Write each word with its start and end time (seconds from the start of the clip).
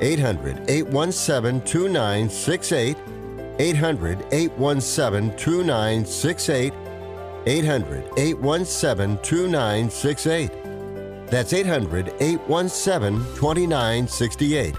800 0.00 0.68
817 0.68 1.60
2968. 1.62 2.96
800 3.58 4.26
817 4.32 5.36
2968. 5.36 6.72
800 7.46 8.04
817 8.16 9.18
2968. 9.22 10.50
That's 11.26 11.52
800 11.52 12.14
817 12.20 13.18
2968. 13.36 14.74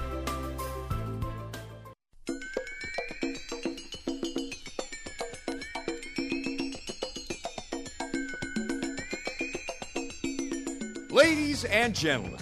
Ladies 11.11 11.63
and 11.65 11.95
gentlemen, 11.95 12.37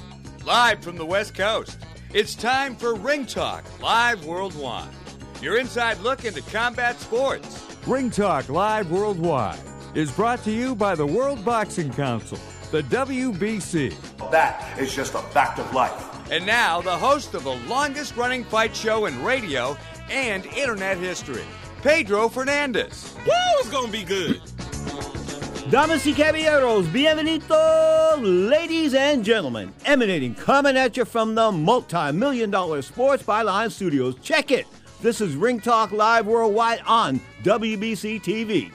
live 0.45 0.83
from 0.83 0.97
the 0.97 1.05
West 1.05 1.35
Coast, 1.35 1.77
it's 2.13 2.35
time 2.35 2.75
for 2.75 2.93
Ring 2.93 3.25
Talk 3.25 3.63
Live 3.81 4.23
Worldwide. 4.25 4.89
Your 5.41 5.57
inside 5.57 5.99
look 5.99 6.25
into 6.25 6.41
combat 6.43 6.99
sports. 6.99 7.65
Ring 7.87 8.11
Talk 8.11 8.49
Live 8.49 8.91
Worldwide 8.91 9.59
is 9.95 10.11
brought 10.11 10.43
to 10.43 10.51
you 10.51 10.75
by 10.75 10.93
the 10.93 11.05
World 11.05 11.43
Boxing 11.43 11.91
Council, 11.91 12.37
the 12.71 12.83
WBC. 12.83 13.95
That 14.29 14.79
is 14.79 14.93
just 14.93 15.15
a 15.15 15.19
fact 15.19 15.57
of 15.57 15.73
life. 15.73 16.31
And 16.31 16.45
now, 16.45 16.81
the 16.81 16.95
host 16.95 17.33
of 17.33 17.43
the 17.43 17.55
longest 17.67 18.15
running 18.15 18.43
fight 18.43 18.75
show 18.75 19.07
in 19.07 19.23
radio 19.23 19.75
and 20.09 20.45
internet 20.45 20.97
history, 20.97 21.43
Pedro 21.81 22.29
Fernandez. 22.29 23.13
Woo, 23.25 23.31
it's 23.59 23.69
gonna 23.69 23.91
be 23.91 24.03
good. 24.03 24.39
Damas 25.73 26.05
y 26.05 26.13
caballeros, 26.13 26.85
bienvenido, 26.93 28.21
ladies 28.21 28.93
and 28.93 29.25
gentlemen. 29.25 29.73
Emanating, 29.85 30.35
coming 30.35 30.77
at 30.77 30.95
you 30.95 31.03
from 31.03 31.33
the 31.33 31.51
multi 31.51 32.11
million 32.11 32.51
dollar 32.51 32.83
Sports 32.83 33.23
Byline 33.23 33.71
Studios. 33.71 34.13
Check 34.21 34.51
it. 34.51 34.67
This 35.01 35.19
is 35.19 35.35
Ring 35.35 35.59
Talk 35.59 35.91
Live 35.91 36.27
Worldwide 36.27 36.81
on 36.85 37.19
WBC 37.41 38.21
TV 38.21 38.71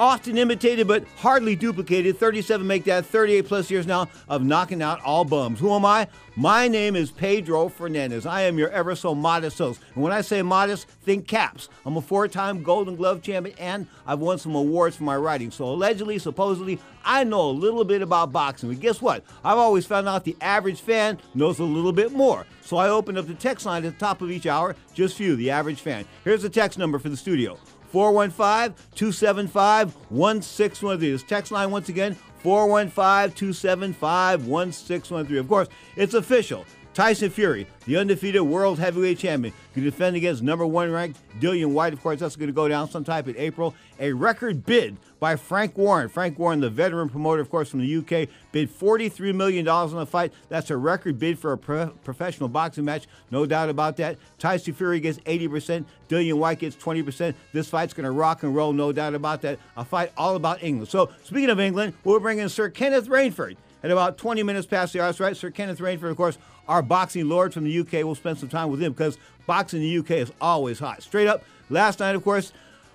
often 0.00 0.38
imitated 0.38 0.88
but 0.88 1.04
hardly 1.16 1.54
duplicated. 1.54 2.18
37 2.18 2.66
make 2.66 2.84
that 2.84 3.04
38 3.04 3.44
plus 3.44 3.70
years 3.70 3.86
now 3.86 4.08
of 4.28 4.42
knocking 4.42 4.80
out 4.80 4.98
all 5.02 5.24
bums. 5.24 5.60
Who 5.60 5.72
am 5.74 5.84
I? 5.84 6.08
My 6.36 6.68
name 6.68 6.96
is 6.96 7.10
Pedro 7.10 7.68
Fernandez. 7.68 8.24
I 8.24 8.42
am 8.42 8.56
your 8.56 8.70
ever 8.70 8.96
so 8.96 9.14
modest 9.14 9.58
host. 9.58 9.82
And 9.94 10.02
when 10.02 10.10
I 10.10 10.22
say 10.22 10.40
modest, 10.40 10.88
think 10.88 11.28
caps. 11.28 11.68
I'm 11.84 11.98
a 11.98 12.00
four 12.00 12.26
time 12.28 12.62
Golden 12.62 12.96
Glove 12.96 13.20
champion 13.20 13.56
and 13.58 13.86
I've 14.06 14.20
won 14.20 14.38
some 14.38 14.54
awards 14.54 14.96
for 14.96 15.04
my 15.04 15.18
writing. 15.18 15.50
So 15.50 15.66
allegedly, 15.66 16.18
supposedly, 16.18 16.80
I 17.04 17.24
know 17.24 17.50
a 17.50 17.52
little 17.52 17.84
bit 17.84 18.00
about 18.00 18.32
boxing. 18.32 18.70
But 18.70 18.80
guess 18.80 19.02
what? 19.02 19.22
I've 19.44 19.58
always 19.58 19.84
found 19.84 20.08
out 20.08 20.24
the 20.24 20.36
average 20.40 20.80
fan 20.80 21.18
knows 21.34 21.58
a 21.58 21.64
little 21.64 21.92
bit 21.92 22.12
more. 22.12 22.46
So 22.62 22.78
I 22.78 22.88
opened 22.88 23.18
up 23.18 23.26
the 23.26 23.34
text 23.34 23.66
line 23.66 23.84
at 23.84 23.92
the 23.92 23.98
top 23.98 24.22
of 24.22 24.30
each 24.30 24.46
hour 24.46 24.76
just 24.94 25.18
for 25.18 25.24
you, 25.24 25.36
the 25.36 25.50
average 25.50 25.80
fan. 25.80 26.06
Here's 26.24 26.42
the 26.42 26.48
text 26.48 26.78
number 26.78 26.98
for 26.98 27.10
the 27.10 27.16
studio 27.18 27.58
415 27.92 28.74
275 28.94 29.94
1613. 30.10 31.12
This 31.12 31.22
text 31.22 31.52
line 31.52 31.70
once 31.70 31.88
again 31.88 32.14
415 32.42 33.34
275 33.36 34.46
1613. 34.46 35.38
Of 35.38 35.48
course, 35.48 35.68
it's 35.96 36.14
official. 36.14 36.64
Tyson 37.00 37.30
Fury, 37.30 37.66
the 37.86 37.96
undefeated 37.96 38.42
world 38.42 38.78
heavyweight 38.78 39.18
champion, 39.18 39.54
can 39.72 39.84
defend 39.84 40.16
against 40.16 40.42
number 40.42 40.66
one 40.66 40.92
ranked 40.92 41.18
Dillian 41.40 41.72
Whyte. 41.72 41.94
Of 41.94 42.02
course, 42.02 42.20
that's 42.20 42.36
going 42.36 42.48
to 42.48 42.52
go 42.52 42.68
down 42.68 42.90
sometime 42.90 43.26
in 43.26 43.38
April. 43.38 43.74
A 43.98 44.12
record 44.12 44.66
bid 44.66 44.98
by 45.18 45.36
Frank 45.36 45.78
Warren. 45.78 46.10
Frank 46.10 46.38
Warren, 46.38 46.60
the 46.60 46.68
veteran 46.68 47.08
promoter, 47.08 47.40
of 47.40 47.48
course, 47.48 47.70
from 47.70 47.80
the 47.80 47.96
UK, 47.96 48.28
bid 48.52 48.68
$43 48.68 49.34
million 49.34 49.66
on 49.66 49.94
the 49.94 50.04
fight. 50.04 50.34
That's 50.50 50.68
a 50.68 50.76
record 50.76 51.18
bid 51.18 51.38
for 51.38 51.52
a 51.52 51.56
pro- 51.56 51.88
professional 52.04 52.50
boxing 52.50 52.84
match, 52.84 53.06
no 53.30 53.46
doubt 53.46 53.70
about 53.70 53.96
that. 53.96 54.18
Tyson 54.38 54.74
Fury 54.74 55.00
gets 55.00 55.20
80%, 55.20 55.86
Dillian 56.10 56.34
Whyte 56.34 56.58
gets 56.58 56.76
20%. 56.76 57.32
This 57.54 57.70
fight's 57.70 57.94
going 57.94 58.04
to 58.04 58.10
rock 58.10 58.42
and 58.42 58.54
roll, 58.54 58.74
no 58.74 58.92
doubt 58.92 59.14
about 59.14 59.40
that. 59.40 59.58
A 59.78 59.86
fight 59.86 60.12
all 60.18 60.36
about 60.36 60.62
England. 60.62 60.90
So, 60.90 61.08
speaking 61.24 61.48
of 61.48 61.60
England, 61.60 61.94
we'll 62.04 62.20
bring 62.20 62.40
in 62.40 62.50
Sir 62.50 62.68
Kenneth 62.68 63.08
Rainford. 63.08 63.56
At 63.82 63.90
about 63.90 64.18
20 64.18 64.42
minutes 64.42 64.66
past 64.66 64.92
the 64.92 65.00
hour, 65.00 65.14
right? 65.20 65.34
Sir 65.34 65.50
Kenneth 65.50 65.78
Rainford, 65.78 66.10
of 66.10 66.16
course, 66.18 66.36
our 66.68 66.82
boxing 66.82 67.28
lord 67.28 67.52
from 67.54 67.64
the 67.64 67.80
UK. 67.80 67.92
We'll 68.04 68.14
spend 68.14 68.38
some 68.38 68.48
time 68.48 68.70
with 68.70 68.82
him 68.82 68.92
because 68.92 69.18
boxing 69.46 69.82
in 69.82 69.88
the 69.88 69.98
UK 69.98 70.10
is 70.22 70.32
always 70.40 70.78
hot. 70.78 71.02
Straight 71.02 71.26
up, 71.26 71.42
last 71.68 72.00
night, 72.00 72.14
of 72.14 72.22
course, 72.22 72.52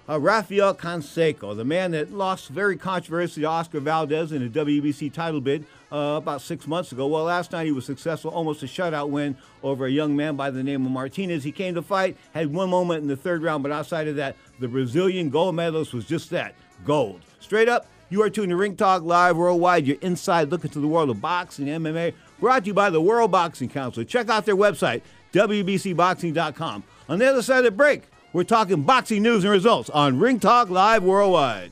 uh, 0.08 0.20
Rafael 0.20 0.76
Canseco, 0.76 1.56
the 1.56 1.66
man 1.66 1.92
that 1.92 2.12
lost 2.12 2.50
very 2.50 2.78
controversially 2.78 3.42
to 3.42 3.50
Oscar 3.50 3.80
Valdez 3.80 4.32
in 4.32 4.46
a 4.46 4.50
WBC 4.50 5.12
title 5.12 5.42
bid 5.42 5.66
uh, 5.92 6.16
about 6.18 6.42
six 6.42 6.68
months 6.68 6.92
ago. 6.92 7.08
Well, 7.08 7.24
last 7.24 7.52
night 7.52 7.66
he 7.66 7.72
was 7.72 7.86
successful, 7.86 8.32
almost 8.32 8.62
a 8.62 8.68
shutout 8.68 9.10
win 9.10 9.36
over 9.64 9.86
a 9.86 9.92
young 9.92 10.16
man 10.16 10.36
by 10.36 10.52
the 10.52 10.62
name 10.62 10.86
of 10.86 10.92
Martinez. 10.92 11.44
He 11.44 11.52
came 11.52 11.74
to 11.76 11.82
fight, 11.82 12.18
had 12.34 12.54
one 12.54 12.70
moment 12.70 13.02
in 13.02 13.08
the 13.08 13.16
third 13.16 13.42
round, 13.42 13.64
but 13.64 13.72
outside 13.72 14.08
of 14.08 14.16
that, 14.18 14.36
the 14.60 14.68
Brazilian 14.68 15.30
gold 15.30 15.56
medalist 15.56 15.94
was 15.94 16.06
just 16.06 16.30
that 16.30 16.54
gold. 16.86 17.22
Straight 17.40 17.68
up, 17.68 17.88
you 18.10 18.22
are 18.22 18.30
tuning 18.30 18.52
to 18.52 18.56
Ring 18.56 18.76
Talk 18.76 19.02
Live 19.02 19.36
Worldwide, 19.36 19.88
You're 19.88 19.98
inside 20.02 20.52
looking 20.52 20.70
into 20.70 20.80
the 20.80 20.88
world 20.88 21.10
of 21.10 21.20
boxing 21.20 21.66
MMA, 21.66 22.14
brought 22.46 22.62
to 22.62 22.68
you 22.68 22.76
by 22.76 22.92
the 22.92 23.02
World 23.02 23.32
Boxing 23.32 23.68
Council. 23.68 24.04
Check 24.04 24.30
out 24.30 24.46
their 24.46 24.56
website, 24.56 25.02
WBCBoxing.com. 25.34 26.84
On 27.10 27.18
the 27.18 27.28
other 27.28 27.42
side 27.42 27.58
of 27.58 27.64
the 27.64 27.72
break, 27.72 28.04
we're 28.34 28.44
talking 28.44 28.84
boxing 28.84 29.24
news 29.24 29.44
and 29.44 29.52
results 29.52 29.90
on 29.90 30.20
Ring 30.20 30.40
Talk 30.40 30.70
Live 30.70 31.02
Worldwide. 31.02 31.72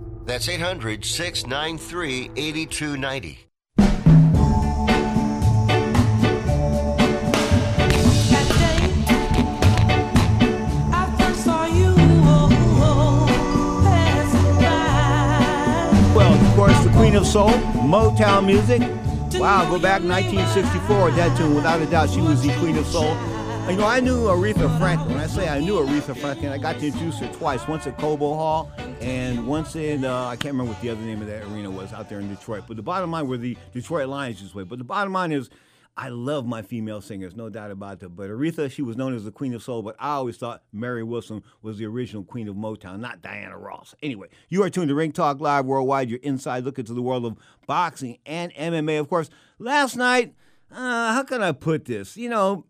That's 0.25 0.47
800 0.47 1.03
693 1.03 2.31
8290. 2.35 3.47
Well, 16.13 16.33
of 16.33 16.55
course, 16.55 16.83
the 16.83 16.91
Queen 16.91 17.15
of 17.15 17.25
Soul, 17.25 17.49
Motown 17.49 18.45
music. 18.45 18.81
Wow, 19.39 19.67
go 19.69 19.79
back 19.79 20.03
1964, 20.03 21.11
that 21.11 21.35
tune, 21.35 21.55
without 21.55 21.81
a 21.81 21.85
doubt, 21.87 22.09
she 22.11 22.21
was 22.21 22.43
the 22.43 22.53
Queen 22.59 22.77
of 22.77 22.85
Soul. 22.85 23.15
You 23.69 23.77
know, 23.77 23.87
I 23.87 24.01
knew 24.01 24.23
Aretha 24.23 24.77
Franklin. 24.79 25.13
When 25.13 25.19
I 25.19 25.27
say 25.27 25.47
I 25.47 25.59
knew 25.59 25.75
Aretha 25.75 26.17
Franklin, 26.17 26.51
I 26.51 26.57
got 26.57 26.79
to 26.79 26.87
introduce 26.87 27.19
her 27.19 27.31
twice. 27.33 27.65
Once 27.69 27.87
at 27.87 27.97
Cobo 27.97 28.33
Hall, 28.33 28.69
and 28.99 29.47
once 29.47 29.77
in 29.77 30.03
uh, 30.03 30.27
I 30.27 30.35
can't 30.35 30.53
remember 30.53 30.73
what 30.73 30.81
the 30.81 30.89
other 30.89 30.99
name 31.01 31.21
of 31.21 31.27
that 31.27 31.43
arena 31.43 31.71
was 31.71 31.93
out 31.93 32.09
there 32.09 32.19
in 32.19 32.27
Detroit. 32.27 32.65
But 32.67 32.75
the 32.75 32.83
bottom 32.83 33.11
line 33.11 33.27
were 33.27 33.37
the 33.37 33.57
Detroit 33.71 34.09
Lions 34.09 34.41
this 34.41 34.53
way. 34.53 34.63
But 34.63 34.77
the 34.77 34.83
bottom 34.83 35.13
line 35.13 35.31
is. 35.31 35.49
I 35.97 36.07
love 36.07 36.45
my 36.45 36.61
female 36.61 37.01
singers, 37.01 37.35
no 37.35 37.49
doubt 37.49 37.69
about 37.69 37.99
that. 37.99 38.15
But 38.15 38.29
Aretha, 38.29 38.71
she 38.71 38.81
was 38.81 38.95
known 38.95 39.13
as 39.13 39.25
the 39.25 39.31
Queen 39.31 39.53
of 39.53 39.61
Soul, 39.61 39.81
but 39.81 39.97
I 39.99 40.11
always 40.11 40.37
thought 40.37 40.63
Mary 40.71 41.03
Wilson 41.03 41.43
was 41.61 41.77
the 41.77 41.85
original 41.85 42.23
Queen 42.23 42.47
of 42.47 42.55
Motown, 42.55 43.01
not 43.01 43.21
Diana 43.21 43.57
Ross. 43.57 43.93
Anyway, 44.01 44.29
you 44.47 44.63
are 44.63 44.69
tuned 44.69 44.87
to 44.87 44.95
Ring 44.95 45.11
Talk 45.11 45.41
Live 45.41 45.65
Worldwide, 45.65 46.09
your 46.09 46.19
inside 46.23 46.63
look 46.63 46.79
into 46.79 46.93
the 46.93 47.01
world 47.01 47.25
of 47.25 47.37
boxing 47.67 48.19
and 48.25 48.53
MMA. 48.53 49.01
Of 49.01 49.09
course, 49.09 49.29
last 49.59 49.97
night, 49.97 50.33
uh, 50.71 51.13
how 51.13 51.23
can 51.23 51.43
I 51.43 51.51
put 51.51 51.83
this? 51.83 52.15
You 52.15 52.29
know, 52.29 52.65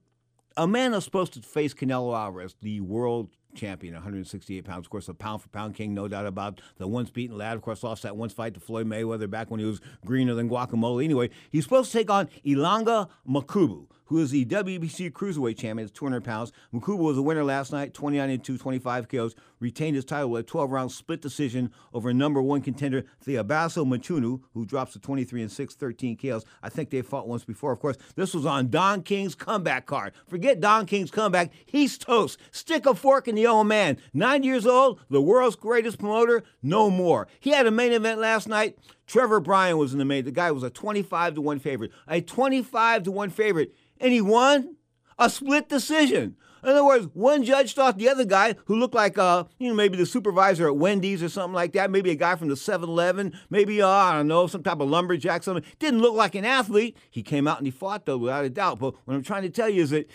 a 0.58 0.68
man 0.68 0.94
is 0.94 1.04
supposed 1.04 1.34
to 1.34 1.42
face 1.42 1.74
Canelo 1.74 2.16
Alvarez, 2.18 2.56
the 2.62 2.82
world 2.82 3.30
champion, 3.56 3.94
168 3.94 4.64
pounds. 4.66 4.86
Of 4.86 4.90
course, 4.90 5.08
a 5.08 5.14
pound 5.14 5.42
for 5.42 5.50
pound 5.50 5.76
king, 5.76 5.94
no 5.94 6.08
doubt 6.08 6.26
about 6.26 6.62
the 6.78 6.88
once 6.88 7.10
beaten 7.10 7.38
lad. 7.38 7.56
Of 7.56 7.62
course, 7.62 7.84
lost 7.84 8.04
that 8.04 8.16
once 8.16 8.34
fight 8.34 8.54
to 8.54 8.60
Floyd 8.60 8.88
Mayweather 8.88 9.30
back 9.30 9.52
when 9.52 9.60
he 9.60 9.66
was 9.66 9.82
greener 10.06 10.34
than 10.34 10.50
guacamole. 10.50 11.04
Anyway, 11.04 11.30
he's 11.52 11.64
supposed 11.64 11.92
to 11.92 11.98
take 11.98 12.10
on 12.10 12.28
Ilunga 12.46 13.10
Makabu 13.28 13.88
who 14.12 14.18
is 14.18 14.30
the 14.30 14.44
WBC 14.44 15.10
Cruiserweight 15.12 15.58
champion 15.58 15.88
at 15.88 15.94
200 15.94 16.22
pounds. 16.22 16.52
Makabu 16.74 16.98
was 16.98 17.18
a 17.18 17.22
winner 17.22 17.46
last 17.46 17.72
night, 17.72 17.94
29 17.94 18.30
and 18.30 18.44
2, 18.44 18.58
25 18.58 19.08
KOs, 19.08 19.36
retained 19.62 19.96
his 19.96 20.04
title 20.04 20.30
with 20.30 20.42
a 20.42 20.44
12 20.44 20.70
round 20.70 20.92
split 20.92 21.22
decision 21.22 21.72
over 21.94 22.14
number 22.14 22.42
one 22.42 22.60
contender 22.60 23.06
Thabiso 23.26 23.88
Mchunu, 23.88 24.42
who 24.54 24.66
drops 24.66 24.92
to 24.94 25.00
23 25.00 25.44
and 25.44 25.52
6, 25.52 25.76
13 25.76 26.18
KOs. 26.18 26.44
I 26.62 26.68
think 26.68 26.90
they 26.90 27.02
fought 27.02 27.30
once 27.30 27.46
before. 27.46 27.72
Of 27.72 27.80
course, 27.80 27.96
this 28.18 28.34
was 28.34 28.46
on 28.46 28.70
Don 28.70 29.02
King's 29.02 29.34
comeback 29.34 29.86
card. 29.86 30.12
Forget 30.28 30.60
Don 30.60 30.88
King's 30.88 31.10
comeback. 31.10 31.54
He's 31.66 31.98
toast. 31.98 32.38
Stick 32.52 32.86
a 32.86 32.94
fork 32.94 33.30
in 33.30 33.36
the 33.36 33.48
old 33.48 33.68
man. 33.68 33.98
Nine 34.14 34.44
years 34.44 34.68
old, 34.68 35.00
the 35.10 35.22
world's 35.22 35.56
greatest 35.56 36.00
promoter, 36.00 36.44
no 36.62 36.90
more. 36.90 37.30
He 37.40 37.52
had 37.52 37.66
a 37.66 37.72
main 37.72 37.94
event 37.94 38.20
last 38.20 38.50
night. 38.50 38.78
Trevor 39.12 39.42
Bryan 39.42 39.78
was 39.78 39.92
in 39.92 40.00
the 40.00 40.06
main. 40.06 40.24
The 40.24 40.32
guy 40.32 40.52
was 40.52 40.64
a 40.64 40.70
25 40.70 41.36
to 41.36 41.42
1 41.42 41.60
favorite. 41.60 41.92
A 42.08 42.22
25 42.22 43.04
to 43.04 43.12
1 43.12 43.30
favorite 43.30 43.76
and 44.00 44.14
he 44.14 44.22
won 44.22 44.78
a 45.20 45.30
split 45.30 45.68
decision. 45.68 46.38
In 46.64 46.70
other 46.70 46.86
words, 46.86 47.08
one 47.14 47.44
judge 47.44 47.74
thought 47.74 47.98
the 47.98 48.08
other 48.08 48.24
guy, 48.24 48.56
who 48.66 48.76
looked 48.76 48.94
like, 48.94 49.18
uh, 49.18 49.46
you 49.58 49.68
know, 49.68 49.74
maybe 49.74 49.98
the 49.98 50.06
supervisor 50.06 50.68
at 50.68 50.78
Wendy's 50.78 51.24
or 51.24 51.30
something 51.30 51.56
like 51.56 51.74
that, 51.74 51.90
maybe 51.90 52.12
a 52.12 52.16
guy 52.16 52.36
from 52.36 52.50
the 52.50 52.56
7-Eleven, 52.56 53.34
maybe, 53.50 53.82
uh, 53.82 53.88
I 53.88 54.14
don't 54.14 54.28
know, 54.28 54.46
some 54.46 54.62
type 54.62 54.80
of 54.80 54.88
lumberjack, 54.88 55.42
something, 55.42 55.66
didn't 55.80 56.02
look 56.02 56.14
like 56.14 56.36
an 56.36 56.46
athlete. 56.46 56.96
He 57.10 57.24
came 57.24 57.48
out 57.48 57.58
and 57.58 57.66
he 57.66 57.72
fought, 57.72 58.06
though, 58.06 58.18
without 58.18 58.46
a 58.46 58.50
doubt. 58.50 58.78
But 58.78 58.94
what 59.06 59.16
I'm 59.16 59.24
trying 59.24 59.42
to 59.42 59.50
tell 59.50 59.70
you 59.70 59.82
is 59.82 59.90
that, 59.90 60.08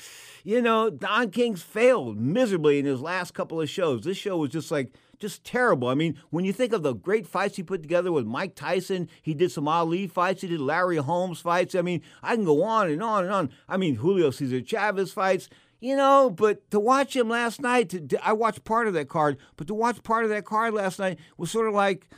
you 0.45 0.63
know, 0.63 0.89
Don 0.89 1.31
King's 1.31 1.63
failed 1.63 2.17
miserably 2.17 2.79
in 2.79 2.85
his 2.87 3.01
last 3.01 3.35
couple 3.35 3.61
of 3.61 3.69
shows. 3.69 4.05
This 4.05 4.17
show 4.17 4.37
was 4.37 4.51
just 4.51 4.71
like, 4.71 4.93
just 5.19 5.45
terrible. 5.45 5.89
I 5.89 5.95
mean, 5.95 6.19
when 6.31 6.45
you 6.45 6.53
think 6.53 6.73
of 6.73 6.83
the 6.83 6.95
great 6.95 7.27
fights 7.27 7.57
he 7.57 7.63
put 7.63 7.83
together 7.83 8.13
with 8.13 8.27
Mike 8.27 8.55
Tyson, 8.55 9.09
he 9.23 9.35
did 9.35 9.51
some 9.51 9.69
Ali 9.69 10.07
fights, 10.07 10.43
he 10.43 10.49
did 10.49 10.61
Larry 10.61 10.97
Holmes 10.97 11.41
fights. 11.41 11.75
I 11.75 11.83
mean, 11.83 12.03
I 12.23 12.35
can 12.35 12.45
go 12.45 12.63
on 12.63 12.91
and 12.91 13.03
on 13.03 13.25
and 13.25 13.33
on. 13.33 13.51
I 13.69 13.77
mean, 13.77 13.97
Julio 13.97 14.31
Cesar 14.31 14.61
Chavez 14.61 15.13
fights. 15.13 15.49
You 15.79 15.95
know, 15.95 16.31
but 16.31 16.71
to 16.71 16.81
watch 16.81 17.15
him 17.15 17.29
last 17.29 17.61
night, 17.61 17.91
to, 17.91 18.27
I 18.27 18.33
watched 18.33 18.65
part 18.65 18.89
of 18.89 18.95
that 18.95 19.11
card, 19.11 19.37
but 19.57 19.67
to 19.67 19.75
watch 19.75 20.03
part 20.03 20.25
of 20.25 20.31
that 20.31 20.47
card 20.47 20.73
last 20.73 20.99
night 20.99 21.19
was 21.37 21.51
sort 21.51 21.69
of 21.69 21.75
like, 21.75 22.09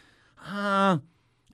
uh, 0.47 0.99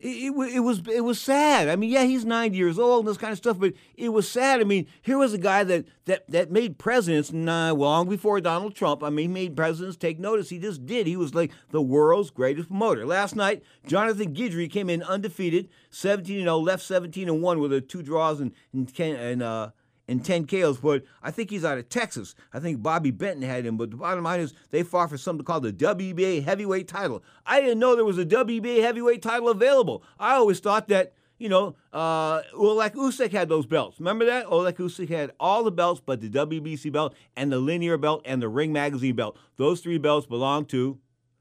it, 0.04 0.34
it, 0.36 0.60
was 0.60 0.82
it 0.86 1.00
was 1.00 1.18
sad. 1.18 1.68
I 1.68 1.76
mean, 1.76 1.90
yeah, 1.90 2.02
he's 2.02 2.26
90 2.26 2.56
years 2.58 2.78
old 2.78 3.00
and 3.00 3.08
this 3.08 3.16
kind 3.16 3.32
of 3.32 3.38
stuff, 3.38 3.58
but 3.58 3.72
it 3.96 4.10
was 4.10 4.28
sad. 4.28 4.60
I 4.60 4.64
mean, 4.64 4.86
here 5.00 5.16
was 5.16 5.32
a 5.32 5.38
guy 5.38 5.64
that 5.64 5.86
that 6.04 6.30
that 6.30 6.50
made 6.50 6.76
presidents 6.76 7.32
uh, 7.32 7.72
long 7.72 8.06
before 8.10 8.38
Donald 8.42 8.74
Trump. 8.74 9.02
I 9.02 9.08
mean, 9.08 9.30
he 9.30 9.34
made 9.34 9.56
presidents 9.56 9.96
take 9.96 10.18
notice. 10.18 10.50
He 10.50 10.58
just 10.58 10.84
did. 10.84 11.06
He 11.06 11.16
was 11.16 11.34
like 11.34 11.52
the 11.70 11.80
world's 11.80 12.28
greatest 12.28 12.68
promoter. 12.68 13.06
Last 13.06 13.34
night, 13.34 13.62
Jonathan 13.86 14.34
Guidry 14.34 14.70
came 14.70 14.90
in 14.90 15.02
undefeated, 15.02 15.70
17 15.88 16.42
0, 16.42 16.58
left 16.58 16.82
17 16.82 17.26
and 17.26 17.40
1 17.40 17.58
with 17.58 17.72
a 17.72 17.80
two 17.80 18.02
draws 18.02 18.40
and 18.40 18.52
and, 18.74 18.92
and 19.00 19.42
uh, 19.42 19.70
and 20.08 20.24
10 20.24 20.46
KOs, 20.46 20.78
but 20.78 21.04
I 21.22 21.30
think 21.30 21.50
he's 21.50 21.64
out 21.64 21.78
of 21.78 21.88
Texas. 21.88 22.34
I 22.52 22.60
think 22.60 22.82
Bobby 22.82 23.10
Benton 23.10 23.42
had 23.42 23.64
him, 23.64 23.76
but 23.76 23.90
the 23.90 23.96
bottom 23.96 24.24
line 24.24 24.40
is 24.40 24.54
they 24.70 24.82
fought 24.82 25.10
for 25.10 25.18
something 25.18 25.44
called 25.44 25.62
the 25.62 25.72
WBA 25.72 26.44
heavyweight 26.44 26.88
title. 26.88 27.22
I 27.46 27.60
didn't 27.60 27.78
know 27.78 27.94
there 27.94 28.04
was 28.04 28.18
a 28.18 28.26
WBA 28.26 28.82
heavyweight 28.82 29.22
title 29.22 29.48
available. 29.48 30.02
I 30.18 30.34
always 30.34 30.60
thought 30.60 30.88
that, 30.88 31.14
you 31.38 31.48
know, 31.48 31.74
uh, 31.92 32.42
like 32.54 32.94
Usyk 32.94 33.32
had 33.32 33.48
those 33.48 33.66
belts. 33.66 33.98
Remember 33.98 34.26
that? 34.26 34.46
Oleg 34.46 34.76
Usyk 34.76 35.08
had 35.08 35.32
all 35.40 35.64
the 35.64 35.72
belts 35.72 36.02
but 36.04 36.20
the 36.20 36.28
WBC 36.28 36.92
belt 36.92 37.14
and 37.36 37.50
the 37.50 37.58
linear 37.58 37.96
belt 37.96 38.22
and 38.24 38.42
the 38.42 38.48
Ring 38.48 38.72
Magazine 38.72 39.16
belt. 39.16 39.38
Those 39.56 39.80
three 39.80 39.98
belts 39.98 40.26
belong 40.26 40.66
to 40.66 40.98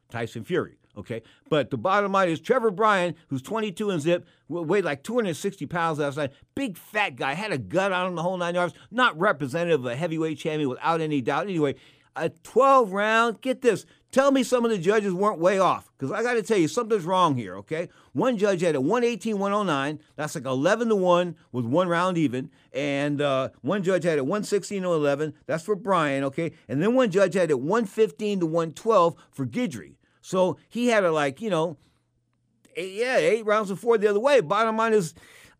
Tyson 0.09 0.43
Fury. 0.43 0.77
Okay, 0.95 1.23
but 1.49 1.71
the 1.71 1.77
bottom 1.77 2.11
line 2.11 2.29
is 2.29 2.39
Trevor 2.39 2.69
Bryan, 2.69 3.15
who's 3.27 3.41
22 3.41 3.89
and 3.89 4.01
zip, 4.01 4.27
weighed 4.47 4.85
like 4.85 5.03
260 5.03 5.65
pounds 5.65 5.97
last 5.97 6.17
night. 6.17 6.33
Big 6.53 6.77
fat 6.77 7.15
guy, 7.15 7.33
had 7.33 7.51
a 7.51 7.57
gut 7.57 7.91
on 7.91 8.07
him 8.07 8.15
the 8.15 8.21
whole 8.21 8.37
nine 8.37 8.53
yards. 8.53 8.75
Not 8.91 9.17
representative 9.19 9.79
of 9.79 9.91
a 9.91 9.95
heavyweight 9.95 10.37
champion 10.37 10.69
without 10.69 11.01
any 11.01 11.19
doubt. 11.19 11.47
Anyway, 11.47 11.75
a 12.15 12.29
12 12.29 12.91
round. 12.93 13.41
Get 13.41 13.61
this. 13.61 13.85
Tell 14.11 14.31
me 14.31 14.43
some 14.43 14.63
of 14.63 14.69
the 14.69 14.77
judges 14.77 15.11
weren't 15.11 15.39
way 15.39 15.57
off 15.57 15.89
because 15.97 16.11
I 16.11 16.21
got 16.21 16.33
to 16.35 16.43
tell 16.43 16.59
you 16.59 16.67
something's 16.67 17.05
wrong 17.05 17.35
here. 17.35 17.55
Okay, 17.57 17.89
one 18.11 18.37
judge 18.37 18.61
had 18.61 18.75
a 18.75 18.81
118 18.81 19.39
109. 19.39 19.99
That's 20.15 20.35
like 20.35 20.45
11 20.45 20.89
to 20.89 20.95
one 20.95 21.35
with 21.51 21.65
one 21.65 21.87
round 21.87 22.19
even, 22.19 22.51
and 22.71 23.19
uh, 23.19 23.49
one 23.61 23.81
judge 23.81 24.03
had 24.03 24.19
it 24.19 24.27
116 24.27 24.83
11. 24.83 25.33
That's 25.47 25.63
for 25.63 25.75
Bryan. 25.75 26.23
Okay, 26.25 26.51
and 26.67 26.79
then 26.79 26.93
one 26.93 27.09
judge 27.09 27.33
had 27.33 27.49
it 27.49 27.59
115 27.59 28.41
to 28.41 28.45
112 28.45 29.15
for 29.31 29.47
Guidry. 29.47 29.95
So 30.23 30.57
he 30.69 30.87
had 30.87 31.03
a 31.03 31.11
like 31.11 31.41
you 31.41 31.49
know, 31.49 31.77
eight, 32.75 32.93
yeah, 32.93 33.17
eight 33.17 33.45
rounds 33.45 33.69
of 33.69 33.79
four 33.79 33.97
the 33.97 34.07
other 34.07 34.19
way. 34.19 34.39
Bottom 34.39 34.77
line 34.77 34.93
is 34.93 35.13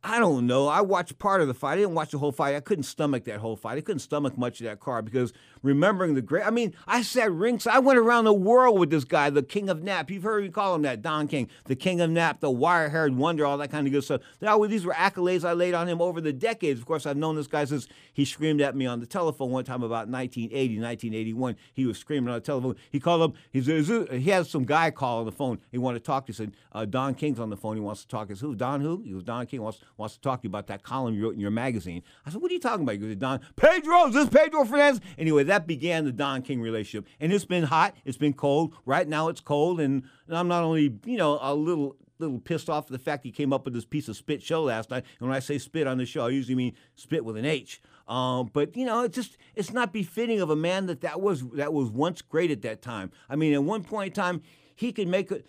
I 0.04 0.20
don't 0.20 0.48
know. 0.48 0.68
I 0.68 0.82
watched 0.82 1.20
part 1.20 1.42
of 1.42 1.48
the 1.48 1.54
fight. 1.54 1.74
I 1.74 1.76
didn't 1.78 1.96
watch 1.96 2.12
the 2.12 2.18
whole 2.18 2.32
fight. 2.32 2.56
I 2.56 2.62
couldn't 2.62 2.84
stomach 2.84 3.26
that 3.26 3.40
whole 3.40 3.56
fight. 3.56 3.78
I 3.78 3.82
couldn't 3.82 4.00
stomach 4.00 4.38
much 4.38 4.60
of 4.62 4.66
that 4.66 4.80
card 4.80 5.06
because 5.06 5.34
remembering 5.64 6.14
the 6.14 6.22
great. 6.22 6.46
I 6.46 6.52
mean, 6.52 6.76
I 6.86 7.02
sat 7.02 7.32
rinks. 7.32 7.66
I 7.66 7.80
went 7.80 7.98
around 7.98 8.26
the 8.26 8.34
world 8.34 8.78
with 8.78 8.92
this 8.92 9.04
guy, 9.04 9.32
the 9.32 9.42
King 9.42 9.70
of 9.70 9.82
Nap. 9.82 10.12
You've 10.12 10.24
heard 10.24 10.44
me 10.44 10.50
call 10.50 10.76
him 10.76 10.84
that, 10.84 11.02
Don 11.02 11.28
King, 11.28 11.50
the 11.66 11.76
King 11.76 12.02
of 12.02 12.12
Nap, 12.12 12.42
the 12.42 12.52
wire-haired 12.52 13.16
wonder, 13.16 13.46
all 13.46 13.58
that 13.58 13.72
kind 13.72 13.88
of 13.88 13.94
good 13.94 14.04
stuff. 14.04 14.22
These 14.40 14.86
were 14.86 14.94
accolades 14.94 15.44
I 15.44 15.54
laid 15.54 15.74
on 15.74 15.88
him 15.88 16.02
over 16.02 16.22
the 16.22 16.34
decades. 16.34 16.80
Of 16.80 16.86
course, 16.86 17.06
I've 17.06 17.18
known 17.18 17.36
this 17.36 17.48
guy 17.48 17.66
since 17.66 17.88
he 18.14 18.26
screamed 18.26 18.62
at 18.62 18.76
me 18.76 18.86
on 18.86 19.00
the 19.00 19.06
telephone 19.06 19.52
one 19.52 19.64
time 19.64 19.84
about 19.84 20.10
1980, 20.10 20.80
1981. 20.80 21.56
He 21.74 21.86
was 21.86 21.98
screaming 21.98 22.30
on 22.30 22.36
the 22.36 22.42
telephone. 22.42 22.76
He 22.92 23.00
called 23.00 23.22
up. 23.22 23.36
He 23.52 23.62
said, 23.62 24.10
he 24.12 24.30
had 24.30 24.48
some 24.48 24.66
guy 24.66 24.92
call 24.92 25.20
on 25.20 25.26
the 25.26 25.32
phone. 25.32 25.60
He 25.72 25.78
wanted 25.78 26.00
to 26.00 26.06
talk. 26.06 26.26
To. 26.26 26.34
He 26.34 26.36
said, 26.36 26.52
uh, 26.74 26.86
Don 26.86 27.16
King's 27.16 27.40
on 27.40 27.50
the 27.50 27.58
phone. 27.58 27.78
He 27.78 27.82
wants 27.82 28.02
to 28.02 28.08
talk. 28.10 28.28
He 28.28 28.36
said, 28.36 28.42
who? 28.42 28.56
Don 28.56 28.82
who? 28.82 29.02
He 29.06 29.14
was 29.14 29.24
Don 29.24 29.46
King 29.46 29.62
wants 29.62 29.80
wants 29.98 30.16
to 30.16 30.22
talk 30.22 30.42
to 30.42 30.46
you 30.46 30.50
about 30.50 30.68
that 30.68 30.74
that 30.74 30.84
column 30.84 31.14
you 31.14 31.24
wrote 31.24 31.36
in 31.36 31.40
your 31.40 31.52
magazine. 31.52 32.02
I 32.26 32.32
said, 32.32 32.42
what 32.42 32.50
are 32.50 32.54
you 32.54 32.60
talking 32.60 32.82
about? 32.82 32.94
He 32.94 32.98
goes, 32.98 33.16
Don, 33.16 33.40
Pedro, 33.56 34.08
is 34.08 34.16
this 34.16 34.30
Pedro 34.30 34.66
Fernandez? 34.66 35.02
Anyway, 35.20 35.44
that 35.44 35.53
began 35.60 36.06
the 36.06 36.12
Don 36.12 36.42
King 36.42 36.62
relationship. 36.62 37.08
And 37.20 37.32
it's 37.32 37.46
been 37.46 37.64
hot, 37.64 37.96
it's 38.06 38.18
been 38.18 38.34
cold. 38.34 38.76
Right 38.86 39.08
now 39.08 39.28
it's 39.30 39.42
cold, 39.42 39.80
and 39.80 40.04
I'm 40.30 40.48
not 40.48 40.64
only, 40.64 40.96
you 41.06 41.18
know, 41.18 41.40
a 41.42 41.54
little 41.54 41.96
little 42.20 42.40
pissed 42.40 42.70
off 42.70 42.86
at 42.86 42.92
the 42.92 43.00
fact 43.00 43.24
he 43.24 43.32
came 43.32 43.52
up 43.52 43.66
with 43.66 43.74
this 43.74 43.86
piece 43.86 44.08
of 44.08 44.16
spit 44.16 44.42
show 44.42 44.64
last 44.64 44.90
night. 44.90 45.04
And 45.20 45.28
when 45.28 45.36
I 45.36 45.40
say 45.40 45.58
spit 45.58 45.88
on 45.88 45.98
the 45.98 46.06
show, 46.06 46.26
I 46.26 46.30
usually 46.30 46.56
mean 46.56 46.74
spit 46.96 47.26
with 47.26 47.38
an 47.38 47.46
H. 47.46 47.82
Um, 48.08 48.50
but 48.52 48.76
you 48.76 48.86
know, 48.86 49.04
it's 49.04 49.16
just 49.16 49.38
it's 49.56 49.72
not 49.72 49.94
befitting 49.94 50.42
of 50.42 50.50
a 50.50 50.56
man 50.56 50.88
that 50.88 51.02
that 51.02 51.22
was 51.22 51.44
that 51.52 51.74
was 51.74 51.90
once 51.90 52.22
great 52.22 52.52
at 52.52 52.62
that 52.64 52.82
time. 52.82 53.12
I 53.30 53.36
mean, 53.36 53.54
at 53.54 53.64
one 53.64 53.84
point 53.84 54.08
in 54.08 54.14
time, 54.14 54.42
he 54.76 54.92
could 54.92 55.08
make 55.08 55.32
it. 55.32 55.48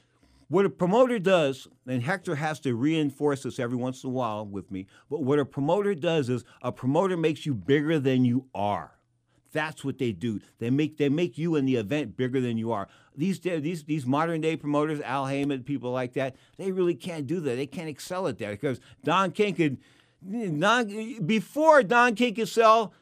What 0.48 0.66
a 0.66 0.70
promoter 0.70 1.18
does, 1.18 1.66
and 1.86 2.02
Hector 2.02 2.36
has 2.36 2.60
to 2.60 2.74
reinforce 2.74 3.42
this 3.42 3.58
every 3.58 3.76
once 3.76 4.04
in 4.04 4.10
a 4.10 4.12
while 4.12 4.44
with 4.44 4.70
me, 4.70 4.86
but 5.10 5.22
what 5.22 5.38
a 5.38 5.44
promoter 5.44 5.94
does 5.94 6.28
is 6.28 6.44
a 6.62 6.70
promoter 6.70 7.16
makes 7.16 7.46
you 7.46 7.54
bigger 7.54 7.98
than 7.98 8.24
you 8.24 8.44
are. 8.54 8.92
That's 9.54 9.84
what 9.84 9.96
they 9.98 10.12
do. 10.12 10.40
They 10.58 10.68
make 10.68 10.98
they 10.98 11.08
make 11.08 11.38
you 11.38 11.54
in 11.54 11.64
the 11.64 11.76
event 11.76 12.16
bigger 12.16 12.40
than 12.40 12.58
you 12.58 12.72
are. 12.72 12.88
These 13.16 13.40
these 13.40 13.84
these 13.84 14.04
modern 14.04 14.42
day 14.42 14.56
promoters, 14.56 15.00
Al 15.00 15.26
Haymon, 15.26 15.62
people 15.62 15.92
like 15.92 16.12
that, 16.14 16.36
they 16.58 16.72
really 16.72 16.94
can't 16.94 17.26
do 17.26 17.40
that. 17.40 17.54
They 17.54 17.66
can't 17.66 17.88
excel 17.88 18.26
at 18.26 18.38
that 18.38 18.50
because 18.50 18.80
Don 19.02 19.30
King 19.30 19.54
could. 19.54 19.78
Before 21.26 21.82
Don 21.82 22.14
King 22.14 22.36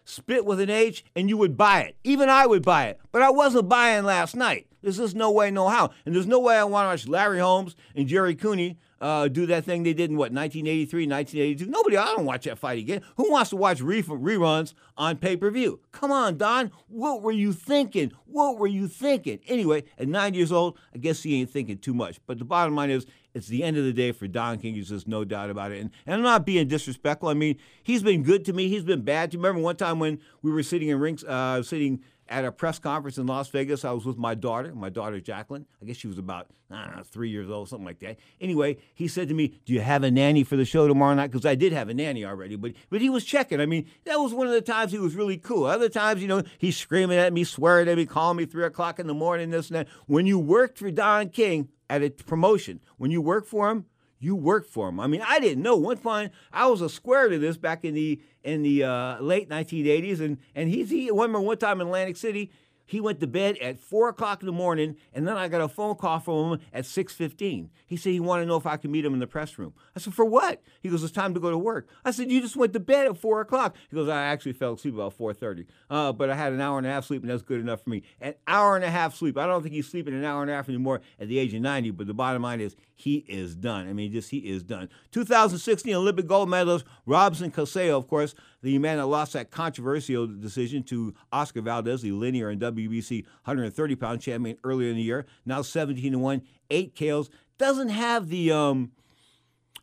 Spit 0.04 0.44
with 0.44 0.60
an 0.60 0.70
H, 0.70 1.04
and 1.14 1.28
you 1.28 1.36
would 1.36 1.56
buy 1.56 1.82
it. 1.82 1.96
Even 2.04 2.28
I 2.28 2.46
would 2.46 2.62
buy 2.62 2.86
it, 2.86 3.00
but 3.12 3.22
I 3.22 3.30
wasn't 3.30 3.68
buying 3.68 4.04
last 4.04 4.34
night. 4.34 4.66
There's 4.82 4.96
just 4.96 5.14
no 5.14 5.30
way, 5.30 5.50
no 5.50 5.68
how. 5.68 5.90
And 6.04 6.14
there's 6.14 6.26
no 6.26 6.40
way 6.40 6.56
I 6.56 6.64
want 6.64 6.86
to 6.86 6.88
watch 6.88 7.08
Larry 7.08 7.38
Holmes 7.38 7.76
and 7.94 8.08
Gerry 8.08 8.34
Cooney 8.34 8.78
uh, 9.00 9.28
do 9.28 9.46
that 9.46 9.64
thing 9.64 9.82
they 9.82 9.92
did 9.92 10.10
in 10.10 10.16
what 10.16 10.32
1983, 10.32 11.06
1982. 11.06 11.70
Nobody, 11.70 11.96
I 11.96 12.06
don't 12.06 12.24
watch 12.24 12.44
that 12.44 12.58
fight 12.58 12.78
again. 12.78 13.02
Who 13.16 13.30
wants 13.30 13.50
to 13.50 13.56
watch 13.56 13.80
re- 13.80 14.02
reruns 14.02 14.74
on 14.96 15.16
pay 15.16 15.36
per 15.36 15.50
view? 15.50 15.80
Come 15.90 16.12
on, 16.12 16.36
Don. 16.36 16.70
What 16.88 17.22
were 17.22 17.32
you 17.32 17.52
thinking? 17.52 18.12
What 18.26 18.58
were 18.58 18.68
you 18.68 18.86
thinking? 18.88 19.40
Anyway, 19.48 19.84
at 19.98 20.08
nine 20.08 20.34
years 20.34 20.52
old, 20.52 20.78
I 20.94 20.98
guess 20.98 21.22
he 21.22 21.40
ain't 21.40 21.50
thinking 21.50 21.78
too 21.78 21.94
much. 21.94 22.20
But 22.26 22.38
the 22.38 22.44
bottom 22.44 22.76
line 22.76 22.90
is, 22.90 23.06
it's 23.34 23.48
the 23.48 23.62
end 23.62 23.76
of 23.76 23.84
the 23.84 23.92
day 23.92 24.12
for 24.12 24.26
Don 24.26 24.58
King. 24.58 24.74
There's 24.74 24.90
just 24.90 25.08
no 25.08 25.24
doubt 25.24 25.50
about 25.50 25.72
it. 25.72 25.80
And, 25.80 25.90
and 26.06 26.14
I'm 26.14 26.22
not 26.22 26.44
being 26.44 26.68
disrespectful. 26.68 27.28
I 27.28 27.34
mean, 27.34 27.56
he's 27.82 28.02
been 28.02 28.22
good 28.22 28.44
to 28.46 28.52
me. 28.52 28.68
He's 28.68 28.84
been 28.84 29.02
bad. 29.02 29.30
Do 29.30 29.36
you 29.36 29.42
remember 29.42 29.62
one 29.62 29.76
time 29.76 29.98
when 29.98 30.20
we 30.42 30.50
were 30.50 30.62
sitting 30.62 30.88
in 30.88 30.98
rinks, 30.98 31.24
uh, 31.24 31.28
I 31.30 31.58
was 31.58 31.68
sitting 31.68 32.02
at 32.32 32.46
a 32.46 32.50
press 32.50 32.78
conference 32.78 33.18
in 33.18 33.26
Las 33.26 33.50
Vegas. 33.50 33.84
I 33.84 33.92
was 33.92 34.06
with 34.06 34.16
my 34.16 34.34
daughter, 34.34 34.74
my 34.74 34.88
daughter 34.88 35.20
Jacqueline. 35.20 35.66
I 35.80 35.84
guess 35.84 35.98
she 35.98 36.08
was 36.08 36.16
about 36.16 36.48
know, 36.70 37.02
three 37.04 37.28
years 37.28 37.50
old, 37.50 37.68
something 37.68 37.84
like 37.84 37.98
that. 38.00 38.18
Anyway, 38.40 38.78
he 38.94 39.06
said 39.06 39.28
to 39.28 39.34
me, 39.34 39.60
"Do 39.66 39.74
you 39.74 39.80
have 39.80 40.02
a 40.02 40.10
nanny 40.10 40.42
for 40.42 40.56
the 40.56 40.64
show 40.64 40.88
tomorrow 40.88 41.14
night?" 41.14 41.30
Because 41.30 41.44
I 41.44 41.54
did 41.54 41.74
have 41.74 41.90
a 41.90 41.94
nanny 41.94 42.24
already, 42.24 42.56
but 42.56 42.72
but 42.88 43.02
he 43.02 43.10
was 43.10 43.24
checking. 43.24 43.60
I 43.60 43.66
mean, 43.66 43.86
that 44.04 44.16
was 44.16 44.32
one 44.32 44.46
of 44.46 44.54
the 44.54 44.62
times 44.62 44.92
he 44.92 44.98
was 44.98 45.14
really 45.14 45.36
cool. 45.36 45.64
Other 45.64 45.90
times, 45.90 46.22
you 46.22 46.28
know, 46.28 46.42
he's 46.56 46.76
screaming 46.76 47.18
at 47.18 47.34
me, 47.34 47.44
swearing 47.44 47.88
at 47.88 47.98
me, 47.98 48.06
calling 48.06 48.38
me 48.38 48.46
three 48.46 48.64
o'clock 48.64 48.98
in 48.98 49.06
the 49.06 49.14
morning, 49.14 49.50
this 49.50 49.68
and 49.68 49.76
that. 49.76 49.88
When 50.06 50.26
you 50.26 50.38
worked 50.38 50.78
for 50.78 50.90
Don 50.90 51.28
King 51.28 51.68
at 51.90 52.02
a 52.02 52.08
promotion, 52.08 52.80
when 52.96 53.10
you 53.10 53.20
work 53.20 53.44
for 53.46 53.70
him, 53.70 53.84
you 54.22 54.36
work 54.36 54.66
for 54.66 54.88
him. 54.88 55.00
I 55.00 55.08
mean, 55.08 55.22
I 55.26 55.40
didn't 55.40 55.62
know. 55.62 55.76
One 55.76 55.96
fine, 55.96 56.30
I 56.52 56.68
was 56.68 56.80
a 56.80 56.88
square 56.88 57.28
to 57.28 57.38
this 57.38 57.56
back 57.56 57.84
in 57.84 57.94
the 57.94 58.20
in 58.44 58.62
the 58.62 58.84
uh, 58.84 59.20
late 59.20 59.48
1980s, 59.48 60.20
and 60.20 60.38
and 60.54 60.68
he's 60.68 60.90
he. 60.90 61.10
Remember 61.10 61.40
one 61.40 61.58
time 61.58 61.80
in 61.80 61.88
Atlantic 61.88 62.16
City, 62.16 62.50
he 62.92 63.00
went 63.00 63.20
to 63.20 63.26
bed 63.26 63.56
at 63.62 63.78
four 63.80 64.10
o'clock 64.10 64.42
in 64.42 64.46
the 64.46 64.52
morning, 64.52 64.96
and 65.14 65.26
then 65.26 65.38
I 65.38 65.48
got 65.48 65.62
a 65.62 65.68
phone 65.68 65.94
call 65.94 66.20
from 66.20 66.52
him 66.52 66.60
at 66.74 66.84
six 66.84 67.14
fifteen. 67.14 67.70
He 67.86 67.96
said 67.96 68.12
he 68.12 68.20
wanted 68.20 68.42
to 68.42 68.48
know 68.48 68.56
if 68.56 68.66
I 68.66 68.76
could 68.76 68.90
meet 68.90 69.02
him 69.02 69.14
in 69.14 69.18
the 69.18 69.26
press 69.26 69.58
room. 69.58 69.72
I 69.96 69.98
said, 69.98 70.12
"For 70.12 70.26
what?" 70.26 70.62
He 70.82 70.90
goes, 70.90 71.02
"It's 71.02 71.10
time 71.10 71.32
to 71.32 71.40
go 71.40 71.50
to 71.50 71.56
work." 71.56 71.88
I 72.04 72.10
said, 72.10 72.30
"You 72.30 72.42
just 72.42 72.54
went 72.54 72.74
to 72.74 72.80
bed 72.80 73.06
at 73.06 73.16
four 73.16 73.40
o'clock." 73.40 73.76
He 73.88 73.96
goes, 73.96 74.10
"I 74.10 74.24
actually 74.24 74.52
fell 74.52 74.74
asleep 74.74 74.92
about 74.92 75.14
four 75.14 75.32
thirty, 75.32 75.64
uh, 75.88 76.12
but 76.12 76.28
I 76.28 76.34
had 76.34 76.52
an 76.52 76.60
hour 76.60 76.76
and 76.76 76.86
a 76.86 76.90
half 76.90 77.06
sleep, 77.06 77.22
and 77.22 77.30
that's 77.30 77.40
good 77.40 77.60
enough 77.60 77.82
for 77.82 77.88
me." 77.88 78.02
An 78.20 78.34
hour 78.46 78.76
and 78.76 78.84
a 78.84 78.90
half 78.90 79.14
sleep. 79.14 79.38
I 79.38 79.46
don't 79.46 79.62
think 79.62 79.74
he's 79.74 79.88
sleeping 79.88 80.12
an 80.12 80.24
hour 80.24 80.42
and 80.42 80.50
a 80.50 80.54
half 80.54 80.68
anymore 80.68 81.00
at 81.18 81.28
the 81.28 81.38
age 81.38 81.54
of 81.54 81.62
ninety. 81.62 81.90
But 81.90 82.08
the 82.08 82.12
bottom 82.12 82.42
line 82.42 82.60
is, 82.60 82.76
he 82.94 83.24
is 83.26 83.56
done. 83.56 83.88
I 83.88 83.94
mean, 83.94 84.12
just 84.12 84.30
he 84.30 84.38
is 84.38 84.62
done. 84.62 84.90
2016 85.12 85.94
Olympic 85.94 86.26
gold 86.26 86.50
medalist 86.50 86.84
Robson 87.06 87.50
Conceição, 87.50 87.96
of 87.96 88.06
course, 88.06 88.34
the 88.62 88.78
man 88.78 88.98
that 88.98 89.06
lost 89.06 89.32
that 89.32 89.50
controversial 89.50 90.26
decision 90.26 90.82
to 90.84 91.14
Oscar 91.32 91.62
Valdez, 91.62 92.02
the 92.02 92.12
linear 92.12 92.48
and 92.48 92.60
WBC 92.60 93.24
130 93.44 93.96
pound 93.96 94.20
champion 94.20 94.56
earlier 94.64 94.90
in 94.90 94.96
the 94.96 95.02
year, 95.02 95.26
now 95.44 95.62
17 95.62 96.18
1, 96.18 96.42
eight 96.70 96.96
KOs. 96.96 97.28
Doesn't 97.58 97.90
have 97.90 98.28
the 98.28 98.50
um, 98.52 98.92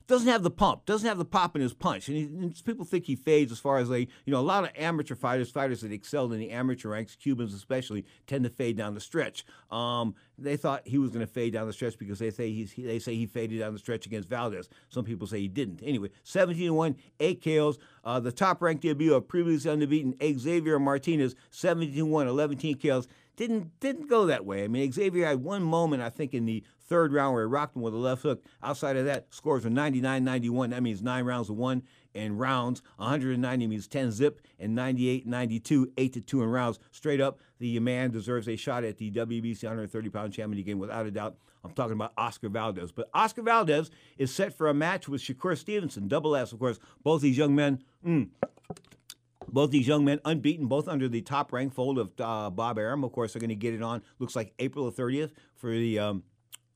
doesn't 0.10 0.28
have 0.28 0.42
the 0.42 0.50
pump, 0.50 0.88
doesn't 0.88 1.08
have 1.08 1.20
the 1.20 1.24
pop 1.24 1.56
in 1.56 1.62
his 1.62 1.76
punch. 1.76 2.08
And, 2.08 2.18
he, 2.18 2.24
and, 2.24 2.66
people 2.66 2.84
think 2.84 3.06
he 3.06 3.16
fades 3.16 3.52
as 3.52 3.60
far 3.60 3.78
as 3.78 3.90
they, 3.90 4.08
you 4.26 4.34
know, 4.34 4.40
a 4.40 4.42
lot 4.42 4.64
of 4.64 4.72
amateur 4.76 5.14
fighters, 5.14 5.52
fighters 5.52 5.82
that 5.82 5.92
excelled 5.92 6.34
in 6.34 6.40
the 6.40 6.50
amateur 6.50 6.90
ranks, 6.90 7.16
Cubans 7.16 7.54
especially, 7.54 8.04
tend 8.26 8.44
to 8.44 8.50
fade 8.50 8.76
down 8.76 8.96
the 8.96 9.00
stretch. 9.00 9.46
Um, 9.70 10.16
they 10.36 10.58
thought 10.58 10.82
he 10.88 10.98
was 10.98 11.12
going 11.12 11.26
to 11.26 11.32
fade 11.32 11.54
down 11.54 11.68
the 11.68 11.74
stretch 11.74 12.00
because 12.00 12.18
they 12.18 12.32
say 12.32 12.52
he's, 12.52 12.74
they 12.76 12.98
say 12.98 13.14
he 13.14 13.28
faded 13.28 13.60
down 13.60 13.74
the 13.74 13.80
stretch 13.80 14.08
against 14.08 14.28
Valdez. 14.28 14.68
Some 14.90 15.06
people 15.06 15.28
say 15.28 15.42
he 15.42 15.48
didn't. 15.48 15.82
Anyway, 15.84 16.10
17 16.24 16.74
1, 16.74 16.96
8 17.20 17.44
KOs. 17.44 17.78
Uh, 18.04 18.20
the 18.20 18.32
top 18.32 18.64
ranked 18.64 18.82
debut 18.82 19.14
of 19.14 19.28
previously 19.28 19.72
unbeaten 19.72 20.16
Xavier 20.40 20.80
Martinez, 20.80 21.36
17 21.52 22.10
1, 22.10 22.28
11 22.28 22.76
KOs 22.82 23.08
didn't 23.40 23.80
didn't 23.80 24.10
go 24.10 24.26
that 24.26 24.46
way. 24.46 24.66
I 24.66 24.68
mean, 24.68 24.92
Xavier 24.92 25.26
had 25.26 25.42
one 25.42 25.64
moment, 25.64 26.04
I 26.04 26.10
think, 26.10 26.34
in 26.34 26.46
the 26.46 26.62
third 26.90 27.14
round 27.14 27.34
where 27.34 27.44
he 27.44 27.48
rocked 27.48 27.76
him 27.76 27.82
with 27.84 27.94
a 27.94 27.98
left 27.98 28.24
hook. 28.24 28.44
Outside 28.62 28.98
of 28.98 29.06
that, 29.06 29.28
scores 29.34 29.64
were 29.64 29.70
99 29.70 30.24
91. 30.24 30.72
That 30.72 30.84
means 30.84 31.02
nine 31.02 31.24
rounds 31.24 31.48
to 31.48 31.54
one 31.54 31.84
in 32.14 32.38
rounds. 32.38 32.82
190 32.98 33.68
means 33.68 33.88
10 33.88 34.12
zip, 34.12 34.42
and 34.60 34.76
98 34.76 35.26
92, 35.28 35.92
8 35.98 36.14
to 36.14 36.22
2 36.22 36.44
in 36.44 36.50
rounds. 36.50 36.80
Straight 36.92 37.22
up, 37.22 37.40
the 37.60 37.80
man 37.80 38.12
deserves 38.12 38.50
a 38.50 38.56
shot 38.56 38.84
at 38.84 38.98
the 38.98 39.12
WBC 39.12 39.64
130 39.64 40.10
pound 40.10 40.34
championship 40.34 40.66
game 40.66 40.80
without 40.80 41.06
a 41.06 41.12
doubt. 41.12 41.38
I'm 41.64 41.72
talking 41.72 41.94
about 41.94 42.14
Oscar 42.18 42.50
Valdez. 42.50 42.92
But 42.92 43.10
Oscar 43.14 43.42
Valdez 43.42 43.92
is 44.18 44.34
set 44.34 44.58
for 44.58 44.70
a 44.70 44.74
match 44.74 45.08
with 45.08 45.22
Shakur 45.22 45.58
Stevenson, 45.58 46.08
double 46.08 46.36
S, 46.36 46.52
of 46.52 46.60
course. 46.60 46.80
Both 47.04 47.22
these 47.22 47.38
young 47.38 47.54
men, 47.54 47.84
mm, 48.06 48.30
both 49.48 49.72
these 49.72 49.88
young 49.88 50.06
men 50.06 50.20
unbeaten, 50.24 50.68
both 50.68 50.88
under 50.88 51.10
the 51.10 51.22
top 51.22 51.52
rank 51.52 51.74
fold 51.74 52.00
of 52.00 52.12
uh, 52.20 52.50
Bob 52.50 52.78
Arum. 52.78 53.04
Of 53.04 53.12
course, 53.12 53.34
they're 53.34 53.42
going 53.42 53.50
to 53.50 53.56
get 53.56 53.74
it 53.74 53.82
on. 53.82 54.02
Looks 54.20 54.36
like 54.36 54.54
April 54.60 54.90
the 54.90 55.02
30th 55.02 55.32
for 55.56 55.72
the 55.72 56.00
um, 56.00 56.24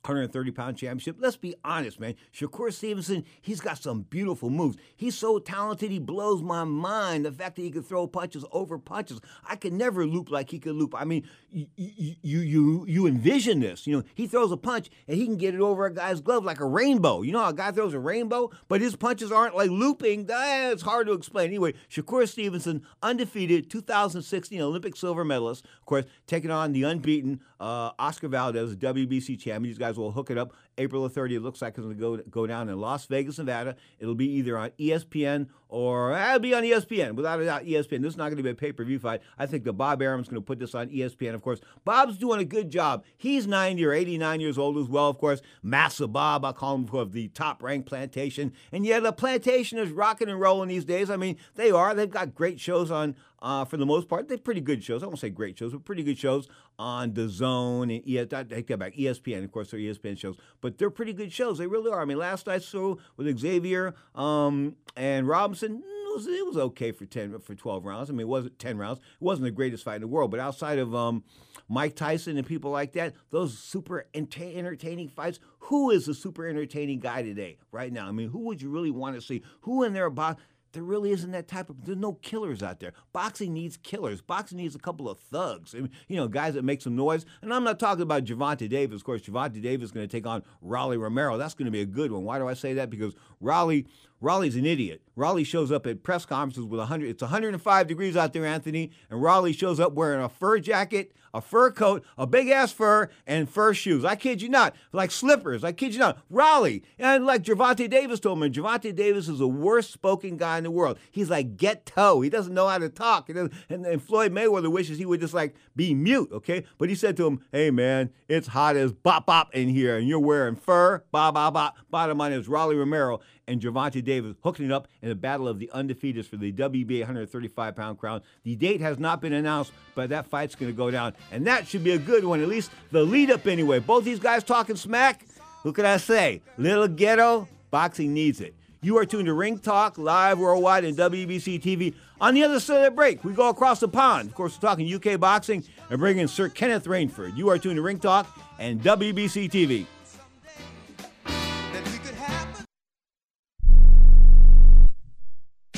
130 0.04 0.52
pound 0.52 0.78
championship. 0.78 1.16
Let's 1.20 1.38
be 1.38 1.56
honest, 1.64 2.00
man. 2.00 2.16
Shakur 2.34 2.74
Stevenson, 2.74 3.24
he's 3.42 3.62
got 3.62 3.78
some 3.78 4.02
beautiful 4.02 4.50
moves. 4.50 4.78
He's 4.96 5.16
so 5.16 5.40
talented, 5.40 5.92
he 5.92 6.00
blows 6.00 6.42
my 6.42 6.66
mind. 6.66 7.26
The 7.26 7.32
fact 7.32 7.56
that 7.56 7.62
he 7.62 7.72
can 7.72 7.84
throw 7.84 8.06
punches 8.08 8.44
over 8.52 8.78
punches. 8.78 9.22
I 9.48 9.56
could 9.56 9.74
never 9.74 10.06
loop 10.06 10.30
like 10.30 10.50
he 10.50 10.60
could 10.60 10.76
loop. 10.76 10.94
I 10.96 11.06
mean, 11.06 11.26
you 11.50 11.68
you 11.76 12.40
you 12.40 12.86
you 12.88 13.08
envision 13.08 13.62
this. 13.62 13.88
You 13.88 13.98
know, 13.98 14.04
he 14.14 14.28
throws 14.28 14.52
a 14.52 14.58
punch 14.58 14.90
and 15.08 15.18
he 15.18 15.26
can 15.26 15.38
get 15.38 15.56
it 15.56 15.62
over 15.62 15.86
a 15.86 15.94
guy's 15.94 16.20
glove 16.20 16.44
like 16.44 16.60
a 16.60 16.66
rainbow. 16.66 17.22
You 17.22 17.32
know 17.32 17.40
how 17.40 17.50
a 17.50 17.54
guy 17.54 17.72
throws 17.72 17.94
a 17.94 18.00
rainbow, 18.00 18.52
but 18.68 18.82
his 18.82 18.96
punches 18.98 19.32
aren't 19.32 19.56
like 19.56 19.70
looping. 19.70 20.28
It's 20.30 20.82
hard 20.82 21.08
to 21.08 21.14
explain. 21.14 21.48
Anyway, 21.48 21.76
Shakur 21.90 22.28
Stevenson, 22.28 22.84
undefeated 23.02 23.70
2016 23.70 24.60
Olympic 24.62 24.96
silver 24.96 25.24
medalist, 25.24 25.66
of 25.80 25.86
course, 25.86 26.06
taking 26.28 26.52
on 26.52 26.74
the 26.74 26.84
unbeaten 26.84 27.40
uh, 27.64 27.92
Oscar 27.98 28.28
Valdez, 28.28 28.76
WBC 28.76 29.40
champion. 29.40 29.64
These 29.64 29.78
guys 29.78 29.98
will 29.98 30.12
hook 30.12 30.30
it 30.30 30.38
up 30.38 30.54
April 30.78 31.08
the 31.08 31.22
30th. 31.22 31.38
It 31.38 31.40
looks 31.40 31.62
like 31.62 31.78
it's 31.78 31.86
going 31.86 31.96
to 31.96 32.00
go 32.00 32.18
go 32.30 32.46
down 32.46 32.68
in 32.68 32.78
Las 32.78 33.06
Vegas, 33.06 33.38
Nevada. 33.38 33.78
It'll 34.00 34.16
be 34.16 34.30
either 34.32 34.58
on 34.58 34.72
ESPN 34.72 35.48
or 35.70 36.12
it'll 36.12 36.40
be 36.40 36.54
on 36.54 36.64
ESPN. 36.64 37.16
Without 37.16 37.40
a 37.40 37.46
doubt, 37.46 37.64
ESPN. 37.64 38.02
This 38.02 38.14
is 38.14 38.18
not 38.18 38.26
going 38.26 38.38
to 38.38 38.44
be 38.44 38.50
a 38.50 38.56
pay 38.56 38.74
per 38.74 38.84
view 38.84 39.00
fight. 39.00 39.22
I 39.40 39.46
think 39.46 39.64
that 39.64 39.74
Bob 39.74 40.02
Arum's 40.02 40.28
going 40.28 40.42
to 40.42 40.46
put 40.46 40.60
this 40.60 40.76
on 40.76 40.90
ESPN. 40.90 41.36
Of 41.36 41.42
course, 41.42 41.62
Bob's 41.86 42.18
doing 42.18 42.42
a 42.42 42.46
good 42.46 42.70
job. 42.70 43.06
He's 43.16 43.48
90 43.48 43.86
or 43.86 43.94
89 43.94 44.42
years 44.42 44.58
old 44.58 44.78
as 44.78 44.90
well. 44.90 45.08
Of 45.08 45.18
course, 45.18 45.42
Massa 45.62 46.08
Bob. 46.08 46.44
I 46.44 46.52
call 46.52 46.76
him 46.76 46.90
of 46.94 47.14
the 47.14 47.30
top 47.30 47.64
ranked 47.64 47.88
plantation. 47.88 48.52
And 48.74 48.86
yet, 48.86 49.04
the 49.04 49.14
plantation 49.14 49.78
is 49.80 49.90
rocking 49.90 50.28
and 50.28 50.40
rolling 50.40 50.68
these 50.68 50.86
days. 50.86 51.10
I 51.10 51.16
mean, 51.16 51.38
they 51.56 51.72
are. 51.72 51.96
They've 51.96 52.10
got 52.10 52.36
great 52.36 52.60
shows 52.60 52.92
on 52.92 53.16
uh, 53.44 53.66
for 53.66 53.78
the 53.78 53.86
most 53.86 54.08
part. 54.08 54.28
They're 54.28 54.38
pretty 54.38 54.62
good 54.62 54.84
shows. 54.84 55.04
I 55.04 55.06
won't 55.06 55.20
say 55.20 55.30
great 55.30 55.60
shows, 55.60 55.74
but 55.74 55.86
pretty 55.86 56.04
good 56.04 56.18
shows 56.18 56.48
on 56.80 57.14
the 57.14 57.30
Zone 57.30 57.90
and 57.90 58.02
ES, 58.08 58.34
I 58.34 58.44
take 58.44 58.68
that 58.68 58.80
back, 58.80 58.96
ESPN. 58.96 59.44
Of 59.44 59.52
course, 59.52 59.72
they're 59.72 59.80
ESPN 59.80 60.18
shows, 60.18 60.38
but 60.62 60.78
they're 60.78 60.90
pretty 60.90 61.14
good 61.14 61.32
shows. 61.32 61.58
They 61.58 61.68
really 61.68 61.92
are. 61.92 62.02
I 62.02 62.06
mean, 62.06 62.18
last 62.18 62.48
I 62.48 62.60
saw 62.60 62.96
with 63.18 63.40
Xavier 63.40 63.94
um, 64.16 64.76
and 64.96 65.28
Robinson. 65.28 65.84
It 65.86 66.18
was, 66.18 66.28
it 66.28 66.46
was 66.46 66.58
okay 66.58 66.92
for 66.92 67.06
ten 67.06 67.40
for 67.40 67.56
twelve 67.56 67.86
rounds. 67.86 68.10
I 68.10 68.14
mean, 68.14 68.22
it 68.22 68.28
wasn't 68.28 68.60
ten 68.60 68.78
rounds. 68.78 69.00
It 69.00 69.22
wasn't 69.24 69.46
the 69.46 69.52
greatest 69.52 69.84
fight 69.84 69.96
in 69.96 70.02
the 70.02 70.08
world, 70.08 70.30
but 70.30 70.40
outside 70.40 70.78
of 70.78 70.94
um, 70.94 71.24
Mike 71.68 71.96
Tyson 71.96 72.38
and 72.38 72.46
people 72.46 72.70
like 72.70 72.94
that, 72.94 73.16
those 73.32 73.58
super 73.58 74.06
entertaining 74.14 75.10
fights. 75.10 75.40
Who 75.60 75.90
is 75.90 76.06
the 76.06 76.14
super 76.14 76.48
entertaining 76.48 77.00
guy 77.00 77.24
today, 77.24 77.58
right 77.72 77.92
now? 77.92 78.08
I 78.08 78.12
mean, 78.12 78.30
who 78.30 78.40
would 78.40 78.62
you 78.62 78.70
really 78.70 78.92
want 78.92 79.16
to 79.16 79.22
see? 79.22 79.42
Who 79.62 79.84
in 79.84 79.94
there 79.94 80.06
about? 80.06 80.38
There 80.74 80.84
really 80.84 81.12
isn't 81.12 81.32
that 81.32 81.48
type 81.48 81.70
of 81.70 81.86
there's 81.86 81.98
no 81.98 82.14
killers 82.14 82.62
out 82.62 82.80
there. 82.80 82.94
Boxing 83.14 83.54
needs 83.54 83.78
killers. 83.78 84.22
Boxing 84.22 84.58
needs 84.58 84.76
a 84.76 84.80
couple 84.80 85.10
of 85.10 85.20
thugs 85.20 85.74
you 85.74 86.16
know 86.16 86.28
guys 86.28 86.56
that 86.56 86.64
make 86.64 86.82
some 86.82 86.96
noise. 86.96 87.26
And 87.42 87.54
i'm 87.54 87.64
not 87.64 87.80
talking 87.80 88.02
about 88.02 88.26
Gervonta 88.26 88.68
Davis. 88.68 88.98
Of 88.98 89.06
course 89.06 89.22
Gervonta 89.22 89.62
Davis 89.62 89.86
is 89.86 89.92
going 89.92 90.08
to 90.08 90.12
take 90.12 90.28
on 90.28 90.44
Rolly 90.62 90.98
Romero. 90.98 91.38
That's 91.38 91.54
going 91.54 91.66
to 91.66 91.72
be 91.72 91.82
a 91.82 91.86
good 91.86 92.12
one. 92.12 92.24
Why 92.24 92.40
do 92.40 92.48
i 92.48 92.54
say 92.54 92.74
that? 92.74 92.90
Because 92.90 93.14
Rolly 93.40 93.88
Rolly's 94.24 94.56
an 94.56 94.66
idiot. 94.66 95.02
Rolly 95.18 95.44
shows 95.44 95.70
up 95.70 95.86
at 95.86 96.02
press 96.02 96.26
conferences 96.26 96.64
with 96.64 96.80
100. 96.80 97.10
It's 97.10 97.22
105 97.22 97.88
degrees 97.88 98.16
out 98.16 98.32
there, 98.32 98.46
Anthony, 98.46 98.92
and 99.10 99.22
Rolly 99.22 99.52
shows 99.52 99.82
up 99.82 99.92
wearing 99.94 100.24
a 100.24 100.30
fur 100.30 100.60
jacket, 100.60 101.12
a 101.34 101.42
fur 101.42 101.70
coat, 101.72 102.06
a 102.18 102.26
big 102.26 102.48
ass 102.48 102.72
fur, 102.72 103.10
and 103.28 103.50
fur 103.50 103.74
shoes. 103.74 104.06
I 104.06 104.16
kid 104.16 104.42
you 104.42 104.48
not, 104.48 104.76
like 104.94 105.12
slippers. 105.12 105.64
I 105.64 105.74
kid 105.74 105.94
you 105.94 106.00
not. 106.00 106.20
Rolly, 106.30 106.84
and 106.98 107.26
like 107.26 107.44
Gervonta 107.44 107.90
Davis 107.90 108.22
told 108.22 108.40
me, 108.40 108.50
Gervonta 108.50 108.96
Davis 108.96 109.28
is 109.28 109.40
the 109.40 109.48
worst 109.48 109.92
spoken 109.92 110.38
guy 110.38 110.58
in 110.58 110.64
the 110.64 110.72
world. 110.72 110.98
He's 111.12 111.30
like 111.30 111.58
get 111.58 111.86
toe. 111.86 112.22
He 112.22 112.30
doesn't 112.30 112.54
know 112.54 112.70
how 112.70 112.78
to 112.78 112.90
talk. 112.90 113.30
And, 113.30 113.52
and 113.70 114.02
Floyd 114.02 114.32
Mayweather 114.32 114.72
wishes 114.72 114.98
he 114.98 115.06
would 115.06 115.20
just 115.20 115.34
like 115.34 115.54
be 115.76 115.94
mute, 115.94 116.30
okay? 116.32 116.64
But 116.78 116.88
he 116.88 116.96
said 116.96 117.18
to 117.18 117.28
him, 117.28 117.42
"Hey 117.52 117.72
man, 117.72 118.10
it's 118.30 118.48
hot 118.48 118.78
as 118.78 118.94
bop 118.94 119.26
bop 119.26 119.54
in 119.54 119.68
here, 119.68 119.98
and 119.98 120.08
you're 120.08 120.20
wearing 120.20 120.56
fur, 120.56 121.04
bop 121.12 121.34
bop 121.36 121.54
bop." 121.54 121.76
Bottom 121.92 122.18
line 122.18 122.32
is 122.32 122.48
Rolly 122.48 122.78
Romero 122.78 123.20
and 123.48 123.62
Gervonta 123.62 124.04
Davis 124.04 124.36
hooking 124.44 124.66
it 124.66 124.72
up 124.72 124.88
in 125.02 125.12
a 125.12 125.16
battle 125.16 125.48
of 125.48 125.60
the 125.60 125.70
undefeateds 125.74 126.26
for 126.26 126.38
the 126.38 126.52
WBA 126.52 127.00
135 127.00 127.76
pound 127.76 128.00
crown. 128.00 128.22
The 128.44 128.56
date 128.56 128.82
has 128.82 129.00
not 129.00 129.22
been 129.22 129.34
announced, 129.34 129.72
but 129.96 130.10
that 130.10 130.28
fight's 130.28 130.56
going 130.56 130.72
to 130.72 130.76
go 130.76 130.92
down. 130.92 131.14
And 131.32 131.46
that 131.48 131.68
should 131.68 131.84
be 131.84 131.92
a 131.92 131.98
good 131.98 132.24
one, 132.24 132.42
at 132.42 132.48
least 132.48 132.72
the 132.92 133.04
lead 133.04 133.32
up 133.32 133.48
anyway. 133.48 133.80
Both 133.80 134.06
these 134.06 134.20
guys 134.20 134.44
talking 134.44 134.76
smack. 134.76 135.26
Who 135.64 135.72
can 135.72 135.86
I 135.86 135.98
say? 135.98 136.42
Little 136.58 136.88
ghetto, 136.88 137.48
boxing 137.72 138.14
needs 138.14 138.42
it. 138.42 138.54
You 138.82 138.98
are 138.98 139.06
tuned 139.06 139.28
to 139.28 139.34
Ring 139.34 139.60
Talk 139.60 139.98
live 139.98 140.40
worldwide 140.40 140.84
and 140.84 140.98
WBC 140.98 141.62
TV. 141.62 141.94
On 142.20 142.34
the 142.34 142.44
other 142.44 142.60
side 142.60 142.80
of 142.80 142.84
the 142.84 142.92
break, 142.92 143.24
we 143.24 143.32
go 143.32 143.48
across 143.48 143.80
the 143.80 143.88
pond. 143.88 144.28
Of 144.28 144.36
course, 144.36 144.60
we're 144.62 144.68
talking 144.68 144.94
UK 144.94 145.18
boxing 145.18 145.64
and 145.90 146.00
bringing 146.00 146.28
Sir 146.28 146.50
Kenneth 146.50 146.84
Rainford. 146.84 147.38
You 147.38 147.50
are 147.50 147.58
tuned 147.58 147.78
to 147.78 147.82
Ring 147.82 147.98
Talk 147.98 148.28
and 148.60 148.82
WBC 148.82 149.50
TV. 149.50 149.86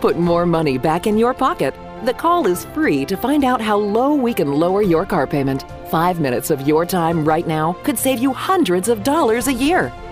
Put 0.00 0.18
more 0.18 0.46
money 0.46 0.78
back 0.78 1.06
in 1.06 1.18
your 1.18 1.34
pocket. 1.34 1.74
The 2.06 2.14
call 2.14 2.46
is 2.46 2.64
free 2.66 3.04
to 3.04 3.18
find 3.18 3.44
out 3.44 3.60
how 3.60 3.76
low 3.76 4.14
we 4.14 4.32
can 4.32 4.50
lower 4.50 4.80
your 4.80 5.04
car 5.04 5.26
payment. 5.26 5.66
Five 5.90 6.20
minutes 6.20 6.50
of 6.50 6.66
your 6.66 6.86
time 6.86 7.22
right 7.22 7.46
now 7.46 7.74
could 7.84 7.98
save 7.98 8.18
you 8.18 8.32
hundreds 8.32 8.88
of 8.88 9.02
dollars 9.02 9.46
a 9.46 9.52
year. 9.52 9.92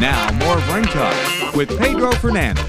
Now, 0.00 0.32
more 0.32 0.56
Ring 0.74 0.84
Talk 0.84 1.54
with 1.54 1.78
Pedro 1.78 2.10
Fernandez. 2.12 2.64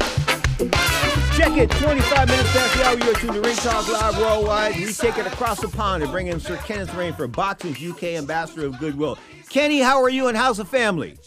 Check 1.38 1.56
it, 1.56 1.72
25 1.72 2.28
minutes 2.28 2.52
past 2.52 2.76
the 2.76 2.84
hour. 2.84 2.98
You're 2.98 3.14
tuned 3.16 3.36
to 3.36 3.40
Ring 3.42 3.56
Talk 3.56 3.88
Live 3.88 4.18
Worldwide. 4.20 4.76
We 4.76 4.92
take 4.92 5.18
it 5.18 5.26
across 5.26 5.62
the 5.62 5.70
pond 5.70 6.04
and 6.04 6.12
bring 6.12 6.28
in 6.28 6.42
Sir 6.42 6.58
Kenneth 6.58 6.90
Rainford, 6.90 7.32
Boxing's 7.32 7.82
UK 7.82 8.04
Ambassador 8.16 8.66
of 8.66 8.78
Goodwill. 8.80 9.18
Kenny, 9.50 9.80
how 9.80 10.02
are 10.02 10.10
you 10.10 10.28
and 10.28 10.36
how's 10.36 10.58
the 10.58 10.66
family? 10.66 11.18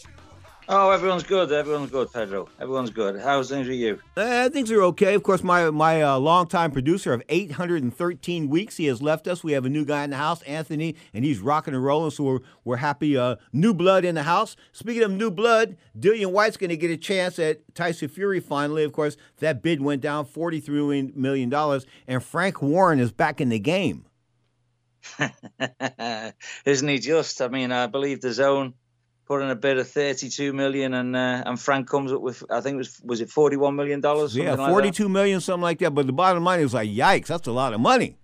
Oh, 0.67 0.89
everyone's 0.89 1.21
good. 1.21 1.51
Everyone's 1.51 1.91
good, 1.91 2.11
Pedro. 2.11 2.49
Everyone's 2.59 2.89
good. 2.89 3.19
How's 3.19 3.49
things 3.49 3.67
with 3.67 3.77
you? 3.77 3.99
Uh, 4.17 4.49
things 4.49 4.71
are 4.71 4.81
okay. 4.83 5.13
Of 5.13 5.21
course, 5.21 5.43
my 5.43 5.69
my 5.69 6.01
uh, 6.01 6.17
longtime 6.17 6.71
producer 6.71 7.13
of 7.13 7.21
813 7.29 8.49
weeks, 8.49 8.77
he 8.77 8.85
has 8.87 8.99
left 8.99 9.27
us. 9.27 9.43
We 9.43 9.51
have 9.51 9.65
a 9.65 9.69
new 9.69 9.85
guy 9.85 10.03
in 10.03 10.09
the 10.09 10.17
house, 10.17 10.41
Anthony, 10.43 10.95
and 11.13 11.23
he's 11.23 11.39
rocking 11.39 11.75
and 11.75 11.83
rolling. 11.83 12.09
So 12.11 12.23
we're 12.23 12.39
we're 12.63 12.77
happy. 12.77 13.15
Uh, 13.15 13.35
new 13.53 13.75
blood 13.75 14.05
in 14.05 14.15
the 14.15 14.23
house. 14.23 14.55
Speaking 14.71 15.03
of 15.03 15.11
new 15.11 15.29
blood, 15.29 15.77
Dillian 15.97 16.31
Whyte's 16.31 16.57
going 16.57 16.71
to 16.71 16.77
get 16.77 16.89
a 16.89 16.97
chance 16.97 17.37
at 17.37 17.75
Tyson 17.75 18.07
Fury 18.07 18.39
finally. 18.39 18.83
Of 18.83 18.91
course, 18.91 19.17
that 19.39 19.61
bid 19.61 19.81
went 19.81 20.01
down 20.01 20.25
43 20.25 21.13
million 21.15 21.49
dollars, 21.49 21.85
and 22.07 22.23
Frank 22.23 22.63
Warren 22.63 22.99
is 22.99 23.11
back 23.11 23.39
in 23.39 23.49
the 23.49 23.59
game. 23.59 24.05
Isn't 26.65 26.87
he 26.87 26.97
just? 26.97 27.39
I 27.39 27.49
mean, 27.49 27.71
I 27.71 27.85
believe 27.85 28.21
the 28.21 28.33
zone 28.33 28.73
put 29.25 29.41
in 29.41 29.49
a 29.49 29.55
bid 29.55 29.77
of 29.77 29.89
32 29.89 30.53
million 30.53 30.93
and 30.93 31.15
uh, 31.15 31.43
and 31.45 31.59
Frank 31.59 31.89
comes 31.89 32.11
up 32.11 32.21
with 32.21 32.43
I 32.49 32.61
think 32.61 32.75
it 32.75 32.77
was 32.77 33.01
was 33.03 33.21
it 33.21 33.29
41 33.29 33.75
million 33.75 34.01
dollars 34.01 34.35
Yeah, 34.35 34.53
like 34.53 34.69
forty-two 34.69 35.03
that? 35.03 35.09
million, 35.09 35.41
something 35.41 35.61
like 35.63 35.79
that. 35.79 35.91
But 35.91 36.07
the 36.07 36.13
bottom 36.13 36.43
line 36.43 36.59
is 36.59 36.73
like, 36.73 36.89
yikes, 36.89 37.27
that's 37.27 37.47
a 37.47 37.51
lot 37.51 37.73
of 37.73 37.79
money. 37.79 38.17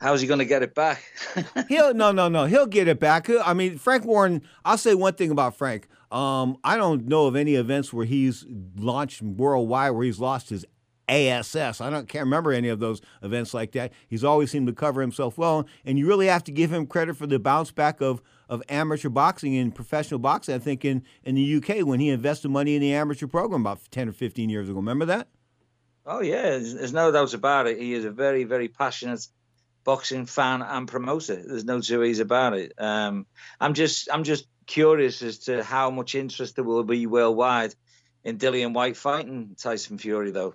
How's 0.00 0.20
he 0.20 0.28
going 0.28 0.38
to 0.38 0.44
get 0.44 0.62
it 0.62 0.74
back? 0.76 1.02
he'll 1.68 1.92
no 1.92 2.12
no 2.12 2.28
no 2.28 2.44
he'll 2.46 2.66
get 2.66 2.86
it 2.86 3.00
back. 3.00 3.28
I 3.44 3.52
mean 3.54 3.78
Frank 3.78 4.04
Warren. 4.04 4.42
I'll 4.64 4.78
say 4.78 4.94
one 4.94 5.14
thing 5.14 5.30
about 5.30 5.56
Frank. 5.56 5.88
Um, 6.12 6.56
I 6.64 6.76
don't 6.76 7.06
know 7.06 7.26
of 7.26 7.36
any 7.36 7.56
events 7.56 7.92
where 7.92 8.06
he's 8.06 8.46
launched 8.76 9.20
worldwide 9.20 9.92
where 9.92 10.04
he's 10.04 10.20
lost 10.20 10.50
his 10.50 10.64
ASS. 11.08 11.80
I 11.80 11.90
don't 11.90 12.08
can't 12.08 12.24
remember 12.24 12.52
any 12.52 12.68
of 12.68 12.78
those 12.80 13.00
events 13.22 13.52
like 13.54 13.72
that. 13.72 13.92
He's 14.06 14.22
always 14.24 14.50
seemed 14.50 14.68
to 14.68 14.72
cover 14.72 15.00
himself 15.00 15.36
well, 15.36 15.66
and 15.84 15.98
you 15.98 16.06
really 16.06 16.26
have 16.26 16.44
to 16.44 16.52
give 16.52 16.72
him 16.72 16.86
credit 16.86 17.16
for 17.16 17.26
the 17.26 17.38
bounce 17.38 17.72
back 17.72 18.00
of 18.00 18.22
of 18.48 18.62
amateur 18.68 19.08
boxing 19.08 19.56
and 19.56 19.74
professional 19.74 20.18
boxing. 20.18 20.54
I 20.54 20.58
think 20.58 20.84
in 20.84 21.02
in 21.24 21.34
the 21.34 21.56
UK 21.56 21.86
when 21.86 22.00
he 22.00 22.08
invested 22.08 22.48
money 22.50 22.74
in 22.74 22.80
the 22.80 22.94
amateur 22.94 23.26
program 23.26 23.62
about 23.62 23.80
ten 23.90 24.08
or 24.08 24.12
fifteen 24.12 24.50
years 24.50 24.68
ago. 24.68 24.76
Remember 24.76 25.06
that? 25.06 25.28
Oh 26.06 26.20
yeah, 26.20 26.42
there's, 26.42 26.74
there's 26.74 26.92
no 26.92 27.12
doubt 27.12 27.34
about 27.34 27.66
it. 27.66 27.78
He 27.78 27.92
is 27.94 28.04
a 28.04 28.10
very 28.10 28.44
very 28.44 28.68
passionate 28.68 29.26
boxing 29.84 30.26
fan 30.26 30.62
and 30.62 30.86
promoter. 30.88 31.36
There's 31.36 31.64
no 31.64 31.80
two 31.80 32.00
ways 32.00 32.20
about 32.20 32.54
it. 32.54 32.72
Um, 32.78 33.26
I'm 33.60 33.74
just 33.74 34.08
I'm 34.12 34.24
just 34.24 34.46
curious 34.66 35.22
as 35.22 35.38
to 35.40 35.64
how 35.64 35.90
much 35.90 36.14
interest 36.14 36.56
there 36.56 36.64
will 36.64 36.84
be 36.84 37.06
worldwide 37.06 37.74
in 38.22 38.38
Dillian 38.38 38.74
Whyte 38.74 38.96
fighting 38.96 39.56
Tyson 39.58 39.98
Fury, 39.98 40.30
though. 40.30 40.54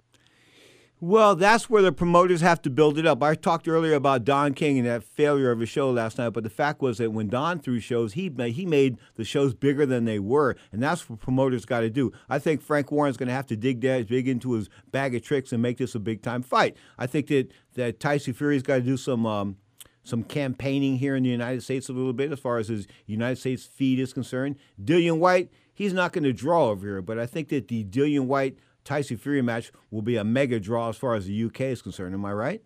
Well, 1.06 1.36
that's 1.36 1.70
where 1.70 1.82
the 1.82 1.92
promoters 1.92 2.40
have 2.40 2.62
to 2.62 2.70
build 2.70 2.98
it 2.98 3.06
up. 3.06 3.22
I 3.22 3.36
talked 3.36 3.68
earlier 3.68 3.94
about 3.94 4.24
Don 4.24 4.54
King 4.54 4.78
and 4.78 4.88
that 4.88 5.04
failure 5.04 5.52
of 5.52 5.62
a 5.62 5.66
show 5.66 5.92
last 5.92 6.18
night, 6.18 6.30
but 6.30 6.46
the 6.46 6.50
fact 6.50 6.82
was 6.82 7.00
that 7.00 7.12
when 7.12 7.28
Don 7.28 7.60
threw 7.60 7.82
shows, 7.82 8.14
he 8.14 8.30
made, 8.30 8.54
he 8.54 8.66
made 8.66 8.98
the 9.16 9.26
shows 9.26 9.54
bigger 9.54 9.86
than 9.86 10.06
they 10.06 10.18
were, 10.18 10.56
and 10.72 10.82
that's 10.82 11.10
what 11.10 11.20
promoters 11.20 11.66
got 11.66 11.82
to 11.82 11.90
do. 11.90 12.14
I 12.30 12.40
think 12.40 12.62
Frank 12.62 12.90
Warren's 12.90 13.18
going 13.18 13.28
to 13.28 13.34
have 13.34 13.48
to 13.48 13.58
dig 13.58 13.82
that 13.82 14.08
dig 14.08 14.30
into 14.30 14.54
his 14.54 14.70
bag 14.92 15.14
of 15.14 15.22
tricks 15.24 15.52
and 15.52 15.62
make 15.62 15.78
this 15.78 15.94
a 15.94 16.00
big 16.00 16.22
time 16.22 16.42
fight. 16.42 16.78
I 16.98 17.06
think 17.06 17.28
that 17.28 17.52
that 17.74 18.00
Tyson 18.00 18.34
Fury's 18.34 18.64
got 18.64 18.76
to 18.76 18.82
do 18.82 18.96
some. 18.96 19.26
Um, 19.26 19.58
some 20.06 20.22
campaigning 20.22 20.98
here 20.98 21.16
in 21.16 21.24
the 21.24 21.30
United 21.30 21.64
States 21.64 21.88
a 21.88 21.94
little 21.94 22.12
bit 22.12 22.30
as 22.30 22.38
far 22.38 22.58
as 22.58 22.68
his 22.68 22.88
United 23.06 23.38
States 23.38 23.64
feed 23.64 24.00
is 24.00 24.12
concerned. 24.12 24.58
Dillian 24.84 25.20
Whyte, 25.20 25.50
he's 25.74 25.94
not 25.94 26.12
going 26.12 26.26
to 26.26 26.34
draw 26.34 26.72
over 26.72 26.86
here, 26.86 27.02
but 27.02 27.18
I 27.18 27.26
think 27.26 27.48
that 27.48 27.70
the 27.70 27.86
Dillian 27.86 28.26
Whyte 28.26 28.58
Tyson 28.84 29.18
Fury 29.18 29.42
match 29.42 29.72
will 29.92 30.02
be 30.02 30.18
a 30.18 30.24
mega 30.24 30.60
draw 30.60 30.90
as 30.90 30.98
far 30.98 31.16
as 31.16 31.26
the 31.26 31.46
UK 31.46 31.62
is 31.62 31.82
concerned. 31.82 32.14
Am 32.14 32.26
I 32.26 32.34
right? 32.34 32.62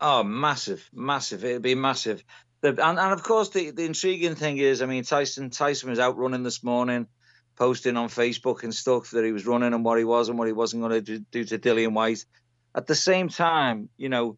Oh, 0.00 0.22
massive, 0.22 0.88
massive. 0.92 1.44
It'll 1.44 1.60
be 1.60 1.74
massive. 1.74 2.22
The, 2.60 2.68
and, 2.70 2.98
and 2.98 3.12
of 3.12 3.22
course, 3.22 3.50
the, 3.50 3.70
the 3.70 3.84
intriguing 3.84 4.34
thing 4.34 4.58
is, 4.58 4.82
I 4.82 4.86
mean, 4.86 5.04
Tyson 5.04 5.50
Tyson 5.50 5.90
was 5.90 5.98
out 5.98 6.18
running 6.18 6.42
this 6.42 6.62
morning, 6.62 7.06
posting 7.56 7.96
on 7.96 8.08
Facebook 8.08 8.62
and 8.62 8.74
stuff 8.74 9.10
that 9.10 9.24
he 9.24 9.32
was 9.32 9.46
running 9.46 9.74
and 9.74 9.84
what 9.84 9.98
he 9.98 10.04
was 10.04 10.28
and 10.28 10.38
what 10.38 10.46
he 10.46 10.52
wasn't 10.52 10.82
going 10.82 11.04
to 11.04 11.18
do, 11.18 11.44
to 11.44 11.58
Dillian 11.58 11.92
Whyte. 11.92 12.24
At 12.74 12.86
the 12.86 12.94
same 12.94 13.28
time, 13.28 13.88
you 13.96 14.08
know, 14.08 14.36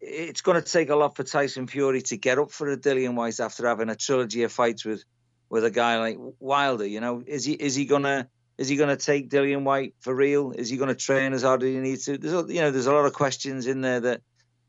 it's 0.00 0.40
going 0.40 0.60
to 0.60 0.68
take 0.68 0.90
a 0.90 0.96
lot 0.96 1.16
for 1.16 1.24
Tyson 1.24 1.66
Fury 1.66 2.02
to 2.02 2.16
get 2.16 2.38
up 2.38 2.50
for 2.50 2.70
a 2.70 2.76
Dillian 2.76 3.14
Whyte 3.14 3.40
after 3.40 3.66
having 3.66 3.90
a 3.90 3.96
trilogy 3.96 4.44
of 4.44 4.52
fights 4.52 4.84
with 4.84 5.04
with 5.50 5.64
a 5.64 5.70
guy 5.70 5.98
like 5.98 6.18
Wilder. 6.40 6.86
You 6.86 7.00
know, 7.00 7.22
is 7.24 7.44
he 7.44 7.52
is 7.52 7.74
he 7.74 7.84
going 7.84 8.04
to 8.04 8.28
is 8.58 8.68
he 8.68 8.76
going 8.76 8.88
to 8.88 8.96
take 8.96 9.30
Dillian 9.30 9.62
Whyte 9.62 9.94
for 10.00 10.14
real? 10.14 10.50
Is 10.50 10.68
he 10.68 10.76
going 10.76 10.88
to 10.88 10.94
train 10.94 11.32
as 11.32 11.42
hard 11.42 11.62
as 11.62 11.68
he 11.68 11.78
needs 11.78 12.04
to? 12.06 12.18
There's 12.18 12.34
a, 12.34 12.52
you 12.52 12.60
know 12.60 12.70
there's 12.70 12.86
a 12.86 12.92
lot 12.92 13.06
of 13.06 13.12
questions 13.12 13.66
in 13.66 13.80
there 13.80 14.00
that 14.00 14.20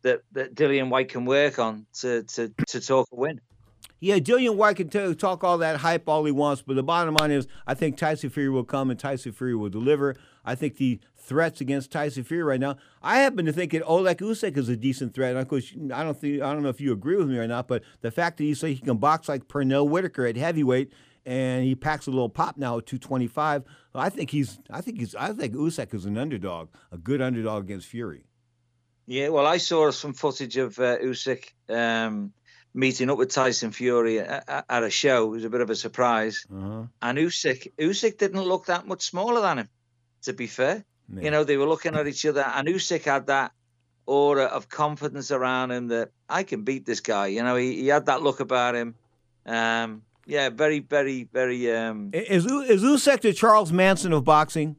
that 0.04 0.22
that 0.32 0.56
Dillian 0.56 0.90
Whyte 0.90 1.10
can 1.10 1.26
work 1.26 1.60
on 1.60 1.86
to 2.02 2.24
to 2.24 2.54
to 2.68 2.80
talk 2.80 3.08
a 3.12 3.16
win. 3.16 3.42
Yeah, 4.02 4.20
Dillian 4.20 4.56
Whyte 4.56 4.78
can 4.78 5.16
talk 5.18 5.44
all 5.44 5.58
that 5.58 5.78
hype 5.78 6.08
all 6.08 6.24
he 6.24 6.32
wants, 6.32 6.62
but 6.62 6.76
the 6.76 6.84
bottom 6.84 7.16
line 7.16 7.32
is, 7.32 7.48
I 7.68 7.74
think 7.74 7.98
Tyson 7.98 8.30
Fury 8.30 8.48
will 8.48 8.64
come 8.64 8.90
and 8.90 8.98
Tyson 8.98 9.34
Fury 9.34 9.56
will 9.56 9.70
deliver. 9.70 10.16
I 10.46 10.56
think 10.56 10.78
the 10.78 11.02
threats 11.18 11.60
against 11.60 11.92
Tyson 11.92 12.24
Fury 12.24 12.44
right 12.44 12.62
now, 12.62 12.78
I 13.04 13.20
happen 13.20 13.46
to 13.46 13.52
think 13.52 13.74
that 13.74 13.84
Oleg 13.84 14.20
Usyk 14.20 14.56
is 14.56 14.70
a 14.70 14.78
decent 14.78 15.14
threat. 15.14 15.32
And 15.32 15.40
of 15.40 15.50
course, 15.50 15.74
I 15.94 16.04
don't 16.04 16.20
think 16.20 16.42
I 16.42 16.54
don't 16.54 16.64
know 16.64 16.70
if 16.70 16.80
you 16.80 16.94
agree 16.94 17.18
with 17.18 17.28
me 17.28 17.38
or 17.38 17.48
not, 17.48 17.68
but 17.68 17.84
the 18.00 18.10
fact 18.10 18.38
that 18.38 18.46
you 18.46 18.56
say 18.56 18.74
he 18.74 18.80
can 18.80 18.98
box 18.98 19.28
like 19.28 19.50
Pernell 19.50 19.90
Whitaker 19.90 20.26
at 20.26 20.38
heavyweight 20.38 20.94
and 21.26 21.64
he 21.64 21.76
packs 21.76 22.08
a 22.08 22.12
little 22.12 22.30
pop 22.30 22.58
now 22.58 22.78
at 22.78 22.86
225. 22.86 23.64
I 23.96 24.10
think 24.10 24.30
he's 24.32 24.60
I 24.70 24.82
think 24.82 25.00
he's 25.00 25.16
I 25.16 25.34
think 25.34 25.54
Usyk 25.54 25.94
is 25.94 26.06
an 26.06 26.18
underdog, 26.18 26.70
a 26.92 26.98
good 26.98 27.22
underdog 27.22 27.66
against 27.66 27.88
Fury. 27.88 28.26
Yeah, 29.06 29.30
well, 29.30 29.48
I 29.48 29.58
saw 29.58 29.90
some 29.90 30.14
footage 30.14 30.58
of 30.58 30.78
uh, 30.78 31.00
Usyk 31.00 31.46
um, 31.68 32.32
meeting 32.76 33.10
up 33.10 33.18
with 33.18 33.32
Tyson 33.32 33.72
Fury 33.72 34.20
at, 34.20 34.66
at, 34.70 34.84
a 34.84 34.90
show. 34.92 35.26
It 35.26 35.30
was 35.30 35.46
a 35.46 35.50
bit 35.50 35.62
of 35.62 35.72
a 35.72 35.76
surprise, 35.76 36.46
uh-huh. 36.54 36.84
and 37.02 37.18
Usyk 37.18 37.74
Usyk 37.80 38.18
didn't 38.18 38.42
look 38.42 38.68
that 38.68 38.88
much 38.88 39.02
smaller 39.02 39.42
than 39.42 39.60
him. 39.60 39.70
To 40.24 40.34
be 40.34 40.48
fair, 40.48 40.86
yeah. 41.12 41.22
you 41.24 41.32
know 41.32 41.44
they 41.44 41.58
were 41.58 41.68
looking 41.68 41.96
at 41.96 42.08
each 42.08 42.26
other, 42.26 42.42
and 42.42 42.68
Usyk 42.68 43.04
had 43.04 43.28
that 43.28 43.52
aura 44.06 44.46
of 44.46 44.70
confidence 44.70 45.32
around 45.32 45.72
him 45.72 45.88
that 45.90 46.10
I 46.28 46.44
can 46.44 46.64
beat 46.64 46.86
this 46.86 47.00
guy. 47.00 47.28
You 47.28 47.44
know, 47.44 47.56
he, 47.56 47.76
he 47.76 47.88
had 47.88 48.08
that 48.08 48.24
look 48.24 48.40
about 48.40 48.76
him. 48.76 48.96
Um, 49.46 50.02
yeah, 50.30 50.50
very, 50.50 50.80
very, 50.80 51.24
very. 51.24 51.76
Um, 51.76 52.12
is 52.14 52.46
is 52.46 52.84
Usyk 52.84 53.22
the 53.22 53.34
Charles 53.34 53.72
Manson 53.72 54.14
of 54.14 54.24
boxing? 54.24 54.76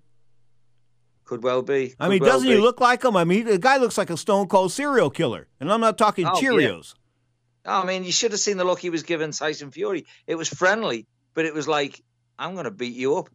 Could 1.25 1.43
well 1.43 1.63
be. 1.63 1.89
Could 1.89 1.97
I 1.99 2.09
mean, 2.09 2.21
well 2.21 2.31
doesn't 2.31 2.49
be. 2.49 2.55
he 2.55 2.61
look 2.61 2.81
like 2.81 3.05
him? 3.05 3.17
I 3.17 3.25
mean, 3.25 3.47
the 3.47 3.59
guy 3.59 3.79
looks 3.79 3.99
like 3.99 4.11
a 4.11 4.17
stone 4.17 4.47
cold 4.47 4.71
serial 4.71 5.11
killer, 5.11 5.49
and 5.59 5.73
I'm 5.73 5.81
not 5.81 5.99
talking 5.99 6.25
oh, 6.25 6.33
Cheerios. 6.33 6.95
Yeah. 7.67 7.73
Oh, 7.79 7.83
I 7.83 7.87
mean, 7.87 8.05
you 8.05 8.13
should 8.13 8.31
have 8.31 8.41
seen 8.41 8.59
the 8.59 8.65
look 8.65 8.79
he 8.79 8.91
was 8.91 9.03
giving 9.03 9.33
Tyson 9.33 9.73
Fury. 9.73 10.07
It 10.29 10.37
was 10.37 10.49
friendly, 10.49 11.09
but 11.35 11.47
it 11.47 11.53
was 11.53 11.67
like, 11.67 12.01
"I'm 12.39 12.55
going 12.55 12.65
to 12.65 12.71
beat 12.71 12.95
you 12.95 13.17
up." 13.17 13.29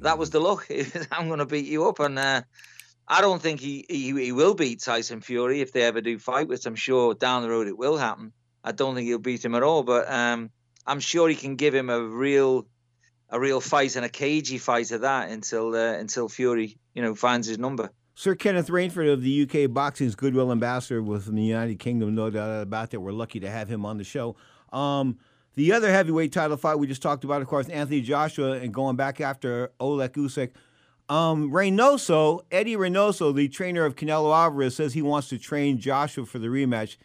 That 0.00 0.18
was 0.18 0.28
the 0.28 0.40
look. 0.40 0.68
I'm 1.10 1.28
going 1.28 1.38
to 1.38 1.46
beat 1.46 1.66
you 1.66 1.88
up, 1.88 1.98
and 1.98 2.18
uh, 2.18 2.42
I 3.08 3.22
don't 3.22 3.40
think 3.40 3.60
he, 3.60 3.86
he 3.88 4.12
he 4.12 4.32
will 4.32 4.54
beat 4.54 4.82
Tyson 4.82 5.22
Fury 5.22 5.62
if 5.62 5.72
they 5.72 5.82
ever 5.82 6.02
do 6.02 6.18
fight, 6.18 6.48
which 6.48 6.66
I'm 6.66 6.76
sure 6.76 7.14
down 7.14 7.42
the 7.42 7.48
road 7.48 7.68
it 7.68 7.78
will 7.78 7.96
happen. 7.96 8.32
I 8.62 8.72
don't 8.72 8.94
think 8.94 9.06
he'll 9.06 9.18
beat 9.18 9.44
him 9.44 9.54
at 9.54 9.62
all, 9.62 9.82
but 9.82 10.10
um, 10.12 10.50
I'm 10.86 11.00
sure 11.00 11.28
he 11.28 11.34
can 11.34 11.56
give 11.56 11.74
him 11.74 11.90
a 11.90 12.00
real 12.00 12.66
a 13.30 13.40
real 13.40 13.60
fight 13.60 13.96
and 13.96 14.04
a 14.04 14.08
cagey 14.08 14.58
fight 14.58 14.90
of 14.90 15.02
that 15.02 15.30
until 15.30 15.74
uh, 15.74 15.94
until 15.94 16.28
Fury 16.28 16.76
you 16.94 17.02
know 17.02 17.14
finds 17.14 17.46
his 17.46 17.58
number. 17.58 17.90
Sir 18.14 18.34
Kenneth 18.34 18.68
Rainford 18.68 19.10
of 19.10 19.22
the 19.22 19.42
UK 19.42 19.72
Boxing's 19.72 20.14
Goodwill 20.14 20.52
Ambassador 20.52 21.02
within 21.02 21.34
the 21.34 21.42
United 21.42 21.78
Kingdom, 21.78 22.14
no 22.14 22.28
doubt 22.28 22.62
about 22.62 22.90
that. 22.90 23.00
We're 23.00 23.12
lucky 23.12 23.40
to 23.40 23.50
have 23.50 23.68
him 23.68 23.86
on 23.86 23.96
the 23.96 24.04
show. 24.04 24.36
Um, 24.70 25.18
the 25.54 25.72
other 25.72 25.90
heavyweight 25.90 26.32
title 26.32 26.56
fight 26.56 26.78
we 26.78 26.86
just 26.86 27.02
talked 27.02 27.24
about, 27.24 27.42
of 27.42 27.48
course, 27.48 27.68
Anthony 27.68 28.00
Joshua, 28.00 28.52
and 28.52 28.72
going 28.72 28.96
back 28.96 29.20
after 29.20 29.70
Oleg 29.80 30.12
Usyk. 30.12 30.50
Um, 31.08 31.50
Reynoso, 31.50 32.40
Eddie 32.50 32.76
Reynoso, 32.76 33.34
the 33.34 33.48
trainer 33.48 33.84
of 33.84 33.96
Canelo 33.96 34.34
Alvarez, 34.34 34.76
says 34.76 34.94
he 34.94 35.02
wants 35.02 35.28
to 35.28 35.38
train 35.38 35.78
Joshua 35.78 36.24
for 36.24 36.38
the 36.38 36.46
rematch 36.46 36.96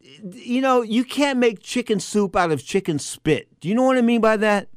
you 0.00 0.60
know, 0.60 0.82
you 0.82 1.04
can't 1.04 1.38
make 1.38 1.60
chicken 1.60 2.00
soup 2.00 2.36
out 2.36 2.50
of 2.50 2.64
chicken 2.64 2.98
spit. 2.98 3.48
Do 3.60 3.68
you 3.68 3.74
know 3.74 3.82
what 3.82 3.98
I 3.98 4.02
mean 4.02 4.20
by 4.20 4.36
that? 4.36 4.68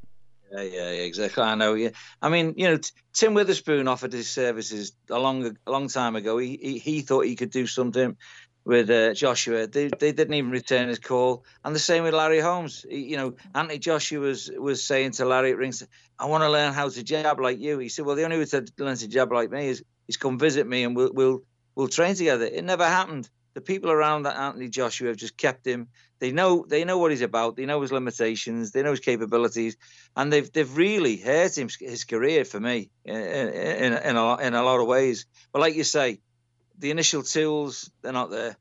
Yeah, 0.52 0.62
yeah, 0.62 0.90
exactly. 0.90 1.42
I 1.42 1.54
know. 1.54 1.74
Yeah, 1.74 1.90
I 2.20 2.28
mean, 2.28 2.54
you 2.56 2.68
know, 2.68 2.78
Tim 3.14 3.32
Witherspoon 3.32 3.88
offered 3.88 4.12
his 4.12 4.28
services 4.28 4.92
a 5.08 5.18
long, 5.18 5.56
a 5.66 5.70
long 5.70 5.88
time 5.88 6.14
ago. 6.14 6.36
He, 6.36 6.58
he, 6.60 6.78
he 6.78 7.00
thought 7.00 7.24
he 7.24 7.36
could 7.36 7.50
do 7.50 7.66
something 7.66 8.16
with 8.64 8.90
uh, 8.90 9.14
Joshua. 9.14 9.66
They 9.66 9.88
they 9.88 10.12
didn't 10.12 10.34
even 10.34 10.50
return 10.50 10.88
his 10.88 10.98
call, 10.98 11.44
and 11.64 11.74
the 11.74 11.80
same 11.80 12.04
with 12.04 12.14
Larry 12.14 12.40
Holmes. 12.40 12.84
He, 12.88 13.04
you 13.04 13.16
know, 13.16 13.34
Anthony 13.54 13.78
Joshua 13.78 14.20
was 14.20 14.50
was 14.56 14.84
saying 14.84 15.12
to 15.12 15.24
Larry 15.24 15.52
at 15.52 15.56
rings, 15.56 15.86
"I 16.18 16.26
want 16.26 16.42
to 16.44 16.50
learn 16.50 16.72
how 16.72 16.88
to 16.88 17.02
jab 17.02 17.40
like 17.40 17.58
you." 17.58 17.78
He 17.78 17.88
said, 17.88 18.04
"Well, 18.04 18.16
the 18.16 18.24
only 18.24 18.38
way 18.38 18.44
to 18.46 18.64
learn 18.78 18.96
to 18.96 19.08
jab 19.08 19.32
like 19.32 19.50
me 19.50 19.68
is 19.68 19.84
is 20.08 20.16
come 20.16 20.38
visit 20.38 20.66
me, 20.66 20.84
and 20.84 20.94
we'll 20.94 21.12
we'll 21.12 21.42
we'll 21.74 21.88
train 21.88 22.14
together." 22.14 22.44
It 22.44 22.64
never 22.64 22.86
happened. 22.86 23.28
The 23.54 23.60
people 23.60 23.90
around 23.90 24.22
that 24.22 24.36
Anthony 24.36 24.68
Joshua 24.68 25.08
have 25.08 25.16
just 25.16 25.36
kept 25.36 25.66
him. 25.66 25.88
They 26.18 26.32
know 26.32 26.64
they 26.66 26.84
know 26.84 26.98
what 26.98 27.10
he's 27.10 27.22
about. 27.22 27.56
They 27.56 27.66
know 27.66 27.80
his 27.82 27.92
limitations. 27.92 28.70
They 28.70 28.82
know 28.82 28.92
his 28.92 29.00
capabilities, 29.00 29.76
and 30.16 30.32
they've 30.32 30.50
they've 30.52 30.76
really 30.76 31.16
hurt 31.16 31.58
him 31.58 31.68
his 31.80 32.04
career 32.04 32.44
for 32.44 32.60
me 32.60 32.90
in 33.04 33.14
in, 33.14 33.92
in, 33.92 34.16
a, 34.16 34.36
in 34.38 34.54
a 34.54 34.62
lot 34.62 34.80
of 34.80 34.86
ways. 34.86 35.26
But 35.52 35.60
like 35.60 35.74
you 35.74 35.84
say, 35.84 36.20
the 36.78 36.90
initial 36.90 37.22
tools 37.22 37.90
they're 38.02 38.12
not 38.12 38.30
there. 38.30 38.56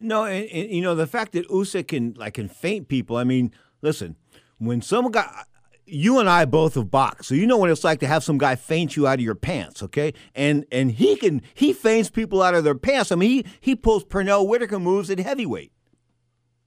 No, 0.00 0.24
and, 0.24 0.48
and, 0.50 0.70
you 0.70 0.82
know 0.82 0.94
the 0.94 1.06
fact 1.06 1.32
that 1.32 1.48
Usyk 1.48 1.88
can 1.88 2.14
like 2.16 2.34
can 2.34 2.48
feint 2.48 2.88
people. 2.88 3.16
I 3.16 3.24
mean, 3.24 3.52
listen, 3.82 4.16
when 4.58 4.82
some 4.82 5.10
guy, 5.10 5.44
you 5.86 6.18
and 6.18 6.28
I 6.28 6.44
both 6.44 6.74
have 6.74 6.90
boxed, 6.90 7.28
so 7.28 7.34
you 7.34 7.46
know 7.46 7.56
what 7.56 7.70
it's 7.70 7.84
like 7.84 8.00
to 8.00 8.06
have 8.06 8.24
some 8.24 8.38
guy 8.38 8.56
feint 8.56 8.96
you 8.96 9.06
out 9.06 9.18
of 9.18 9.24
your 9.24 9.34
pants. 9.34 9.82
Okay, 9.82 10.14
and 10.34 10.64
and 10.72 10.90
he 10.92 11.16
can 11.16 11.42
he 11.54 11.72
feints 11.72 12.10
people 12.10 12.42
out 12.42 12.54
of 12.54 12.64
their 12.64 12.74
pants. 12.74 13.12
I 13.12 13.16
mean, 13.16 13.30
he 13.30 13.46
he 13.60 13.76
pulls 13.76 14.04
Pernell 14.04 14.48
Whitaker 14.48 14.78
moves 14.78 15.10
at 15.10 15.18
heavyweight. 15.18 15.72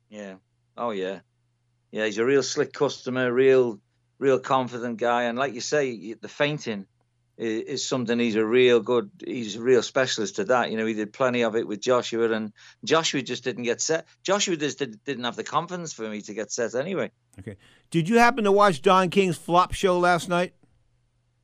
Yeah. 0.10 0.36
Oh 0.77 0.91
yeah. 0.91 1.19
Yeah, 1.91 2.06
he's 2.06 2.17
a 2.17 2.25
real 2.25 2.43
slick 2.43 2.73
customer, 2.73 3.32
real 3.32 3.80
real 4.19 4.39
confident 4.39 4.97
guy, 4.97 5.23
and 5.23 5.38
like 5.38 5.53
you 5.53 5.62
say, 5.62 6.13
the 6.13 6.27
feinting 6.27 6.86
is, 7.38 7.86
something 7.86 8.19
he's 8.19 8.36
a 8.36 8.45
real 8.45 8.80
good 8.80 9.10
he's 9.26 9.56
a 9.56 9.62
real 9.62 9.84
specialist 9.84 10.38
to 10.38 10.45
that. 10.45 10.71
You 10.71 10.78
know 10.78 10.86
he 10.86 10.93
did 10.93 11.13
plenty 11.13 11.43
of 11.43 11.56
it 11.56 11.67
with 11.67 11.80
joshua 11.80 12.32
and 12.32 12.52
joshua 12.84 13.21
just 13.21 13.43
didn't 13.43 13.63
get 13.63 13.82
set. 13.82 14.08
Joshua 14.23 14.58
just 14.58 14.80
did, 14.80 15.04
didn't 15.04 15.23
have 15.23 15.36
the 15.36 15.43
confidence 15.43 15.93
for 15.93 16.10
me 16.10 16.21
to 16.21 16.34
get 16.34 16.52
set 16.52 16.76
anyway. 16.76 17.12
Okay. 17.39 17.58
Did 17.91 18.10
you 18.10 18.17
happen 18.17 18.43
to 18.45 18.52
watch 18.52 18.82
don 18.82 19.10
king's 19.10 19.38
flop 19.38 19.73
show 19.73 20.00
last 20.00 20.30
night? 20.30 20.54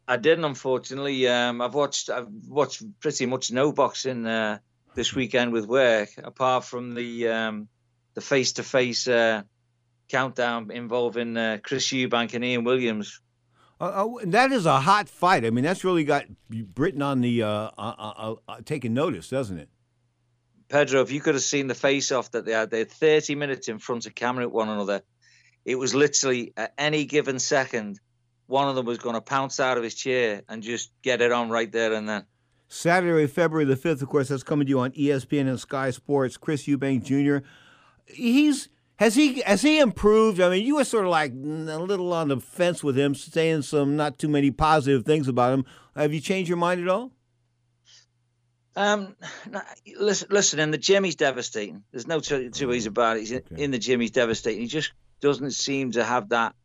I 0.07 0.17
didn't 0.17 0.45
unfortunately. 0.45 1.27
Um, 1.27 1.61
i've 1.61 1.73
watched 1.73 2.09
i've 2.09 2.27
watched 2.47 2.83
pretty 2.99 3.25
much 3.25 3.51
no 3.51 3.71
boxing 3.71 4.25
uh, 4.25 4.59
this 4.95 5.13
weekend 5.13 5.53
with 5.53 5.67
work 5.67 6.09
apart 6.17 6.65
from 6.65 6.95
the 6.95 7.27
um, 7.27 7.67
the 8.15 8.21
face-to-face 8.21 9.07
uh, 9.07 9.41
countdown 10.09 10.71
involving 10.71 11.37
uh, 11.37 11.57
chris 11.63 11.87
eubank 11.87 12.33
and 12.33 12.43
liam 12.43 12.65
williams 12.65 13.21
uh, 13.83 14.05
uh 14.05 14.25
that 14.25 14.51
is 14.51 14.65
a 14.65 14.79
hot 14.79 15.09
fight. 15.09 15.45
I 15.45 15.49
mean, 15.49 15.63
that's 15.63 15.83
really 15.83 16.03
got 16.03 16.25
Britain 16.49 17.01
on 17.01 17.21
the 17.21 17.43
uh, 17.43 17.69
uh, 17.77 18.35
uh, 18.47 18.57
taking 18.65 18.93
notice, 18.93 19.29
doesn't 19.29 19.57
it? 19.57 19.69
Pedro, 20.69 21.01
if 21.01 21.11
you 21.11 21.19
could 21.19 21.35
have 21.35 21.43
seen 21.43 21.67
the 21.67 21.75
face-off 21.75 22.31
that 22.31 22.45
they 22.45 22.53
had, 22.53 22.71
they 22.71 22.79
had 22.79 22.91
30 22.91 23.35
minutes 23.35 23.67
in 23.67 23.77
front 23.79 24.05
of 24.05 24.15
camera 24.15 24.45
at 24.45 24.51
one 24.51 24.69
another. 24.69 25.03
It 25.65 25.75
was 25.75 25.93
literally 25.93 26.53
at 26.57 26.73
any 26.77 27.05
given 27.05 27.39
second, 27.39 27.99
one 28.47 28.67
of 28.67 28.75
them 28.75 28.85
was 28.85 28.97
going 28.97 29.15
to 29.15 29.21
pounce 29.21 29.59
out 29.59 29.77
of 29.77 29.83
his 29.83 29.93
chair 29.93 30.41
and 30.49 30.63
just 30.63 30.91
get 31.01 31.21
it 31.21 31.31
on 31.31 31.49
right 31.49 31.71
there 31.71 31.93
and 31.93 32.09
then. 32.09 32.25
Saturday, 32.67 33.27
February 33.27 33.65
the 33.65 33.75
5th, 33.75 34.01
of 34.01 34.09
course, 34.09 34.29
that's 34.29 34.41
coming 34.41 34.65
to 34.65 34.69
you 34.69 34.79
on 34.79 34.91
ESPN 34.93 35.47
and 35.47 35.59
Sky 35.59 35.91
Sports. 35.91 36.37
Chris 36.37 36.63
Eubank 36.63 37.03
Jr. 37.03 37.45
He's 38.07 38.69
has 38.97 39.15
he 39.15 39.41
has 39.41 39.61
he 39.61 39.79
improved? 39.79 40.39
I 40.39 40.49
mean, 40.49 40.65
you 40.65 40.75
were 40.75 40.83
sort 40.83 41.05
of 41.05 41.11
like 41.11 41.31
a 41.31 41.35
little 41.35 42.13
on 42.13 42.27
the 42.27 42.39
fence 42.39 42.83
with 42.83 42.97
him, 42.97 43.15
saying 43.15 43.63
some 43.63 43.95
not 43.95 44.19
too 44.19 44.27
many 44.27 44.51
positive 44.51 45.05
things 45.05 45.27
about 45.27 45.53
him. 45.53 45.65
Have 45.95 46.13
you 46.13 46.21
changed 46.21 46.49
your 46.49 46.57
mind 46.57 46.81
at 46.81 46.87
all? 46.87 47.11
Um, 48.75 49.15
listen, 49.97 50.27
listen. 50.31 50.59
In 50.59 50.71
the 50.71 50.77
gym, 50.77 51.03
he's 51.03 51.15
devastating. 51.15 51.83
There's 51.91 52.07
no 52.07 52.19
two, 52.19 52.49
two 52.49 52.67
ways 52.67 52.85
about 52.85 53.17
it. 53.17 53.21
He's 53.21 53.33
okay. 53.33 53.63
in 53.63 53.71
the 53.71 53.77
gym, 53.77 53.99
he's 53.99 54.11
devastating. 54.11 54.61
He 54.61 54.67
just 54.67 54.93
doesn't 55.21 55.51
seem 55.51 55.91
to 55.91 56.03
have 56.03 56.29
that. 56.29 56.55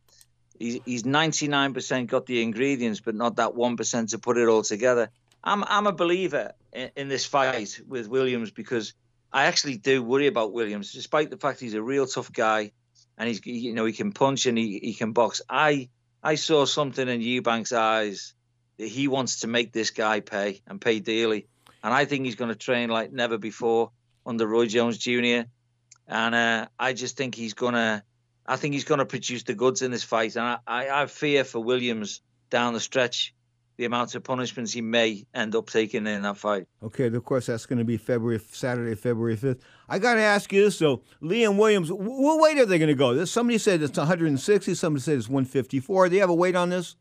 He's 0.57 0.79
he's 0.85 1.03
99% 1.03 2.07
got 2.07 2.25
the 2.25 2.41
ingredients, 2.41 2.99
but 2.99 3.15
not 3.15 3.37
that 3.37 3.55
one 3.55 3.77
percent 3.77 4.09
to 4.09 4.19
put 4.19 4.37
it 4.37 4.47
all 4.47 4.63
together. 4.63 5.09
I'm 5.43 5.63
I'm 5.63 5.87
a 5.87 5.93
believer 5.93 6.53
in, 6.73 6.91
in 6.95 7.07
this 7.07 7.25
fight 7.25 7.79
with 7.87 8.07
Williams 8.07 8.51
because 8.51 8.93
I 9.31 9.45
actually 9.45 9.77
do 9.77 10.01
worry 10.01 10.27
about 10.27 10.53
Williams, 10.53 10.91
despite 10.91 11.29
the 11.29 11.37
fact 11.37 11.59
he's 11.59 11.75
a 11.75 11.81
real 11.81 12.07
tough 12.07 12.31
guy, 12.31 12.71
and 13.17 13.27
he's 13.27 13.45
you 13.45 13.73
know 13.73 13.85
he 13.85 13.93
can 13.93 14.11
punch 14.11 14.45
and 14.45 14.57
he, 14.57 14.79
he 14.81 14.93
can 14.93 15.11
box. 15.13 15.41
I 15.49 15.89
I 16.23 16.35
saw 16.35 16.65
something 16.65 17.07
in 17.07 17.21
Eubank's 17.21 17.71
eyes 17.71 18.33
that 18.77 18.87
he 18.87 19.07
wants 19.07 19.41
to 19.41 19.47
make 19.47 19.71
this 19.71 19.91
guy 19.91 20.19
pay 20.19 20.61
and 20.67 20.81
pay 20.81 20.99
dearly, 20.99 21.47
and 21.83 21.93
I 21.93 22.05
think 22.05 22.25
he's 22.25 22.35
going 22.35 22.49
to 22.49 22.55
train 22.55 22.89
like 22.89 23.11
never 23.11 23.37
before 23.37 23.91
under 24.25 24.47
Roy 24.47 24.65
Jones 24.65 24.97
Jr. 24.97 25.43
And 26.07 26.35
uh, 26.35 26.67
I 26.79 26.93
just 26.93 27.15
think 27.15 27.35
he's 27.35 27.53
gonna, 27.53 28.03
I 28.47 28.55
think 28.55 28.73
he's 28.73 28.83
gonna 28.83 29.05
produce 29.05 29.43
the 29.43 29.53
goods 29.53 29.83
in 29.83 29.91
this 29.91 30.03
fight, 30.03 30.35
and 30.35 30.45
I, 30.45 30.57
I, 30.65 31.03
I 31.03 31.05
fear 31.05 31.43
for 31.43 31.59
Williams 31.59 32.21
down 32.49 32.73
the 32.73 32.79
stretch 32.79 33.35
the 33.79 33.85
amount 33.85 34.13
of 34.13 34.21
punishments 34.25 34.73
he 34.73 34.81
may 34.81 35.25
end 35.33 35.55
up 35.55 35.69
taking 35.69 36.05
in 36.05 36.23
that 36.23 36.35
fight. 36.35 36.67
Okay, 36.83 37.07
of 37.07 37.23
course, 37.23 37.45
that's 37.45 37.65
going 37.65 37.79
to 37.79 37.85
be 37.85 37.95
February 37.95 38.41
Saturday, 38.51 38.93
February 38.93 39.37
5th. 39.37 39.61
I 39.87 39.99
got 39.99 40.15
to 40.15 40.21
ask 40.21 40.51
you 40.51 40.65
this, 40.65 40.77
though. 40.79 41.01
Liam 41.23 41.57
Williams, 41.57 41.89
what 41.89 42.41
weight 42.41 42.59
are 42.59 42.65
they 42.65 42.77
going 42.77 42.89
to 42.89 42.93
go? 42.93 43.23
Somebody 43.23 43.57
said 43.57 43.81
it's 43.81 43.97
160, 43.97 44.75
somebody 44.75 45.01
said 45.01 45.17
it's 45.17 45.29
154. 45.29 46.09
Do 46.09 46.15
you 46.15 46.19
have 46.19 46.29
a 46.29 46.33
weight 46.33 46.57
on 46.57 46.69
this? 46.69 46.97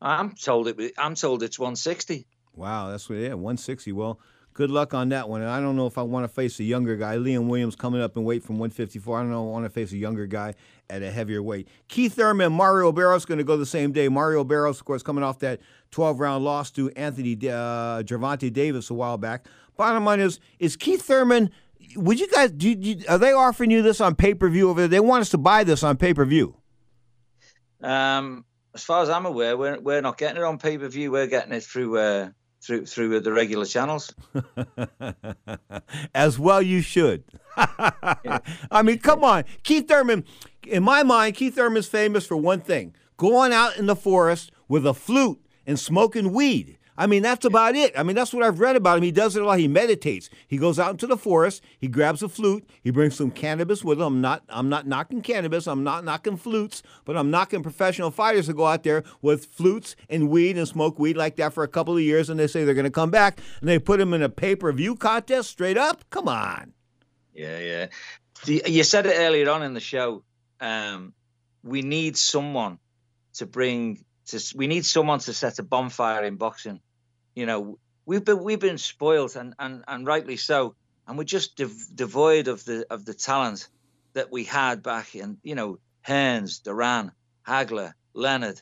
I'm 0.00 0.30
told 0.30 0.68
it. 0.68 0.94
I'm 0.96 1.14
told 1.14 1.42
it's 1.42 1.58
160. 1.58 2.26
Wow, 2.54 2.88
that's 2.90 3.10
what. 3.10 3.18
Yeah, 3.18 3.34
160. 3.34 3.92
Well, 3.92 4.18
good 4.54 4.70
luck 4.70 4.94
on 4.94 5.10
that 5.10 5.28
one. 5.28 5.42
And 5.42 5.50
I 5.50 5.60
don't 5.60 5.76
know 5.76 5.86
if 5.86 5.98
I 5.98 6.02
want 6.02 6.24
to 6.24 6.28
face 6.28 6.58
a 6.58 6.64
younger 6.64 6.96
guy. 6.96 7.16
Liam 7.16 7.48
Williams 7.48 7.76
coming 7.76 8.00
up 8.00 8.16
in 8.16 8.24
weight 8.24 8.42
from 8.42 8.58
154. 8.58 9.18
I 9.18 9.22
don't 9.22 9.30
know. 9.30 9.46
I 9.46 9.52
want 9.52 9.66
to 9.66 9.70
face 9.70 9.92
a 9.92 9.98
younger 9.98 10.26
guy 10.26 10.54
at 10.90 11.02
a 11.02 11.10
heavier 11.10 11.42
weight. 11.42 11.68
Keith 11.88 12.14
Thurman, 12.14 12.52
Mario 12.52 12.92
Barrios 12.92 13.24
going 13.24 13.38
to 13.38 13.44
go 13.44 13.56
the 13.56 13.66
same 13.66 13.92
day. 13.92 14.08
Mario 14.08 14.44
Barrios, 14.44 14.78
of 14.78 14.84
course, 14.84 15.02
coming 15.02 15.24
off 15.24 15.38
that 15.40 15.60
12 15.90 16.20
round 16.20 16.44
loss 16.44 16.70
to 16.72 16.90
Anthony 16.90 17.34
uh, 17.34 18.02
Gervonta 18.02 18.52
Davis 18.52 18.90
a 18.90 18.94
while 18.94 19.18
back. 19.18 19.46
Bottom 19.76 20.04
line 20.04 20.20
is, 20.20 20.40
is 20.58 20.76
Keith 20.76 21.02
Thurman. 21.02 21.50
Would 21.96 22.20
you 22.20 22.28
guys? 22.28 22.50
Do 22.50 22.70
you, 22.70 23.04
are 23.08 23.18
they 23.18 23.32
offering 23.32 23.70
you 23.70 23.82
this 23.82 24.00
on 24.00 24.14
pay 24.14 24.34
per 24.34 24.48
view 24.48 24.70
over 24.70 24.80
there? 24.80 24.88
They 24.88 25.00
want 25.00 25.20
us 25.20 25.30
to 25.30 25.38
buy 25.38 25.64
this 25.64 25.82
on 25.82 25.96
pay 25.96 26.14
per 26.14 26.24
view. 26.24 26.56
Um, 27.82 28.44
as 28.74 28.82
far 28.82 29.02
as 29.02 29.10
I'm 29.10 29.26
aware, 29.26 29.56
we're 29.56 29.78
we're 29.78 30.00
not 30.00 30.16
getting 30.16 30.38
it 30.38 30.44
on 30.44 30.58
pay 30.58 30.78
per 30.78 30.88
view. 30.88 31.12
We're 31.12 31.26
getting 31.26 31.52
it 31.52 31.62
through 31.62 31.98
uh, 31.98 32.30
through 32.64 32.86
through 32.86 33.20
the 33.20 33.32
regular 33.32 33.66
channels. 33.66 34.14
As 36.14 36.38
well, 36.38 36.62
you 36.62 36.80
should. 36.80 37.24
I 37.56 38.82
mean, 38.82 38.98
come 38.98 39.22
on, 39.22 39.44
Keith 39.62 39.88
Thurman. 39.88 40.24
In 40.66 40.82
my 40.82 41.02
mind, 41.02 41.36
Keith 41.36 41.54
Thurman's 41.54 41.88
famous 41.88 42.26
for 42.26 42.36
one 42.36 42.60
thing: 42.60 42.94
going 43.16 43.52
out 43.52 43.76
in 43.76 43.86
the 43.86 43.96
forest 43.96 44.50
with 44.68 44.86
a 44.86 44.94
flute 44.94 45.40
and 45.66 45.78
smoking 45.78 46.32
weed. 46.32 46.78
I 46.96 47.06
mean, 47.06 47.22
that's 47.22 47.44
about 47.44 47.74
it. 47.74 47.92
I 47.98 48.02
mean, 48.02 48.14
that's 48.14 48.32
what 48.32 48.44
I've 48.44 48.60
read 48.60 48.76
about 48.76 48.98
him. 48.98 49.04
He 49.04 49.10
does 49.10 49.36
it 49.36 49.42
a 49.42 49.46
lot. 49.46 49.58
He 49.58 49.68
meditates. 49.68 50.30
He 50.46 50.58
goes 50.58 50.78
out 50.78 50.92
into 50.92 51.06
the 51.06 51.16
forest. 51.16 51.62
He 51.78 51.88
grabs 51.88 52.22
a 52.22 52.28
flute. 52.28 52.68
He 52.82 52.90
brings 52.90 53.16
some 53.16 53.30
cannabis 53.30 53.82
with 53.82 53.98
him. 53.98 54.06
I'm 54.06 54.20
not. 54.20 54.44
I'm 54.48 54.68
not 54.68 54.86
knocking 54.86 55.20
cannabis. 55.20 55.66
I'm 55.66 55.82
not 55.82 56.04
knocking 56.04 56.36
flutes. 56.36 56.82
But 57.04 57.16
I'm 57.16 57.30
knocking 57.30 57.62
professional 57.62 58.10
fighters 58.10 58.46
to 58.46 58.54
go 58.54 58.66
out 58.66 58.84
there 58.84 59.02
with 59.22 59.46
flutes 59.46 59.96
and 60.08 60.28
weed 60.28 60.56
and 60.56 60.68
smoke 60.68 60.98
weed 60.98 61.16
like 61.16 61.36
that 61.36 61.52
for 61.52 61.64
a 61.64 61.68
couple 61.68 61.96
of 61.96 62.02
years, 62.02 62.30
and 62.30 62.38
they 62.38 62.46
say 62.46 62.64
they're 62.64 62.74
going 62.74 62.84
to 62.84 62.90
come 62.90 63.10
back, 63.10 63.40
and 63.60 63.68
they 63.68 63.78
put 63.78 64.00
him 64.00 64.14
in 64.14 64.22
a 64.22 64.28
pay 64.28 64.54
per 64.54 64.72
view 64.72 64.94
contest 64.94 65.50
straight 65.50 65.76
up. 65.76 66.08
Come 66.10 66.28
on. 66.28 66.72
Yeah, 67.34 67.58
yeah. 67.58 67.86
You 68.46 68.84
said 68.84 69.06
it 69.06 69.14
earlier 69.16 69.50
on 69.50 69.62
in 69.62 69.74
the 69.74 69.80
show. 69.80 70.22
Um, 70.60 71.14
we 71.62 71.82
need 71.82 72.16
someone 72.16 72.78
to 73.34 73.46
bring 73.46 74.04
to, 74.26 74.40
we 74.56 74.66
need 74.66 74.84
someone 74.84 75.18
to 75.20 75.32
set 75.32 75.58
a 75.58 75.62
bonfire 75.62 76.24
in 76.24 76.36
boxing. 76.36 76.80
You 77.34 77.46
know, 77.46 77.78
we've 78.06 78.24
been 78.24 78.42
we've 78.42 78.60
been 78.60 78.78
spoiled 78.78 79.36
and 79.36 79.54
and, 79.58 79.84
and 79.86 80.06
rightly 80.06 80.36
so, 80.36 80.74
and 81.06 81.18
we're 81.18 81.24
just 81.24 81.56
dev- 81.56 81.88
devoid 81.94 82.48
of 82.48 82.64
the 82.64 82.86
of 82.90 83.04
the 83.04 83.14
talent 83.14 83.68
that 84.14 84.30
we 84.30 84.44
had 84.44 84.82
back 84.82 85.14
in. 85.14 85.38
You 85.42 85.54
know, 85.54 85.78
Hearns, 86.06 86.62
Duran, 86.62 87.12
Hagler, 87.46 87.92
Leonard. 88.12 88.60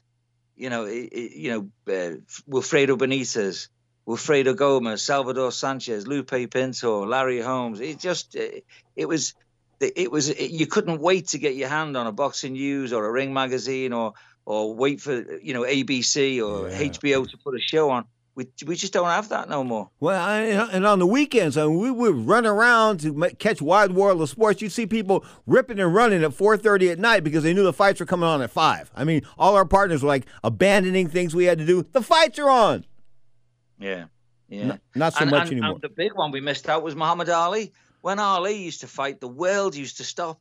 You 0.56 0.70
know, 0.70 0.85
it, 0.85 1.08
it, 1.12 1.32
you 1.32 1.50
know, 1.50 1.92
uh, 1.92 2.16
Wilfredo 2.48 2.96
Benitez, 2.96 3.68
Wilfredo 4.06 4.54
Gomez, 4.54 5.02
Salvador 5.02 5.50
Sanchez, 5.50 6.06
Lupe 6.06 6.50
Pintor, 6.50 7.06
Larry 7.06 7.40
Holmes. 7.40 7.80
It 7.80 7.98
just 7.98 8.35
it, 8.35 8.64
it 8.96 9.08
was 9.08 9.35
it 9.80 10.11
was 10.11 10.38
you 10.38 10.66
couldn't 10.66 11.00
wait 11.00 11.28
to 11.28 11.38
get 11.38 11.56
your 11.56 11.68
hand 11.68 11.96
on 11.96 12.06
a 12.06 12.12
boxing 12.12 12.52
news 12.52 12.92
or 12.92 13.04
a 13.06 13.11
ring 13.11 13.32
magazine 13.32 13.92
or 13.92 14.14
or 14.44 14.74
wait 14.74 15.00
for 15.00 15.38
you 15.40 15.54
know 15.54 15.62
ABC 15.62 16.44
or 16.44 16.68
yeah. 16.68 16.78
HBO 16.78 17.28
to 17.28 17.37
put 17.38 17.54
a 17.54 17.61
show 17.61 17.90
on. 17.90 18.04
We, 18.35 18.49
we 18.66 18.77
just 18.77 18.95
don't 18.95 19.09
have 19.09 19.29
that 19.29 19.51
no 19.51 19.62
more. 19.62 19.90
Well, 20.01 20.18
I, 20.18 20.40
and 20.73 20.87
on 20.87 20.99
the 20.99 21.07
weekends, 21.07 21.59
I 21.59 21.66
mean, 21.66 21.79
we 21.79 21.90
would 21.90 22.27
run 22.27 22.47
around 22.47 23.01
to 23.01 23.31
catch 23.38 23.61
Wide 23.61 23.92
World 23.92 24.23
of 24.23 24.31
Sports. 24.31 24.62
You 24.62 24.71
see 24.71 24.87
people 24.87 25.25
ripping 25.47 25.79
and 25.79 25.95
running 25.95 26.25
at 26.25 26.31
4:30 26.31 26.92
at 26.92 26.99
night 26.99 27.25
because 27.25 27.42
they 27.42 27.53
knew 27.53 27.62
the 27.62 27.75
fights 27.75 28.01
were 28.01 28.07
coming 28.07 28.27
on 28.27 28.40
at 28.40 28.51
five. 28.51 28.90
I 28.97 29.05
mean, 29.05 29.23
all 29.37 29.55
our 29.55 29.66
partners 29.66 30.03
were 30.03 30.09
like 30.09 30.27
abandoning 30.42 31.09
things 31.09 31.35
we 31.35 31.45
had 31.45 31.59
to 31.59 31.66
do. 31.66 31.83
The 31.92 32.01
fights 32.01 32.38
are 32.38 32.49
on. 32.49 32.87
Yeah, 33.79 34.07
Yeah, 34.49 34.77
not 34.95 35.12
so 35.12 35.23
and, 35.23 35.31
much 35.31 35.42
and, 35.42 35.53
anymore. 35.53 35.73
And 35.73 35.83
the 35.83 35.88
big 35.90 36.14
one 36.14 36.31
we 36.31 36.40
missed 36.40 36.68
out 36.68 36.83
was 36.83 36.95
Muhammad 36.95 37.29
Ali. 37.29 37.73
When 38.01 38.18
Ali 38.18 38.55
used 38.55 38.81
to 38.81 38.87
fight, 38.87 39.21
the 39.21 39.29
world 39.29 39.77
used 39.77 39.99
to 39.99 40.05
stop. 40.05 40.40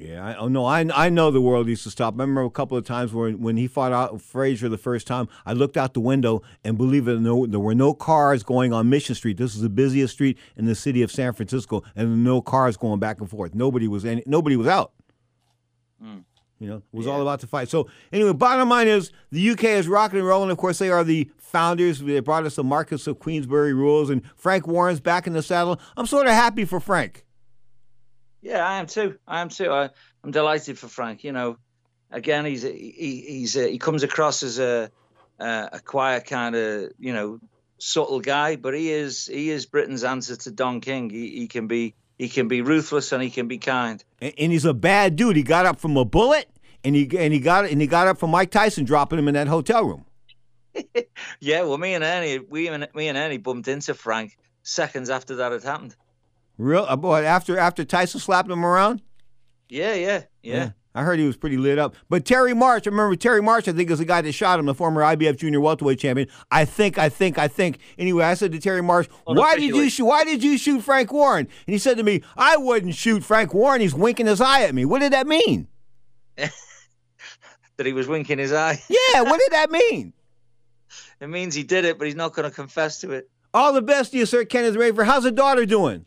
Yeah, 0.00 0.24
I, 0.24 0.36
oh 0.36 0.48
no, 0.48 0.64
I 0.64 0.86
I 0.94 1.10
know 1.10 1.30
the 1.30 1.42
world 1.42 1.68
used 1.68 1.82
to 1.82 1.90
stop. 1.90 2.14
I 2.14 2.22
remember 2.22 2.42
a 2.42 2.50
couple 2.50 2.74
of 2.78 2.84
times 2.84 3.12
when 3.12 3.38
when 3.38 3.58
he 3.58 3.68
fought 3.68 3.92
out 3.92 4.22
Frazier 4.22 4.70
the 4.70 4.78
first 4.78 5.06
time. 5.06 5.28
I 5.44 5.52
looked 5.52 5.76
out 5.76 5.92
the 5.92 6.00
window 6.00 6.40
and 6.64 6.78
believe 6.78 7.06
it 7.06 7.16
or 7.16 7.20
no, 7.20 7.44
there 7.44 7.60
were 7.60 7.74
no 7.74 7.92
cars 7.92 8.42
going 8.42 8.72
on 8.72 8.88
Mission 8.88 9.14
Street. 9.14 9.36
This 9.36 9.54
is 9.54 9.60
the 9.60 9.68
busiest 9.68 10.14
street 10.14 10.38
in 10.56 10.64
the 10.64 10.74
city 10.74 11.02
of 11.02 11.12
San 11.12 11.34
Francisco, 11.34 11.82
and 11.94 12.24
no 12.24 12.40
cars 12.40 12.78
going 12.78 12.98
back 12.98 13.20
and 13.20 13.28
forth. 13.28 13.54
Nobody 13.54 13.88
was 13.88 14.06
any, 14.06 14.22
nobody 14.24 14.56
was 14.56 14.66
out. 14.66 14.92
Mm. 16.02 16.24
You 16.58 16.68
know, 16.68 16.76
it 16.76 16.82
was 16.92 17.06
all 17.06 17.20
about 17.20 17.40
the 17.40 17.46
fight. 17.46 17.68
So 17.68 17.86
anyway, 18.10 18.32
bottom 18.32 18.70
line 18.70 18.88
is 18.88 19.12
the 19.30 19.50
UK 19.50 19.64
is 19.64 19.86
rocking 19.86 20.18
and 20.18 20.26
rolling. 20.26 20.50
Of 20.50 20.56
course, 20.56 20.78
they 20.78 20.88
are 20.88 21.04
the 21.04 21.30
founders. 21.36 22.00
They 22.00 22.20
brought 22.20 22.46
us 22.46 22.56
the 22.56 22.64
Marquess 22.64 23.06
of 23.06 23.18
Queensberry 23.18 23.74
rules, 23.74 24.08
and 24.08 24.22
Frank 24.34 24.66
Warren's 24.66 25.00
back 25.00 25.26
in 25.26 25.34
the 25.34 25.42
saddle. 25.42 25.78
I'm 25.94 26.06
sort 26.06 26.26
of 26.26 26.32
happy 26.32 26.64
for 26.64 26.80
Frank. 26.80 27.26
Yeah, 28.42 28.66
I 28.66 28.78
am 28.78 28.86
too. 28.86 29.18
I 29.26 29.40
am 29.40 29.48
too. 29.48 29.70
I, 29.70 29.90
I'm 30.24 30.30
delighted 30.30 30.78
for 30.78 30.88
Frank. 30.88 31.24
You 31.24 31.32
know, 31.32 31.58
again, 32.10 32.44
he's 32.44 32.62
he, 32.62 33.24
he's 33.26 33.56
a, 33.56 33.68
he 33.68 33.78
comes 33.78 34.02
across 34.02 34.42
as 34.42 34.58
a 34.58 34.90
a, 35.38 35.68
a 35.74 35.80
quiet 35.80 36.26
kind 36.26 36.56
of 36.56 36.92
you 36.98 37.12
know 37.12 37.40
subtle 37.78 38.20
guy, 38.20 38.56
but 38.56 38.74
he 38.74 38.90
is 38.90 39.26
he 39.26 39.50
is 39.50 39.66
Britain's 39.66 40.04
answer 40.04 40.36
to 40.36 40.50
Don 40.50 40.80
King. 40.80 41.10
He, 41.10 41.30
he 41.40 41.48
can 41.48 41.66
be 41.66 41.94
he 42.18 42.28
can 42.28 42.48
be 42.48 42.62
ruthless 42.62 43.12
and 43.12 43.22
he 43.22 43.30
can 43.30 43.48
be 43.48 43.58
kind. 43.58 44.02
And, 44.20 44.34
and 44.38 44.52
he's 44.52 44.64
a 44.64 44.74
bad 44.74 45.16
dude. 45.16 45.36
He 45.36 45.42
got 45.42 45.66
up 45.66 45.78
from 45.78 45.96
a 45.96 46.04
bullet, 46.04 46.48
and 46.84 46.94
he 46.94 47.10
and 47.18 47.32
he 47.32 47.40
got 47.40 47.66
and 47.66 47.80
he 47.80 47.86
got 47.86 48.06
up 48.06 48.18
from 48.18 48.30
Mike 48.30 48.50
Tyson 48.50 48.84
dropping 48.84 49.18
him 49.18 49.28
in 49.28 49.34
that 49.34 49.48
hotel 49.48 49.84
room. 49.84 50.04
Yeah, 51.40 51.62
well, 51.62 51.78
me 51.78 51.94
and 51.94 52.04
Ernie, 52.04 52.38
we 52.38 52.68
and 52.68 52.86
me 52.94 53.08
and 53.08 53.16
Ernie 53.16 53.38
bumped 53.38 53.68
into 53.68 53.94
Frank 53.94 54.36
seconds 54.62 55.10
after 55.10 55.36
that 55.36 55.52
had 55.52 55.62
happened. 55.62 55.96
Real 56.60 56.84
uh, 56.86 56.96
boy. 56.96 57.24
After 57.24 57.58
after 57.58 57.84
Tyson 57.84 58.20
slapped 58.20 58.50
him 58.50 58.64
around. 58.64 59.00
Yeah, 59.68 59.94
yeah, 59.94 60.22
yeah. 60.42 60.70
I 60.94 61.04
heard 61.04 61.20
he 61.20 61.26
was 61.26 61.36
pretty 61.36 61.56
lit 61.56 61.78
up. 61.78 61.94
But 62.08 62.24
Terry 62.24 62.52
Marsh, 62.52 62.82
I 62.86 62.90
remember 62.90 63.14
Terry 63.14 63.40
Marsh, 63.40 63.68
I 63.68 63.72
think 63.72 63.90
is 63.90 64.00
the 64.00 64.04
guy 64.04 64.20
that 64.20 64.32
shot 64.32 64.58
him, 64.58 64.66
the 64.66 64.74
former 64.74 65.02
IBF 65.02 65.36
junior 65.36 65.60
welterweight 65.60 66.00
champion. 66.00 66.26
I 66.50 66.64
think, 66.64 66.98
I 66.98 67.08
think, 67.08 67.38
I 67.38 67.46
think. 67.46 67.78
Anyway, 67.96 68.24
I 68.24 68.34
said 68.34 68.50
to 68.52 68.58
Terry 68.58 68.82
Marsh, 68.82 69.06
why 69.24 69.54
did 69.56 69.74
you 69.74 69.88
shoot 69.88 70.04
why 70.04 70.24
did 70.24 70.42
you 70.42 70.58
shoot 70.58 70.80
Frank 70.80 71.12
Warren? 71.12 71.46
And 71.66 71.72
he 71.72 71.78
said 71.78 71.96
to 71.98 72.02
me, 72.02 72.22
I 72.36 72.56
wouldn't 72.56 72.96
shoot 72.96 73.22
Frank 73.22 73.54
Warren. 73.54 73.80
He's 73.80 73.94
winking 73.94 74.26
his 74.26 74.40
eye 74.40 74.62
at 74.62 74.74
me. 74.74 74.84
What 74.84 74.98
did 74.98 75.12
that 75.12 75.26
mean? 75.26 75.68
That 77.76 77.86
he 77.86 77.94
was 77.94 78.06
winking 78.06 78.36
his 78.36 78.52
eye. 78.52 78.78
Yeah, 78.90 79.22
what 79.22 79.38
did 79.38 79.52
that 79.52 79.70
mean? 79.70 80.12
It 81.18 81.28
means 81.28 81.54
he 81.54 81.62
did 81.62 81.86
it, 81.86 81.98
but 81.98 82.04
he's 82.04 82.14
not 82.14 82.34
going 82.34 82.46
to 82.46 82.54
confess 82.54 83.00
to 83.00 83.12
it. 83.12 83.30
All 83.54 83.72
the 83.72 83.80
best 83.80 84.12
to 84.12 84.18
you, 84.18 84.26
Sir 84.26 84.44
Kenneth 84.44 84.76
Raver. 84.76 85.02
How's 85.02 85.22
the 85.22 85.32
daughter 85.32 85.64
doing? 85.64 86.04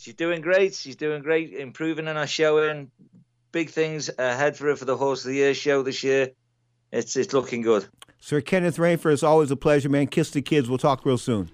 She's 0.00 0.14
doing 0.14 0.40
great. 0.40 0.74
She's 0.74 0.96
doing 0.96 1.20
great, 1.20 1.52
improving 1.52 2.08
in 2.08 2.16
her 2.16 2.26
showing. 2.26 2.90
Big 3.52 3.68
things 3.68 4.08
ahead 4.18 4.56
for 4.56 4.68
her 4.68 4.76
for 4.76 4.86
the 4.86 4.96
Horse 4.96 5.26
of 5.26 5.28
the 5.28 5.36
Year 5.36 5.52
show 5.52 5.82
this 5.82 6.02
year. 6.02 6.30
It's 6.90 7.16
it's 7.16 7.34
looking 7.34 7.60
good. 7.60 7.86
Sir 8.18 8.40
Kenneth 8.40 8.78
Rainford, 8.78 9.12
it's 9.12 9.22
always 9.22 9.50
a 9.50 9.56
pleasure, 9.56 9.90
man. 9.90 10.06
Kiss 10.06 10.30
the 10.30 10.40
kids. 10.40 10.70
We'll 10.70 10.78
talk 10.78 11.04
real 11.04 11.18
soon. 11.18 11.50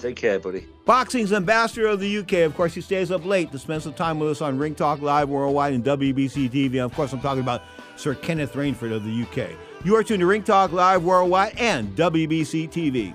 Take 0.00 0.16
care, 0.16 0.40
buddy. 0.40 0.66
Boxing's 0.84 1.32
ambassador 1.32 1.86
of 1.86 2.00
the 2.00 2.18
UK. 2.18 2.32
Of 2.38 2.56
course, 2.56 2.74
he 2.74 2.80
stays 2.80 3.12
up 3.12 3.24
late 3.24 3.52
to 3.52 3.58
spend 3.60 3.84
some 3.84 3.94
time 3.94 4.18
with 4.18 4.30
us 4.30 4.42
on 4.42 4.58
Ring 4.58 4.74
Talk 4.74 5.00
Live 5.00 5.28
Worldwide 5.28 5.74
and 5.74 5.84
WBC 5.84 6.50
TV. 6.50 6.84
Of 6.84 6.92
course, 6.92 7.12
I'm 7.12 7.20
talking 7.20 7.42
about 7.42 7.62
Sir 7.94 8.16
Kenneth 8.16 8.54
Rainford 8.54 8.92
of 8.92 9.04
the 9.04 9.22
UK. 9.22 9.56
You 9.84 9.94
are 9.94 10.02
tuned 10.02 10.20
to 10.20 10.26
Ring 10.26 10.42
Talk 10.42 10.72
Live 10.72 11.04
Worldwide 11.04 11.56
and 11.56 11.94
WBC 11.96 12.68
TV. 12.70 13.14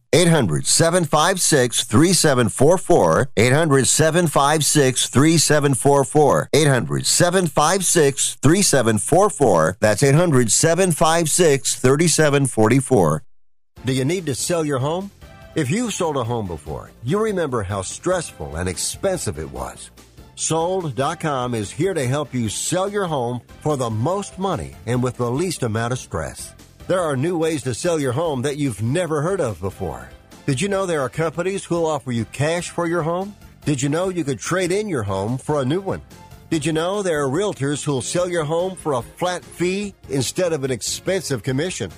800 0.13 0.67
756 0.67 1.83
3744. 1.85 3.29
800 3.37 3.87
756 3.87 5.07
3744. 5.07 6.49
800 6.53 7.05
756 7.05 8.35
3744. 8.41 9.77
That's 9.79 10.03
800 10.03 10.51
756 10.51 11.75
3744. 11.79 13.23
Do 13.85 13.93
you 13.93 14.05
need 14.05 14.25
to 14.25 14.35
sell 14.35 14.63
your 14.65 14.79
home? 14.79 15.09
If 15.55 15.69
you've 15.69 15.93
sold 15.93 16.17
a 16.17 16.23
home 16.23 16.47
before, 16.47 16.91
you 17.03 17.19
remember 17.21 17.63
how 17.63 17.81
stressful 17.81 18.55
and 18.55 18.69
expensive 18.69 19.39
it 19.39 19.51
was. 19.51 19.91
Sold.com 20.35 21.53
is 21.53 21.71
here 21.71 21.93
to 21.93 22.07
help 22.07 22.33
you 22.33 22.47
sell 22.47 22.89
your 22.89 23.05
home 23.05 23.41
for 23.59 23.75
the 23.77 23.89
most 23.89 24.39
money 24.39 24.75
and 24.85 25.03
with 25.03 25.17
the 25.17 25.29
least 25.29 25.63
amount 25.63 25.93
of 25.93 25.99
stress. 25.99 26.53
There 26.91 26.99
are 26.99 27.15
new 27.15 27.37
ways 27.37 27.63
to 27.63 27.73
sell 27.73 28.01
your 28.01 28.11
home 28.11 28.41
that 28.41 28.57
you've 28.57 28.83
never 28.83 29.21
heard 29.21 29.39
of 29.39 29.61
before. 29.61 30.09
Did 30.45 30.59
you 30.59 30.67
know 30.67 30.85
there 30.85 30.99
are 30.99 31.07
companies 31.07 31.63
who'll 31.63 31.85
offer 31.85 32.11
you 32.11 32.25
cash 32.25 32.69
for 32.69 32.85
your 32.85 33.01
home? 33.01 33.33
Did 33.63 33.81
you 33.81 33.87
know 33.87 34.09
you 34.09 34.25
could 34.25 34.39
trade 34.39 34.73
in 34.73 34.89
your 34.89 35.03
home 35.03 35.37
for 35.37 35.61
a 35.61 35.63
new 35.63 35.79
one? 35.79 36.01
Did 36.49 36.65
you 36.65 36.73
know 36.73 37.01
there 37.01 37.23
are 37.23 37.29
realtors 37.29 37.81
who'll 37.81 38.01
sell 38.01 38.27
your 38.27 38.43
home 38.43 38.75
for 38.75 38.91
a 38.91 39.01
flat 39.01 39.41
fee 39.41 39.95
instead 40.09 40.51
of 40.51 40.65
an 40.65 40.71
expensive 40.71 41.43
commission? 41.43 41.91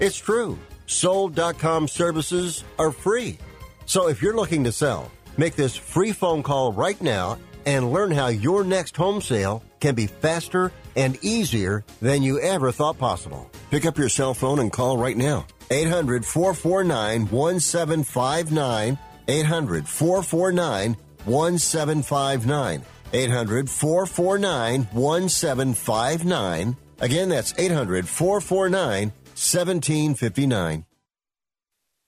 It's 0.00 0.16
true. 0.16 0.58
Sold.com 0.86 1.86
services 1.86 2.64
are 2.78 2.90
free. 2.90 3.36
So 3.84 4.08
if 4.08 4.22
you're 4.22 4.34
looking 4.34 4.64
to 4.64 4.72
sell, 4.72 5.10
make 5.36 5.56
this 5.56 5.76
free 5.76 6.12
phone 6.12 6.42
call 6.42 6.72
right 6.72 6.98
now 7.02 7.36
and 7.66 7.92
learn 7.92 8.12
how 8.12 8.28
your 8.28 8.64
next 8.64 8.96
home 8.96 9.20
sale 9.20 9.62
can 9.78 9.94
be 9.94 10.06
faster 10.06 10.72
and 10.98 11.16
easier 11.22 11.84
than 12.02 12.22
you 12.22 12.40
ever 12.40 12.72
thought 12.72 12.98
possible. 12.98 13.50
Pick 13.70 13.86
up 13.86 13.96
your 13.96 14.08
cell 14.08 14.34
phone 14.34 14.58
and 14.58 14.72
call 14.72 14.98
right 14.98 15.16
now. 15.16 15.46
800 15.70 16.26
449 16.26 17.28
1759. 17.28 18.98
800 19.28 19.88
449 19.88 20.96
1759. 21.24 22.84
800 23.12 23.70
449 23.70 24.82
1759. 24.92 26.76
Again, 27.00 27.28
that's 27.28 27.54
800 27.56 28.08
449 28.08 29.08
1759. 29.08 30.84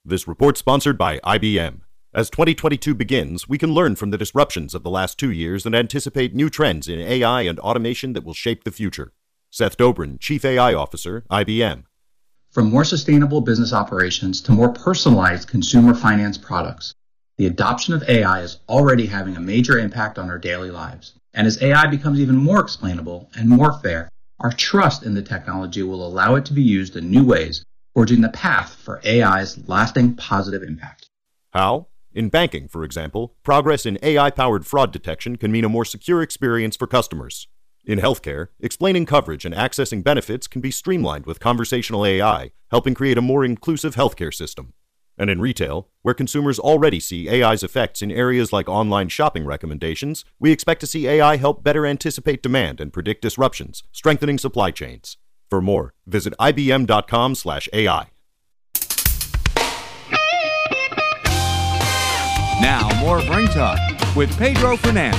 This 0.04 0.26
report 0.26 0.58
sponsored 0.58 0.98
by 0.98 1.18
IBM. 1.18 1.82
As 2.12 2.28
2022 2.28 2.92
begins, 2.96 3.48
we 3.48 3.56
can 3.56 3.70
learn 3.70 3.94
from 3.94 4.10
the 4.10 4.18
disruptions 4.18 4.74
of 4.74 4.82
the 4.82 4.90
last 4.90 5.16
two 5.16 5.30
years 5.30 5.64
and 5.64 5.76
anticipate 5.76 6.34
new 6.34 6.50
trends 6.50 6.88
in 6.88 6.98
AI 6.98 7.42
and 7.42 7.60
automation 7.60 8.14
that 8.14 8.24
will 8.24 8.34
shape 8.34 8.64
the 8.64 8.72
future. 8.72 9.12
Seth 9.48 9.76
Dobrin, 9.76 10.18
Chief 10.18 10.44
AI 10.44 10.74
Officer, 10.74 11.24
IBM. 11.30 11.84
From 12.50 12.68
more 12.68 12.82
sustainable 12.82 13.42
business 13.42 13.72
operations 13.72 14.40
to 14.40 14.50
more 14.50 14.72
personalized 14.72 15.46
consumer 15.46 15.94
finance 15.94 16.36
products, 16.36 16.96
the 17.38 17.46
adoption 17.46 17.94
of 17.94 18.02
AI 18.08 18.40
is 18.40 18.58
already 18.68 19.06
having 19.06 19.36
a 19.36 19.40
major 19.40 19.78
impact 19.78 20.18
on 20.18 20.28
our 20.28 20.38
daily 20.38 20.72
lives. 20.72 21.12
And 21.32 21.46
as 21.46 21.62
AI 21.62 21.86
becomes 21.86 22.18
even 22.18 22.34
more 22.34 22.58
explainable 22.58 23.30
and 23.36 23.48
more 23.48 23.78
fair, 23.78 24.08
our 24.40 24.50
trust 24.50 25.04
in 25.04 25.14
the 25.14 25.22
technology 25.22 25.84
will 25.84 26.04
allow 26.04 26.34
it 26.34 26.44
to 26.46 26.54
be 26.54 26.62
used 26.62 26.96
in 26.96 27.08
new 27.08 27.24
ways, 27.24 27.64
forging 27.94 28.20
the 28.20 28.30
path 28.30 28.74
for 28.74 29.00
AI's 29.06 29.68
lasting 29.68 30.16
positive 30.16 30.64
impact. 30.64 31.08
How? 31.52 31.86
In 32.12 32.28
banking, 32.28 32.66
for 32.66 32.82
example, 32.82 33.36
progress 33.44 33.86
in 33.86 33.98
AI 34.02 34.30
powered 34.30 34.66
fraud 34.66 34.92
detection 34.92 35.36
can 35.36 35.52
mean 35.52 35.64
a 35.64 35.68
more 35.68 35.84
secure 35.84 36.22
experience 36.22 36.76
for 36.76 36.88
customers. 36.88 37.46
In 37.84 38.00
healthcare, 38.00 38.48
explaining 38.58 39.06
coverage 39.06 39.44
and 39.44 39.54
accessing 39.54 40.02
benefits 40.02 40.48
can 40.48 40.60
be 40.60 40.72
streamlined 40.72 41.24
with 41.24 41.38
conversational 41.38 42.04
AI, 42.04 42.50
helping 42.70 42.94
create 42.94 43.16
a 43.16 43.22
more 43.22 43.44
inclusive 43.44 43.94
healthcare 43.94 44.34
system. 44.34 44.72
And 45.16 45.30
in 45.30 45.40
retail, 45.40 45.88
where 46.02 46.14
consumers 46.14 46.58
already 46.58 46.98
see 46.98 47.28
AI's 47.28 47.62
effects 47.62 48.02
in 48.02 48.10
areas 48.10 48.52
like 48.52 48.68
online 48.68 49.08
shopping 49.08 49.44
recommendations, 49.44 50.24
we 50.40 50.50
expect 50.50 50.80
to 50.80 50.86
see 50.88 51.06
AI 51.06 51.36
help 51.36 51.62
better 51.62 51.86
anticipate 51.86 52.42
demand 52.42 52.80
and 52.80 52.92
predict 52.92 53.22
disruptions, 53.22 53.84
strengthening 53.92 54.38
supply 54.38 54.72
chains. 54.72 55.16
For 55.48 55.60
more, 55.60 55.94
visit 56.06 56.34
ibm.com/ai. 56.40 58.06
Now, 62.60 62.90
more 63.00 63.20
Ring 63.20 63.46
Talk 63.46 63.78
with 64.14 64.36
Pedro 64.38 64.76
Fernandez. 64.76 65.18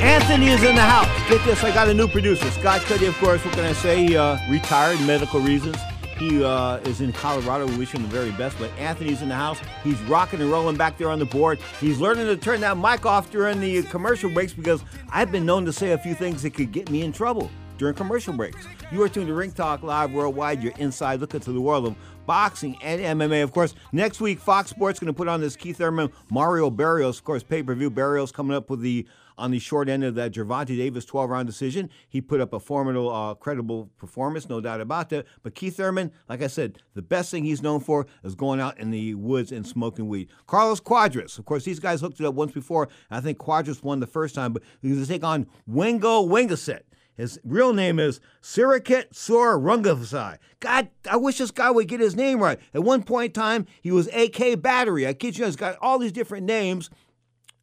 Anthony 0.00 0.48
is 0.48 0.62
in 0.62 0.74
the 0.74 0.80
house. 0.80 1.06
Get 1.28 1.44
this, 1.44 1.62
I 1.62 1.70
got 1.70 1.88
a 1.88 1.92
new 1.92 2.08
producer. 2.08 2.50
Scott 2.50 2.80
Cuddy, 2.82 3.04
of 3.04 3.16
course, 3.18 3.44
what 3.44 3.52
can 3.52 3.64
I 3.64 3.74
say? 3.74 4.06
He 4.06 4.16
uh, 4.16 4.38
retired, 4.50 4.98
medical 5.02 5.40
reasons. 5.40 5.76
He 6.18 6.42
uh, 6.42 6.78
is 6.78 7.02
in 7.02 7.12
Colorado. 7.12 7.66
We 7.66 7.76
wish 7.76 7.92
him 7.92 8.00
the 8.00 8.08
very 8.08 8.30
best. 8.32 8.58
But 8.58 8.70
Anthony's 8.78 9.20
in 9.20 9.28
the 9.28 9.34
house. 9.34 9.58
He's 9.84 10.00
rocking 10.04 10.40
and 10.40 10.50
rolling 10.50 10.78
back 10.78 10.96
there 10.96 11.10
on 11.10 11.18
the 11.18 11.26
board. 11.26 11.58
He's 11.78 12.00
learning 12.00 12.24
to 12.24 12.38
turn 12.38 12.62
that 12.62 12.78
mic 12.78 13.04
off 13.04 13.30
during 13.30 13.60
the 13.60 13.82
commercial 13.82 14.30
breaks 14.30 14.54
because 14.54 14.82
I've 15.10 15.30
been 15.30 15.44
known 15.44 15.66
to 15.66 15.74
say 15.74 15.92
a 15.92 15.98
few 15.98 16.14
things 16.14 16.42
that 16.42 16.54
could 16.54 16.72
get 16.72 16.90
me 16.90 17.02
in 17.02 17.12
trouble 17.12 17.50
during 17.76 17.94
commercial 17.94 18.32
breaks. 18.32 18.66
You 18.90 19.02
are 19.02 19.10
tuned 19.10 19.26
to 19.26 19.34
Ring 19.34 19.52
Talk 19.52 19.82
Live 19.82 20.12
Worldwide, 20.12 20.62
your 20.62 20.72
inside 20.78 21.20
look 21.20 21.34
into 21.34 21.52
the 21.52 21.60
world 21.60 21.86
of 21.86 21.96
boxing 22.26 22.76
and 22.82 23.00
MMA. 23.00 23.42
Of 23.42 23.52
course, 23.52 23.74
next 23.92 24.20
week, 24.20 24.38
Fox 24.38 24.70
Sports 24.70 24.98
going 24.98 25.12
to 25.12 25.16
put 25.16 25.28
on 25.28 25.40
this 25.40 25.56
Keith 25.56 25.78
Thurman, 25.78 26.10
Mario 26.30 26.70
Barrios, 26.70 27.18
of 27.18 27.24
course, 27.24 27.42
pay 27.42 27.62
per 27.62 27.74
view. 27.74 27.90
Barrios 27.90 28.32
coming 28.32 28.56
up 28.56 28.70
with 28.70 28.80
the 28.80 29.06
on 29.38 29.50
the 29.50 29.58
short 29.58 29.88
end 29.88 30.02
of 30.04 30.14
that 30.14 30.32
Gervonta 30.32 30.68
Davis 30.68 31.04
12 31.04 31.30
round 31.30 31.46
decision. 31.46 31.90
He 32.08 32.20
put 32.20 32.40
up 32.40 32.52
a 32.52 32.60
formidable, 32.60 33.10
uh, 33.12 33.34
credible 33.34 33.90
performance, 33.98 34.48
no 34.48 34.60
doubt 34.60 34.80
about 34.80 35.10
that. 35.10 35.26
But 35.42 35.54
Keith 35.54 35.76
Thurman, 35.76 36.12
like 36.28 36.42
I 36.42 36.46
said, 36.46 36.78
the 36.94 37.02
best 37.02 37.30
thing 37.30 37.44
he's 37.44 37.62
known 37.62 37.80
for 37.80 38.06
is 38.24 38.34
going 38.34 38.60
out 38.60 38.78
in 38.78 38.90
the 38.90 39.14
woods 39.14 39.52
and 39.52 39.66
smoking 39.66 40.08
weed. 40.08 40.28
Carlos 40.46 40.80
Cuadras, 40.80 41.38
of 41.38 41.44
course, 41.44 41.64
these 41.64 41.80
guys 41.80 42.00
hooked 42.00 42.20
it 42.20 42.26
up 42.26 42.34
once 42.34 42.52
before. 42.52 42.88
I 43.10 43.20
think 43.20 43.38
Cuadras 43.38 43.82
won 43.82 44.00
the 44.00 44.06
first 44.06 44.34
time, 44.34 44.52
but 44.52 44.62
he's 44.80 44.92
going 44.92 45.04
to 45.04 45.12
take 45.12 45.24
on 45.24 45.46
Wingo 45.66 46.26
Wingaset. 46.26 46.80
His 47.16 47.40
real 47.44 47.72
name 47.72 47.98
is 47.98 48.20
Srisaket 48.42 49.14
Sor 49.14 49.58
Rungvisai. 49.58 50.38
God, 50.60 50.88
I 51.10 51.16
wish 51.16 51.38
this 51.38 51.50
guy 51.50 51.70
would 51.70 51.88
get 51.88 52.00
his 52.00 52.14
name 52.14 52.40
right. 52.40 52.58
At 52.74 52.82
one 52.82 53.02
point 53.02 53.36
in 53.36 53.40
time, 53.40 53.66
he 53.80 53.90
was 53.90 54.08
AK 54.08 54.60
Battery. 54.60 55.06
I 55.06 55.14
kid 55.14 55.38
you, 55.38 55.44
he's 55.44 55.56
got 55.56 55.76
all 55.80 55.98
these 55.98 56.12
different 56.12 56.46
names. 56.46 56.90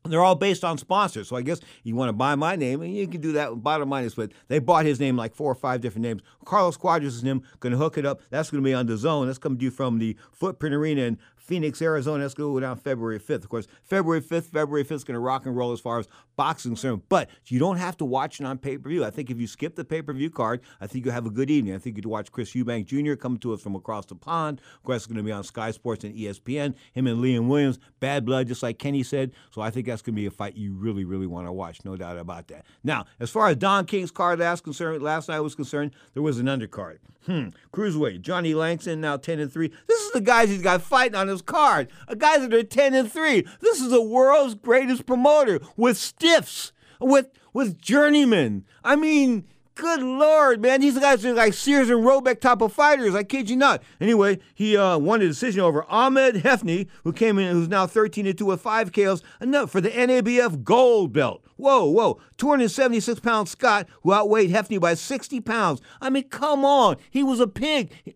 They're 0.05 0.23
all 0.23 0.35
based 0.35 0.65
on 0.65 0.77
sponsors. 0.77 1.29
So 1.29 1.37
I 1.37 1.43
guess 1.43 1.61
you 1.83 1.95
want 1.95 2.09
to 2.09 2.13
buy 2.13 2.35
my 2.35 2.57
name, 2.57 2.81
and 2.81 2.93
you 2.93 3.07
can 3.07 3.21
do 3.21 3.31
that. 3.33 3.63
Bottom 3.63 3.89
line 3.89 4.03
is, 4.03 4.15
but 4.15 4.31
they 4.49 4.59
bought 4.59 4.85
his 4.85 4.99
name 4.99 5.15
like 5.15 5.33
four 5.33 5.49
or 5.49 5.55
five 5.55 5.79
different 5.79 6.03
names. 6.03 6.21
Carlos 6.43 6.77
Cuadras 6.77 7.05
is 7.05 7.21
him. 7.21 7.41
Going 7.61 7.71
to 7.71 7.77
hook 7.77 7.97
it 7.97 8.05
up. 8.05 8.21
That's 8.29 8.51
going 8.51 8.61
to 8.61 8.67
be 8.67 8.73
on 8.73 8.87
the 8.87 8.97
zone. 8.97 9.27
That's 9.27 9.37
coming 9.37 9.59
to 9.59 9.65
you 9.65 9.71
from 9.71 9.99
the 9.99 10.17
Footprint 10.33 10.75
Arena 10.75 11.03
in 11.03 11.19
Phoenix, 11.43 11.81
Arizona. 11.81 12.23
That's 12.23 12.33
going 12.33 12.49
to 12.49 12.53
go 12.53 12.59
down 12.59 12.77
February 12.77 13.19
5th. 13.19 13.43
Of 13.43 13.49
course, 13.49 13.67
February 13.83 14.21
5th, 14.21 14.45
February 14.45 14.85
5th 14.85 14.91
is 14.91 15.03
going 15.03 15.15
to 15.15 15.19
rock 15.19 15.45
and 15.45 15.55
roll 15.55 15.73
as 15.73 15.79
far 15.79 15.99
as 15.99 16.07
boxing 16.35 16.71
concerned. 16.71 17.03
But 17.09 17.29
you 17.47 17.59
don't 17.59 17.77
have 17.77 17.97
to 17.97 18.05
watch 18.05 18.39
it 18.39 18.45
on 18.45 18.57
pay 18.57 18.77
per 18.77 18.89
view. 18.89 19.03
I 19.03 19.09
think 19.09 19.29
if 19.29 19.39
you 19.39 19.47
skip 19.47 19.75
the 19.75 19.83
pay 19.83 20.01
per 20.01 20.13
view 20.13 20.29
card, 20.29 20.61
I 20.79 20.87
think 20.87 21.05
you'll 21.05 21.13
have 21.13 21.25
a 21.25 21.31
good 21.31 21.49
evening. 21.49 21.75
I 21.75 21.77
think 21.77 21.97
you'd 21.97 22.05
watch 22.05 22.31
Chris 22.31 22.53
Eubank 22.53 22.85
Jr. 22.85 23.15
coming 23.15 23.39
to 23.39 23.53
us 23.53 23.61
from 23.61 23.75
across 23.75 24.05
the 24.05 24.15
pond. 24.15 24.61
Of 24.77 24.83
course, 24.83 24.97
it's 24.97 25.05
going 25.07 25.17
to 25.17 25.23
be 25.23 25.31
on 25.31 25.43
Sky 25.43 25.71
Sports 25.71 26.03
and 26.03 26.15
ESPN. 26.15 26.75
Him 26.93 27.07
and 27.07 27.23
Liam 27.23 27.47
Williams, 27.47 27.79
bad 27.99 28.25
blood, 28.25 28.47
just 28.47 28.63
like 28.63 28.79
Kenny 28.79 29.03
said. 29.03 29.31
So 29.51 29.61
I 29.61 29.69
think 29.69 29.87
that's 29.87 30.01
going 30.01 30.15
to 30.15 30.21
be 30.21 30.25
a 30.25 30.31
fight 30.31 30.55
you 30.55 30.73
really, 30.73 31.03
really 31.03 31.27
want 31.27 31.47
to 31.47 31.51
watch. 31.51 31.83
No 31.83 31.95
doubt 31.97 32.17
about 32.17 32.47
that. 32.47 32.65
Now, 32.83 33.05
as 33.19 33.29
far 33.29 33.49
as 33.49 33.57
Don 33.57 33.85
King's 33.85 34.11
card 34.11 34.39
last 34.39 34.63
concerned, 34.63 35.03
last 35.03 35.29
night 35.29 35.39
was 35.41 35.55
concerned, 35.55 35.91
there 36.13 36.23
was 36.23 36.39
an 36.39 36.45
undercard. 36.45 36.99
Hmm. 37.25 37.49
Cruiserweight, 37.73 38.21
Johnny 38.21 38.53
Langston 38.53 38.99
now 38.99 39.15
10 39.15 39.39
and 39.39 39.51
3. 39.51 39.71
This 39.87 40.01
is 40.01 40.11
the 40.11 40.19
guys 40.19 40.49
he's 40.49 40.61
got 40.61 40.81
fighting 40.81 41.15
on 41.15 41.29
his 41.33 41.41
card. 41.41 41.91
A 42.07 42.15
guys 42.15 42.41
that 42.41 42.53
are 42.53 42.63
10 42.63 42.93
and 42.93 43.11
3. 43.11 43.45
This 43.59 43.81
is 43.81 43.89
the 43.89 44.01
world's 44.01 44.55
greatest 44.55 45.05
promoter 45.05 45.59
with 45.75 45.97
stiffs, 45.97 46.71
with 46.99 47.29
with 47.53 47.79
journeymen. 47.79 48.65
I 48.83 48.95
mean, 48.95 49.45
good 49.75 50.01
lord, 50.01 50.61
man. 50.61 50.81
These 50.81 50.97
guys 50.97 51.25
are 51.25 51.33
like 51.33 51.53
Sears 51.53 51.89
and 51.89 52.05
Roebuck 52.05 52.39
type 52.39 52.61
of 52.61 52.73
fighters. 52.73 53.15
I 53.15 53.23
kid 53.23 53.49
you 53.49 53.55
not. 53.55 53.83
Anyway, 53.99 54.39
he 54.53 54.77
uh, 54.77 54.97
won 54.97 55.21
a 55.21 55.27
decision 55.27 55.61
over 55.61 55.85
Ahmed 55.89 56.35
Hefny, 56.35 56.87
who 57.03 57.13
came 57.13 57.39
in, 57.39 57.51
who's 57.53 57.67
now 57.67 57.87
13 57.87 58.27
and 58.27 58.37
2 58.37 58.45
with 58.45 58.61
five 58.61 58.91
KOs, 58.91 59.23
enough 59.41 59.71
for 59.71 59.81
the 59.81 59.89
NABF 59.89 60.63
gold 60.63 61.13
belt. 61.13 61.43
Whoa, 61.55 61.85
whoa. 61.85 62.19
276 62.37 63.19
pound 63.19 63.47
Scott, 63.47 63.87
who 64.01 64.13
outweighed 64.13 64.49
Hefny 64.49 64.79
by 64.79 64.95
60 64.95 65.39
pounds. 65.41 65.81
I 66.01 66.09
mean, 66.09 66.27
come 66.29 66.65
on. 66.65 66.97
He 67.09 67.23
was 67.23 67.39
a 67.39 67.47
pig. 67.47 68.15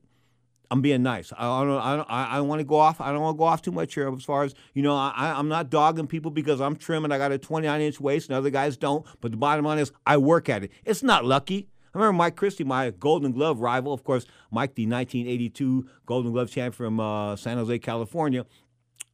I'm 0.70 0.82
being 0.82 1.02
nice. 1.02 1.32
I 1.38 1.64
don't. 1.64 1.78
I 1.78 1.96
don't. 1.96 2.10
I 2.10 2.42
want 2.42 2.60
to 2.60 2.66
go 2.66 2.76
off. 2.76 3.00
I 3.00 3.12
don't 3.12 3.22
want 3.22 3.36
to 3.36 3.38
go 3.38 3.46
off 3.46 3.62
too 3.62 3.72
much 3.72 3.94
here 3.94 4.14
as 4.14 4.24
far 4.24 4.44
as 4.44 4.54
you 4.74 4.84
know. 4.84 4.96
I, 4.96 5.34
I'm 5.38 5.48
not 5.48 5.70
dogging 5.70 6.08
people 6.08 6.30
because 6.30 6.60
I'm 6.60 6.76
trim 6.76 7.06
and 7.06 7.14
I 7.14 7.18
got 7.18 7.32
a 7.32 7.38
29 7.38 7.82
inch 7.82 8.02
waist 8.02 8.30
and 8.30 8.38
other 8.38 8.50
guys 8.50 8.76
don't. 8.76 9.06
But 9.22 9.32
the 9.32 9.38
bottom 9.38 9.64
line 9.64 9.80
is, 9.80 9.92
I 10.06 10.18
work 10.18 10.50
at 10.50 10.64
it. 10.64 10.72
It's 10.84 11.04
not 11.04 11.24
lucky. 11.24 11.70
I 11.94 12.00
remember 12.00 12.18
Mike 12.18 12.36
Christie, 12.36 12.66
my 12.66 12.92
Golden 12.92 13.32
Glove 13.32 13.60
rival. 13.60 13.94
Of 13.94 14.04
course, 14.04 14.26
Mike, 14.52 14.76
the 14.76 14.86
1982 14.86 15.88
Golden 16.06 16.32
Glove 16.34 16.52
champ 16.52 16.76
from 16.76 17.00
uh, 17.00 17.38
San 17.38 17.58
Jose, 17.58 17.80
California. 17.80 18.46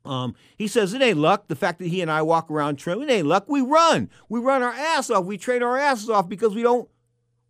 Um, 0.06 0.36
he 0.58 0.68
says 0.68 0.94
it 0.94 1.02
ain't 1.02 1.20
luck. 1.20 1.48
The 1.48 1.56
fact 1.56 1.80
that 1.80 1.88
he 1.88 2.02
and 2.02 2.12
I 2.12 2.24
walk 2.24 2.52
around 2.52 2.78
trim, 2.78 3.02
it 3.02 3.10
ain't 3.10 3.28
luck. 3.28 3.46
We 3.48 3.62
run. 3.62 4.10
We 4.28 4.40
run 4.40 4.64
our 4.64 4.74
ass 4.74 5.10
off. 5.10 5.26
We 5.26 5.38
train 5.38 5.64
our 5.64 5.78
asses 5.78 6.10
off 6.10 6.28
because 6.28 6.56
we 6.56 6.64
don't 6.64 6.90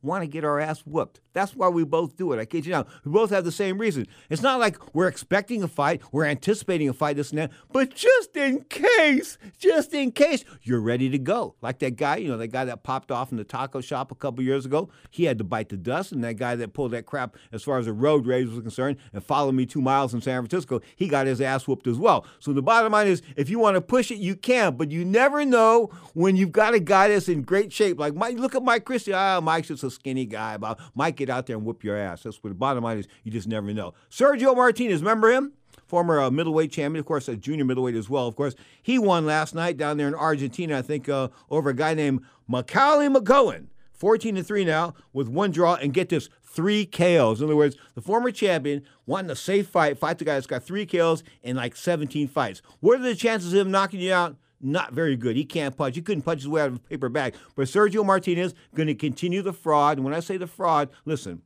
want 0.04 0.24
to 0.24 0.28
get 0.28 0.43
our 0.43 0.60
ass 0.60 0.82
whooped. 0.82 1.22
That's 1.34 1.56
why 1.56 1.70
we 1.70 1.84
both 1.84 2.16
do 2.16 2.32
it. 2.34 2.39
I 2.39 2.45
kid 2.45 2.66
you 2.66 2.72
not. 2.72 2.88
We 3.04 3.12
both 3.12 3.32
have 3.32 3.43
the 3.43 3.51
same 3.51 3.80
reason. 3.80 4.08
It's 4.30 4.41
not 4.41 4.60
like 4.60 4.93
we're 4.93 5.08
expecting 5.08 5.64
a 5.64 5.68
fight, 5.68 6.01
we're 6.12 6.26
anticipating 6.26 6.89
a 6.89 6.93
fight, 6.93 7.16
this 7.16 7.32
and 7.32 7.39
that, 7.39 7.51
but 7.72 7.95
just 7.95 8.36
in 8.36 8.64
case, 8.66 9.38
just 9.58 9.93
in 9.93 10.12
case, 10.12 10.43
you're 10.62 10.82
ready 10.82 11.10
to 11.10 11.18
go. 11.18 11.56
Like 11.62 11.80
that 11.80 11.95
guy, 11.95 12.18
you 12.18 12.28
know, 12.28 12.38
that 12.38 12.49
guy 12.49 12.66
that 12.66 12.84
popped 12.84 13.12
off 13.12 13.32
in 13.32 13.38
the 13.38 13.43
taco 13.43 13.82
shop 13.82 14.12
a 14.12 14.16
couple 14.16 14.43
years 14.43 14.66
ago, 14.66 14.89
he 15.10 15.26
had 15.26 15.38
to 15.39 15.43
bite 15.43 15.70
the 15.70 15.78
dust, 15.78 16.12
and 16.12 16.24
that 16.24 16.36
guy 16.36 16.56
that 16.56 16.74
pulled 16.74 16.91
that 16.91 17.06
crap 17.06 17.36
as 17.51 17.64
far 17.64 17.80
as 17.80 17.86
the 17.86 17.93
road 17.93 18.26
rage 18.28 18.47
was 18.47 18.60
concerned 18.60 18.97
and 19.14 19.24
followed 19.24 19.54
me 19.54 19.66
two 19.66 19.82
miles 19.82 20.14
in 20.14 20.22
San 20.22 20.41
Francisco, 20.41 20.82
he 20.95 21.08
got 21.08 21.26
his 21.26 21.41
ass 21.41 21.68
whooped 21.68 21.88
as 21.88 21.97
well. 21.97 22.26
So 22.39 22.54
the 22.54 22.62
bottom 22.62 22.91
line 22.91 23.08
is, 23.08 23.22
if 23.36 23.49
you 23.49 23.60
want 23.60 23.76
to 23.76 23.82
push 23.82 24.12
it, 24.12 24.18
you 24.18 24.36
can, 24.36 24.76
but 24.76 24.91
you 24.91 25.06
never 25.06 25.45
know 25.45 25.88
when 26.14 26.36
you've 26.36 26.51
got 26.51 26.74
a 26.74 26.80
guy 26.80 27.08
that's 27.08 27.30
in 27.30 27.41
great 27.41 27.72
shape. 27.72 27.99
Like 27.99 28.16
Mike, 28.16 28.38
look 28.38 28.56
at 28.56 28.64
Mike 28.64 28.86
Christie. 28.86 29.14
Ah, 29.14 29.39
Mike's 29.41 29.70
just 29.70 29.84
a 29.84 29.89
skinny 29.93 30.25
guy. 30.25 30.57
But 30.57 30.79
Mike 30.95 31.15
get 31.15 31.29
out 31.29 31.45
there 31.45 31.55
and 31.55 31.65
whoop 31.65 31.83
your 31.83 31.97
ass. 31.97 32.23
That's 32.23 32.43
what 32.43 32.49
the 32.49 32.55
bottom 32.55 32.83
line 32.83 32.97
is. 32.97 33.07
You 33.23 33.31
just 33.31 33.47
never 33.47 33.73
know. 33.73 33.93
Sergio 34.09 34.55
Martinez, 34.55 35.01
remember 35.01 35.31
him? 35.31 35.53
Former 35.87 36.21
uh, 36.21 36.31
middleweight 36.31 36.71
champion, 36.71 36.99
of 36.99 37.05
course, 37.05 37.27
a 37.27 37.35
junior 37.35 37.65
middleweight 37.65 37.95
as 37.95 38.09
well. 38.09 38.27
Of 38.27 38.35
course, 38.35 38.55
he 38.81 38.97
won 38.97 39.25
last 39.25 39.53
night 39.53 39.77
down 39.77 39.97
there 39.97 40.07
in 40.07 40.15
Argentina. 40.15 40.77
I 40.77 40.81
think 40.81 41.07
uh, 41.07 41.29
over 41.49 41.69
a 41.69 41.75
guy 41.75 41.93
named 41.93 42.21
Macaulay 42.47 43.07
McGowan. 43.07 43.67
14 43.93 44.35
to 44.35 44.43
3 44.43 44.65
now 44.65 44.93
with 45.13 45.29
one 45.29 45.51
draw 45.51 45.75
and 45.75 45.93
get 45.93 46.09
this 46.09 46.29
three 46.43 46.85
KOs. 46.85 47.39
In 47.39 47.45
other 47.45 47.55
words, 47.55 47.75
the 47.95 48.01
former 48.01 48.31
champion 48.31 48.83
wanting 49.05 49.31
a 49.31 49.35
safe 49.35 49.67
fight, 49.67 49.97
fight 49.97 50.19
the 50.19 50.25
guy 50.25 50.33
that's 50.33 50.47
got 50.47 50.63
three 50.63 50.85
KOs 50.85 51.23
in 51.41 51.55
like 51.55 51.75
17 51.75 52.27
fights. 52.27 52.61
What 52.79 52.99
are 52.99 53.03
the 53.03 53.15
chances 53.15 53.53
of 53.53 53.59
him 53.59 53.71
knocking 53.71 53.99
you 53.99 54.13
out? 54.13 54.35
Not 54.64 54.93
very 54.93 55.18
good. 55.18 55.36
He 55.36 55.43
can't 55.43 55.76
punch. 55.76 55.95
He 55.95 56.01
couldn't 56.01 56.24
punch 56.24 56.39
his 56.39 56.47
way 56.47 56.61
out 56.61 56.70
of 56.70 56.76
a 56.76 56.80
paper 56.80 57.09
bag. 57.09 57.36
But 57.55 57.68
Sergio 57.68 58.05
Martinez 58.05 58.53
going 58.74 58.88
to 58.88 58.95
continue 58.95 59.41
the 59.41 59.53
fraud. 59.53 59.97
And 59.97 60.05
when 60.05 60.14
I 60.14 60.22
say 60.22 60.38
the 60.38 60.47
fraud, 60.47 60.89
listen, 61.05 61.41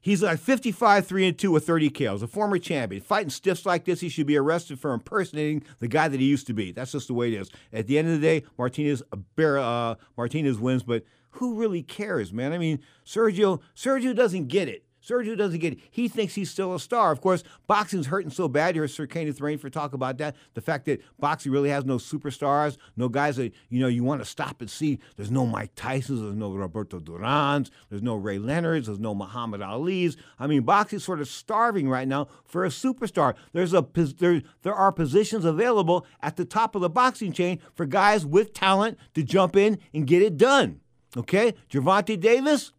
He's 0.00 0.22
like 0.22 0.38
55, 0.38 1.06
3 1.06 1.28
and 1.28 1.38
2 1.38 1.50
with 1.50 1.66
30 1.66 1.90
kills, 1.90 2.22
a 2.22 2.28
former 2.28 2.58
champion. 2.58 3.02
Fighting 3.02 3.30
stiffs 3.30 3.66
like 3.66 3.84
this, 3.84 4.00
he 4.00 4.08
should 4.08 4.26
be 4.26 4.36
arrested 4.36 4.78
for 4.78 4.94
impersonating 4.94 5.64
the 5.80 5.88
guy 5.88 6.08
that 6.08 6.20
he 6.20 6.26
used 6.26 6.46
to 6.46 6.54
be. 6.54 6.70
That's 6.70 6.92
just 6.92 7.08
the 7.08 7.14
way 7.14 7.32
it 7.32 7.40
is. 7.40 7.50
At 7.72 7.88
the 7.88 7.98
end 7.98 8.08
of 8.08 8.14
the 8.14 8.26
day, 8.26 8.44
Martinez 8.56 9.02
uh, 9.12 9.94
Martinez 10.16 10.58
wins, 10.58 10.84
but 10.84 11.04
who 11.32 11.56
really 11.56 11.82
cares, 11.82 12.32
man? 12.32 12.52
I 12.52 12.58
mean, 12.58 12.80
Sergio 13.04 13.60
Sergio 13.76 14.14
doesn't 14.14 14.46
get 14.46 14.68
it. 14.68 14.84
Sergio 15.08 15.36
doesn't 15.36 15.58
get 15.60 15.74
it. 15.74 15.78
He 15.90 16.08
thinks 16.08 16.34
he's 16.34 16.50
still 16.50 16.74
a 16.74 16.80
star. 16.80 17.10
Of 17.10 17.20
course, 17.20 17.42
boxing's 17.66 18.08
hurting 18.08 18.30
so 18.30 18.46
bad. 18.46 18.74
Here's 18.74 18.94
Sir 18.94 19.06
Kenneth 19.06 19.38
for 19.38 19.70
talk 19.70 19.94
about 19.94 20.18
that. 20.18 20.36
The 20.54 20.60
fact 20.60 20.84
that 20.86 21.00
boxing 21.18 21.50
really 21.52 21.70
has 21.70 21.84
no 21.84 21.96
superstars, 21.96 22.76
no 22.96 23.08
guys 23.08 23.36
that 23.36 23.52
you 23.68 23.80
know 23.80 23.86
you 23.86 24.04
want 24.04 24.20
to 24.20 24.24
stop 24.24 24.60
and 24.60 24.70
see. 24.70 24.98
There's 25.16 25.30
no 25.30 25.46
Mike 25.46 25.72
Tyson's, 25.74 26.20
there's 26.20 26.34
no 26.34 26.52
Roberto 26.52 27.00
Duran's, 27.00 27.70
there's 27.88 28.02
no 28.02 28.16
Ray 28.16 28.38
Leonard's, 28.38 28.86
there's 28.86 28.98
no 28.98 29.14
Muhammad 29.14 29.62
Ali's. 29.62 30.16
I 30.38 30.46
mean, 30.46 30.62
boxing's 30.62 31.04
sort 31.04 31.20
of 31.20 31.28
starving 31.28 31.88
right 31.88 32.06
now 32.06 32.28
for 32.44 32.64
a 32.64 32.68
superstar. 32.68 33.34
There's 33.52 33.72
a 33.72 33.86
there 34.18 34.42
there 34.62 34.74
are 34.74 34.92
positions 34.92 35.44
available 35.44 36.06
at 36.20 36.36
the 36.36 36.44
top 36.44 36.74
of 36.74 36.82
the 36.82 36.90
boxing 36.90 37.32
chain 37.32 37.60
for 37.74 37.86
guys 37.86 38.26
with 38.26 38.52
talent 38.52 38.98
to 39.14 39.22
jump 39.22 39.56
in 39.56 39.78
and 39.94 40.06
get 40.06 40.22
it 40.22 40.36
done. 40.36 40.80
Okay, 41.16 41.54
Gervonta 41.70 42.20
Davis 42.20 42.72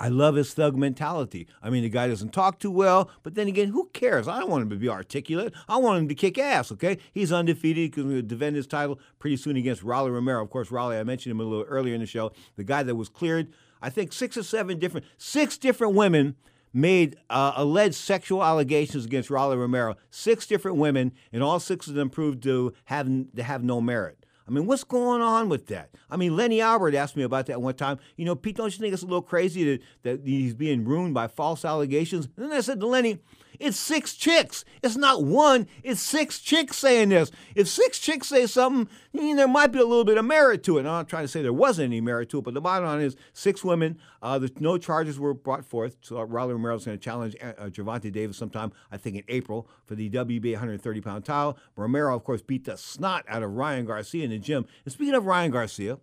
I 0.00 0.08
love 0.08 0.34
his 0.34 0.54
thug 0.54 0.76
mentality. 0.76 1.46
I 1.62 1.68
mean, 1.68 1.82
the 1.82 1.90
guy 1.90 2.08
doesn't 2.08 2.32
talk 2.32 2.58
too 2.58 2.70
well, 2.70 3.10
but 3.22 3.34
then 3.34 3.48
again, 3.48 3.68
who 3.68 3.90
cares? 3.92 4.26
I 4.26 4.40
don't 4.40 4.48
want 4.48 4.62
him 4.62 4.70
to 4.70 4.76
be 4.76 4.88
articulate. 4.88 5.52
I 5.68 5.76
want 5.76 5.98
him 6.00 6.08
to 6.08 6.14
kick 6.14 6.38
ass, 6.38 6.72
okay? 6.72 6.96
He's 7.12 7.30
undefeated. 7.30 7.92
Going 7.92 8.08
to 8.08 8.22
defend 8.22 8.56
his 8.56 8.66
title 8.66 8.98
pretty 9.18 9.36
soon 9.36 9.56
against 9.56 9.82
Rolly 9.82 10.10
Romero. 10.10 10.42
Of 10.42 10.48
course, 10.48 10.70
Rolly, 10.70 10.96
I 10.96 11.04
mentioned 11.04 11.32
him 11.32 11.40
a 11.40 11.42
little 11.42 11.66
earlier 11.66 11.94
in 11.94 12.00
the 12.00 12.06
show, 12.06 12.32
the 12.56 12.64
guy 12.64 12.82
that 12.82 12.94
was 12.94 13.10
cleared, 13.10 13.52
I 13.82 13.90
think, 13.90 14.14
six 14.14 14.38
or 14.38 14.42
seven 14.42 14.78
different, 14.78 15.04
six 15.18 15.58
different 15.58 15.94
women 15.94 16.34
made 16.72 17.16
uh, 17.28 17.52
alleged 17.56 17.96
sexual 17.96 18.42
allegations 18.42 19.04
against 19.04 19.28
Rolly 19.28 19.58
Romero. 19.58 19.96
Six 20.10 20.46
different 20.46 20.78
women, 20.78 21.12
and 21.30 21.42
all 21.42 21.60
six 21.60 21.88
of 21.88 21.94
them 21.94 22.08
proved 22.08 22.42
to 22.44 22.72
have, 22.86 23.06
to 23.36 23.42
have 23.42 23.62
no 23.62 23.82
merit. 23.82 24.19
I 24.46 24.50
mean, 24.50 24.66
what's 24.66 24.84
going 24.84 25.22
on 25.22 25.48
with 25.48 25.66
that? 25.66 25.90
I 26.10 26.16
mean, 26.16 26.36
Lenny 26.36 26.60
Albert 26.60 26.94
asked 26.94 27.16
me 27.16 27.22
about 27.22 27.46
that 27.46 27.62
one 27.62 27.74
time. 27.74 27.98
You 28.16 28.24
know, 28.24 28.34
Pete, 28.34 28.56
don't 28.56 28.72
you 28.72 28.80
think 28.80 28.92
it's 28.92 29.02
a 29.02 29.06
little 29.06 29.22
crazy 29.22 29.64
that, 29.64 29.82
that 30.02 30.26
he's 30.26 30.54
being 30.54 30.84
ruined 30.84 31.14
by 31.14 31.28
false 31.28 31.64
allegations? 31.64 32.28
And 32.36 32.46
then 32.46 32.52
I 32.52 32.60
said 32.60 32.80
to 32.80 32.86
Lenny, 32.86 33.20
it's 33.60 33.78
six 33.78 34.14
chicks. 34.14 34.64
It's 34.82 34.96
not 34.96 35.22
one, 35.22 35.68
it's 35.82 36.00
six 36.00 36.40
chicks 36.40 36.78
saying 36.78 37.10
this. 37.10 37.30
If 37.54 37.68
six 37.68 37.98
chicks 37.98 38.28
say 38.28 38.46
something, 38.46 38.88
there 39.12 39.46
might 39.46 39.68
be 39.68 39.78
a 39.78 39.84
little 39.84 40.04
bit 40.04 40.16
of 40.16 40.24
merit 40.24 40.62
to 40.64 40.78
it. 40.78 40.80
And 40.80 40.88
I'm 40.88 40.94
not 40.94 41.08
trying 41.08 41.24
to 41.24 41.28
say 41.28 41.42
there 41.42 41.52
wasn't 41.52 41.86
any 41.86 42.00
merit 42.00 42.30
to 42.30 42.38
it, 42.38 42.44
but 42.44 42.54
the 42.54 42.60
bottom 42.60 42.88
line 42.88 43.02
is 43.02 43.16
six 43.34 43.62
women, 43.62 43.98
uh, 44.22 44.40
no 44.58 44.78
charges 44.78 45.18
were 45.18 45.34
brought 45.34 45.64
forth. 45.64 45.98
So 46.00 46.18
uh, 46.18 46.24
Rolly 46.24 46.54
Romero 46.54 46.74
is 46.74 46.86
going 46.86 46.98
to 46.98 47.04
challenge 47.04 47.36
uh, 47.42 47.52
uh, 47.58 47.66
Gervonta 47.68 48.10
Davis 48.10 48.38
sometime, 48.38 48.72
I 48.90 48.96
think 48.96 49.16
in 49.16 49.24
April, 49.28 49.68
for 49.84 49.94
the 49.94 50.08
WBA 50.08 50.52
130 50.52 51.00
pound 51.02 51.24
title. 51.26 51.58
Romero, 51.76 52.16
of 52.16 52.24
course, 52.24 52.40
beat 52.40 52.64
the 52.64 52.76
snot 52.76 53.24
out 53.28 53.42
of 53.42 53.52
Ryan 53.52 53.84
Garcia 53.84 54.24
in 54.24 54.30
the 54.30 54.38
gym. 54.38 54.66
And 54.84 54.92
speaking 54.92 55.14
of 55.14 55.26
Ryan 55.26 55.50
Garcia, 55.50 55.98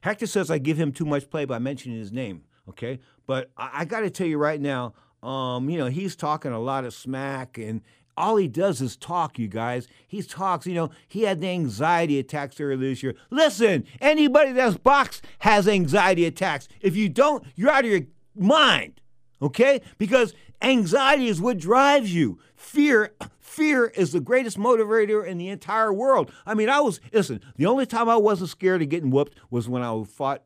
Hector 0.00 0.26
says 0.26 0.50
I 0.50 0.58
give 0.58 0.78
him 0.78 0.92
too 0.92 1.04
much 1.04 1.28
play 1.30 1.44
by 1.44 1.58
mentioning 1.58 1.98
his 1.98 2.12
name. 2.12 2.44
Okay, 2.66 3.00
but 3.26 3.50
I, 3.58 3.70
I 3.74 3.84
got 3.84 4.00
to 4.00 4.10
tell 4.10 4.26
you 4.26 4.38
right 4.38 4.60
now, 4.60 4.94
um, 5.24 5.70
you 5.70 5.78
know, 5.78 5.86
he's 5.86 6.14
talking 6.14 6.52
a 6.52 6.60
lot 6.60 6.84
of 6.84 6.92
smack, 6.92 7.56
and 7.56 7.80
all 8.16 8.36
he 8.36 8.46
does 8.46 8.80
is 8.80 8.96
talk, 8.96 9.38
you 9.38 9.48
guys. 9.48 9.88
He 10.06 10.22
talks, 10.22 10.66
you 10.66 10.74
know, 10.74 10.90
he 11.08 11.22
had 11.22 11.40
the 11.40 11.48
anxiety 11.48 12.18
attacks 12.18 12.60
earlier 12.60 12.76
this 12.76 13.02
year. 13.02 13.14
Listen, 13.30 13.84
anybody 14.00 14.52
that's 14.52 14.76
boxed 14.76 15.24
has 15.40 15.66
anxiety 15.66 16.24
attacks. 16.26 16.68
If 16.80 16.94
you 16.94 17.08
don't, 17.08 17.44
you're 17.56 17.70
out 17.70 17.84
of 17.84 17.90
your 17.90 18.02
mind, 18.36 19.00
okay? 19.40 19.80
Because 19.98 20.34
anxiety 20.62 21.28
is 21.28 21.40
what 21.40 21.58
drives 21.58 22.14
you. 22.14 22.38
Fear, 22.54 23.14
fear 23.40 23.86
is 23.86 24.12
the 24.12 24.20
greatest 24.20 24.58
motivator 24.58 25.26
in 25.26 25.38
the 25.38 25.48
entire 25.48 25.92
world. 25.92 26.30
I 26.46 26.54
mean, 26.54 26.68
I 26.68 26.80
was, 26.80 27.00
listen, 27.12 27.40
the 27.56 27.66
only 27.66 27.86
time 27.86 28.08
I 28.08 28.16
wasn't 28.16 28.50
scared 28.50 28.82
of 28.82 28.88
getting 28.90 29.10
whooped 29.10 29.36
was 29.50 29.68
when 29.68 29.82
I 29.82 30.04
fought 30.04 30.42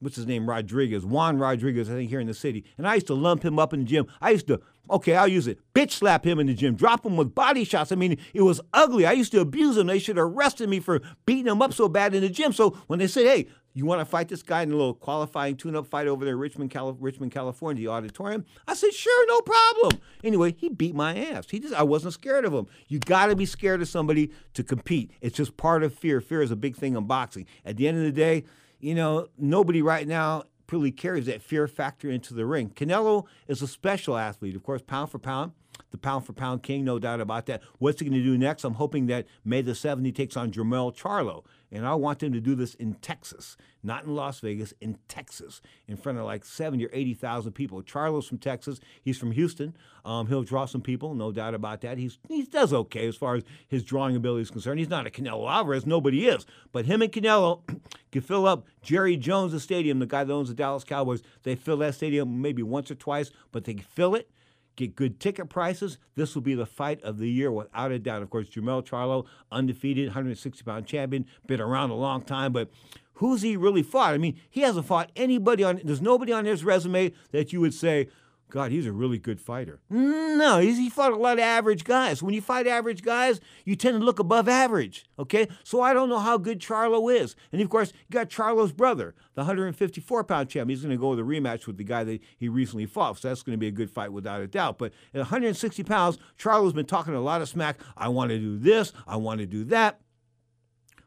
what's 0.00 0.16
his 0.16 0.26
name, 0.26 0.48
Rodriguez, 0.48 1.06
Juan 1.06 1.38
Rodriguez, 1.38 1.88
I 1.88 1.94
think 1.94 2.10
here 2.10 2.20
in 2.20 2.26
the 2.26 2.34
city. 2.34 2.64
And 2.76 2.86
I 2.88 2.94
used 2.94 3.06
to 3.06 3.14
lump 3.14 3.44
him 3.44 3.58
up 3.58 3.72
in 3.72 3.80
the 3.80 3.86
gym. 3.86 4.06
I 4.20 4.30
used 4.30 4.48
to, 4.48 4.60
okay, 4.90 5.14
I'll 5.14 5.28
use 5.28 5.46
it, 5.46 5.60
bitch 5.74 5.92
slap 5.92 6.26
him 6.26 6.38
in 6.40 6.46
the 6.46 6.54
gym, 6.54 6.74
drop 6.74 7.04
him 7.04 7.16
with 7.16 7.34
body 7.34 7.64
shots. 7.64 7.92
I 7.92 7.94
mean, 7.94 8.18
it 8.34 8.42
was 8.42 8.60
ugly. 8.72 9.06
I 9.06 9.12
used 9.12 9.32
to 9.32 9.40
abuse 9.40 9.76
him. 9.76 9.86
They 9.86 9.98
should 9.98 10.16
have 10.16 10.26
arrested 10.26 10.68
me 10.68 10.80
for 10.80 11.00
beating 11.26 11.46
him 11.46 11.62
up 11.62 11.72
so 11.72 11.88
bad 11.88 12.14
in 12.14 12.22
the 12.22 12.28
gym. 12.28 12.52
So 12.52 12.70
when 12.86 12.98
they 12.98 13.06
said, 13.06 13.26
hey, 13.26 13.46
you 13.72 13.86
want 13.86 14.00
to 14.00 14.04
fight 14.04 14.26
this 14.26 14.42
guy 14.42 14.62
in 14.62 14.72
a 14.72 14.76
little 14.76 14.94
qualifying 14.94 15.56
tune-up 15.56 15.86
fight 15.86 16.08
over 16.08 16.24
there 16.24 16.36
Richmond, 16.36 16.72
Cali- 16.72 16.96
Richmond, 16.98 17.30
California, 17.30 17.84
the 17.86 17.92
auditorium? 17.92 18.44
I 18.66 18.74
said, 18.74 18.92
sure, 18.92 19.26
no 19.28 19.40
problem. 19.42 20.00
Anyway, 20.24 20.56
he 20.58 20.70
beat 20.70 20.92
my 20.92 21.16
ass. 21.16 21.48
He 21.48 21.60
just, 21.60 21.74
I 21.74 21.84
wasn't 21.84 22.14
scared 22.14 22.44
of 22.44 22.52
him. 22.52 22.66
You 22.88 22.98
got 22.98 23.26
to 23.26 23.36
be 23.36 23.46
scared 23.46 23.80
of 23.80 23.86
somebody 23.86 24.32
to 24.54 24.64
compete. 24.64 25.12
It's 25.20 25.36
just 25.36 25.56
part 25.56 25.84
of 25.84 25.94
fear. 25.94 26.20
Fear 26.20 26.42
is 26.42 26.50
a 26.50 26.56
big 26.56 26.74
thing 26.74 26.96
in 26.96 27.04
boxing. 27.04 27.46
At 27.64 27.76
the 27.76 27.86
end 27.86 27.98
of 27.98 28.02
the 28.02 28.10
day, 28.10 28.42
you 28.80 28.94
know, 28.94 29.28
nobody 29.38 29.82
right 29.82 30.06
now 30.06 30.44
really 30.70 30.92
carries 30.92 31.26
that 31.26 31.42
fear 31.42 31.66
factor 31.66 32.10
into 32.10 32.34
the 32.34 32.46
ring. 32.46 32.70
Canelo 32.70 33.24
is 33.48 33.62
a 33.62 33.66
special 33.66 34.16
athlete, 34.16 34.54
of 34.54 34.62
course, 34.62 34.82
pound 34.82 35.10
for 35.10 35.18
pound, 35.18 35.52
the 35.90 35.98
pound 35.98 36.24
for 36.24 36.32
pound 36.32 36.62
king, 36.62 36.84
no 36.84 36.98
doubt 36.98 37.20
about 37.20 37.46
that. 37.46 37.62
What's 37.78 38.00
he 38.00 38.06
going 38.06 38.18
to 38.18 38.24
do 38.24 38.38
next? 38.38 38.64
I'm 38.64 38.74
hoping 38.74 39.06
that 39.06 39.26
May 39.44 39.62
the 39.62 39.72
7th 39.72 40.04
he 40.04 40.12
takes 40.12 40.36
on 40.36 40.52
Jermell 40.52 40.96
Charlo. 40.96 41.44
And 41.72 41.86
I 41.86 41.94
want 41.94 42.22
him 42.22 42.32
to 42.32 42.40
do 42.40 42.54
this 42.54 42.74
in 42.74 42.94
Texas, 42.94 43.56
not 43.82 44.04
in 44.04 44.14
Las 44.14 44.40
Vegas, 44.40 44.74
in 44.80 44.98
Texas, 45.06 45.62
in 45.86 45.96
front 45.96 46.18
of 46.18 46.24
like 46.24 46.44
70 46.44 46.84
or 46.84 46.90
80,000 46.92 47.52
people. 47.52 47.82
Charlo's 47.82 48.26
from 48.26 48.38
Texas. 48.38 48.80
He's 49.02 49.18
from 49.18 49.30
Houston. 49.32 49.76
Um, 50.04 50.26
he'll 50.26 50.42
draw 50.42 50.66
some 50.66 50.80
people, 50.80 51.14
no 51.14 51.30
doubt 51.30 51.54
about 51.54 51.80
that. 51.82 51.98
He's, 51.98 52.18
he 52.28 52.42
does 52.42 52.72
okay 52.72 53.06
as 53.06 53.16
far 53.16 53.36
as 53.36 53.44
his 53.68 53.84
drawing 53.84 54.16
ability 54.16 54.42
is 54.42 54.50
concerned. 54.50 54.80
He's 54.80 54.88
not 54.88 55.06
a 55.06 55.10
Canelo 55.10 55.48
Alvarez, 55.48 55.86
nobody 55.86 56.26
is. 56.26 56.44
But 56.72 56.86
him 56.86 57.02
and 57.02 57.12
Canelo 57.12 57.60
can 58.12 58.22
fill 58.22 58.46
up 58.46 58.66
Jerry 58.82 59.16
Jones' 59.16 59.62
stadium, 59.62 60.00
the 60.00 60.06
guy 60.06 60.24
that 60.24 60.32
owns 60.32 60.48
the 60.48 60.54
Dallas 60.54 60.84
Cowboys. 60.84 61.22
They 61.44 61.54
fill 61.54 61.76
that 61.78 61.94
stadium 61.94 62.42
maybe 62.42 62.62
once 62.62 62.90
or 62.90 62.96
twice, 62.96 63.30
but 63.52 63.64
they 63.64 63.76
fill 63.76 64.14
it 64.16 64.28
get 64.76 64.96
good 64.96 65.20
ticket 65.20 65.48
prices. 65.48 65.98
This 66.14 66.34
will 66.34 66.42
be 66.42 66.54
the 66.54 66.66
fight 66.66 67.02
of 67.02 67.18
the 67.18 67.30
year 67.30 67.50
without 67.50 67.92
a 67.92 67.98
doubt. 67.98 68.22
Of 68.22 68.30
course, 68.30 68.48
Jermell 68.48 68.84
Charlo, 68.84 69.26
undefeated, 69.50 70.06
160 70.08 70.62
pound 70.64 70.86
champion, 70.86 71.26
been 71.46 71.60
around 71.60 71.90
a 71.90 71.94
long 71.94 72.22
time, 72.22 72.52
but 72.52 72.70
who's 73.14 73.42
he 73.42 73.56
really 73.56 73.82
fought? 73.82 74.14
I 74.14 74.18
mean, 74.18 74.40
he 74.48 74.62
hasn't 74.62 74.86
fought 74.86 75.10
anybody 75.14 75.62
on, 75.62 75.80
there's 75.84 76.00
nobody 76.00 76.32
on 76.32 76.46
his 76.46 76.64
resume 76.64 77.12
that 77.32 77.52
you 77.52 77.60
would 77.60 77.74
say, 77.74 78.08
God, 78.50 78.72
he's 78.72 78.86
a 78.86 78.92
really 78.92 79.18
good 79.18 79.40
fighter. 79.40 79.80
No, 79.88 80.58
he 80.58 80.90
fought 80.90 81.12
a 81.12 81.16
lot 81.16 81.38
of 81.38 81.44
average 81.44 81.84
guys. 81.84 82.22
When 82.22 82.34
you 82.34 82.40
fight 82.40 82.66
average 82.66 83.02
guys, 83.02 83.40
you 83.64 83.76
tend 83.76 83.98
to 83.98 84.04
look 84.04 84.18
above 84.18 84.48
average. 84.48 85.06
Okay, 85.18 85.48
so 85.64 85.80
I 85.80 85.92
don't 85.92 86.08
know 86.08 86.18
how 86.18 86.36
good 86.38 86.60
Charlo 86.60 87.14
is. 87.14 87.36
And 87.52 87.62
of 87.62 87.70
course, 87.70 87.92
you 88.08 88.12
got 88.12 88.28
Charlo's 88.28 88.72
brother, 88.72 89.14
the 89.34 89.42
154 89.42 90.24
pound 90.24 90.48
champ. 90.48 90.68
He's 90.68 90.82
going 90.82 90.90
to 90.90 91.00
go 91.00 91.10
with 91.10 91.20
a 91.20 91.22
rematch 91.22 91.66
with 91.66 91.76
the 91.76 91.84
guy 91.84 92.04
that 92.04 92.20
he 92.36 92.48
recently 92.48 92.86
fought. 92.86 93.18
So 93.18 93.28
that's 93.28 93.42
going 93.42 93.54
to 93.54 93.60
be 93.60 93.68
a 93.68 93.72
good 93.72 93.90
fight 93.90 94.12
without 94.12 94.40
a 94.40 94.46
doubt. 94.46 94.78
But 94.78 94.92
at 95.14 95.18
160 95.18 95.82
pounds, 95.84 96.18
Charlo's 96.38 96.72
been 96.72 96.86
talking 96.86 97.14
a 97.14 97.20
lot 97.20 97.42
of 97.42 97.48
smack. 97.48 97.80
I 97.96 98.08
want 98.08 98.30
to 98.30 98.38
do 98.38 98.58
this. 98.58 98.92
I 99.06 99.16
want 99.16 99.40
to 99.40 99.46
do 99.46 99.64
that. 99.64 100.00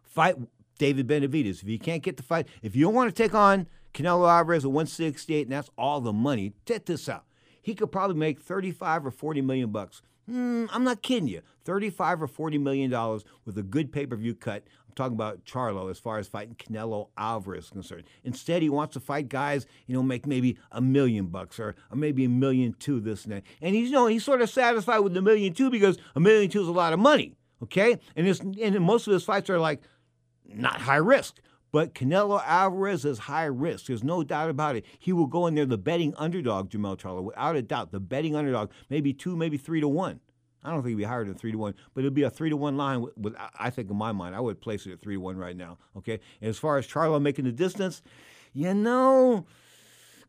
Fight 0.02 0.36
David 0.78 1.08
Benavidez. 1.08 1.62
If 1.62 1.70
you 1.70 1.80
can't 1.80 2.04
get 2.04 2.18
the 2.18 2.24
fight, 2.24 2.48
if 2.62 2.76
you 2.76 2.86
don't 2.86 2.94
want 2.94 3.14
to 3.14 3.24
take 3.24 3.34
on 3.34 3.68
Canelo 3.94 4.30
Alvarez 4.30 4.66
at 4.66 4.72
168, 4.72 5.44
and 5.44 5.52
that's 5.52 5.70
all 5.78 6.02
the 6.02 6.14
money, 6.14 6.54
check 6.66 6.86
this 6.86 7.08
out 7.08 7.26
he 7.64 7.74
could 7.74 7.91
probably 7.91 8.16
make 8.16 8.39
35 8.39 9.07
or 9.07 9.11
40 9.11 9.41
million 9.41 9.72
bucks. 9.72 10.03
Mm, 10.30 10.70
I'm 10.72 10.84
not 10.84 11.01
kidding 11.01 11.28
you. 11.28 11.41
35 11.66 12.22
or 12.22 12.28
40 12.28 12.57
million 12.57 12.91
dollars 12.91 13.24
with 13.45 13.57
a 13.57 13.64
good 13.64 13.91
pay-per-view 13.91 14.36
cut. 14.36 14.64
I'm 14.88 14.93
talking 14.95 15.16
about 15.16 15.43
Charlo 15.43 15.89
as 15.89 15.97
far 15.97 16.18
as 16.18 16.28
fighting 16.28 16.55
Canelo 16.55 17.07
Alvarez 17.18 17.66
is 17.66 17.70
concerned. 17.72 18.03
Instead, 18.24 18.61
he 18.61 18.70
wants 18.70 18.93
to 18.93 18.99
fight 18.99 19.28
guys, 19.28 19.66
you 19.88 19.95
know, 19.95 20.03
make 20.03 20.28
maybe 20.28 20.57
a 20.72 20.82
million 20.82 21.28
bucks 21.28 21.59
or, 21.59 21.76
or 21.91 21.97
maybe 21.97 22.26
a 22.26 22.30
million 22.30 22.76
two 22.80 22.99
this 22.99 23.24
and 23.24 23.34
that. 23.34 23.43
And 23.61 23.76
he's 23.76 23.89
you 23.89 23.95
know 23.95 24.07
he's 24.07 24.24
sort 24.24 24.41
of 24.41 24.49
satisfied 24.49 24.99
with 24.99 25.14
the 25.14 25.22
million 25.22 25.53
two 25.53 25.70
because 25.70 25.97
a 26.16 26.20
million 26.20 26.49
two 26.49 26.61
is 26.61 26.68
a 26.68 26.72
lot 26.72 26.93
of 26.93 26.99
money. 26.99 27.36
Okay, 27.64 27.97
and 28.16 28.28
this 28.28 28.39
and 28.39 28.80
most 28.82 29.07
of 29.07 29.14
his 29.14 29.24
fights 29.24 29.49
are 29.49 29.59
like 29.59 29.82
not 30.45 30.82
high 30.82 30.97
risk. 30.97 31.39
But 31.74 31.96
Canelo 31.96 32.40
Alvarez 32.46 33.04
is 33.04 33.18
high 33.18 33.46
risk. 33.46 33.88
There's 33.88 34.04
no 34.04 34.24
doubt 34.24 34.52
about 34.52 34.76
it. 34.76 34.86
He 35.00 35.12
will 35.12 35.26
go 35.26 35.48
in 35.48 35.56
there 35.56 35.66
the 35.66 35.78
betting 35.78 36.14
underdog, 36.18 36.70
Jermell 36.70 36.98
Charlo, 36.98 37.24
without 37.24 37.56
a 37.56 37.64
doubt. 37.64 37.92
The 37.92 38.00
betting 38.00 38.36
underdog, 38.36 38.70
maybe 38.92 39.12
two, 39.12 39.36
maybe 39.36 39.58
three 39.58 39.82
to 39.82 39.88
one. 39.88 40.20
I 40.64 40.70
don't 40.70 40.78
think 40.78 40.92
it'd 40.92 41.00
be 41.00 41.04
higher 41.04 41.26
than 41.26 41.34
three 41.34 41.52
to 41.52 41.58
one, 41.58 41.74
but 41.94 42.02
it'd 42.02 42.14
be 42.14 42.24
a 42.24 42.30
three 42.30 42.52
to 42.52 42.56
one 42.56 42.78
line. 42.78 43.02
With, 43.02 43.18
with, 43.18 43.36
I 43.60 43.72
think 43.72 43.90
in 43.90 43.98
my 43.98 44.12
mind, 44.12 44.36
I 44.36 44.40
would 44.40 44.62
place 44.62 44.86
it 44.86 44.92
at 44.92 45.02
three 45.02 45.16
to 45.16 45.20
one 45.20 45.36
right 45.36 45.58
now. 45.58 45.80
Okay. 45.98 46.20
And 46.42 46.50
as 46.50 46.60
far 46.60 46.78
as 46.78 46.88
Charlo 46.88 47.20
making 47.20 47.46
the 47.46 47.52
distance, 47.52 48.04
you 48.54 48.72
know, 48.76 49.48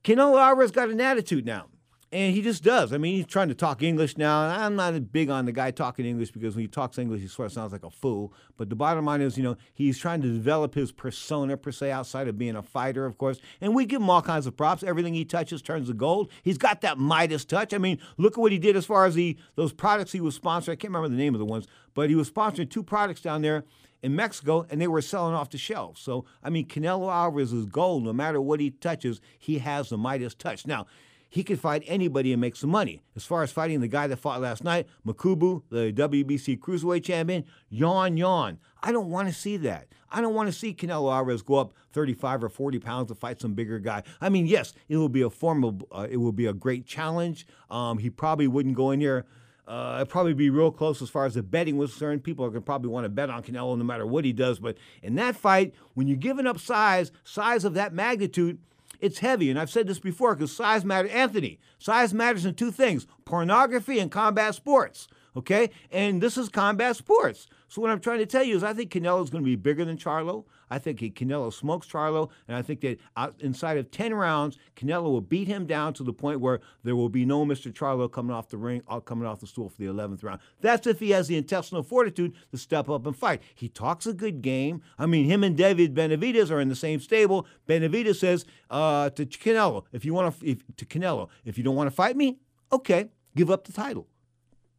Canelo 0.03 0.41
Alvarez 0.41 0.71
got 0.71 0.89
an 0.89 1.01
attitude 1.01 1.45
now. 1.45 1.67
And 2.13 2.35
he 2.35 2.43
just 2.43 2.63
does. 2.63 2.93
I 2.93 2.99
mean, 2.99 3.17
he's 3.17 3.27
trying 3.27 3.49
to 3.49 3.55
talk 3.55 3.83
English 3.83 4.17
now. 4.17 4.45
And 4.45 4.63
I'm 4.63 4.77
not 4.77 5.13
big 5.13 5.31
on 5.31 5.47
the 5.47 5.53
guy 5.53 5.71
talking 5.71 6.07
English 6.07 6.31
because 6.31 6.55
when 6.55 6.63
he 6.63 6.69
talks 6.69 6.97
English, 6.97 7.21
he 7.21 7.27
sort 7.27 7.47
of 7.47 7.53
sounds 7.53 7.73
like 7.73 7.83
a 7.83 7.91
fool. 7.91 8.33
But 8.57 8.71
the 8.71 8.77
bottom 8.77 9.05
line 9.05 9.21
is, 9.21 9.37
you 9.37 9.43
know, 9.43 9.57
he's 9.73 9.99
trying 9.99 10.23
to 10.23 10.29
develop 10.29 10.75
his 10.75 10.93
persona, 10.93 11.57
per 11.57 11.73
se, 11.73 11.91
outside 11.91 12.29
of 12.29 12.39
being 12.39 12.55
a 12.55 12.63
fighter, 12.63 13.05
of 13.05 13.19
course. 13.19 13.41
And 13.61 13.75
we 13.75 13.85
give 13.85 14.01
him 14.01 14.11
all 14.11 14.23
kinds 14.23 14.47
of 14.47 14.57
props. 14.57 14.83
Everything 14.83 15.15
he 15.15 15.25
touches 15.25 15.61
turns 15.61 15.89
to 15.89 15.95
gold. 15.95 16.31
He's 16.43 16.59
got 16.59 16.83
that 16.83 16.99
Midas 16.99 17.45
touch. 17.45 17.75
I 17.75 17.79
mean, 17.79 17.99
look 18.17 18.35
at 18.35 18.41
what 18.41 18.53
he 18.53 18.59
did 18.59 18.77
as 18.77 18.87
far 18.87 19.07
as 19.07 19.15
the 19.15 19.37
those 19.57 19.73
products 19.73 20.13
he 20.13 20.21
was 20.21 20.39
sponsoring. 20.39 20.73
I 20.73 20.77
can't 20.77 20.93
remember 20.95 21.09
the 21.09 21.17
name 21.17 21.35
of 21.35 21.41
the 21.41 21.45
ones, 21.45 21.67
but 21.95 22.11
he 22.11 22.15
was 22.15 22.31
sponsoring 22.31 22.71
two 22.71 22.83
products 22.83 23.21
down 23.21 23.43
there 23.43 23.65
in 24.05 24.15
Mexico, 24.15 24.67
and 24.69 24.81
they 24.81 24.87
were 24.87 25.01
selling 25.01 25.35
off 25.35 25.49
the 25.49 25.57
shelves. 25.57 25.99
So, 25.99 26.27
I 26.43 26.51
mean, 26.51 26.67
Canelo 26.67 27.11
Alvarez 27.11 27.55
is 27.55 27.65
gold. 27.65 28.05
No 28.05 28.13
matter 28.13 28.39
what 28.39 28.61
he 28.61 28.71
touches, 28.71 29.19
he 29.39 29.59
has 29.61 29.89
the 29.89 29.97
Midas 29.97 30.35
touch. 30.35 30.67
Now, 30.67 30.87
he 31.35 31.43
could 31.43 31.59
fight 31.59 31.83
anybody 31.89 32.31
and 32.31 32.41
make 32.41 32.55
some 32.55 32.71
money. 32.71 33.03
As 33.17 33.25
far 33.25 33.43
as 33.43 33.51
fighting 33.51 33.81
the 33.81 33.89
guy 33.89 34.07
that 34.07 34.19
fought 34.19 34.41
last 34.41 34.63
night, 34.63 34.87
Makabu, 35.05 35.63
the 35.69 35.93
WBC 35.93 36.61
Cruiserweight 36.61 37.03
champion, 37.03 37.45
yawn, 37.69 38.17
yawn. 38.17 38.61
I 38.85 38.93
don't 38.93 39.11
want 39.11 39.27
to 39.27 39.35
see 39.35 39.57
that. 39.57 39.89
I 40.13 40.21
don't 40.21 40.35
want 40.35 40.47
to 40.49 40.53
see 40.53 40.73
Canelo 40.73 41.13
Alvarez 41.13 41.43
go 41.43 41.57
up 41.57 41.73
35 41.93 42.45
or 42.45 42.49
40 42.49 42.79
pounds 42.79 43.09
to 43.09 43.17
fight 43.17 43.41
some 43.41 43.55
bigger 43.55 43.81
guy. 43.81 44.05
I 44.21 44.29
mean, 44.29 44.47
yes, 44.47 44.75
it 44.89 44.97
will 44.97 45.09
be 45.09 45.23
a 45.23 45.29
formidable, 45.29 45.89
uh, 45.91 46.07
it 46.09 46.19
will 46.19 46.31
be 46.31 46.47
a 46.47 46.53
great 46.53 46.87
challenge. 46.87 47.49
Um, 47.69 47.99
he 47.99 48.11
probably 48.11 48.47
wouldn't 48.47 48.77
go 48.77 48.93
in 48.93 49.01
there. 49.01 49.27
Uh, 49.67 49.97
it'd 49.97 50.11
probably 50.11 50.35
be 50.35 50.51
real 50.51 50.71
close 50.71 51.03
as 51.03 51.11
far 51.11 51.27
as 51.27 51.35
the 51.35 51.43
betting 51.43 51.77
was 51.77 51.91
concerned. 51.91 52.23
People 52.23 52.45
are 52.45 52.51
going 52.51 52.63
to 52.63 52.65
probably 52.65 52.91
want 52.91 53.07
to 53.07 53.09
bet 53.09 53.29
on 53.29 53.43
Canelo 53.43 53.77
no 53.77 53.83
matter 53.83 54.07
what 54.07 54.25
he 54.25 54.33
does. 54.33 54.61
But 54.61 54.77
in 55.03 55.17
that 55.17 55.35
fight, 55.35 55.75
when 55.95 56.07
you're 56.07 56.17
giving 56.17 56.47
up 56.47 56.61
size, 56.61 57.11
size 57.25 57.65
of 57.65 57.75
that 57.75 57.93
magnitude, 57.93 58.61
It's 59.01 59.19
heavy, 59.19 59.51
and 59.51 59.59
I've 59.59 59.71
said 59.71 59.87
this 59.87 59.99
before 59.99 60.35
because 60.35 60.55
size 60.55 60.85
matters. 60.85 61.11
Anthony, 61.13 61.59
size 61.79 62.15
matters 62.15 62.45
in 62.45 62.55
two 62.55 62.71
things 62.71 63.07
pornography 63.25 63.99
and 63.99 64.11
combat 64.11 64.55
sports. 64.55 65.09
Okay? 65.37 65.71
And 65.91 66.23
this 66.23 66.39
is 66.39 66.49
combat 66.49 66.97
sports. 66.97 67.47
So 67.75 67.83
what 67.83 67.91
I'm 67.91 67.99
trying 67.99 68.21
to 68.21 68.27
tell 68.27 68.45
you 68.45 68.55
is 68.55 68.63
I 68.63 68.73
think 68.73 68.93
Canelo 68.93 69.21
is 69.21 69.31
going 69.31 69.43
to 69.43 69.51
be 69.51 69.57
bigger 69.57 69.85
than 69.85 69.97
Charlo. 69.97 70.45
I 70.71 70.79
think 70.79 71.01
Canelo 71.01 71.53
smokes 71.53 71.89
Charlo, 71.89 72.31
and 72.47 72.57
I 72.57 72.63
think 72.63 72.83
that 72.83 73.01
inside 73.41 73.79
of 73.79 73.91
10 73.91 74.15
rounds, 74.15 74.59
Canelo 74.77 75.11
will 75.11 75.21
beat 75.21 75.49
him 75.49 75.67
down 75.67 75.93
to 75.95 76.05
the 76.05 76.13
point 76.13 76.39
where 76.39 76.61
there 76.85 76.95
will 76.95 77.09
be 77.09 77.25
no 77.25 77.45
Mr. 77.45 77.73
Charlo 77.73 78.09
coming 78.09 78.31
off 78.31 78.49
the 78.49 78.59
ring, 78.59 78.83
uh, 78.87 79.01
coming 79.01 79.27
off 79.27 79.41
the 79.41 79.49
stool 79.49 79.69
for 79.69 79.79
the 79.79 79.87
11th 79.87 80.23
round. 80.23 80.39
That's 80.61 80.87
if 80.87 81.01
he 81.01 81.11
has 81.11 81.27
the 81.27 81.37
intestinal 81.37 81.83
fortitude 81.83 82.35
to 82.53 82.59
step 82.59 82.89
up 82.89 83.07
and 83.07 83.17
fight. 83.17 83.43
He 83.57 83.69
talks 83.69 84.07
a 84.07 84.13
good 84.13 84.41
game. 84.41 84.81
I 84.97 85.07
mean, 85.07 85.25
him 85.25 85.43
and 85.43 85.57
David 85.57 85.97
Benavidez 85.97 86.53
are 86.53 86.61
in 86.61 86.69
the 86.69 86.77
same 86.77 87.01
stable. 87.01 87.45
Benavidez 87.69 88.21
says 88.21 88.45
uh, 88.71 89.11
to 89.11 89.27
Canelo, 89.27 89.83
if 89.91 90.05
you 90.05 90.15
want 90.15 90.39
to, 90.39 90.55
to 90.77 90.87
Canelo, 90.87 91.29
if 91.45 91.59
you 91.59 91.65
don't 91.65 91.75
want 91.75 91.91
to 91.91 91.97
fight 91.97 92.17
me, 92.17 92.39
okay, 92.71 93.09
give 93.35 93.51
up 93.51 93.65
the 93.65 93.73
title. 93.73 94.07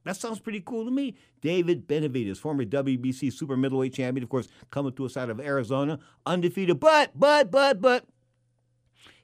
That 0.05 0.15
sounds 0.15 0.39
pretty 0.39 0.61
cool 0.61 0.85
to 0.85 0.91
me. 0.91 1.15
David 1.41 1.87
Benavidez, 1.87 2.37
former 2.37 2.63
WBC 2.63 3.33
super 3.33 3.57
middleweight 3.57 3.93
champion, 3.93 4.23
of 4.23 4.29
course, 4.29 4.47
coming 4.71 4.93
to 4.93 5.05
us 5.05 5.17
out 5.17 5.29
of 5.29 5.39
Arizona, 5.39 5.99
undefeated, 6.25 6.79
but, 6.79 7.11
but, 7.15 7.51
but, 7.51 7.81
but, 7.81 8.05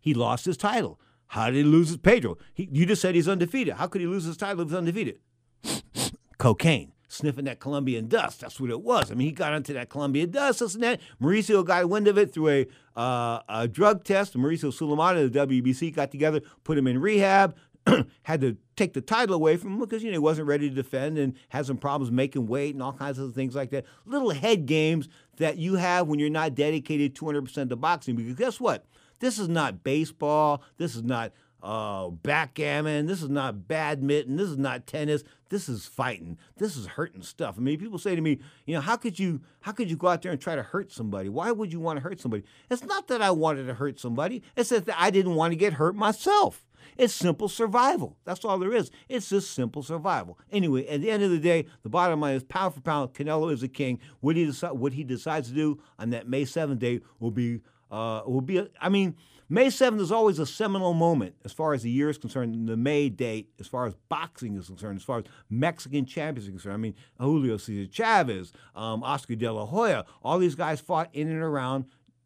he 0.01 0.13
lost 0.15 0.45
his 0.45 0.57
title. 0.57 0.99
How 1.27 1.45
did 1.45 1.55
he 1.55 1.63
lose 1.63 1.89
his 1.89 1.97
Pedro? 1.97 2.37
He, 2.53 2.67
you 2.71 2.85
just 2.85 3.01
said 3.01 3.15
he's 3.15 3.29
undefeated. 3.29 3.75
How 3.75 3.87
could 3.87 4.01
he 4.01 4.07
lose 4.07 4.25
his 4.25 4.35
title 4.35 4.61
if 4.61 4.69
he's 4.69 4.77
undefeated? 4.77 5.19
Cocaine, 6.39 6.93
sniffing 7.07 7.45
that 7.45 7.59
Colombian 7.59 8.07
dust. 8.07 8.41
That's 8.41 8.59
what 8.59 8.71
it 8.71 8.81
was. 8.81 9.11
I 9.11 9.13
mean, 9.13 9.27
he 9.27 9.31
got 9.31 9.53
into 9.53 9.73
that 9.73 9.89
Colombian 9.89 10.31
dust, 10.31 10.59
this 10.59 10.73
and 10.73 10.83
that. 10.83 10.99
Mauricio 11.21 11.63
got 11.63 11.87
wind 11.87 12.07
of 12.07 12.17
it 12.17 12.33
through 12.33 12.49
a, 12.49 12.99
uh, 12.99 13.41
a 13.47 13.67
drug 13.67 14.03
test. 14.03 14.35
Mauricio 14.35 14.73
Sulaiman 14.73 15.17
and 15.17 15.31
the 15.31 15.47
WBC 15.47 15.95
got 15.95 16.09
together, 16.09 16.41
put 16.63 16.77
him 16.77 16.87
in 16.87 16.99
rehab, 16.99 17.55
had 18.23 18.41
to 18.41 18.57
take 18.75 18.93
the 18.93 19.01
title 19.01 19.35
away 19.35 19.57
from 19.57 19.73
him 19.73 19.79
because 19.79 20.03
you 20.03 20.09
know 20.09 20.15
he 20.15 20.19
wasn't 20.19 20.47
ready 20.47 20.69
to 20.69 20.75
defend 20.75 21.17
and 21.17 21.33
had 21.49 21.65
some 21.65 21.77
problems 21.77 22.11
making 22.11 22.47
weight 22.47 22.73
and 22.73 22.83
all 22.83 22.93
kinds 22.93 23.17
of 23.17 23.33
things 23.33 23.55
like 23.55 23.71
that. 23.71 23.85
Little 24.05 24.31
head 24.31 24.65
games 24.65 25.09
that 25.37 25.57
you 25.57 25.75
have 25.75 26.07
when 26.07 26.19
you're 26.19 26.29
not 26.29 26.55
dedicated 26.55 27.15
200% 27.15 27.69
to 27.69 27.75
boxing. 27.75 28.15
Because 28.15 28.35
guess 28.35 28.59
what? 28.59 28.85
This 29.19 29.39
is 29.39 29.49
not 29.49 29.83
baseball. 29.83 30.63
This 30.77 30.95
is 30.95 31.03
not 31.03 31.31
uh, 31.63 32.09
backgammon. 32.09 33.05
This 33.05 33.21
is 33.21 33.29
not 33.29 33.67
badminton. 33.67 34.35
This 34.35 34.49
is 34.49 34.57
not 34.57 34.87
tennis. 34.87 35.23
This 35.49 35.69
is 35.69 35.85
fighting. 35.85 36.37
This 36.57 36.75
is 36.75 36.87
hurting 36.87 37.21
stuff. 37.21 37.55
I 37.57 37.61
mean, 37.61 37.79
people 37.79 37.99
say 37.99 38.15
to 38.15 38.21
me, 38.21 38.39
you 38.65 38.73
know, 38.73 38.81
how 38.81 38.95
could 38.95 39.19
you 39.19 39.41
how 39.61 39.71
could 39.71 39.89
you 39.89 39.95
go 39.95 40.07
out 40.07 40.21
there 40.21 40.31
and 40.31 40.41
try 40.41 40.55
to 40.55 40.63
hurt 40.63 40.91
somebody? 40.91 41.29
Why 41.29 41.51
would 41.51 41.71
you 41.71 41.79
want 41.79 41.97
to 41.97 42.01
hurt 42.01 42.19
somebody? 42.19 42.43
It's 42.69 42.83
not 42.83 43.07
that 43.07 43.21
I 43.21 43.31
wanted 43.31 43.67
to 43.67 43.73
hurt 43.73 43.99
somebody. 43.99 44.41
It's 44.55 44.69
that 44.69 44.89
I 44.97 45.11
didn't 45.11 45.35
want 45.35 45.51
to 45.51 45.55
get 45.55 45.73
hurt 45.73 45.95
myself. 45.95 46.65
It's 46.97 47.13
simple 47.13 47.49
survival. 47.49 48.17
That's 48.25 48.43
all 48.45 48.59
there 48.59 48.73
is. 48.73 48.91
It's 49.09 49.29
just 49.29 49.51
simple 49.51 49.83
survival. 49.83 50.37
Anyway, 50.51 50.87
at 50.87 51.01
the 51.01 51.11
end 51.11 51.23
of 51.23 51.31
the 51.31 51.39
day, 51.39 51.65
the 51.83 51.89
bottom 51.89 52.21
line 52.21 52.35
is 52.35 52.43
pound 52.43 52.73
for 52.73 52.81
pound, 52.81 53.13
Canelo 53.13 53.51
is 53.51 53.63
a 53.63 53.67
king. 53.67 53.99
What 54.19 54.35
he 54.35 54.45
decide, 54.45 54.73
what 54.73 54.93
he 54.93 55.03
decides 55.03 55.49
to 55.49 55.53
do 55.53 55.81
on 55.99 56.11
that 56.11 56.27
May 56.27 56.43
7th 56.43 56.79
day 56.79 57.01
will 57.19 57.31
be 57.31 57.61
uh, 57.91 58.21
will 58.25 58.41
be. 58.41 58.57
A, 58.57 58.67
I 58.79 58.89
mean, 58.89 59.15
May 59.49 59.67
7th 59.67 59.99
is 59.99 60.13
always 60.13 60.39
a 60.39 60.45
seminal 60.45 60.93
moment 60.93 61.35
as 61.43 61.51
far 61.51 61.73
as 61.73 61.83
the 61.83 61.89
year 61.89 62.09
is 62.09 62.17
concerned. 62.17 62.69
The 62.69 62.77
May 62.77 63.09
date, 63.09 63.49
as 63.59 63.67
far 63.67 63.85
as 63.85 63.93
boxing 64.07 64.55
is 64.55 64.67
concerned, 64.67 64.97
as 64.97 65.03
far 65.03 65.19
as 65.19 65.25
Mexican 65.49 66.05
champions 66.05 66.47
are 66.47 66.51
concerned. 66.51 66.73
I 66.73 66.77
mean, 66.77 66.95
Julio 67.19 67.57
Cesar 67.57 67.91
Chavez, 67.91 68.53
um, 68.75 69.03
Oscar 69.03 69.35
De 69.35 69.51
La 69.51 69.65
Hoya, 69.65 70.05
all 70.23 70.39
these 70.39 70.55
guys 70.55 70.79
fought 70.79 71.09
in 71.11 71.27
and 71.27 71.41
around 71.41 71.83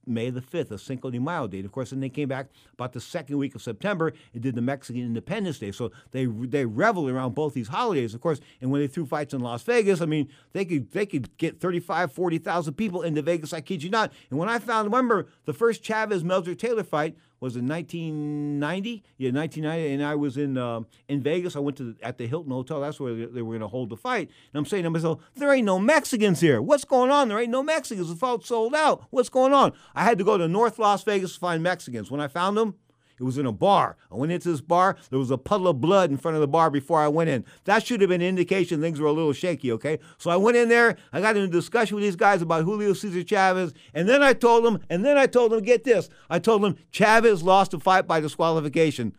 May 0.07 0.29
the 0.29 0.41
5th, 0.41 0.71
a 0.71 0.77
Cinco 0.77 1.09
de 1.09 1.19
Mayo 1.19 1.47
date. 1.47 1.65
Of 1.65 1.71
course, 1.71 1.89
then 1.89 1.99
they 1.99 2.09
came 2.09 2.27
back 2.27 2.47
about 2.73 2.93
the 2.93 3.01
second 3.01 3.37
week 3.37 3.55
of 3.55 3.61
September 3.61 4.13
and 4.33 4.41
did 4.41 4.55
the 4.55 4.61
Mexican 4.61 5.01
Independence 5.01 5.59
Day. 5.59 5.71
So 5.71 5.91
they 6.11 6.25
they 6.25 6.65
revel 6.65 7.09
around 7.09 7.35
both 7.35 7.53
these 7.53 7.67
holidays, 7.67 8.13
of 8.13 8.21
course. 8.21 8.39
And 8.61 8.71
when 8.71 8.81
they 8.81 8.87
threw 8.87 9.05
fights 9.05 9.33
in 9.33 9.41
Las 9.41 9.63
Vegas, 9.63 10.01
I 10.01 10.05
mean, 10.05 10.29
they 10.53 10.65
could 10.65 10.91
they 10.91 11.05
could 11.05 11.35
get 11.37 11.59
35, 11.59 12.11
40,000 12.11 12.73
people 12.73 13.01
into 13.01 13.21
Vegas, 13.21 13.53
I 13.53 13.61
kid 13.61 13.83
you 13.83 13.89
not. 13.89 14.11
And 14.29 14.39
when 14.39 14.49
I 14.49 14.59
found, 14.59 14.85
remember, 14.85 15.27
the 15.45 15.53
first 15.53 15.83
Chavez 15.83 16.23
Meldrick 16.23 16.59
Taylor 16.59 16.83
fight 16.83 17.17
was 17.39 17.55
in 17.55 17.67
1990. 17.67 19.03
Yeah, 19.17 19.31
1990, 19.31 19.93
and 19.93 20.03
I 20.03 20.15
was 20.15 20.37
in 20.37 20.57
uh, 20.57 20.81
in 21.07 21.21
Vegas. 21.21 21.55
I 21.55 21.59
went 21.59 21.77
to 21.77 21.93
the, 21.93 22.05
at 22.05 22.17
the 22.17 22.27
Hilton 22.27 22.51
Hotel. 22.51 22.81
That's 22.81 22.99
where 22.99 23.13
they, 23.13 23.25
they 23.25 23.41
were 23.41 23.51
going 23.51 23.61
to 23.61 23.67
hold 23.67 23.89
the 23.89 23.97
fight. 23.97 24.29
And 24.53 24.59
I'm 24.59 24.65
saying 24.65 24.83
to 24.83 24.89
myself, 24.89 25.21
there 25.35 25.53
ain't 25.53 25.65
no 25.65 25.79
Mexicans 25.79 26.39
here. 26.39 26.61
What's 26.61 26.85
going 26.85 27.11
on? 27.11 27.29
There 27.29 27.39
ain't 27.39 27.51
no 27.51 27.63
Mexicans. 27.63 28.09
The 28.09 28.15
fight 28.15 28.43
sold 28.45 28.75
out. 28.75 29.05
What's 29.09 29.29
going 29.29 29.53
on? 29.53 29.73
I 29.93 30.03
had 30.03 30.17
to 30.17 30.23
go 30.23 30.37
to 30.37 30.47
North 30.47 30.79
Las 30.79 31.03
Vegas 31.03 31.33
to 31.33 31.39
find 31.39 31.61
Mexicans. 31.61 32.09
When 32.09 32.21
I 32.21 32.27
found 32.27 32.57
them, 32.57 32.75
it 33.19 33.23
was 33.23 33.37
in 33.37 33.45
a 33.45 33.51
bar. 33.51 33.97
I 34.11 34.15
went 34.15 34.31
into 34.31 34.49
this 34.49 34.61
bar. 34.61 34.97
There 35.09 35.19
was 35.19 35.31
a 35.31 35.37
puddle 35.37 35.67
of 35.67 35.79
blood 35.79 36.11
in 36.11 36.17
front 36.17 36.35
of 36.35 36.41
the 36.41 36.47
bar 36.47 36.69
before 36.69 36.99
I 36.99 37.07
went 37.07 37.29
in. 37.29 37.45
That 37.63 37.85
should 37.85 38.01
have 38.01 38.09
been 38.09 38.21
an 38.21 38.27
indication 38.27 38.81
things 38.81 38.99
were 38.99 39.07
a 39.07 39.13
little 39.13 39.33
shaky, 39.33 39.71
okay? 39.73 39.99
So 40.17 40.29
I 40.29 40.35
went 40.35 40.57
in 40.57 40.69
there. 40.69 40.97
I 41.13 41.21
got 41.21 41.37
in 41.37 41.43
a 41.43 41.47
discussion 41.47 41.95
with 41.95 42.03
these 42.03 42.15
guys 42.15 42.41
about 42.41 42.63
Julio 42.63 42.93
Cesar 42.93 43.23
Chavez. 43.23 43.73
And 43.93 44.09
then 44.09 44.21
I 44.21 44.33
told 44.33 44.65
them, 44.65 44.79
and 44.89 45.05
then 45.05 45.17
I 45.17 45.27
told 45.27 45.51
them, 45.51 45.63
get 45.63 45.83
this. 45.83 46.09
I 46.29 46.39
told 46.39 46.61
them 46.61 46.75
Chavez 46.91 47.43
lost 47.43 47.73
a 47.73 47.79
fight 47.79 48.07
by 48.07 48.19
disqualification. 48.19 49.15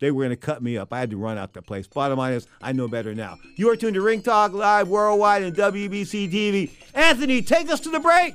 They 0.00 0.10
were 0.10 0.24
going 0.24 0.30
to 0.30 0.36
cut 0.36 0.62
me 0.62 0.78
up. 0.78 0.92
I 0.92 0.98
had 0.98 1.10
to 1.10 1.18
run 1.18 1.36
out 1.36 1.52
the 1.52 1.60
place. 1.62 1.86
Bottom 1.86 2.18
line 2.18 2.32
is, 2.32 2.46
I 2.62 2.72
know 2.72 2.88
better 2.88 3.14
now. 3.14 3.38
You 3.56 3.70
are 3.70 3.76
tuned 3.76 3.94
to 3.94 4.00
Ring 4.00 4.22
Talk 4.22 4.52
Live 4.52 4.88
Worldwide 4.88 5.42
and 5.42 5.54
WBC 5.54 6.32
TV. 6.32 6.70
Anthony, 6.94 7.42
take 7.42 7.70
us 7.70 7.80
to 7.80 7.90
the 7.90 8.00
break. 8.00 8.34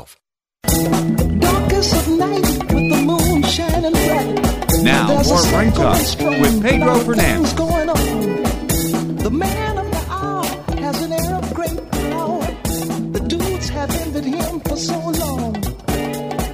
Now, 4.83 5.07
more 5.07 5.23
Ring 5.59 5.71
circle 5.71 5.93
Talk 5.93 6.41
with 6.41 6.61
Pedro 6.63 6.87
lot 6.87 7.05
Fernandez. 7.05 7.53
going 7.53 7.89
on. 7.89 9.15
The 9.17 9.29
man 9.29 9.77
of 9.77 9.91
the 9.91 10.05
hour 10.09 10.43
has 10.79 11.01
an 11.03 11.11
air 11.11 11.35
of 11.35 11.53
great 11.53 11.91
power. 11.91 12.41
The 13.11 13.25
dudes 13.27 13.69
have 13.69 13.91
envied 13.91 14.25
him 14.25 14.59
for 14.61 14.75
so 14.77 14.97
long. 14.99 15.55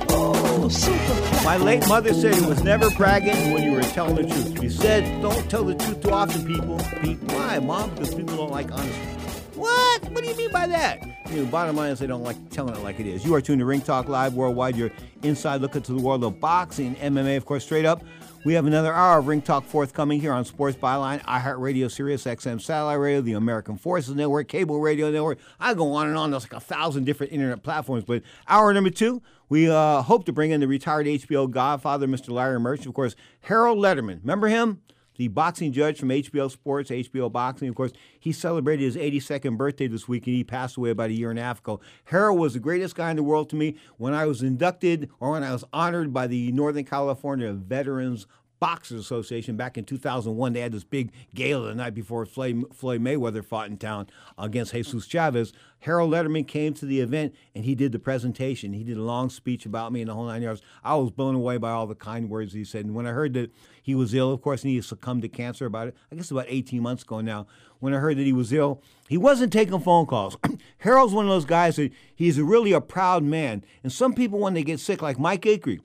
Oh, 0.09 0.67
super 0.67 1.43
My 1.45 1.55
late 1.57 1.87
mother 1.87 2.13
said 2.13 2.33
it 2.37 2.45
was 2.45 2.63
never 2.63 2.89
bragging 2.91 3.53
when 3.53 3.63
you 3.63 3.71
were 3.71 3.83
telling 3.83 4.15
the 4.15 4.23
truth. 4.23 4.59
She 4.59 4.69
said, 4.69 5.21
don't 5.21 5.49
tell 5.49 5.63
the 5.63 5.75
truth 5.75 6.01
too 6.01 6.11
often, 6.11 6.45
people. 6.45 6.79
Pete, 7.01 7.21
why, 7.31 7.59
Mom? 7.59 7.91
Because 7.91 8.13
people 8.13 8.35
don't 8.35 8.51
like 8.51 8.71
honesty. 8.71 9.16
What? 9.57 10.11
What 10.11 10.23
do 10.23 10.29
you 10.29 10.37
mean 10.37 10.51
by 10.51 10.67
that? 10.67 11.03
You 11.31 11.43
know, 11.43 11.45
bottom 11.49 11.75
line 11.75 11.89
is 11.89 11.97
they 11.97 12.05
don't 12.05 12.21
like 12.21 12.37
telling 12.51 12.75
it 12.75 12.83
like 12.83 12.99
it 12.99 13.07
is. 13.07 13.25
You 13.25 13.33
are 13.33 13.41
tuned 13.41 13.59
to 13.59 13.65
Ring 13.65 13.81
Talk 13.81 14.07
Live 14.07 14.35
Worldwide, 14.35 14.75
your 14.75 14.91
inside 15.23 15.61
look 15.61 15.75
into 15.75 15.93
the 15.93 16.01
world 16.01 16.23
of 16.23 16.39
boxing, 16.39 16.95
MMA, 16.95 17.37
of 17.37 17.45
course, 17.45 17.63
straight 17.63 17.83
up. 17.85 18.03
We 18.45 18.53
have 18.53 18.67
another 18.67 18.93
hour 18.93 19.17
of 19.17 19.27
Ring 19.27 19.41
Talk 19.41 19.65
forthcoming 19.65 20.21
here 20.21 20.31
on 20.31 20.45
Sports 20.45 20.77
Byline, 20.77 21.23
iHeartRadio, 21.23 21.89
Sirius 21.91 22.25
XM 22.25 22.61
Satellite 22.61 22.99
Radio, 22.99 23.19
the 23.19 23.33
American 23.33 23.77
Forces 23.77 24.13
Network, 24.13 24.47
Cable 24.47 24.79
Radio 24.79 25.09
Network. 25.09 25.39
I 25.59 25.73
go 25.73 25.91
on 25.93 26.07
and 26.07 26.15
on. 26.15 26.29
There's 26.29 26.43
like 26.43 26.53
a 26.53 26.59
thousand 26.59 27.05
different 27.05 27.33
internet 27.33 27.63
platforms. 27.63 28.03
But 28.03 28.21
hour 28.47 28.71
number 28.73 28.91
two, 28.91 29.23
we 29.49 29.69
uh, 29.69 30.03
hope 30.03 30.25
to 30.25 30.33
bring 30.33 30.51
in 30.51 30.61
the 30.61 30.67
retired 30.67 31.07
HBO 31.07 31.49
Godfather, 31.49 32.07
Mr. 32.07 32.29
Larry 32.29 32.59
Merchant. 32.59 32.87
Of 32.87 32.93
course, 32.93 33.15
Harold 33.41 33.79
Lederman. 33.79 34.21
Remember 34.21 34.47
him? 34.47 34.81
The 35.17 35.27
boxing 35.27 35.71
judge 35.73 35.99
from 35.99 36.09
HBO 36.09 36.49
Sports, 36.49 36.89
HBO 36.89 37.31
Boxing. 37.31 37.67
Of 37.67 37.75
course, 37.75 37.91
he 38.19 38.31
celebrated 38.31 38.83
his 38.83 38.95
82nd 38.95 39.57
birthday 39.57 39.87
this 39.87 40.07
week 40.07 40.25
and 40.27 40.35
he 40.35 40.43
passed 40.43 40.77
away 40.77 40.91
about 40.91 41.09
a 41.09 41.13
year 41.13 41.29
and 41.29 41.39
a 41.39 41.43
half 41.43 41.59
ago. 41.59 41.79
Harold 42.05 42.39
was 42.39 42.53
the 42.53 42.59
greatest 42.59 42.95
guy 42.95 43.09
in 43.11 43.17
the 43.17 43.23
world 43.23 43.49
to 43.49 43.55
me. 43.55 43.75
When 43.97 44.13
I 44.13 44.25
was 44.25 44.41
inducted 44.41 45.09
or 45.19 45.31
when 45.31 45.43
I 45.43 45.51
was 45.51 45.65
honored 45.73 46.13
by 46.13 46.27
the 46.27 46.51
Northern 46.51 46.85
California 46.85 47.51
Veterans 47.51 48.27
Boxers 48.59 48.99
Association 48.99 49.55
back 49.55 49.77
in 49.77 49.85
2001. 49.85 50.53
They 50.53 50.61
had 50.61 50.71
this 50.71 50.83
big 50.83 51.11
gala 51.33 51.69
the 51.69 51.75
night 51.75 51.93
before 51.93 52.25
Floyd, 52.25 52.65
Floyd 52.73 53.01
Mayweather 53.01 53.45
fought 53.45 53.69
in 53.69 53.77
town 53.77 54.07
against 54.37 54.73
Jesus 54.73 55.05
Chavez. 55.05 55.53
Harold 55.79 56.11
Lederman 56.11 56.47
came 56.47 56.73
to 56.73 56.85
the 56.85 56.99
event 57.01 57.35
and 57.53 57.65
he 57.65 57.75
did 57.75 57.91
the 57.91 57.99
presentation. 57.99 58.73
He 58.73 58.83
did 58.83 58.97
a 58.97 59.03
long 59.03 59.29
speech 59.29 59.65
about 59.65 59.91
me 59.91 60.01
and 60.01 60.09
the 60.09 60.15
whole 60.15 60.25
nine 60.25 60.41
yards. 60.41 60.61
I 60.83 60.95
was 60.95 61.11
blown 61.11 61.35
away 61.35 61.57
by 61.57 61.71
all 61.71 61.85
the 61.85 61.95
kind 61.95 62.29
words 62.29 62.53
he 62.53 62.63
said. 62.63 62.85
And 62.85 62.95
when 62.95 63.05
I 63.05 63.11
heard 63.11 63.33
that 63.33 63.51
he 63.87 63.95
was 63.95 64.13
ill, 64.13 64.33
of 64.33 64.41
course, 64.41 64.63
and 64.63 64.71
he 64.71 64.81
succumbed 64.81 65.21
to 65.21 65.29
cancer 65.29 65.65
about 65.65 65.87
it, 65.87 65.95
I 66.11 66.15
guess 66.15 66.29
about 66.29 66.47
18 66.49 66.81
months 66.81 67.03
ago 67.03 67.21
now. 67.21 67.47
When 67.79 67.93
I 67.93 67.99
heard 67.99 68.17
that 68.17 68.25
he 68.25 68.33
was 68.33 68.51
ill, 68.51 68.83
he 69.07 69.15
wasn't 69.15 69.53
taking 69.53 69.79
phone 69.79 70.05
calls. 70.05 70.35
Harold's 70.79 71.13
one 71.13 71.23
of 71.23 71.31
those 71.31 71.45
guys 71.45 71.77
that 71.77 71.93
he's 72.13 72.37
really 72.37 72.73
a 72.73 72.81
proud 72.81 73.23
man. 73.23 73.63
And 73.83 73.93
some 73.93 74.13
people, 74.13 74.39
when 74.39 74.55
they 74.55 74.63
get 74.63 74.81
sick, 74.81 75.01
like 75.01 75.17
Mike 75.17 75.45
Acri, 75.45 75.79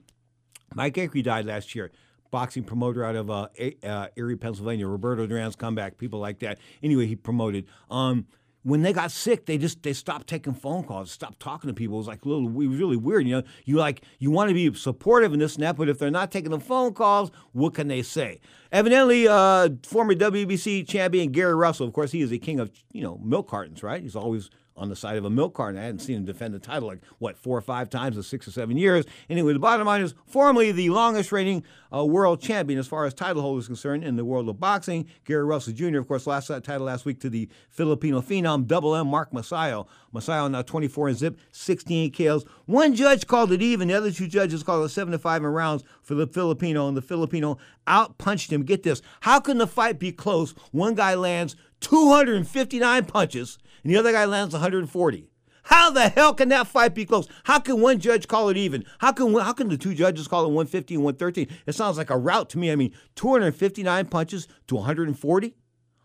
Mike 0.75 0.97
Acri 0.97 1.21
died 1.21 1.45
last 1.45 1.75
year 1.75 1.93
boxing 2.29 2.65
promoter 2.65 3.05
out 3.05 3.15
of 3.15 3.29
uh, 3.29 3.47
uh, 3.83 4.07
Erie, 4.17 4.35
Pennsylvania. 4.35 4.85
Roberto 4.85 5.25
Duran's 5.25 5.55
comeback, 5.55 5.97
people 5.97 6.19
like 6.19 6.39
that. 6.39 6.57
Anyway, 6.81 7.05
he 7.05 7.15
promoted. 7.15 7.67
Um, 7.89 8.25
when 8.63 8.81
they 8.81 8.93
got 8.93 9.11
sick, 9.11 9.45
they 9.45 9.57
just 9.57 9.83
they 9.83 9.93
stopped 9.93 10.27
taking 10.27 10.53
phone 10.53 10.83
calls, 10.83 11.11
stopped 11.11 11.39
talking 11.39 11.67
to 11.67 11.73
people. 11.73 11.95
It 11.95 11.99
was 11.99 12.07
like 12.07 12.25
a 12.25 12.29
little, 12.29 12.47
it 12.47 12.67
was 12.67 12.79
really 12.79 12.97
weird. 12.97 13.27
You 13.27 13.37
know, 13.37 13.43
you 13.65 13.75
like 13.75 14.01
you 14.19 14.31
want 14.31 14.49
to 14.49 14.53
be 14.53 14.73
supportive 14.73 15.33
in 15.33 15.39
this 15.39 15.55
and 15.55 15.63
that, 15.63 15.75
but 15.75 15.89
if 15.89 15.99
they're 15.99 16.09
not 16.09 16.31
taking 16.31 16.51
the 16.51 16.59
phone 16.59 16.93
calls, 16.93 17.31
what 17.51 17.73
can 17.73 17.89
they 17.89 18.01
say? 18.01 18.39
Evidently, 18.71 19.27
uh, 19.27 19.69
former 19.83 20.15
WBC 20.15 20.87
champion 20.87 21.31
Gary 21.31 21.53
Russell, 21.53 21.87
of 21.87 21.93
course, 21.93 22.11
he 22.11 22.21
is 22.21 22.31
a 22.31 22.37
king 22.37 22.59
of 22.59 22.71
you 22.91 23.03
know 23.03 23.19
milk 23.23 23.49
cartons, 23.49 23.83
right? 23.83 24.01
He's 24.01 24.15
always 24.15 24.49
on 24.75 24.89
the 24.89 24.95
side 24.95 25.17
of 25.17 25.25
a 25.25 25.29
milk 25.29 25.53
carton. 25.53 25.79
I 25.79 25.83
hadn't 25.83 25.99
seen 25.99 26.17
him 26.17 26.25
defend 26.25 26.53
the 26.53 26.59
title 26.59 26.87
like 26.87 27.01
what 27.19 27.37
four 27.37 27.57
or 27.57 27.61
five 27.61 27.89
times 27.89 28.17
in 28.17 28.23
six 28.23 28.47
or 28.47 28.51
seven 28.51 28.77
years. 28.77 29.05
Anyway, 29.29 29.53
the 29.53 29.59
bottom 29.59 29.85
line 29.85 30.01
is 30.01 30.15
formerly 30.25 30.71
the 30.71 30.89
longest 30.89 31.31
reigning 31.31 31.63
uh, 31.93 32.03
world 32.03 32.41
champion 32.41 32.79
as 32.79 32.87
far 32.87 33.05
as 33.05 33.13
title 33.13 33.41
holders 33.41 33.67
concerned 33.67 34.03
in 34.03 34.15
the 34.15 34.25
world 34.25 34.49
of 34.49 34.59
boxing. 34.59 35.07
Gary 35.25 35.43
Russell 35.43 35.73
Jr. 35.73 35.99
of 35.99 36.07
course 36.07 36.25
lost 36.25 36.47
that 36.47 36.63
title 36.63 36.87
last 36.87 37.05
week 37.05 37.19
to 37.19 37.29
the 37.29 37.47
Filipino 37.69 38.21
phenom 38.21 38.65
Double 38.65 38.95
M 38.95 39.07
Mark 39.07 39.31
Magsayo. 39.31 39.87
Magsayo 40.13 40.49
now 40.49 40.61
24 40.61 41.09
and 41.09 41.17
zip, 41.17 41.39
16 41.51 42.11
KOs. 42.11 42.45
One 42.65 42.95
judge 42.95 43.27
called 43.27 43.51
it 43.51 43.61
even. 43.61 43.87
The 43.87 43.93
other 43.93 44.11
two 44.11 44.27
judges 44.27 44.63
called 44.63 44.85
it 44.85 44.89
seven 44.89 45.11
to 45.11 45.19
five 45.19 45.43
in 45.43 45.49
rounds 45.49 45.83
for 46.01 46.15
the 46.15 46.27
Filipino, 46.27 46.87
and 46.87 46.97
the 46.97 47.01
Filipino 47.01 47.57
outpunched 47.87 48.51
him. 48.51 48.63
Get 48.63 48.83
this: 48.83 49.01
How 49.21 49.39
can 49.39 49.57
the 49.57 49.67
fight 49.67 49.99
be 49.99 50.11
close? 50.11 50.53
One 50.71 50.95
guy 50.95 51.15
lands 51.15 51.55
259 51.81 53.05
punches, 53.05 53.57
and 53.83 53.91
the 53.91 53.97
other 53.97 54.11
guy 54.11 54.25
lands 54.25 54.53
140. 54.53 55.32
How 55.63 55.89
the 55.89 56.09
hell 56.09 56.33
can 56.33 56.49
that 56.49 56.67
fight 56.67 56.93
be 56.93 57.05
close? 57.05 57.27
How 57.43 57.59
can 57.59 57.79
one 57.79 57.99
judge 57.99 58.27
call 58.27 58.49
it 58.49 58.57
even? 58.57 58.85
How 58.99 59.11
can 59.11 59.33
how 59.33 59.53
can 59.53 59.69
the 59.69 59.77
two 59.77 59.93
judges 59.93 60.27
call 60.27 60.43
it 60.43 60.49
150 60.49 60.95
and 60.95 61.03
113? 61.03 61.47
It 61.65 61.73
sounds 61.73 61.97
like 61.97 62.09
a 62.09 62.17
rout 62.17 62.49
to 62.51 62.57
me. 62.57 62.71
I 62.71 62.75
mean, 62.75 62.93
259 63.15 64.05
punches 64.07 64.47
to 64.67 64.75
140. 64.75 65.55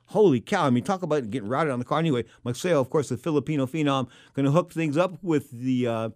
Holy 0.06 0.40
cow! 0.40 0.64
I 0.64 0.70
mean, 0.70 0.84
talk 0.84 1.02
about 1.02 1.28
getting 1.30 1.48
routed 1.48 1.72
on 1.72 1.78
the 1.80 1.84
car. 1.84 1.98
Anyway, 1.98 2.24
Magsayo, 2.44 2.80
of 2.80 2.88
course, 2.88 3.10
the 3.10 3.18
Filipino 3.18 3.66
phenom, 3.66 4.08
going 4.32 4.46
to 4.46 4.52
hook 4.52 4.72
things 4.72 4.96
up 4.96 5.22
with 5.22 5.50
the. 5.50 5.86
Uh, 5.86 6.10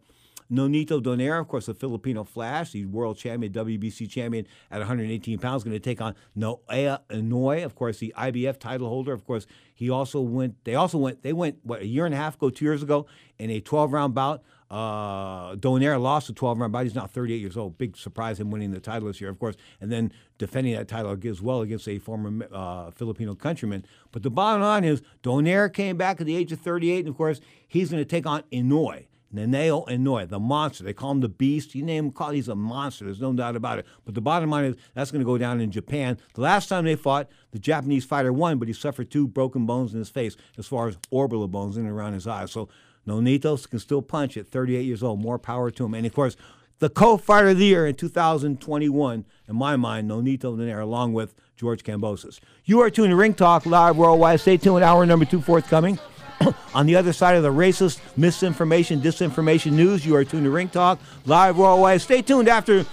Nonito 0.53 1.03
Donaire, 1.03 1.40
of 1.40 1.48
course, 1.48 1.66
the 1.66 1.74
Filipino 1.74 2.24
Flash, 2.24 2.72
the 2.72 2.84
world 2.84 3.16
champion, 3.16 3.53
WBC 3.53 4.09
champion 4.09 4.46
at 4.70 4.78
118 4.78 5.38
pounds, 5.38 5.64
going 5.64 5.74
to 5.74 5.80
take 5.80 6.00
on 6.00 6.14
Naoya 6.36 7.00
Inoue, 7.09 7.64
of 7.64 7.74
course, 7.74 7.98
the 7.98 8.12
IBF 8.18 8.59
title 8.59 8.88
holder. 8.88 9.12
Of 9.12 9.24
course, 9.24 9.46
he 9.74 9.88
also 9.88 10.20
went. 10.20 10.62
They 10.64 10.74
also 10.74 10.98
went. 10.98 11.22
They 11.22 11.32
went 11.32 11.59
what 11.62 11.80
a 11.80 11.86
year 11.86 12.05
and 12.05 12.14
a 12.14 12.18
half 12.18 12.36
ago, 12.36 12.50
two 12.50 12.66
years 12.66 12.82
ago, 12.82 13.07
in 13.38 13.50
a 13.50 13.61
12 13.61 13.92
round 13.92 14.14
bout. 14.14 14.42
Uh, 14.70 15.55
Donaire 15.57 16.00
lost 16.00 16.28
a 16.28 16.32
12 16.32 16.59
round 16.59 16.72
bout. 16.72 16.84
He's 16.84 16.94
now 16.94 17.07
38 17.07 17.36
years 17.36 17.57
old. 17.57 17.78
Big 17.78 17.96
surprise 17.96 18.38
him 18.38 18.50
winning 18.50 18.70
the 18.70 18.80
title 18.80 19.09
this 19.09 19.20
year, 19.20 19.30
of 19.30 19.38
course, 19.38 19.57
and 19.80 19.90
then 19.90 20.12
defending 20.38 20.74
that 20.74 20.88
title 20.88 21.16
as 21.24 21.42
well 21.42 21.62
against 21.62 21.88
a 21.88 21.98
former 21.98 22.46
uh, 22.53 22.90
Filipino 22.90 23.34
countryman. 23.34 23.84
But 24.12 24.22
the 24.22 24.30
bottom 24.30 24.62
line 24.62 24.84
is, 24.84 25.03
Donaire 25.22 25.72
came 25.72 25.96
back 25.96 26.20
at 26.20 26.26
the 26.26 26.36
age 26.36 26.53
of 26.53 26.61
38, 26.61 27.00
and 27.00 27.09
of 27.09 27.16
course, 27.16 27.40
he's 27.68 27.90
going 27.90 28.03
to 28.03 28.09
take 28.09 28.26
on 28.26 28.42
Inoue. 28.53 29.07
Naoya 29.35 29.89
Inoue, 29.89 30.28
the 30.28 30.39
monster. 30.39 30.85
They 30.85 30.93
call 30.93 31.12
him 31.12 31.20
the 31.20 31.28
beast. 31.28 31.74
You 31.74 31.83
name 31.83 32.07
him, 32.07 32.12
call 32.12 32.30
he's 32.30 32.49
a 32.49 32.55
monster. 32.55 33.05
There's 33.05 33.20
no 33.20 33.33
doubt 33.33 33.57
about 33.57 33.78
it. 33.78 33.87
But 34.05 34.14
the 34.14 34.20
bottom 34.20 34.51
line 34.51 34.64
is 34.64 34.76
that's 34.95 35.11
going 35.11 35.20
to 35.20 35.26
go 35.26 35.39
down 35.39 35.61
in 35.61 35.70
Japan. 35.70 36.18
The 36.35 36.43
last 36.43 36.68
time 36.68 36.85
they 36.85 36.97
fought, 36.97 37.28
the 37.51 37.59
Japanese 37.59 38.05
fighter 38.05 38.33
won, 38.33 38.59
but 38.59 38.68
he 38.68 38.74
suffered 38.74 39.11
two 39.11 39.26
broken 39.26 39.66
bones 39.66 39.93
in 39.93 39.99
his 39.99 40.11
face, 40.11 40.37
as 40.59 40.66
far 40.66 40.89
as 40.89 40.99
orbital 41.11 41.49
bones 41.49 41.76
in 41.76 41.85
and 41.87 41.93
around 41.93 42.14
his 42.14 42.26
eyes. 42.26 42.53
So 42.53 42.68
Nonitos 43.07 43.68
can 43.68 43.78
still 43.78 44.03
punch 44.03 44.37
at 44.37 44.49
38 44.49 44.83
years 44.83 45.03
old. 45.03 45.20
More 45.20 45.39
power 45.39 45.70
to 45.70 45.85
him. 45.85 45.95
And 45.95 46.07
of 46.07 46.14
course, 46.14 46.37
the 46.78 46.89
co-fighter 46.89 47.51
of 47.51 47.59
the 47.59 47.64
year 47.64 47.87
in 47.87 47.95
2021, 47.95 49.24
in 49.49 49.57
my 49.57 49.76
mind, 49.76 50.11
Nonito 50.11 50.57
Donaire, 50.57 50.83
along 50.83 51.12
with 51.12 51.35
George 51.57 51.85
Kambosos. 51.85 52.41
You 52.64 52.80
are 52.80 52.91
tuned 52.91 53.11
to 53.11 53.16
Ring 53.16 53.35
Talk 53.35 53.66
live 53.66 53.97
worldwide. 53.97 54.41
Stay 54.41 54.57
tuned. 54.57 54.83
Hour 54.83 55.07
number 55.07 55.24
two 55.24 55.41
forthcoming. 55.41 55.99
On 56.75 56.87
the 56.87 56.97
other 56.97 57.12
side 57.12 57.37
of 57.37 57.43
the 57.43 57.53
racist 57.53 58.01
misinformation, 58.16 59.01
disinformation 59.01 59.73
news, 59.73 60.07
you 60.07 60.16
are 60.16 60.25
tuned 60.25 60.45
to 60.45 60.51
Ring 60.51 60.68
Talk 60.68 60.99
live 61.27 61.59
worldwide. 61.59 62.01
Stay 62.01 62.23
tuned 62.23 62.49
after 62.49 62.87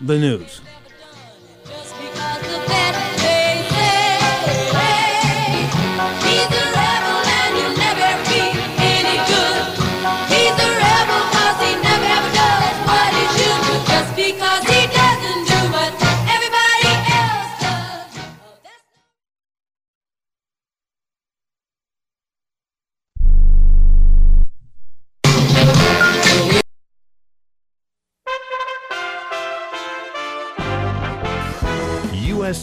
the 0.00 0.18
news. 0.18 0.60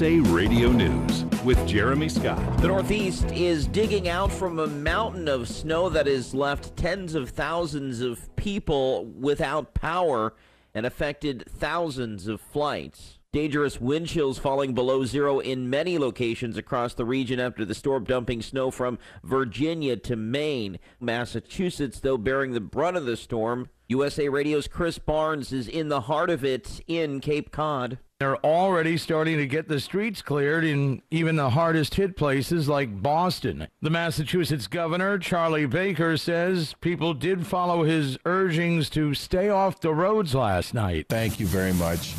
USA 0.02 0.32
Radio 0.32 0.72
News 0.72 1.26
with 1.45 1.68
Jeremy 1.68 2.10
Scott. 2.10 2.58
The 2.58 2.70
Northeast 2.70 3.26
is 3.34 3.68
digging 3.68 4.10
out 4.10 4.32
from 4.32 4.58
a 4.58 4.66
mountain 4.66 5.28
of 5.28 5.47
snow 5.47 5.89
that 5.89 6.08
has 6.08 6.34
left 6.34 6.76
tens 6.76 7.14
of 7.14 7.30
thousands 7.30 8.02
of 8.02 8.36
people 8.36 9.06
without 9.06 9.76
power 9.76 10.34
and 10.74 10.88
affected 10.88 11.43
thousands 11.47 12.28
of 12.28 12.41
flights. 12.41 13.20
Dangerous 13.32 13.80
wind 13.80 14.08
chills 14.08 14.39
falling 14.39 14.74
below 14.74 15.06
zero 15.06 15.38
in 15.38 15.70
many 15.70 15.99
locations 15.99 16.58
across 16.58 16.95
the 16.95 17.06
region 17.06 17.39
after 17.39 17.64
the 17.64 17.76
storm 17.76 18.04
dumping 18.04 18.41
snow 18.41 18.72
from 18.72 18.97
Virginia 19.24 19.97
to 19.97 20.16
Maine. 20.16 20.80
Massachusetts, 20.99 21.99
though, 21.99 22.18
bearing 22.18 22.54
the 22.54 22.60
brunt 22.60 22.97
of 22.97 23.06
the 23.06 23.16
storm. 23.16 23.70
USA 23.88 24.30
Radio's 24.30 24.68
Chris 24.68 24.97
Barnes 24.97 25.54
is 25.54 25.68
in 25.68 25.89
the 25.89 26.02
heart 26.02 26.32
of 26.32 26.43
it 26.43 26.82
in 26.88 27.20
Cape 27.20 27.52
Cod. 27.52 27.99
They're 28.22 28.45
already 28.45 28.97
starting 28.97 29.38
to 29.38 29.47
get 29.47 29.67
the 29.67 29.80
streets 29.80 30.22
cleared 30.22 30.63
in 30.63 31.01
even 31.09 31.38
the 31.38 31.49
hardest 31.49 31.95
hit 31.95 32.15
places 32.15 32.69
like 32.69 33.01
Boston. 33.01 33.67
The 33.82 33.89
Massachusetts 33.89 34.67
governor, 34.67 35.17
Charlie 35.17 35.65
Baker, 35.65 36.15
says 36.17 36.76
people 36.82 37.15
did 37.15 37.47
follow 37.47 37.82
his 37.82 38.19
urgings 38.24 38.91
to 38.91 39.15
stay 39.15 39.49
off 39.49 39.80
the 39.80 39.91
roads 39.91 40.36
last 40.36 40.76
night. 40.76 41.07
Thank 41.09 41.39
you 41.39 41.47
very 41.47 41.74
much 41.74 42.13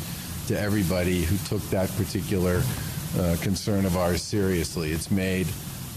to 0.47 0.59
everybody 0.59 1.21
who 1.21 1.37
took 1.47 1.61
that 1.69 1.89
particular 1.95 2.61
uh, 3.17 3.37
concern 3.41 3.85
of 3.85 3.95
ours 3.95 4.21
seriously. 4.21 4.91
It's 4.91 5.09
made 5.09 5.47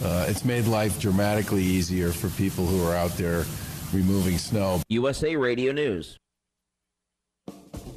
uh, 0.05 0.27
it's 0.29 0.45
made 0.45 0.67
life 0.67 1.01
dramatically 1.01 1.65
easier 1.65 2.13
for 2.13 2.29
people 2.41 2.65
who 2.65 2.87
are 2.87 2.95
out 2.95 3.17
there 3.17 3.45
removing 3.93 4.39
snow. 4.39 4.83
USA 4.89 5.35
Radio 5.35 5.73
News. 5.73 6.17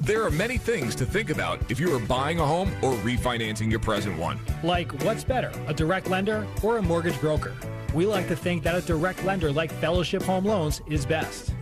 There 0.00 0.24
are 0.24 0.30
many 0.30 0.58
things 0.58 0.94
to 0.96 1.06
think 1.06 1.30
about 1.30 1.58
if 1.70 1.80
you 1.80 1.94
are 1.94 1.98
buying 1.98 2.40
a 2.40 2.46
home 2.46 2.72
or 2.82 2.92
refinancing 2.94 3.70
your 3.70 3.80
present 3.80 4.18
one. 4.18 4.38
Like, 4.62 4.92
what's 5.04 5.24
better, 5.24 5.52
a 5.66 5.74
direct 5.74 6.08
lender 6.08 6.46
or 6.62 6.78
a 6.78 6.82
mortgage 6.82 7.20
broker? 7.20 7.54
We 7.92 8.06
like 8.06 8.28
to 8.28 8.36
think 8.36 8.62
that 8.62 8.74
a 8.74 8.80
direct 8.80 9.24
lender 9.24 9.50
like 9.52 9.72
Fellowship 9.72 10.22
Home 10.22 10.44
Loans 10.44 10.80
is 10.86 11.04
best. 11.04 11.54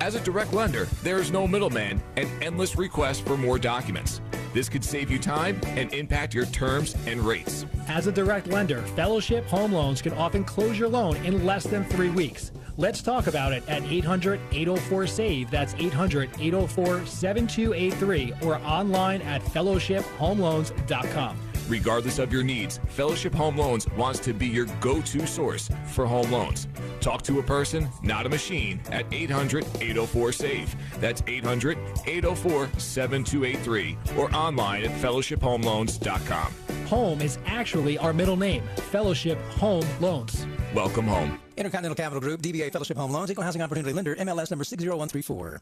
As 0.00 0.14
a 0.14 0.20
direct 0.20 0.52
lender, 0.52 0.86
there 1.02 1.18
is 1.18 1.32
no 1.32 1.48
middleman 1.48 2.00
and 2.16 2.28
endless 2.42 2.76
requests 2.76 3.20
for 3.20 3.36
more 3.36 3.58
documents. 3.58 4.20
This 4.54 4.68
could 4.68 4.84
save 4.84 5.10
you 5.10 5.18
time 5.18 5.60
and 5.64 5.92
impact 5.92 6.34
your 6.34 6.46
terms 6.46 6.94
and 7.06 7.20
rates. 7.20 7.66
As 7.88 8.06
a 8.06 8.12
direct 8.12 8.46
lender, 8.46 8.82
Fellowship 8.94 9.44
Home 9.46 9.72
Loans 9.72 10.00
can 10.00 10.12
often 10.14 10.44
close 10.44 10.78
your 10.78 10.88
loan 10.88 11.16
in 11.24 11.44
less 11.44 11.64
than 11.64 11.84
three 11.84 12.10
weeks. 12.10 12.52
Let's 12.76 13.02
talk 13.02 13.26
about 13.26 13.52
it 13.52 13.68
at 13.68 13.82
800 13.82 14.38
804 14.52 15.06
SAVE. 15.08 15.50
That's 15.50 15.74
800 15.74 16.30
804 16.38 17.04
7283 17.04 18.34
or 18.42 18.58
online 18.58 19.20
at 19.22 19.42
fellowshiphomeloans.com. 19.42 21.47
Regardless 21.68 22.18
of 22.18 22.32
your 22.32 22.42
needs, 22.42 22.80
Fellowship 22.88 23.34
Home 23.34 23.56
Loans 23.56 23.86
wants 23.90 24.18
to 24.20 24.32
be 24.32 24.46
your 24.46 24.66
go 24.80 25.02
to 25.02 25.26
source 25.26 25.68
for 25.88 26.06
home 26.06 26.30
loans. 26.32 26.66
Talk 27.00 27.22
to 27.22 27.38
a 27.40 27.42
person, 27.42 27.88
not 28.02 28.24
a 28.24 28.28
machine, 28.28 28.80
at 28.90 29.04
800 29.12 29.66
804 29.80 30.32
SAVE. 30.32 30.76
That's 30.98 31.22
800 31.26 31.76
804 32.06 32.70
7283 32.78 33.98
or 34.16 34.34
online 34.34 34.84
at 34.84 34.90
fellowshiphomeloans.com. 35.02 36.54
Home 36.86 37.20
is 37.20 37.38
actually 37.44 37.98
our 37.98 38.14
middle 38.14 38.36
name, 38.36 38.62
Fellowship 38.90 39.38
Home 39.58 39.84
Loans. 40.00 40.46
Welcome 40.74 41.06
home. 41.06 41.38
Intercontinental 41.56 41.96
Capital 41.96 42.20
Group, 42.20 42.40
DBA 42.40 42.72
Fellowship 42.72 42.96
Home 42.96 43.10
Loans, 43.10 43.30
Equal 43.30 43.44
Housing 43.44 43.60
Opportunity 43.60 43.92
Lender, 43.92 44.16
MLS 44.16 44.50
number 44.50 44.64
60134. 44.64 45.60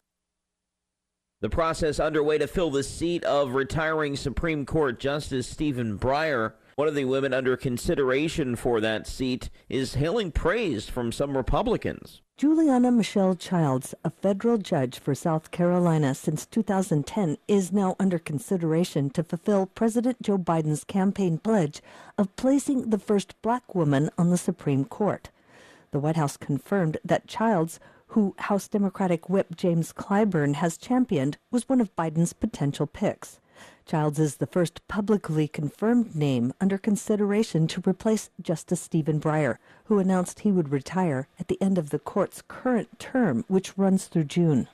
The 1.46 1.50
process 1.50 2.00
underway 2.00 2.38
to 2.38 2.48
fill 2.48 2.72
the 2.72 2.82
seat 2.82 3.22
of 3.22 3.54
retiring 3.54 4.16
Supreme 4.16 4.66
Court 4.66 4.98
Justice 4.98 5.46
Stephen 5.46 5.96
Breyer. 5.96 6.54
One 6.74 6.88
of 6.88 6.96
the 6.96 7.04
women 7.04 7.32
under 7.32 7.56
consideration 7.56 8.56
for 8.56 8.80
that 8.80 9.06
seat 9.06 9.48
is 9.68 9.94
hailing 9.94 10.32
praise 10.32 10.88
from 10.88 11.12
some 11.12 11.36
Republicans. 11.36 12.20
Julianna 12.36 12.90
Michelle 12.90 13.36
Childs, 13.36 13.94
a 14.04 14.10
federal 14.10 14.58
judge 14.58 14.98
for 14.98 15.14
South 15.14 15.52
Carolina 15.52 16.16
since 16.16 16.46
2010, 16.46 17.38
is 17.46 17.70
now 17.70 17.94
under 18.00 18.18
consideration 18.18 19.08
to 19.10 19.22
fulfill 19.22 19.66
President 19.66 20.20
Joe 20.20 20.38
Biden's 20.38 20.82
campaign 20.82 21.38
pledge 21.38 21.80
of 22.18 22.34
placing 22.34 22.90
the 22.90 22.98
first 22.98 23.40
black 23.40 23.72
woman 23.72 24.10
on 24.18 24.30
the 24.30 24.36
Supreme 24.36 24.84
Court. 24.84 25.30
The 25.92 26.00
White 26.00 26.16
House 26.16 26.36
confirmed 26.36 26.98
that 27.04 27.28
Childs, 27.28 27.78
who 28.16 28.34
House 28.38 28.66
Democratic 28.66 29.28
Whip 29.28 29.54
James 29.54 29.92
Clyburn 29.92 30.54
has 30.54 30.78
championed, 30.78 31.36
was 31.50 31.68
one 31.68 31.82
of 31.82 31.94
Biden's 31.96 32.32
potential 32.32 32.86
picks. 32.86 33.40
Childs 33.84 34.18
is 34.18 34.36
the 34.36 34.46
first 34.46 34.80
publicly 34.88 35.46
confirmed 35.46 36.16
name 36.16 36.54
under 36.58 36.78
consideration 36.78 37.66
to 37.66 37.82
replace 37.86 38.30
Justice 38.40 38.80
Stephen 38.80 39.20
Breyer, 39.20 39.58
who 39.84 39.98
announced 39.98 40.40
he 40.40 40.50
would 40.50 40.70
retire 40.70 41.28
at 41.38 41.48
the 41.48 41.60
end 41.60 41.76
of 41.76 41.90
the 41.90 41.98
court's 41.98 42.42
current 42.48 42.98
term, 42.98 43.44
which 43.48 43.76
runs 43.76 44.06
through 44.06 44.24
June. 44.24 44.66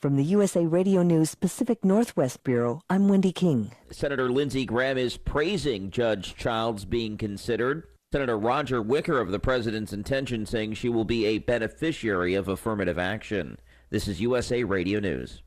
From 0.00 0.16
the 0.16 0.24
USA 0.24 0.64
Radio 0.64 1.02
News 1.02 1.34
Pacific 1.34 1.84
Northwest 1.84 2.44
Bureau, 2.44 2.80
I'm 2.88 3.08
Wendy 3.08 3.30
King. 3.30 3.72
Senator 3.90 4.30
Lindsey 4.32 4.64
Graham 4.64 4.96
is 4.96 5.18
praising 5.18 5.90
Judge 5.90 6.34
Childs 6.34 6.86
being 6.86 7.18
considered. 7.18 7.86
Senator 8.16 8.38
Roger 8.38 8.80
Wicker 8.80 9.20
of 9.20 9.30
the 9.30 9.38
president's 9.38 9.92
intention 9.92 10.46
saying 10.46 10.72
she 10.72 10.88
will 10.88 11.04
be 11.04 11.26
a 11.26 11.36
beneficiary 11.36 12.32
of 12.32 12.48
affirmative 12.48 12.98
action. 12.98 13.58
This 13.90 14.08
is 14.08 14.22
USA 14.22 14.64
Radio 14.64 15.00
News. 15.00 15.42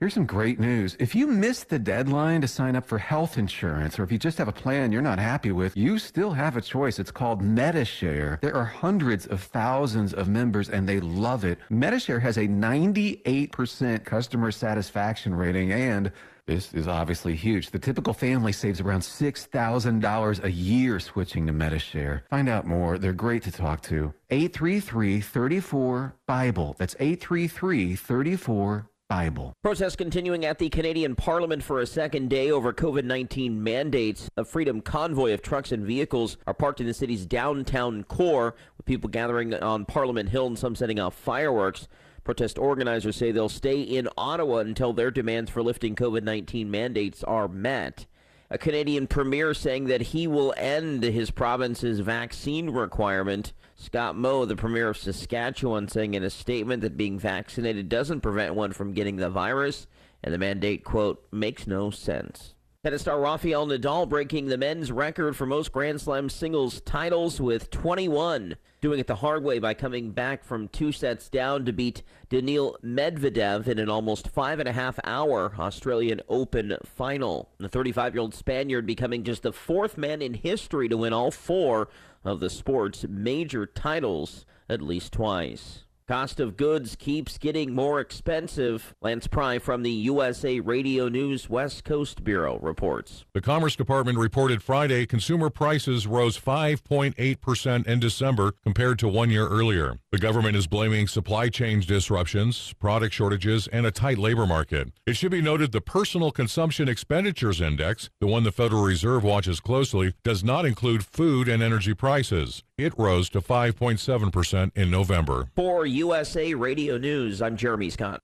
Here's 0.00 0.14
some 0.14 0.24
great 0.24 0.58
news. 0.58 0.96
If 0.98 1.14
you 1.14 1.26
missed 1.26 1.68
the 1.68 1.78
deadline 1.78 2.40
to 2.40 2.48
sign 2.48 2.76
up 2.76 2.86
for 2.86 2.96
health 2.96 3.36
insurance, 3.36 3.98
or 3.98 4.04
if 4.04 4.10
you 4.10 4.16
just 4.16 4.38
have 4.38 4.48
a 4.48 4.52
plan 4.52 4.90
you're 4.90 5.02
not 5.02 5.18
happy 5.18 5.52
with, 5.52 5.76
you 5.76 5.98
still 5.98 6.32
have 6.32 6.56
a 6.56 6.62
choice. 6.62 6.98
It's 6.98 7.10
called 7.10 7.42
Medi-Share. 7.42 8.38
There 8.40 8.56
are 8.56 8.64
hundreds 8.64 9.26
of 9.26 9.42
thousands 9.42 10.14
of 10.14 10.28
members 10.28 10.70
and 10.70 10.88
they 10.88 10.98
love 10.98 11.44
it. 11.44 11.58
Medi-Share 11.68 12.20
has 12.20 12.38
a 12.38 12.48
98% 12.48 14.02
customer 14.02 14.50
satisfaction 14.50 15.34
rating 15.34 15.72
and 15.72 16.10
this 16.46 16.74
is 16.74 16.88
obviously 16.88 17.36
huge. 17.36 17.70
The 17.70 17.78
typical 17.78 18.12
family 18.12 18.50
saves 18.52 18.80
around 18.80 19.00
$6,000 19.00 20.44
a 20.44 20.50
year 20.50 20.98
switching 20.98 21.46
to 21.46 21.52
Medi-Share. 21.52 22.24
Find 22.30 22.48
out 22.48 22.66
more. 22.66 22.98
They're 22.98 23.12
great 23.12 23.44
to 23.44 23.52
talk 23.52 23.80
to. 23.82 24.12
833-34-BIBLE. 24.30 26.74
That's 26.78 26.96
833-34 26.96 28.86
Bible. 29.12 29.52
Protests 29.62 29.94
continuing 29.94 30.46
at 30.46 30.58
the 30.58 30.70
Canadian 30.70 31.14
Parliament 31.14 31.62
for 31.62 31.80
a 31.80 31.86
second 31.86 32.30
day 32.30 32.50
over 32.50 32.72
COVID 32.72 33.04
19 33.04 33.62
mandates. 33.62 34.30
A 34.38 34.44
freedom 34.44 34.80
convoy 34.80 35.34
of 35.34 35.42
trucks 35.42 35.70
and 35.70 35.84
vehicles 35.84 36.38
are 36.46 36.54
parked 36.54 36.80
in 36.80 36.86
the 36.86 36.94
city's 36.94 37.26
downtown 37.26 38.04
core, 38.04 38.54
with 38.78 38.86
people 38.86 39.10
gathering 39.10 39.52
on 39.52 39.84
Parliament 39.84 40.30
Hill 40.30 40.46
and 40.46 40.58
some 40.58 40.74
setting 40.74 40.98
off 40.98 41.14
fireworks. 41.14 41.88
Protest 42.24 42.58
organizers 42.58 43.16
say 43.16 43.32
they'll 43.32 43.48
stay 43.48 43.80
in 43.80 44.08
Ottawa 44.16 44.58
until 44.58 44.92
their 44.92 45.10
demands 45.10 45.50
for 45.50 45.62
lifting 45.62 45.96
COVID 45.96 46.22
19 46.22 46.70
mandates 46.70 47.24
are 47.24 47.48
met. 47.48 48.06
A 48.48 48.58
Canadian 48.58 49.06
premier 49.06 49.54
saying 49.54 49.86
that 49.86 50.02
he 50.02 50.26
will 50.26 50.52
end 50.58 51.02
his 51.02 51.30
province's 51.30 52.00
vaccine 52.00 52.70
requirement. 52.70 53.54
Scott 53.74 54.14
Moe, 54.14 54.44
the 54.44 54.56
premier 54.56 54.90
of 54.90 54.98
Saskatchewan, 54.98 55.88
saying 55.88 56.14
in 56.14 56.22
a 56.22 56.30
statement 56.30 56.82
that 56.82 56.98
being 56.98 57.18
vaccinated 57.18 57.88
doesn't 57.88 58.20
prevent 58.20 58.54
one 58.54 58.72
from 58.72 58.92
getting 58.92 59.16
the 59.16 59.30
virus, 59.30 59.86
and 60.22 60.34
the 60.34 60.38
mandate, 60.38 60.84
quote, 60.84 61.26
makes 61.32 61.66
no 61.66 61.90
sense. 61.90 62.51
Tennis 62.84 63.02
star 63.02 63.20
Rafael 63.20 63.64
Nadal 63.68 64.08
breaking 64.08 64.46
the 64.46 64.58
men's 64.58 64.90
record 64.90 65.36
for 65.36 65.46
most 65.46 65.70
Grand 65.70 66.00
Slam 66.00 66.28
singles 66.28 66.80
titles 66.80 67.40
with 67.40 67.70
21, 67.70 68.56
doing 68.80 68.98
it 68.98 69.06
the 69.06 69.14
hard 69.14 69.44
way 69.44 69.60
by 69.60 69.72
coming 69.72 70.10
back 70.10 70.42
from 70.42 70.66
two 70.66 70.90
sets 70.90 71.28
down 71.28 71.64
to 71.64 71.72
beat 71.72 72.02
Daniil 72.28 72.76
Medvedev 72.84 73.68
in 73.68 73.78
an 73.78 73.88
almost 73.88 74.30
five 74.30 74.58
and 74.58 74.68
a 74.68 74.72
half 74.72 74.98
hour 75.04 75.54
Australian 75.60 76.22
Open 76.28 76.76
final. 76.84 77.50
The 77.58 77.68
35 77.68 78.14
year 78.14 78.20
old 78.20 78.34
Spaniard 78.34 78.84
becoming 78.84 79.22
just 79.22 79.44
the 79.44 79.52
fourth 79.52 79.96
man 79.96 80.20
in 80.20 80.34
history 80.34 80.88
to 80.88 80.96
win 80.96 81.12
all 81.12 81.30
four 81.30 81.88
of 82.24 82.40
the 82.40 82.50
sport's 82.50 83.04
major 83.08 83.64
titles 83.64 84.44
at 84.68 84.82
least 84.82 85.12
twice. 85.12 85.84
Cost 86.08 86.40
of 86.40 86.56
goods 86.56 86.96
keeps 86.96 87.38
getting 87.38 87.72
more 87.72 88.00
expensive. 88.00 88.94
Lance 89.00 89.28
Pry 89.28 89.60
from 89.60 89.84
the 89.84 89.90
USA 89.90 90.58
Radio 90.58 91.08
News 91.08 91.48
West 91.48 91.84
Coast 91.84 92.24
Bureau 92.24 92.58
reports. 92.58 93.24
The 93.34 93.40
Commerce 93.40 93.76
Department 93.76 94.18
reported 94.18 94.64
Friday 94.64 95.06
consumer 95.06 95.48
prices 95.48 96.08
rose 96.08 96.36
5.8% 96.36 97.86
in 97.86 98.00
December 98.00 98.54
compared 98.64 98.98
to 98.98 99.06
one 99.06 99.30
year 99.30 99.46
earlier. 99.46 99.98
The 100.10 100.18
government 100.18 100.56
is 100.56 100.66
blaming 100.66 101.06
supply 101.06 101.48
chain 101.48 101.80
disruptions, 101.80 102.74
product 102.80 103.14
shortages, 103.14 103.68
and 103.68 103.86
a 103.86 103.92
tight 103.92 104.18
labor 104.18 104.46
market. 104.46 104.88
It 105.06 105.16
should 105.16 105.30
be 105.30 105.40
noted 105.40 105.70
the 105.70 105.80
Personal 105.80 106.32
Consumption 106.32 106.88
Expenditures 106.88 107.60
Index, 107.60 108.10
the 108.20 108.26
one 108.26 108.42
the 108.42 108.50
Federal 108.50 108.82
Reserve 108.82 109.22
watches 109.22 109.60
closely, 109.60 110.14
does 110.24 110.42
not 110.42 110.66
include 110.66 111.06
food 111.06 111.48
and 111.48 111.62
energy 111.62 111.94
prices. 111.94 112.64
It 112.82 112.94
rose 112.98 113.30
to 113.30 113.40
5.7% 113.40 114.72
in 114.74 114.90
November. 114.90 115.46
For 115.54 115.86
USA 115.86 116.52
Radio 116.54 116.98
News, 116.98 117.40
I'm 117.40 117.56
Jeremy 117.56 117.90
Scott. 117.90 118.20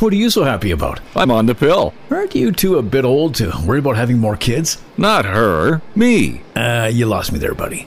What 0.00 0.12
are 0.12 0.16
you 0.16 0.28
so 0.28 0.44
happy 0.44 0.70
about? 0.70 1.00
I'm 1.16 1.30
on 1.30 1.46
the 1.46 1.54
pill. 1.54 1.94
Aren't 2.10 2.34
you 2.34 2.52
two 2.52 2.76
a 2.76 2.82
bit 2.82 3.06
old 3.06 3.34
to 3.36 3.52
worry 3.66 3.78
about 3.78 3.96
having 3.96 4.18
more 4.18 4.36
kids? 4.36 4.82
Not 4.98 5.24
her, 5.24 5.80
me. 5.94 6.42
Uh, 6.54 6.90
you 6.92 7.06
lost 7.06 7.32
me 7.32 7.38
there, 7.38 7.54
buddy. 7.54 7.86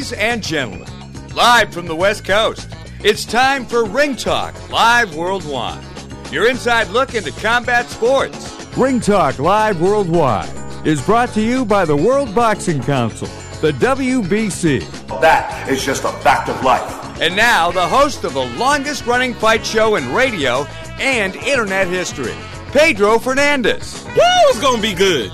Ladies 0.00 0.12
and 0.14 0.42
gentlemen, 0.42 0.88
live 1.34 1.74
from 1.74 1.84
the 1.84 1.94
West 1.94 2.24
Coast, 2.24 2.74
it's 3.04 3.26
time 3.26 3.66
for 3.66 3.84
Ring 3.84 4.16
Talk 4.16 4.54
Live 4.70 5.14
Worldwide. 5.14 5.84
Your 6.32 6.48
inside 6.48 6.88
look 6.88 7.14
into 7.14 7.32
combat 7.32 7.86
sports. 7.90 8.66
Ring 8.78 8.98
Talk 8.98 9.38
Live 9.38 9.78
Worldwide 9.78 10.48
is 10.86 11.02
brought 11.02 11.34
to 11.34 11.42
you 11.42 11.66
by 11.66 11.84
the 11.84 11.94
World 11.94 12.34
Boxing 12.34 12.82
Council, 12.82 13.28
the 13.60 13.72
WBC. 13.72 15.20
That 15.20 15.68
is 15.68 15.84
just 15.84 16.04
a 16.04 16.12
fact 16.20 16.48
of 16.48 16.64
life. 16.64 17.20
And 17.20 17.36
now, 17.36 17.70
the 17.70 17.86
host 17.86 18.24
of 18.24 18.32
the 18.32 18.46
longest 18.56 19.04
running 19.04 19.34
fight 19.34 19.66
show 19.66 19.96
in 19.96 20.14
radio 20.14 20.64
and 20.98 21.36
internet 21.36 21.88
history, 21.88 22.36
Pedro 22.72 23.18
Fernandez. 23.18 24.02
Woo, 24.06 24.14
it's 24.16 24.62
going 24.62 24.76
to 24.76 24.82
be 24.82 24.94
good. 24.94 25.30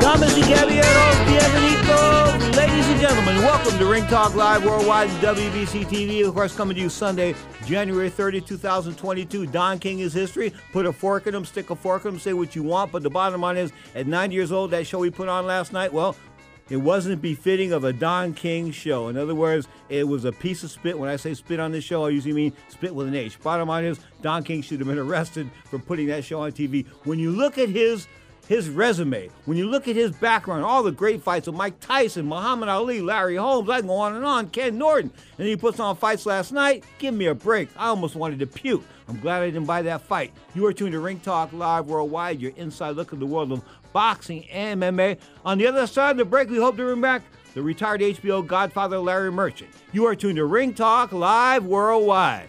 Damas 0.00 0.36
y 0.36 0.42
caballeros, 0.42 1.16
bienvenidos, 1.26 2.56
ladies 2.56 2.86
and 2.88 3.00
gentlemen. 3.00 3.36
Welcome 3.38 3.78
to 3.78 3.86
Ring 3.86 4.06
Talk 4.06 4.34
Live 4.34 4.64
Worldwide 4.64 5.08
WBC 5.20 5.86
TV. 5.86 6.26
Of 6.26 6.34
course, 6.34 6.54
coming 6.54 6.74
to 6.76 6.82
you 6.82 6.88
Sunday, 6.88 7.34
January 7.64 8.10
30, 8.10 8.40
2022. 8.42 9.46
Don 9.46 9.78
King 9.78 10.00
is 10.00 10.12
history. 10.12 10.52
Put 10.72 10.86
a 10.86 10.92
fork 10.92 11.26
in 11.26 11.34
him, 11.34 11.44
stick 11.44 11.70
a 11.70 11.76
fork 11.76 12.04
in 12.04 12.14
him, 12.14 12.20
say 12.20 12.32
what 12.32 12.54
you 12.54 12.62
want. 12.62 12.92
But 12.92 13.02
the 13.02 13.10
bottom 13.10 13.40
line 13.40 13.56
is, 13.56 13.72
at 13.94 14.06
90 14.06 14.34
years 14.34 14.52
old, 14.52 14.70
that 14.72 14.86
show 14.86 14.98
we 14.98 15.10
put 15.10 15.28
on 15.28 15.46
last 15.46 15.72
night, 15.72 15.92
well, 15.92 16.16
it 16.68 16.76
wasn't 16.76 17.20
befitting 17.20 17.72
of 17.72 17.82
a 17.82 17.92
Don 17.92 18.32
King 18.32 18.70
show. 18.70 19.08
In 19.08 19.16
other 19.16 19.34
words, 19.34 19.66
it 19.88 20.06
was 20.06 20.24
a 20.24 20.30
piece 20.30 20.62
of 20.62 20.70
spit. 20.70 20.96
When 20.96 21.10
I 21.10 21.16
say 21.16 21.34
spit 21.34 21.58
on 21.58 21.72
this 21.72 21.82
show, 21.82 22.04
I 22.06 22.10
usually 22.10 22.32
mean 22.32 22.52
spit 22.68 22.94
with 22.94 23.08
an 23.08 23.14
H. 23.16 23.40
Bottom 23.40 23.68
line 23.68 23.84
is, 23.84 23.98
Don 24.22 24.44
King 24.44 24.62
should 24.62 24.78
have 24.78 24.86
been 24.86 24.98
arrested 24.98 25.50
for 25.64 25.80
putting 25.80 26.06
that 26.06 26.24
show 26.24 26.42
on 26.42 26.52
TV. 26.52 26.86
When 27.04 27.18
you 27.18 27.32
look 27.32 27.58
at 27.58 27.68
his 27.68 28.06
his 28.50 28.68
resume, 28.68 29.30
when 29.44 29.56
you 29.56 29.68
look 29.68 29.86
at 29.86 29.94
his 29.94 30.10
background, 30.10 30.64
all 30.64 30.82
the 30.82 30.90
great 30.90 31.22
fights 31.22 31.46
with 31.46 31.54
Mike 31.54 31.78
Tyson, 31.78 32.26
Muhammad 32.26 32.68
Ali, 32.68 33.00
Larry 33.00 33.36
Holmes, 33.36 33.70
I 33.70 33.78
can 33.78 33.86
go 33.86 33.94
on 33.94 34.16
and 34.16 34.24
on, 34.24 34.50
Ken 34.50 34.76
Norton, 34.76 35.12
and 35.38 35.46
he 35.46 35.54
puts 35.54 35.78
on 35.78 35.94
fights 35.94 36.26
last 36.26 36.50
night. 36.50 36.82
Give 36.98 37.14
me 37.14 37.26
a 37.26 37.34
break. 37.34 37.68
I 37.76 37.86
almost 37.86 38.16
wanted 38.16 38.40
to 38.40 38.48
puke. 38.48 38.82
I'm 39.08 39.20
glad 39.20 39.42
I 39.42 39.50
didn't 39.50 39.66
buy 39.66 39.82
that 39.82 40.02
fight. 40.02 40.32
You 40.56 40.66
are 40.66 40.72
tuned 40.72 40.90
to 40.92 40.98
Ring 40.98 41.20
Talk 41.20 41.52
Live 41.52 41.86
Worldwide, 41.86 42.40
your 42.40 42.50
inside 42.56 42.96
look 42.96 43.12
at 43.12 43.20
the 43.20 43.26
world 43.26 43.52
of 43.52 43.62
boxing 43.92 44.48
and 44.48 44.82
MMA. 44.82 45.18
On 45.44 45.56
the 45.56 45.68
other 45.68 45.86
side 45.86 46.10
of 46.10 46.16
the 46.16 46.24
break, 46.24 46.50
we 46.50 46.56
hope 46.56 46.76
to 46.76 46.82
bring 46.82 47.00
back 47.00 47.22
the 47.54 47.62
retired 47.62 48.00
HBO 48.00 48.44
Godfather 48.44 48.98
Larry 48.98 49.30
Merchant. 49.30 49.70
You 49.92 50.06
are 50.06 50.16
tuned 50.16 50.38
to 50.38 50.44
Ring 50.44 50.74
Talk 50.74 51.12
Live 51.12 51.64
Worldwide. 51.64 52.48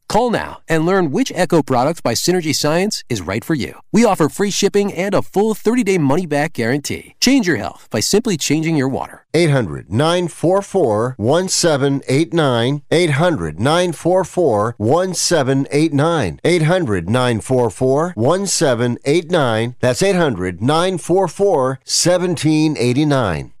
Call 0.11 0.29
now 0.29 0.59
and 0.67 0.85
learn 0.85 1.09
which 1.09 1.31
Echo 1.33 1.63
product 1.63 2.03
by 2.03 2.13
Synergy 2.15 2.53
Science 2.53 3.05
is 3.07 3.21
right 3.21 3.45
for 3.45 3.53
you. 3.53 3.79
We 3.93 4.03
offer 4.03 4.27
free 4.27 4.51
shipping 4.51 4.91
and 4.91 5.15
a 5.15 5.21
full 5.21 5.53
30 5.53 5.85
day 5.85 5.97
money 5.97 6.25
back 6.25 6.51
guarantee. 6.51 7.15
Change 7.21 7.47
your 7.47 7.55
health 7.55 7.87
by 7.89 8.01
simply 8.01 8.35
changing 8.35 8.75
your 8.75 8.89
water. 8.89 9.25
800 9.33 9.89
944 9.89 11.15
1789. 11.15 12.81
800 12.91 13.57
944 13.57 14.75
1789. 14.77 16.39
800 16.43 17.09
944 17.09 18.13
1789. 18.13 19.75
That's 19.79 20.03
800 20.03 20.61
944 20.61 21.79
1789. 21.85 23.53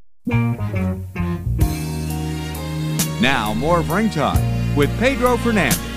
Now, 3.21 3.53
more 3.53 3.79
of 3.79 3.89
Ring 3.89 4.09
Talk 4.09 4.37
with 4.75 4.89
Pedro 4.99 5.37
Fernandez. 5.37 5.90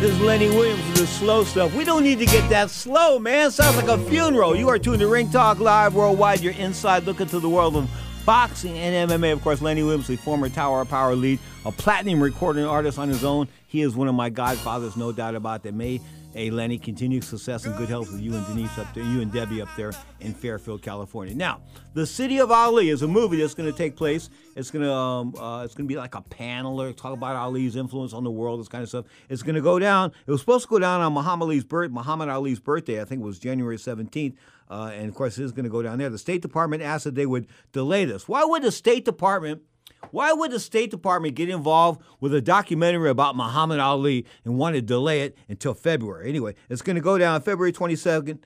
This 0.00 0.12
is 0.12 0.20
Lenny 0.20 0.48
Williams 0.50 0.84
with 0.88 0.96
the 0.96 1.06
slow 1.06 1.44
stuff. 1.44 1.74
We 1.74 1.84
don't 1.84 2.02
need 2.02 2.18
to 2.18 2.26
get 2.26 2.48
that 2.50 2.68
slow, 2.68 3.18
man. 3.18 3.50
Sounds 3.50 3.76
like 3.76 3.88
a 3.88 3.96
funeral. 4.10 4.54
You 4.54 4.68
are 4.68 4.78
tuned 4.78 5.00
to 5.00 5.06
Ring 5.08 5.30
Talk 5.30 5.60
Live 5.60 5.94
Worldwide. 5.94 6.40
You're 6.40 6.52
inside 6.54 7.04
looking 7.04 7.22
into 7.22 7.40
the 7.40 7.48
world 7.48 7.76
of 7.76 7.88
boxing 8.26 8.76
and 8.76 9.10
MMA. 9.10 9.32
Of 9.32 9.42
course, 9.42 9.62
Lenny 9.62 9.82
Williams, 9.82 10.06
the 10.06 10.16
former 10.16 10.48
Tower 10.50 10.82
of 10.82 10.90
Power 10.90 11.14
lead, 11.14 11.38
a 11.64 11.72
platinum 11.72 12.22
recording 12.22 12.64
artist 12.66 12.98
on 12.98 13.08
his 13.08 13.24
own. 13.24 13.48
He 13.66 13.80
is 13.80 13.96
one 13.96 14.08
of 14.08 14.14
my 14.14 14.28
godfathers, 14.28 14.96
no 14.96 15.10
doubt 15.12 15.36
about 15.36 15.62
that. 15.62 15.72
May 15.72 16.00
a 16.34 16.50
Lenny 16.50 16.78
continued 16.78 17.24
success 17.24 17.64
and 17.64 17.76
good 17.76 17.88
health 17.88 18.10
with 18.10 18.20
you 18.20 18.34
and 18.34 18.46
Denise 18.46 18.76
up 18.78 18.92
there, 18.94 19.04
you 19.04 19.20
and 19.20 19.32
Debbie 19.32 19.62
up 19.62 19.68
there 19.76 19.92
in 20.20 20.34
Fairfield, 20.34 20.82
California. 20.82 21.34
Now, 21.34 21.60
The 21.94 22.06
City 22.06 22.38
of 22.38 22.50
Ali 22.50 22.88
is 22.88 23.02
a 23.02 23.08
movie 23.08 23.36
that's 23.38 23.54
going 23.54 23.70
to 23.70 23.76
take 23.76 23.96
place. 23.96 24.30
It's 24.56 24.70
going 24.70 24.84
to 24.84 24.92
um, 24.92 25.34
uh, 25.36 25.64
it's 25.64 25.74
going 25.74 25.86
to 25.86 25.92
be 25.92 25.98
like 25.98 26.14
a 26.14 26.22
panel 26.22 26.80
or 26.80 26.92
talk 26.92 27.12
about 27.12 27.36
Ali's 27.36 27.76
influence 27.76 28.12
on 28.12 28.24
the 28.24 28.30
world, 28.30 28.60
this 28.60 28.68
kind 28.68 28.82
of 28.82 28.88
stuff. 28.88 29.06
It's 29.28 29.42
going 29.42 29.54
to 29.54 29.60
go 29.60 29.78
down. 29.78 30.12
It 30.26 30.30
was 30.30 30.40
supposed 30.40 30.64
to 30.64 30.70
go 30.70 30.78
down 30.78 31.00
on 31.00 31.12
Muhammad 31.12 31.46
Ali's 31.46 31.64
birth, 31.64 31.90
Muhammad 31.90 32.28
Ali's 32.28 32.60
birthday. 32.60 33.00
I 33.00 33.04
think 33.04 33.22
it 33.22 33.24
was 33.24 33.38
January 33.38 33.76
17th. 33.76 34.34
Uh, 34.68 34.90
and 34.94 35.08
of 35.08 35.14
course, 35.14 35.38
it 35.38 35.44
is 35.44 35.52
going 35.52 35.64
to 35.64 35.70
go 35.70 35.82
down 35.82 35.98
there. 35.98 36.10
The 36.10 36.18
State 36.18 36.42
Department 36.42 36.82
asked 36.82 37.04
that 37.04 37.14
they 37.14 37.26
would 37.26 37.46
delay 37.72 38.04
this. 38.04 38.26
Why 38.26 38.44
would 38.44 38.62
the 38.62 38.72
State 38.72 39.04
Department? 39.04 39.62
Why 40.10 40.32
would 40.32 40.50
the 40.50 40.60
State 40.60 40.90
Department 40.90 41.34
get 41.34 41.48
involved 41.48 42.02
with 42.20 42.34
a 42.34 42.40
documentary 42.40 43.10
about 43.10 43.36
Muhammad 43.36 43.80
Ali 43.80 44.26
and 44.44 44.58
want 44.58 44.76
to 44.76 44.82
delay 44.82 45.22
it 45.22 45.36
until 45.48 45.74
February? 45.74 46.28
Anyway, 46.28 46.54
it's 46.68 46.82
going 46.82 46.96
to 46.96 47.02
go 47.02 47.18
down 47.18 47.40
February 47.42 47.72
22nd, 47.72 48.38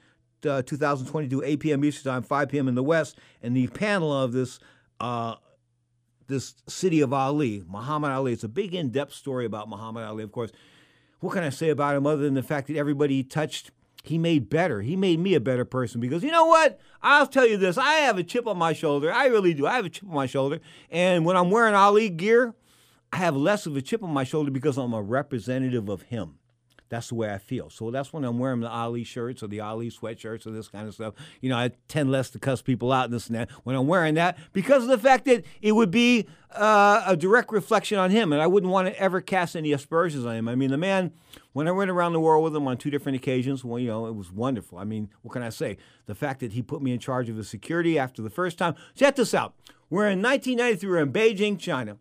uh, 0.46 0.62
2022, 0.62 1.42
8 1.44 1.60
p.m. 1.60 1.84
Eastern 1.84 2.12
Time, 2.12 2.22
5 2.22 2.48
p.m. 2.48 2.68
in 2.68 2.74
the 2.74 2.82
West. 2.82 3.18
And 3.42 3.56
the 3.56 3.66
panel 3.68 4.12
of 4.12 4.32
this 4.32 4.58
uh, 5.00 5.36
this 6.28 6.54
city 6.68 7.00
of 7.00 7.12
Ali, 7.12 7.64
Muhammad 7.66 8.12
Ali. 8.12 8.32
It's 8.32 8.44
a 8.44 8.48
big, 8.48 8.74
in-depth 8.74 9.14
story 9.14 9.46
about 9.46 9.68
Muhammad 9.68 10.04
Ali. 10.04 10.22
Of 10.22 10.30
course, 10.30 10.52
what 11.20 11.32
can 11.32 11.42
I 11.42 11.48
say 11.48 11.70
about 11.70 11.96
him 11.96 12.06
other 12.06 12.22
than 12.22 12.34
the 12.34 12.42
fact 12.42 12.68
that 12.68 12.76
everybody 12.76 13.14
he 13.14 13.22
touched 13.22 13.70
he 14.08 14.18
made 14.18 14.48
better. 14.48 14.80
He 14.80 14.96
made 14.96 15.18
me 15.18 15.34
a 15.34 15.40
better 15.40 15.64
person 15.64 16.00
because 16.00 16.22
you 16.22 16.30
know 16.30 16.46
what? 16.46 16.80
I'll 17.02 17.26
tell 17.26 17.46
you 17.46 17.56
this. 17.56 17.78
I 17.78 17.94
have 17.94 18.18
a 18.18 18.22
chip 18.22 18.46
on 18.46 18.58
my 18.58 18.72
shoulder. 18.72 19.12
I 19.12 19.26
really 19.26 19.54
do. 19.54 19.66
I 19.66 19.74
have 19.76 19.84
a 19.84 19.90
chip 19.90 20.08
on 20.08 20.14
my 20.14 20.26
shoulder. 20.26 20.60
And 20.90 21.24
when 21.24 21.36
I'm 21.36 21.50
wearing 21.50 21.74
Ali 21.74 22.08
gear, 22.08 22.54
I 23.12 23.18
have 23.18 23.36
less 23.36 23.66
of 23.66 23.76
a 23.76 23.82
chip 23.82 24.02
on 24.02 24.10
my 24.12 24.24
shoulder 24.24 24.50
because 24.50 24.76
I'm 24.76 24.92
a 24.92 25.02
representative 25.02 25.88
of 25.88 26.02
him. 26.02 26.37
That's 26.88 27.08
the 27.08 27.14
way 27.14 27.32
I 27.32 27.38
feel. 27.38 27.70
So 27.70 27.90
that's 27.90 28.12
when 28.12 28.24
I'm 28.24 28.38
wearing 28.38 28.60
the 28.60 28.68
Ali 28.68 29.04
shirts 29.04 29.42
or 29.42 29.48
the 29.48 29.60
Ali 29.60 29.90
sweatshirts 29.90 30.46
or 30.46 30.50
this 30.50 30.68
kind 30.68 30.88
of 30.88 30.94
stuff. 30.94 31.14
You 31.40 31.50
know, 31.50 31.56
I 31.56 31.72
tend 31.88 32.10
less 32.10 32.30
to 32.30 32.38
cuss 32.38 32.62
people 32.62 32.92
out 32.92 33.04
and 33.04 33.12
this 33.12 33.26
and 33.26 33.36
that 33.36 33.50
when 33.64 33.76
I'm 33.76 33.86
wearing 33.86 34.14
that 34.14 34.38
because 34.52 34.84
of 34.84 34.88
the 34.88 34.98
fact 34.98 35.26
that 35.26 35.44
it 35.60 35.72
would 35.72 35.90
be 35.90 36.26
uh, 36.52 37.02
a 37.06 37.16
direct 37.16 37.52
reflection 37.52 37.98
on 37.98 38.10
him, 38.10 38.32
and 38.32 38.40
I 38.40 38.46
wouldn't 38.46 38.72
want 38.72 38.88
to 38.88 38.98
ever 38.98 39.20
cast 39.20 39.54
any 39.54 39.72
aspersions 39.72 40.24
on 40.24 40.34
him. 40.34 40.48
I 40.48 40.54
mean, 40.54 40.70
the 40.70 40.78
man, 40.78 41.12
when 41.52 41.68
I 41.68 41.72
went 41.72 41.90
around 41.90 42.14
the 42.14 42.20
world 42.20 42.42
with 42.44 42.56
him 42.56 42.66
on 42.66 42.78
two 42.78 42.90
different 42.90 43.16
occasions, 43.16 43.64
well, 43.64 43.78
you 43.78 43.88
know, 43.88 44.06
it 44.06 44.14
was 44.14 44.32
wonderful. 44.32 44.78
I 44.78 44.84
mean, 44.84 45.10
what 45.22 45.32
can 45.32 45.42
I 45.42 45.50
say? 45.50 45.76
The 46.06 46.14
fact 46.14 46.40
that 46.40 46.52
he 46.52 46.62
put 46.62 46.80
me 46.80 46.92
in 46.92 46.98
charge 46.98 47.28
of 47.28 47.36
the 47.36 47.44
security 47.44 47.98
after 47.98 48.22
the 48.22 48.30
first 48.30 48.56
time. 48.56 48.74
Check 48.94 49.16
this 49.16 49.34
out. 49.34 49.54
We're 49.90 50.08
in 50.08 50.22
1993. 50.22 50.88
We're 50.88 51.02
in 51.02 51.12
Beijing, 51.12 51.58
China. 51.58 51.98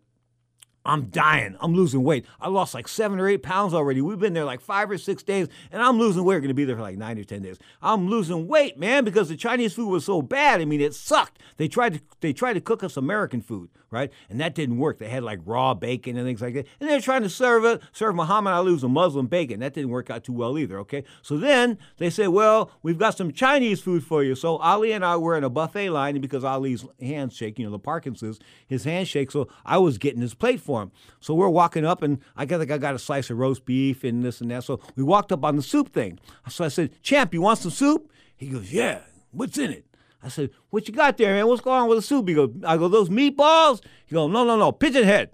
I'm 0.84 1.06
dying. 1.06 1.56
I'm 1.60 1.74
losing 1.74 2.02
weight. 2.02 2.24
I 2.40 2.48
lost 2.48 2.74
like 2.74 2.88
seven 2.88 3.20
or 3.20 3.28
eight 3.28 3.42
pounds 3.42 3.74
already. 3.74 4.00
We've 4.00 4.18
been 4.18 4.32
there 4.32 4.44
like 4.44 4.60
five 4.60 4.90
or 4.90 4.98
six 4.98 5.22
days, 5.22 5.48
and 5.70 5.82
I'm 5.82 5.98
losing 5.98 6.24
weight. 6.24 6.36
We're 6.36 6.40
going 6.40 6.48
to 6.48 6.54
be 6.54 6.64
there 6.64 6.76
for 6.76 6.82
like 6.82 6.98
nine 6.98 7.18
or 7.18 7.24
ten 7.24 7.42
days. 7.42 7.58
I'm 7.82 8.08
losing 8.08 8.46
weight, 8.46 8.78
man, 8.78 9.04
because 9.04 9.28
the 9.28 9.36
Chinese 9.36 9.74
food 9.74 9.88
was 9.88 10.04
so 10.04 10.22
bad. 10.22 10.60
I 10.60 10.64
mean, 10.64 10.80
it 10.80 10.94
sucked. 10.94 11.40
They 11.56 11.68
tried 11.68 11.94
to 11.94 12.00
they 12.20 12.32
tried 12.32 12.54
to 12.54 12.60
cook 12.60 12.82
us 12.84 12.96
American 12.96 13.40
food, 13.40 13.70
right? 13.90 14.10
And 14.30 14.40
that 14.40 14.54
didn't 14.54 14.78
work. 14.78 14.98
They 14.98 15.08
had 15.08 15.22
like 15.22 15.40
raw 15.44 15.74
bacon 15.74 16.16
and 16.16 16.26
things 16.26 16.40
like 16.40 16.54
that. 16.54 16.66
And 16.80 16.88
they're 16.88 17.00
trying 17.00 17.22
to 17.22 17.30
serve 17.30 17.64
it, 17.64 17.82
serve 17.92 18.14
Muhammad 18.14 18.54
Ali's 18.54 18.82
a 18.82 18.88
Muslim 18.88 19.26
bacon. 19.26 19.60
That 19.60 19.74
didn't 19.74 19.90
work 19.90 20.10
out 20.10 20.24
too 20.24 20.32
well 20.32 20.58
either. 20.58 20.78
Okay, 20.80 21.04
so 21.22 21.36
then 21.36 21.78
they 21.98 22.10
said, 22.10 22.28
well, 22.28 22.70
we've 22.82 22.98
got 22.98 23.16
some 23.16 23.32
Chinese 23.32 23.80
food 23.80 24.04
for 24.04 24.22
you. 24.22 24.34
So 24.34 24.56
Ali 24.58 24.92
and 24.92 25.04
I 25.04 25.16
were 25.16 25.36
in 25.36 25.44
a 25.44 25.50
buffet 25.50 25.90
line, 25.90 26.20
because 26.20 26.44
Ali's 26.44 26.84
handshake, 27.00 27.58
you 27.58 27.64
know, 27.64 27.70
the 27.70 27.78
Parkinson's, 27.78 28.38
his 28.66 28.84
handshake. 28.84 29.30
So 29.30 29.48
I 29.64 29.78
was 29.78 29.98
getting 29.98 30.20
his 30.20 30.34
plate 30.34 30.60
for 30.60 30.77
him. 30.77 30.77
So 31.20 31.34
we're 31.34 31.48
walking 31.48 31.84
up, 31.84 32.02
and 32.02 32.18
I 32.36 32.44
got 32.44 32.60
like 32.60 32.70
I 32.70 32.78
got 32.78 32.94
a 32.94 32.98
slice 32.98 33.30
of 33.30 33.38
roast 33.38 33.64
beef 33.64 34.04
and 34.04 34.24
this 34.24 34.40
and 34.40 34.50
that. 34.50 34.64
So 34.64 34.80
we 34.96 35.02
walked 35.02 35.32
up 35.32 35.44
on 35.44 35.56
the 35.56 35.62
soup 35.62 35.92
thing. 35.92 36.18
So 36.48 36.64
I 36.64 36.68
said, 36.68 37.02
Champ, 37.02 37.34
you 37.34 37.42
want 37.42 37.58
some 37.58 37.70
soup? 37.70 38.10
He 38.36 38.48
goes, 38.48 38.72
Yeah. 38.72 39.00
What's 39.30 39.58
in 39.58 39.70
it? 39.70 39.84
I 40.22 40.28
said, 40.28 40.50
What 40.70 40.88
you 40.88 40.94
got 40.94 41.16
there, 41.16 41.34
man? 41.34 41.46
What's 41.46 41.60
going 41.60 41.82
on 41.82 41.88
with 41.88 41.98
the 41.98 42.02
soup? 42.02 42.28
He 42.28 42.34
goes, 42.34 42.50
I 42.64 42.76
go, 42.76 42.88
Those 42.88 43.08
meatballs? 43.08 43.82
He 44.06 44.14
goes, 44.14 44.30
No, 44.30 44.44
no, 44.44 44.56
no, 44.56 44.72
pigeon 44.72 45.04
head. 45.04 45.30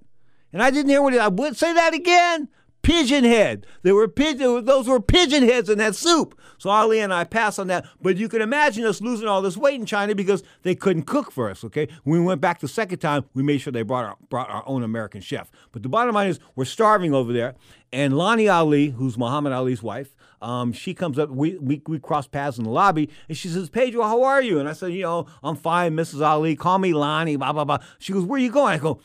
And 0.53 0.63
I 0.63 0.71
didn't 0.71 0.91
hear 0.91 1.03
what 1.03 1.13
he, 1.13 1.19
I 1.19 1.29
would 1.29 1.57
say 1.57 1.73
that 1.73 1.95
again. 1.95 2.49
Pigeon 2.85 3.25
head. 3.25 3.67
There 3.83 3.95
were 3.95 4.07
pigeon. 4.09 4.65
Those 4.65 4.87
were 4.87 5.01
pigeon 5.01 5.43
heads 5.43 5.69
in 5.69 5.79
that 5.79 5.97
soup. 5.97 6.39
So 6.59 6.71
Ali 6.71 7.01
and 7.01 7.13
I 7.13 7.25
passed 7.25 7.59
on 7.59 7.67
that. 7.69 7.87
But 8.01 8.17
you 8.19 8.29
can 8.29 8.43
imagine 8.43 8.85
us 8.85 9.01
losing 9.01 9.27
all 9.27 9.43
this 9.43 9.57
weight 9.57 9.81
in 9.81 9.87
China 9.87 10.15
because 10.15 10.43
they 10.63 10.75
couldn't 10.75 11.05
cook 11.05 11.33
for 11.33 11.51
us. 11.51 11.65
Okay. 11.65 11.89
When 12.05 12.21
we 12.21 12.27
went 12.27 12.41
back 12.41 12.61
the 12.61 12.69
second 12.69 12.99
time, 12.99 13.25
we 13.35 13.43
made 13.43 13.59
sure 13.59 13.73
they 13.73 13.83
brought 13.83 14.05
our 14.05 14.17
brought 14.29 14.51
our 14.51 14.63
own 14.67 14.83
American 14.83 15.21
chef. 15.21 15.51
But 15.73 15.83
the 15.83 15.89
bottom 15.89 16.15
line 16.15 16.29
is, 16.29 16.39
we're 16.55 16.67
starving 16.67 17.15
over 17.15 17.33
there. 17.33 17.55
And 17.93 18.17
Lonnie 18.17 18.49
Ali, 18.49 18.89
who's 18.89 19.17
Muhammad 19.17 19.53
Ali's 19.53 19.83
wife, 19.83 20.15
um, 20.43 20.73
she 20.73 20.93
comes 20.93 21.19
up. 21.19 21.31
We, 21.31 21.57
we 21.57 21.81
we 21.87 21.99
cross 21.99 22.27
paths 22.27 22.59
in 22.59 22.65
the 22.65 22.71
lobby, 22.71 23.09
and 23.29 23.39
she 23.39 23.49
says, 23.49 23.71
"Pedro, 23.71 24.03
how 24.03 24.23
are 24.25 24.43
you?" 24.43 24.59
And 24.59 24.69
I 24.69 24.75
said, 24.75 24.93
"You 24.93 25.03
know, 25.03 25.27
I'm 25.43 25.57
fine, 25.57 25.95
Mrs. 25.95 26.21
Ali. 26.21 26.55
Call 26.55 26.79
me 26.79 26.93
Lonnie." 26.93 27.37
Blah 27.37 27.53
blah 27.53 27.65
blah. 27.65 27.79
She 27.99 28.13
goes, 28.13 28.25
"Where 28.25 28.37
are 28.37 28.43
you 28.43 28.51
going?" 28.51 28.75
I 28.75 28.79
go. 28.79 29.01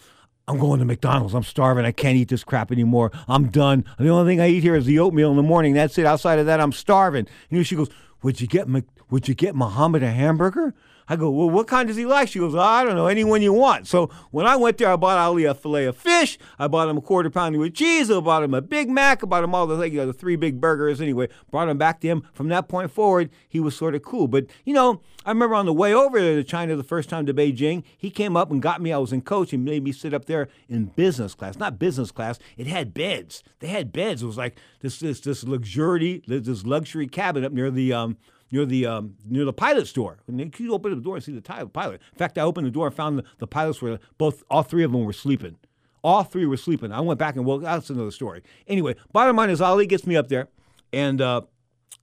I'm 0.49 0.57
going 0.57 0.79
to 0.79 0.85
McDonald's. 0.85 1.35
I'm 1.35 1.43
starving. 1.43 1.85
I 1.85 1.91
can't 1.91 2.17
eat 2.17 2.29
this 2.29 2.43
crap 2.43 2.71
anymore. 2.71 3.11
I'm 3.27 3.49
done. 3.49 3.85
The 3.99 4.09
only 4.09 4.31
thing 4.31 4.41
I 4.41 4.49
eat 4.49 4.63
here 4.63 4.75
is 4.75 4.85
the 4.85 4.97
oatmeal 4.97 5.29
in 5.29 5.37
the 5.37 5.43
morning. 5.43 5.73
That's 5.75 5.97
it. 5.99 6.07
Outside 6.07 6.39
of 6.39 6.47
that, 6.47 6.59
I'm 6.59 6.71
starving. 6.71 7.27
Know, 7.51 7.61
she 7.61 7.75
goes, 7.75 7.89
"Would 8.23 8.41
you 8.41 8.47
get 8.47 8.67
Mc, 8.67 8.85
Would 9.11 9.27
you 9.27 9.35
get 9.35 9.55
Muhammad 9.55 10.01
a 10.01 10.09
hamburger?" 10.09 10.73
I 11.09 11.15
go, 11.15 11.31
well, 11.31 11.49
what 11.49 11.67
kind 11.67 11.87
does 11.87 11.97
he 11.97 12.05
like? 12.05 12.29
She 12.29 12.39
goes, 12.39 12.53
I 12.53 12.83
don't 12.83 12.95
know, 12.95 13.07
anyone 13.07 13.41
you 13.41 13.51
want. 13.51 13.87
So 13.87 14.11
when 14.29 14.45
I 14.45 14.55
went 14.55 14.77
there, 14.77 14.91
I 14.91 14.95
bought 14.95 15.17
Ali 15.17 15.43
a 15.45 15.55
fillet 15.55 15.85
of 15.85 15.97
fish. 15.97 16.37
I 16.59 16.67
bought 16.67 16.87
him 16.87 16.97
a 16.97 17.01
quarter 17.01 17.31
pounder 17.31 17.57
with 17.57 17.73
cheese. 17.73 18.11
I 18.11 18.19
bought 18.19 18.43
him 18.43 18.53
a 18.53 18.61
Big 18.61 18.89
Mac. 18.89 19.23
I 19.23 19.27
bought 19.27 19.43
him 19.43 19.55
all 19.55 19.65
the, 19.65 19.89
you 19.89 19.97
know, 19.97 20.05
the 20.05 20.13
three 20.13 20.35
big 20.35 20.61
burgers. 20.61 21.01
Anyway, 21.01 21.27
brought 21.49 21.67
him 21.67 21.79
back 21.79 21.99
to 22.01 22.07
him. 22.07 22.23
From 22.33 22.47
that 22.49 22.67
point 22.67 22.91
forward, 22.91 23.29
he 23.47 23.59
was 23.59 23.75
sort 23.75 23.95
of 23.95 24.03
cool. 24.03 24.27
But, 24.27 24.45
you 24.65 24.73
know, 24.73 25.01
I 25.25 25.31
remember 25.31 25.55
on 25.55 25.65
the 25.65 25.73
way 25.73 25.93
over 25.93 26.21
there 26.21 26.35
to 26.35 26.43
China 26.43 26.75
the 26.75 26.83
first 26.83 27.09
time 27.09 27.25
to 27.25 27.33
Beijing, 27.33 27.83
he 27.97 28.09
came 28.09 28.37
up 28.37 28.51
and 28.51 28.61
got 28.61 28.81
me. 28.81 28.93
I 28.93 28.97
was 28.99 29.11
in 29.11 29.21
coach 29.21 29.51
and 29.51 29.65
made 29.65 29.83
me 29.83 29.91
sit 29.91 30.13
up 30.13 30.25
there 30.25 30.47
in 30.67 30.85
business 30.85 31.33
class. 31.33 31.57
Not 31.57 31.79
business 31.79 32.11
class. 32.11 32.39
It 32.55 32.67
had 32.67 32.93
beds. 32.93 33.43
They 33.59 33.67
had 33.67 33.91
beds. 33.91 34.21
It 34.21 34.27
was 34.27 34.37
like 34.37 34.57
this 34.81 34.99
this 34.99 35.19
this 35.19 35.43
luxury 35.43 36.23
this 36.27 36.65
luxury 36.65 37.07
cabin 37.07 37.43
up 37.43 37.51
near 37.51 37.69
the 37.71 37.93
um 37.93 38.17
near 38.51 38.65
the 38.65 38.85
um, 38.85 39.15
near 39.25 39.45
the 39.45 39.53
pilot 39.53 39.87
store. 39.87 40.19
And 40.27 40.39
you 40.39 40.49
could 40.49 40.69
open 40.69 40.95
the 40.95 41.01
door 41.01 41.15
and 41.15 41.23
see 41.23 41.33
the 41.33 41.41
pilot. 41.41 42.01
In 42.11 42.17
fact, 42.17 42.37
I 42.37 42.41
opened 42.41 42.67
the 42.67 42.71
door 42.71 42.87
and 42.87 42.95
found 42.95 43.19
the, 43.19 43.23
the 43.37 43.47
pilots 43.47 43.81
were 43.81 43.99
both 44.17 44.43
all 44.49 44.63
three 44.63 44.83
of 44.83 44.91
them 44.91 45.03
were 45.03 45.13
sleeping. 45.13 45.57
All 46.03 46.23
three 46.23 46.45
were 46.45 46.57
sleeping. 46.57 46.91
I 46.91 47.01
went 47.01 47.19
back 47.19 47.35
and 47.35 47.45
woke. 47.45 47.61
That's 47.61 47.89
another 47.89 48.11
story. 48.11 48.41
Anyway, 48.67 48.95
bottom 49.11 49.35
line 49.35 49.49
is 49.49 49.59
Ali 49.61 49.85
gets 49.85 50.07
me 50.07 50.15
up 50.15 50.29
there, 50.29 50.47
and 50.93 51.19
uh, 51.21 51.41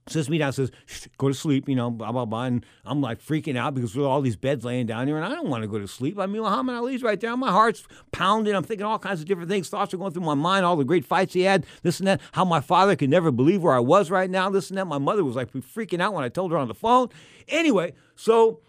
sits 0.09 0.29
me 0.29 0.37
down, 0.37 0.53
says, 0.53 0.71
"Go 1.17 1.27
to 1.27 1.33
sleep," 1.33 1.67
you 1.67 1.75
know, 1.75 1.89
blah 1.89 2.11
blah 2.11 2.25
blah, 2.25 2.43
and 2.43 2.65
I'm 2.85 3.01
like 3.01 3.21
freaking 3.21 3.57
out 3.57 3.73
because 3.73 3.93
there's 3.93 4.05
all 4.05 4.21
these 4.21 4.35
beds 4.35 4.65
laying 4.65 4.85
down 4.85 5.07
here, 5.07 5.17
and 5.17 5.25
I 5.25 5.29
don't 5.29 5.49
want 5.49 5.63
to 5.63 5.67
go 5.67 5.79
to 5.79 5.87
sleep. 5.87 6.19
I 6.19 6.25
mean, 6.25 6.41
Muhammad 6.41 6.75
Ali's 6.75 7.03
right 7.03 7.19
there, 7.19 7.35
my 7.37 7.51
heart's 7.51 7.83
pounding. 8.11 8.55
I'm 8.55 8.63
thinking 8.63 8.85
all 8.85 8.99
kinds 8.99 9.21
of 9.21 9.27
different 9.27 9.49
things. 9.49 9.69
Thoughts 9.69 9.93
are 9.93 9.97
going 9.97 10.13
through 10.13 10.23
my 10.23 10.33
mind. 10.35 10.65
All 10.65 10.75
the 10.75 10.85
great 10.85 11.05
fights 11.05 11.33
he 11.33 11.41
had, 11.41 11.65
this 11.83 11.99
and 11.99 12.07
that. 12.07 12.21
How 12.31 12.45
my 12.45 12.61
father 12.61 12.95
could 12.95 13.09
never 13.09 13.31
believe 13.31 13.63
where 13.63 13.73
I 13.73 13.79
was 13.79 14.09
right 14.09 14.29
now, 14.29 14.49
this 14.49 14.69
and 14.69 14.77
that. 14.77 14.85
My 14.85 14.97
mother 14.97 15.23
was 15.23 15.35
like 15.35 15.51
freaking 15.51 16.01
out 16.01 16.13
when 16.13 16.23
I 16.23 16.29
told 16.29 16.51
her 16.51 16.57
on 16.57 16.67
the 16.67 16.75
phone. 16.75 17.09
Anyway, 17.47 17.93
so. 18.15 18.61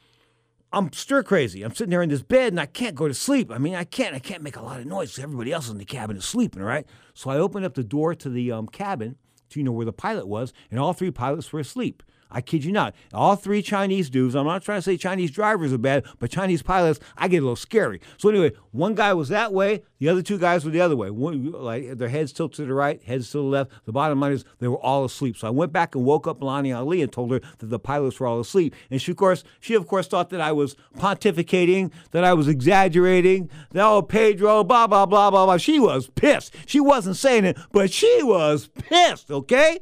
I'm 0.71 0.93
stir 0.93 1.23
crazy. 1.23 1.63
I'm 1.63 1.75
sitting 1.75 1.91
there 1.91 2.03
in 2.03 2.11
this 2.11 2.21
bed 2.21 2.53
and 2.53 2.61
I 2.61 2.67
can't 2.67 2.95
go 2.95 3.09
to 3.09 3.15
sleep. 3.15 3.51
I 3.51 3.57
mean, 3.57 3.75
I 3.75 3.85
can't. 3.85 4.15
I 4.15 4.19
can't 4.19 4.43
make 4.43 4.57
a 4.57 4.61
lot 4.61 4.79
of 4.79 4.85
noise. 4.85 5.19
Everybody 5.19 5.51
else 5.51 5.71
in 5.71 5.79
the 5.79 5.87
cabin 5.87 6.19
is 6.19 6.27
sleeping, 6.27 6.63
right? 6.63 6.87
So 7.15 7.31
I 7.31 7.39
open 7.39 7.65
up 7.65 7.73
the 7.73 7.83
door 7.83 8.15
to 8.17 8.29
the 8.29 8.53
um, 8.53 8.67
cabin 8.67 9.17
to 9.51 9.61
you 9.61 9.65
know 9.65 9.73
where 9.73 9.87
the 9.87 9.93
pilot 9.93 10.27
was, 10.27 10.53
and 10.71 10.79
all 10.79 10.93
three 10.93 11.11
pilots 11.11 11.53
were 11.53 11.61
asleep. 11.61 12.03
I 12.31 12.41
kid 12.41 12.65
you 12.65 12.73
not. 12.73 12.95
All 13.13 13.37
three 13.37 13.63
Chinese 13.63 14.11
dudes, 14.11 14.35
I'm 14.35 14.47
not 14.47 14.63
trying 14.63 14.79
to 14.79 14.83
say 14.83 14.97
Chinese 14.97 15.31
drivers 15.31 15.73
are 15.73 15.79
bad, 15.79 16.05
but 16.19 16.31
Chinese 16.31 16.63
pilots, 16.63 17.01
I 17.17 17.29
get 17.29 17.39
a 17.39 17.43
little 17.43 17.57
scary. 17.57 18.01
So 18.17 18.29
anyway, 18.29 18.53
one 18.73 18.95
guy 18.95 19.15
was 19.15 19.29
that 19.31 19.53
way, 19.53 19.83
the 19.99 20.09
other 20.09 20.23
two 20.23 20.39
guys 20.39 20.65
were 20.65 20.71
the 20.71 20.81
other 20.81 20.97
way. 20.97 21.11
One, 21.11 21.51
like 21.53 21.99
their 21.99 22.09
heads 22.09 22.33
tilted 22.33 22.57
to 22.57 22.67
the 22.67 22.75
right, 22.75 23.03
heads 23.03 23.31
to 23.33 23.39
the 23.39 23.43
left. 23.43 23.73
The 23.85 23.93
bottom 23.93 24.21
line 24.21 24.33
is 24.33 24.45
they 24.59 24.69
were 24.69 24.79
all 24.79 25.05
asleep. 25.05 25.37
So 25.37 25.49
I 25.49 25.51
went 25.51 25.73
back 25.73 25.95
and 25.95 26.05
woke 26.05 26.27
up 26.27 26.43
Lonnie 26.43 26.73
Ali 26.73 27.03
and 27.03 27.11
told 27.11 27.33
her 27.33 27.41
that 27.59 27.67
the 27.67 27.79
pilots 27.79 28.21
were 28.21 28.27
all 28.27 28.41
asleep. 28.41 28.75
And 28.91 29.01
she 29.01 29.11
of 29.11 29.17
course, 29.17 29.43
she 29.61 29.75
of 29.75 29.87
course 29.87 30.07
thought 30.07 30.31
that 30.31 30.41
I 30.41 30.53
was 30.53 30.77
pontificating, 30.97 31.91
that 32.13 32.25
I 32.25 32.35
was 32.35 32.47
exaggerating, 32.47 33.51
that 33.73 33.85
oh 33.85 34.03
Pedro, 34.03 34.63
blah 34.63 34.87
blah 34.87 35.07
blah 35.07 35.31
blah 35.31 35.47
blah. 35.47 35.57
She 35.57 35.81
was 35.81 36.09
pissed. 36.09 36.55
She 36.67 36.79
wasn't 36.81 37.17
saying 37.17 37.45
it, 37.45 37.59
but 37.73 37.91
she 37.91 38.23
was 38.23 38.69
pissed, 38.69 39.31
okay? 39.31 39.81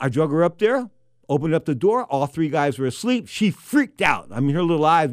I 0.00 0.08
drug 0.08 0.30
her 0.30 0.44
up 0.44 0.58
there, 0.58 0.90
opened 1.28 1.54
up 1.54 1.64
the 1.64 1.74
door. 1.74 2.04
All 2.04 2.26
three 2.26 2.48
guys 2.48 2.78
were 2.78 2.86
asleep. 2.86 3.28
She 3.28 3.50
freaked 3.50 4.02
out. 4.02 4.28
I 4.30 4.40
mean, 4.40 4.54
her 4.54 4.62
little 4.62 4.84
eyes, 4.84 5.10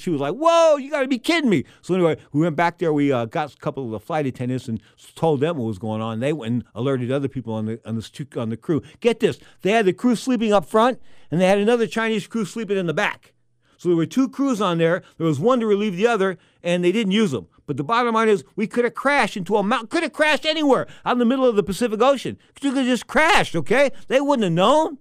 she 0.00 0.10
was 0.10 0.20
like, 0.20 0.34
"Whoa, 0.34 0.76
you 0.76 0.90
got 0.90 1.02
to 1.02 1.08
be 1.08 1.18
kidding 1.18 1.50
me!" 1.50 1.64
So 1.80 1.94
anyway, 1.94 2.16
we 2.32 2.40
went 2.40 2.56
back 2.56 2.78
there. 2.78 2.92
We 2.92 3.12
uh, 3.12 3.26
got 3.26 3.52
a 3.52 3.56
couple 3.56 3.84
of 3.84 3.90
the 3.90 4.00
flight 4.00 4.26
attendants 4.26 4.68
and 4.68 4.80
told 5.14 5.40
them 5.40 5.58
what 5.58 5.66
was 5.66 5.78
going 5.78 6.00
on. 6.00 6.20
They 6.20 6.32
went 6.32 6.52
and 6.52 6.64
alerted 6.74 7.10
other 7.10 7.28
people 7.28 7.54
on 7.54 7.66
the 7.66 7.80
on 7.84 7.96
the 7.96 8.26
on 8.36 8.48
the 8.48 8.56
crew. 8.56 8.82
Get 9.00 9.20
this: 9.20 9.38
they 9.62 9.72
had 9.72 9.86
the 9.86 9.92
crew 9.92 10.16
sleeping 10.16 10.52
up 10.52 10.64
front, 10.64 11.00
and 11.30 11.40
they 11.40 11.46
had 11.46 11.58
another 11.58 11.86
Chinese 11.86 12.26
crew 12.26 12.44
sleeping 12.44 12.76
in 12.76 12.86
the 12.86 12.94
back. 12.94 13.32
So 13.78 13.88
there 13.88 13.96
were 13.96 14.06
two 14.06 14.28
crews 14.28 14.60
on 14.60 14.78
there. 14.78 15.02
There 15.18 15.26
was 15.26 15.40
one 15.40 15.58
to 15.58 15.66
relieve 15.66 15.96
the 15.96 16.06
other, 16.06 16.38
and 16.62 16.84
they 16.84 16.92
didn't 16.92 17.12
use 17.12 17.32
them. 17.32 17.48
But 17.66 17.76
the 17.76 17.84
bottom 17.84 18.14
line 18.14 18.28
is, 18.28 18.44
we 18.56 18.66
could 18.66 18.84
have 18.84 18.94
crashed 18.94 19.36
into 19.36 19.56
a 19.56 19.62
mountain. 19.62 19.88
Could 19.88 20.02
have 20.02 20.12
crashed 20.12 20.44
anywhere 20.46 20.86
out 21.04 21.12
in 21.12 21.18
the 21.18 21.24
middle 21.24 21.46
of 21.46 21.56
the 21.56 21.62
Pacific 21.62 22.00
Ocean. 22.00 22.38
You 22.60 22.70
could 22.70 22.78
have 22.78 22.86
just 22.86 23.06
crashed. 23.06 23.54
Okay, 23.54 23.90
they 24.08 24.20
wouldn't 24.20 24.44
have 24.44 24.52
known. 24.52 24.98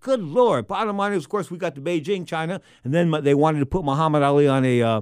Good 0.00 0.20
lord. 0.20 0.66
Bottom 0.66 0.96
line 0.96 1.12
is, 1.12 1.24
of 1.24 1.30
course, 1.30 1.50
we 1.50 1.58
got 1.58 1.74
to 1.76 1.80
Beijing, 1.80 2.26
China, 2.26 2.60
and 2.82 2.92
then 2.92 3.10
they 3.22 3.34
wanted 3.34 3.60
to 3.60 3.66
put 3.66 3.84
Muhammad 3.84 4.22
Ali 4.22 4.48
on 4.48 4.64
a. 4.64 4.82
Uh, 4.82 5.00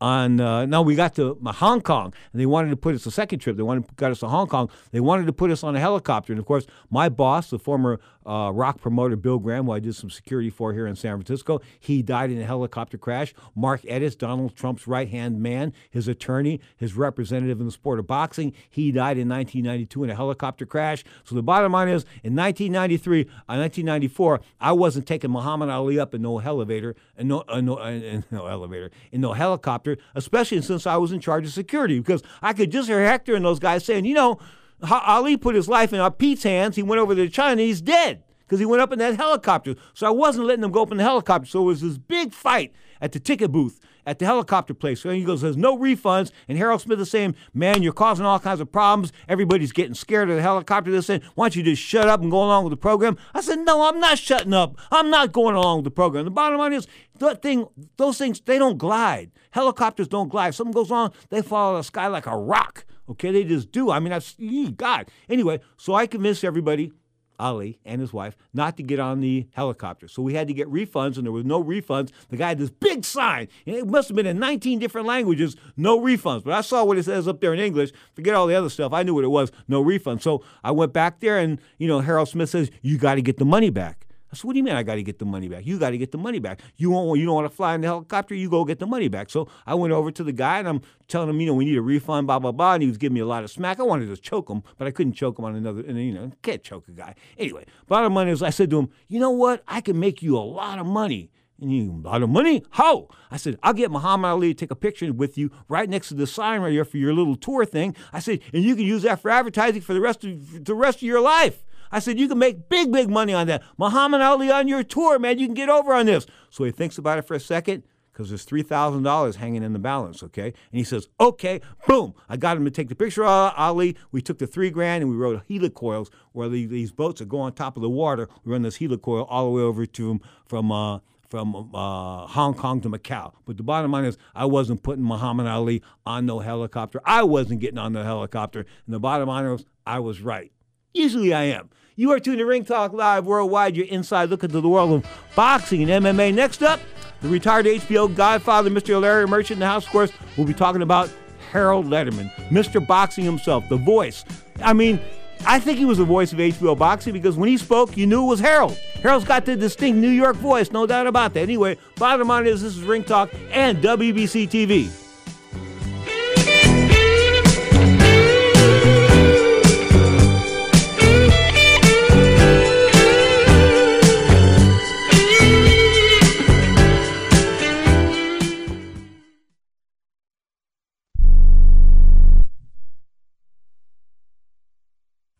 on 0.00 0.40
uh, 0.40 0.66
no, 0.66 0.82
we 0.82 0.94
got 0.94 1.14
to 1.16 1.38
Hong 1.44 1.80
Kong, 1.80 2.12
and 2.32 2.40
they 2.40 2.46
wanted 2.46 2.70
to 2.70 2.76
put 2.76 2.94
us 2.94 3.06
a 3.06 3.10
second 3.10 3.40
trip. 3.40 3.56
They 3.56 3.62
wanted 3.62 3.96
got 3.96 4.10
us 4.10 4.20
to 4.20 4.28
Hong 4.28 4.46
Kong. 4.46 4.70
They 4.92 5.00
wanted 5.00 5.26
to 5.26 5.32
put 5.32 5.50
us 5.50 5.62
on 5.64 5.74
a 5.74 5.80
helicopter, 5.80 6.32
and 6.32 6.38
of 6.40 6.46
course, 6.46 6.66
my 6.90 7.08
boss, 7.08 7.50
the 7.50 7.58
former 7.58 8.00
uh, 8.28 8.50
rock 8.52 8.80
promoter 8.80 9.16
Bill 9.16 9.38
Graham, 9.38 9.64
who 9.66 9.72
I 9.72 9.80
did 9.80 9.94
some 9.94 10.10
security 10.10 10.50
for 10.50 10.74
here 10.74 10.86
in 10.86 10.96
San 10.96 11.16
Francisco, 11.16 11.60
he 11.80 12.02
died 12.02 12.30
in 12.30 12.40
a 12.40 12.44
helicopter 12.44 12.98
crash. 12.98 13.32
Mark 13.56 13.82
Etess, 13.82 14.16
Donald 14.16 14.54
Trump's 14.54 14.86
right 14.86 15.08
hand 15.08 15.40
man, 15.40 15.72
his 15.90 16.08
attorney, 16.08 16.60
his 16.76 16.94
representative 16.94 17.58
in 17.58 17.66
the 17.66 17.72
sport 17.72 17.98
of 17.98 18.06
boxing, 18.06 18.52
he 18.68 18.92
died 18.92 19.16
in 19.16 19.28
1992 19.28 20.04
in 20.04 20.10
a 20.10 20.14
helicopter 20.14 20.66
crash. 20.66 21.04
So 21.24 21.34
the 21.34 21.42
bottom 21.42 21.72
line 21.72 21.88
is, 21.88 22.04
in 22.22 22.36
1993, 22.36 23.22
uh, 23.22 23.56
1994, 23.56 24.40
I 24.60 24.72
wasn't 24.72 25.06
taking 25.06 25.30
Muhammad 25.30 25.70
Ali 25.70 25.98
up 25.98 26.14
in 26.14 26.20
no 26.20 26.38
elevator, 26.38 26.94
no, 27.18 27.44
uh, 27.48 27.62
no, 27.62 27.76
uh, 27.76 28.20
no 28.30 28.46
elevator, 28.46 28.90
in 29.10 29.22
no 29.22 29.32
helicopter, 29.32 29.87
especially 30.14 30.60
since 30.62 30.86
I 30.86 30.96
was 30.96 31.12
in 31.12 31.20
charge 31.20 31.46
of 31.46 31.52
security, 31.52 31.98
because 31.98 32.22
I 32.42 32.52
could 32.52 32.70
just 32.70 32.88
hear 32.88 33.04
Hector 33.04 33.34
and 33.34 33.44
those 33.44 33.58
guys 33.58 33.84
saying, 33.84 34.04
you 34.04 34.14
know, 34.14 34.38
Ali 34.82 35.36
put 35.36 35.54
his 35.54 35.68
life 35.68 35.92
in 35.92 36.00
our 36.00 36.10
Pete's 36.10 36.42
hands. 36.42 36.76
He 36.76 36.82
went 36.82 37.00
over 37.00 37.14
to 37.14 37.28
China. 37.28 37.62
He's 37.62 37.80
dead 37.80 38.22
because 38.40 38.60
he 38.60 38.66
went 38.66 38.80
up 38.80 38.92
in 38.92 38.98
that 39.00 39.16
helicopter. 39.16 39.74
So 39.94 40.06
I 40.06 40.10
wasn't 40.10 40.46
letting 40.46 40.64
him 40.64 40.70
go 40.70 40.82
up 40.82 40.90
in 40.90 40.98
the 40.98 41.02
helicopter. 41.02 41.48
So 41.48 41.62
it 41.62 41.64
was 41.64 41.80
this 41.80 41.98
big 41.98 42.32
fight 42.32 42.72
at 43.00 43.12
the 43.12 43.20
ticket 43.20 43.52
booth 43.52 43.80
at 44.08 44.18
the 44.18 44.24
helicopter 44.24 44.72
place. 44.72 45.00
So 45.00 45.10
he 45.10 45.22
goes, 45.22 45.42
There's 45.42 45.56
no 45.56 45.76
refunds. 45.76 46.32
And 46.48 46.56
Harold 46.56 46.80
Smith 46.80 46.98
is 46.98 47.10
saying, 47.10 47.36
Man, 47.52 47.82
you're 47.82 47.92
causing 47.92 48.24
all 48.24 48.38
kinds 48.38 48.60
of 48.60 48.72
problems. 48.72 49.12
Everybody's 49.28 49.70
getting 49.70 49.94
scared 49.94 50.30
of 50.30 50.36
the 50.36 50.42
helicopter. 50.42 50.90
They're 50.90 51.02
saying, 51.02 51.22
Why 51.34 51.44
don't 51.44 51.56
you 51.56 51.62
just 51.62 51.82
shut 51.82 52.08
up 52.08 52.22
and 52.22 52.30
go 52.30 52.38
along 52.38 52.64
with 52.64 52.70
the 52.70 52.78
program? 52.78 53.18
I 53.34 53.42
said, 53.42 53.58
No, 53.58 53.82
I'm 53.82 54.00
not 54.00 54.18
shutting 54.18 54.54
up. 54.54 54.76
I'm 54.90 55.10
not 55.10 55.32
going 55.32 55.54
along 55.54 55.78
with 55.78 55.84
the 55.84 55.90
program. 55.90 56.24
The 56.24 56.30
bottom 56.30 56.58
line 56.58 56.72
is, 56.72 56.86
that 57.18 57.42
thing, 57.42 57.66
those 57.96 58.16
things, 58.16 58.40
they 58.40 58.58
don't 58.58 58.78
glide. 58.78 59.30
Helicopters 59.50 60.08
don't 60.08 60.28
glide. 60.28 60.48
If 60.48 60.54
something 60.54 60.72
goes 60.72 60.90
wrong, 60.90 61.12
they 61.28 61.42
fall 61.42 61.72
out 61.74 61.78
of 61.78 61.80
the 61.80 61.84
sky 61.84 62.06
like 62.06 62.26
a 62.26 62.36
rock. 62.36 62.86
Okay, 63.10 63.30
they 63.30 63.44
just 63.44 63.72
do. 63.72 63.90
I 63.90 64.00
mean, 64.00 64.10
that's 64.10 64.36
God. 64.76 65.10
Anyway, 65.28 65.60
so 65.76 65.94
I 65.94 66.06
convinced 66.06 66.44
everybody 66.44 66.92
Ali 67.38 67.78
and 67.84 68.00
his 68.00 68.12
wife 68.12 68.36
not 68.52 68.76
to 68.76 68.82
get 68.82 68.98
on 68.98 69.20
the 69.20 69.46
helicopter. 69.52 70.08
So 70.08 70.22
we 70.22 70.34
had 70.34 70.48
to 70.48 70.54
get 70.54 70.70
refunds, 70.70 71.16
and 71.16 71.24
there 71.24 71.32
was 71.32 71.44
no 71.44 71.62
refunds. 71.62 72.10
The 72.28 72.36
guy 72.36 72.48
had 72.48 72.58
this 72.58 72.70
big 72.70 73.04
sign. 73.04 73.48
And 73.66 73.76
it 73.76 73.86
must 73.86 74.08
have 74.08 74.16
been 74.16 74.26
in 74.26 74.38
19 74.38 74.78
different 74.78 75.06
languages, 75.06 75.56
no 75.76 76.00
refunds. 76.00 76.44
But 76.44 76.54
I 76.54 76.60
saw 76.60 76.84
what 76.84 76.98
it 76.98 77.04
says 77.04 77.28
up 77.28 77.40
there 77.40 77.54
in 77.54 77.60
English. 77.60 77.92
Forget 78.14 78.34
all 78.34 78.46
the 78.46 78.54
other 78.54 78.70
stuff. 78.70 78.92
I 78.92 79.02
knew 79.02 79.14
what 79.14 79.24
it 79.24 79.28
was, 79.28 79.52
no 79.68 79.82
refunds. 79.84 80.22
So 80.22 80.42
I 80.64 80.70
went 80.72 80.92
back 80.92 81.20
there, 81.20 81.38
and, 81.38 81.60
you 81.78 81.88
know, 81.88 82.00
Harold 82.00 82.28
Smith 82.28 82.50
says, 82.50 82.70
You 82.82 82.98
got 82.98 83.14
to 83.14 83.22
get 83.22 83.38
the 83.38 83.44
money 83.44 83.70
back. 83.70 84.07
Said, 84.34 84.44
"What 84.44 84.52
do 84.52 84.58
you 84.58 84.64
mean 84.64 84.74
I 84.74 84.82
got 84.82 84.96
to 84.96 85.02
get 85.02 85.18
the 85.18 85.24
money 85.24 85.48
back? 85.48 85.66
You 85.66 85.78
got 85.78 85.90
to 85.90 85.98
get 85.98 86.12
the 86.12 86.18
money 86.18 86.38
back. 86.38 86.60
You 86.76 86.90
won't. 86.90 87.18
You 87.18 87.26
don't 87.26 87.34
want 87.34 87.50
to 87.50 87.54
fly 87.54 87.74
in 87.74 87.80
the 87.80 87.86
helicopter. 87.86 88.34
You 88.34 88.50
go 88.50 88.64
get 88.64 88.78
the 88.78 88.86
money 88.86 89.08
back." 89.08 89.30
So 89.30 89.48
I 89.66 89.74
went 89.74 89.92
over 89.92 90.10
to 90.10 90.24
the 90.24 90.32
guy 90.32 90.58
and 90.58 90.68
I'm 90.68 90.82
telling 91.08 91.28
him, 91.30 91.40
you 91.40 91.46
know, 91.46 91.54
we 91.54 91.64
need 91.64 91.76
a 91.76 91.82
refund, 91.82 92.26
blah 92.26 92.38
blah 92.38 92.52
blah, 92.52 92.74
and 92.74 92.82
he 92.82 92.88
was 92.88 92.98
giving 92.98 93.14
me 93.14 93.20
a 93.20 93.26
lot 93.26 93.44
of 93.44 93.50
smack. 93.50 93.80
I 93.80 93.84
wanted 93.84 94.06
to 94.06 94.16
choke 94.16 94.50
him, 94.50 94.62
but 94.76 94.86
I 94.86 94.90
couldn't 94.90 95.14
choke 95.14 95.38
him 95.38 95.44
on 95.44 95.54
another. 95.54 95.80
And 95.80 95.98
you 95.98 96.12
know, 96.12 96.30
can't 96.42 96.62
choke 96.62 96.88
a 96.88 96.92
guy. 96.92 97.14
Anyway, 97.38 97.64
bottom 97.86 98.14
line 98.14 98.28
is, 98.28 98.42
I 98.42 98.50
said 98.50 98.70
to 98.70 98.78
him, 98.78 98.90
"You 99.08 99.20
know 99.20 99.30
what? 99.30 99.62
I 99.66 99.80
can 99.80 99.98
make 99.98 100.22
you 100.22 100.36
a 100.36 100.40
lot 100.40 100.78
of 100.78 100.86
money." 100.86 101.30
And 101.60 101.72
you, 101.72 101.90
a 101.90 102.08
lot 102.08 102.22
of 102.22 102.30
money? 102.30 102.62
How? 102.70 103.08
I 103.32 103.36
said, 103.36 103.58
I'll 103.64 103.72
get 103.72 103.90
Muhammad 103.90 104.28
Ali 104.28 104.54
to 104.54 104.60
take 104.60 104.70
a 104.70 104.76
picture 104.76 105.12
with 105.12 105.36
you 105.36 105.50
right 105.68 105.88
next 105.88 106.06
to 106.08 106.14
the 106.14 106.24
sign 106.24 106.60
right 106.60 106.70
here 106.70 106.84
for 106.84 106.98
your 106.98 107.12
little 107.12 107.34
tour 107.34 107.64
thing. 107.64 107.96
I 108.12 108.20
said, 108.20 108.40
and 108.52 108.62
you 108.62 108.76
can 108.76 108.84
use 108.84 109.02
that 109.02 109.20
for 109.20 109.28
advertising 109.28 109.80
for 109.80 109.92
the 109.92 110.00
rest 110.00 110.22
of 110.22 110.64
the 110.64 110.74
rest 110.76 110.98
of 110.98 111.02
your 111.02 111.20
life. 111.20 111.64
I 111.90 111.98
said, 111.98 112.18
you 112.18 112.28
can 112.28 112.38
make 112.38 112.68
big, 112.68 112.92
big 112.92 113.08
money 113.08 113.32
on 113.32 113.46
that. 113.48 113.62
Muhammad 113.76 114.20
Ali 114.20 114.50
on 114.50 114.68
your 114.68 114.82
tour, 114.82 115.18
man. 115.18 115.38
You 115.38 115.46
can 115.46 115.54
get 115.54 115.68
over 115.68 115.92
on 115.92 116.06
this. 116.06 116.26
So 116.50 116.64
he 116.64 116.70
thinks 116.70 116.98
about 116.98 117.18
it 117.18 117.22
for 117.22 117.34
a 117.34 117.40
second 117.40 117.84
because 118.18 118.30
there's 118.30 118.46
$3,000 118.46 119.36
hanging 119.36 119.62
in 119.62 119.72
the 119.72 119.78
balance, 119.78 120.24
okay? 120.24 120.46
And 120.46 120.54
he 120.72 120.82
says, 120.82 121.08
okay, 121.20 121.60
boom. 121.86 122.14
I 122.28 122.36
got 122.36 122.56
him 122.56 122.64
to 122.64 122.70
take 122.70 122.88
the 122.88 122.96
picture 122.96 123.24
of 123.24 123.54
Ali. 123.56 123.96
We 124.10 124.20
took 124.20 124.38
the 124.38 124.46
three 124.48 124.70
grand 124.70 125.02
and 125.02 125.10
we 125.10 125.16
rode 125.16 125.40
helicoils 125.48 126.10
where 126.32 126.48
the, 126.48 126.66
these 126.66 126.90
boats 126.90 127.20
that 127.20 127.28
go 127.28 127.38
on 127.38 127.52
top 127.52 127.76
of 127.76 127.82
the 127.82 127.88
water. 127.88 128.28
We 128.44 128.52
run 128.52 128.62
this 128.62 128.78
helicoil 128.78 129.24
all 129.28 129.44
the 129.44 129.50
way 129.52 129.62
over 129.62 129.86
to 129.86 130.10
him 130.10 130.20
from, 130.46 130.72
uh, 130.72 130.98
from 131.28 131.54
uh, 131.72 132.26
Hong 132.26 132.54
Kong 132.54 132.80
to 132.80 132.90
Macau. 132.90 133.34
But 133.46 133.56
the 133.56 133.62
bottom 133.62 133.92
line 133.92 134.04
is, 134.04 134.18
I 134.34 134.46
wasn't 134.46 134.82
putting 134.82 135.04
Muhammad 135.04 135.46
Ali 135.46 135.80
on 136.04 136.26
no 136.26 136.40
helicopter. 136.40 137.00
I 137.04 137.22
wasn't 137.22 137.60
getting 137.60 137.78
on 137.78 137.92
the 137.92 138.02
helicopter. 138.02 138.66
And 138.86 138.94
the 138.94 138.98
bottom 138.98 139.28
line 139.28 139.48
was, 139.48 139.64
I 139.86 140.00
was 140.00 140.22
right. 140.22 140.50
Usually 140.92 141.32
I 141.32 141.44
am. 141.44 141.70
You 141.98 142.12
are 142.12 142.20
tuned 142.20 142.38
to 142.38 142.46
Ring 142.46 142.64
Talk 142.64 142.92
Live 142.92 143.26
Worldwide, 143.26 143.76
your 143.76 143.86
inside 143.86 144.30
look 144.30 144.44
into 144.44 144.60
the 144.60 144.68
world 144.68 144.92
of 144.92 145.10
boxing 145.34 145.90
and 145.90 146.04
MMA. 146.04 146.32
Next 146.32 146.62
up, 146.62 146.78
the 147.22 147.28
retired 147.28 147.66
HBO 147.66 148.14
godfather, 148.14 148.70
Mr. 148.70 149.02
Larry 149.02 149.26
Merchant 149.26 149.56
in 149.56 149.58
the 149.58 149.66
house, 149.66 149.84
of 149.84 149.90
course, 149.90 150.12
we'll 150.36 150.46
be 150.46 150.54
talking 150.54 150.82
about 150.82 151.10
Harold 151.50 151.86
Lederman, 151.86 152.32
Mr. 152.50 152.86
Boxing 152.86 153.24
himself, 153.24 153.68
the 153.68 153.78
voice. 153.78 154.24
I 154.62 154.74
mean, 154.74 155.00
I 155.44 155.58
think 155.58 155.76
he 155.76 155.84
was 155.84 155.98
the 155.98 156.04
voice 156.04 156.32
of 156.32 156.38
HBO 156.38 156.78
boxing 156.78 157.12
because 157.12 157.36
when 157.36 157.48
he 157.48 157.56
spoke, 157.56 157.96
you 157.96 158.06
knew 158.06 158.22
it 158.22 158.28
was 158.28 158.38
Harold. 158.38 158.78
Harold's 159.02 159.26
got 159.26 159.44
the 159.44 159.56
distinct 159.56 159.98
New 159.98 160.08
York 160.08 160.36
voice, 160.36 160.70
no 160.70 160.86
doubt 160.86 161.08
about 161.08 161.34
that. 161.34 161.40
Anyway, 161.40 161.78
bottom 161.96 162.28
line 162.28 162.46
is 162.46 162.62
this 162.62 162.76
is 162.76 162.84
Ring 162.84 163.02
Talk 163.02 163.34
and 163.50 163.78
WBC 163.78 164.48
TV. 164.48 165.07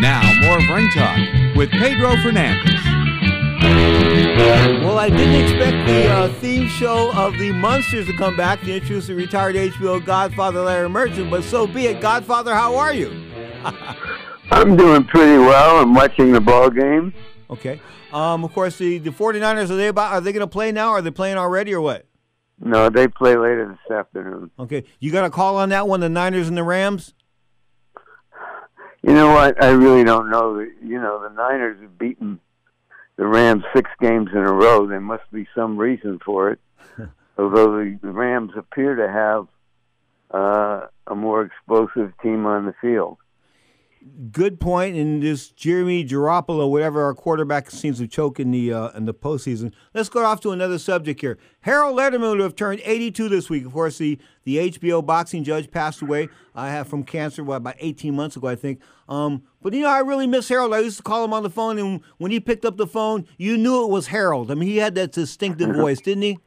Now, 0.00 0.20
more 0.42 0.58
of 0.58 0.68
Ring 0.68 0.90
Talk 0.90 1.16
with 1.56 1.70
Pedro 1.70 2.16
Fernandez. 2.22 2.80
Well, 4.84 4.98
I 4.98 5.08
didn't 5.08 5.42
expect 5.44 5.86
the 5.86 6.08
uh, 6.10 6.32
theme 6.40 6.68
show 6.68 7.12
of 7.12 7.38
the 7.38 7.52
Munsters 7.52 8.06
to 8.06 8.12
come 8.16 8.36
back 8.36 8.60
to 8.62 8.74
introduce 8.74 9.06
the 9.06 9.14
retired 9.14 9.54
HBO 9.54 10.04
Godfather 10.04 10.62
Larry 10.62 10.88
Merchant, 10.88 11.30
but 11.30 11.44
so 11.44 11.66
be 11.66 11.86
it. 11.86 12.00
Godfather, 12.00 12.52
how 12.54 12.74
are 12.76 12.92
you? 12.92 13.10
I'm 14.50 14.76
doing 14.76 15.04
pretty 15.04 15.38
well. 15.38 15.78
I'm 15.78 15.94
watching 15.94 16.32
the 16.32 16.40
ball 16.40 16.68
game. 16.68 17.14
Okay. 17.48 17.80
Um, 18.12 18.44
of 18.44 18.52
course, 18.52 18.76
the, 18.76 18.98
the 18.98 19.10
49ers, 19.10 19.70
are 19.70 19.76
they 19.76 19.88
about, 19.88 20.12
are 20.12 20.20
they 20.20 20.32
going 20.32 20.40
to 20.40 20.46
play 20.46 20.72
now? 20.72 20.90
Are 20.90 21.00
they 21.00 21.10
playing 21.10 21.38
already 21.38 21.72
or 21.72 21.80
what? 21.80 22.06
No, 22.64 22.88
they 22.88 23.08
play 23.08 23.36
later 23.36 23.66
this 23.68 23.96
afternoon. 23.96 24.52
Okay. 24.56 24.84
You 25.00 25.10
got 25.10 25.24
a 25.24 25.30
call 25.30 25.56
on 25.56 25.70
that 25.70 25.88
one, 25.88 25.98
the 26.00 26.08
Niners 26.08 26.46
and 26.46 26.56
the 26.56 26.62
Rams? 26.62 27.12
You 29.02 29.14
know 29.14 29.32
what? 29.32 29.62
I 29.62 29.70
really 29.70 30.04
don't 30.04 30.30
know. 30.30 30.60
You 30.60 31.00
know, 31.00 31.20
the 31.20 31.34
Niners 31.34 31.80
have 31.82 31.98
beaten 31.98 32.38
the 33.16 33.26
Rams 33.26 33.64
six 33.74 33.90
games 34.00 34.30
in 34.32 34.38
a 34.38 34.52
row. 34.52 34.86
There 34.86 35.00
must 35.00 35.24
be 35.32 35.48
some 35.56 35.76
reason 35.76 36.20
for 36.24 36.52
it. 36.52 36.60
Although 37.38 37.80
the 37.80 37.98
Rams 38.02 38.52
appear 38.56 38.94
to 38.94 39.08
have 39.10 39.48
uh, 40.32 40.86
a 41.08 41.16
more 41.16 41.42
explosive 41.42 42.12
team 42.22 42.46
on 42.46 42.66
the 42.66 42.74
field. 42.80 43.18
Good 44.32 44.58
point. 44.60 44.96
And 44.96 45.22
this 45.22 45.48
Jeremy 45.50 46.04
Garoppolo, 46.04 46.68
whatever 46.68 47.02
our 47.04 47.14
quarterback 47.14 47.70
seems 47.70 47.98
to 47.98 48.08
choke 48.08 48.40
in 48.40 48.50
the 48.50 48.72
uh, 48.72 48.88
in 48.90 49.04
the 49.04 49.14
postseason. 49.14 49.72
Let's 49.94 50.08
go 50.08 50.24
off 50.24 50.40
to 50.40 50.50
another 50.50 50.78
subject 50.78 51.20
here. 51.20 51.38
Harold 51.60 51.96
Lederman 51.96 52.30
would 52.30 52.40
have 52.40 52.56
turned 52.56 52.80
82 52.84 53.28
this 53.28 53.48
week. 53.48 53.64
Of 53.64 53.72
course, 53.72 53.98
the, 53.98 54.18
the 54.44 54.70
HBO 54.70 55.04
boxing 55.04 55.44
judge 55.44 55.70
passed 55.70 56.02
away. 56.02 56.28
I 56.54 56.70
have 56.70 56.88
from 56.88 57.04
cancer 57.04 57.44
what, 57.44 57.56
about 57.56 57.76
18 57.78 58.14
months 58.14 58.36
ago, 58.36 58.48
I 58.48 58.56
think. 58.56 58.80
Um, 59.08 59.44
but 59.60 59.72
you 59.72 59.82
know, 59.82 59.90
I 59.90 60.00
really 60.00 60.26
miss 60.26 60.48
Harold. 60.48 60.74
I 60.74 60.80
used 60.80 60.96
to 60.96 61.02
call 61.02 61.24
him 61.24 61.32
on 61.32 61.42
the 61.42 61.50
phone, 61.50 61.78
and 61.78 62.00
when 62.18 62.32
he 62.32 62.40
picked 62.40 62.64
up 62.64 62.76
the 62.76 62.86
phone, 62.86 63.26
you 63.36 63.56
knew 63.56 63.84
it 63.84 63.90
was 63.90 64.08
Harold. 64.08 64.50
I 64.50 64.54
mean, 64.54 64.68
he 64.68 64.78
had 64.78 64.94
that 64.96 65.12
distinctive 65.12 65.70
voice, 65.76 66.00
didn't 66.00 66.22
he? 66.22 66.38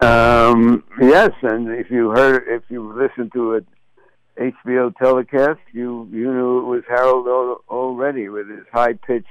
Um, 0.00 0.82
yes, 1.00 1.30
and 1.42 1.68
if 1.70 1.90
you 1.90 2.10
heard, 2.10 2.44
if 2.48 2.62
you 2.68 2.92
listened 2.92 3.32
to 3.34 3.52
it 3.52 3.66
HBO 4.38 4.96
telecast, 4.96 5.60
you 5.72 6.08
you 6.10 6.32
knew 6.32 6.58
it 6.60 6.64
was 6.64 6.82
Harold 6.88 7.26
al- 7.26 7.64
already 7.68 8.28
with 8.28 8.48
his 8.48 8.64
high 8.72 8.94
pitched 8.94 9.26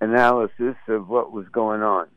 analysis 0.00 0.74
of 0.88 1.08
what 1.08 1.32
was 1.32 1.46
going 1.48 1.82
on. 1.82 2.08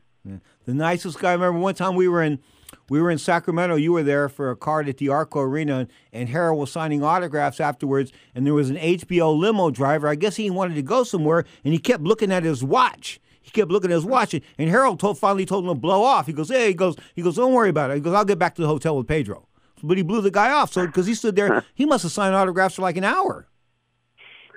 The 0.64 0.74
nicest 0.74 1.18
guy. 1.18 1.30
I 1.30 1.34
remember 1.34 1.58
one 1.58 1.74
time 1.74 1.94
we 1.94 2.08
were 2.08 2.22
in 2.22 2.40
we 2.88 3.00
were 3.00 3.10
in 3.10 3.18
Sacramento. 3.18 3.76
You 3.76 3.92
were 3.92 4.02
there 4.02 4.28
for 4.28 4.50
a 4.50 4.56
card 4.56 4.88
at 4.88 4.96
the 4.98 5.08
Arco 5.08 5.40
Arena, 5.40 5.86
and 6.12 6.28
Harold 6.28 6.58
was 6.58 6.72
signing 6.72 7.02
autographs 7.02 7.60
afterwards. 7.60 8.12
And 8.34 8.46
there 8.46 8.54
was 8.54 8.70
an 8.70 8.76
HBO 8.76 9.38
limo 9.38 9.70
driver. 9.70 10.08
I 10.08 10.14
guess 10.14 10.36
he 10.36 10.50
wanted 10.50 10.74
to 10.74 10.82
go 10.82 11.04
somewhere, 11.04 11.44
and 11.64 11.72
he 11.72 11.78
kept 11.78 12.02
looking 12.02 12.32
at 12.32 12.42
his 12.42 12.64
watch. 12.64 13.20
He 13.40 13.50
kept 13.50 13.70
looking 13.70 13.90
at 13.90 13.96
his 13.96 14.06
watch, 14.06 14.34
and 14.34 14.70
Harold 14.70 14.98
told, 14.98 15.18
finally 15.18 15.44
told 15.44 15.64
him 15.64 15.70
to 15.70 15.74
blow 15.74 16.02
off. 16.02 16.26
He 16.26 16.32
goes, 16.32 16.48
"Hey," 16.48 16.68
he 16.68 16.74
goes, 16.74 16.96
"He 17.14 17.20
goes, 17.20 17.36
don't 17.36 17.52
worry 17.52 17.68
about 17.68 17.90
it." 17.90 17.94
He 17.96 18.00
goes, 18.00 18.14
"I'll 18.14 18.24
get 18.24 18.38
back 18.38 18.54
to 18.54 18.62
the 18.62 18.68
hotel 18.68 18.96
with 18.96 19.06
Pedro." 19.06 19.46
But 19.86 19.98
he 19.98 20.02
blew 20.02 20.20
the 20.20 20.30
guy 20.30 20.50
off. 20.50 20.72
So 20.72 20.86
because 20.86 21.06
he 21.06 21.14
stood 21.14 21.36
there, 21.36 21.64
he 21.74 21.84
must 21.84 22.02
have 22.02 22.12
signed 22.12 22.34
autographs 22.34 22.76
for 22.76 22.82
like 22.82 22.96
an 22.96 23.04
hour. 23.04 23.46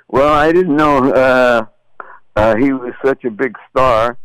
Well, 0.07 0.33
I 0.33 0.51
didn't 0.53 0.75
know 0.75 1.11
uh, 1.11 1.65
uh, 2.35 2.55
he 2.55 2.71
was 2.71 2.93
such 3.03 3.25
a 3.25 3.29
big 3.29 3.57
star, 3.69 4.17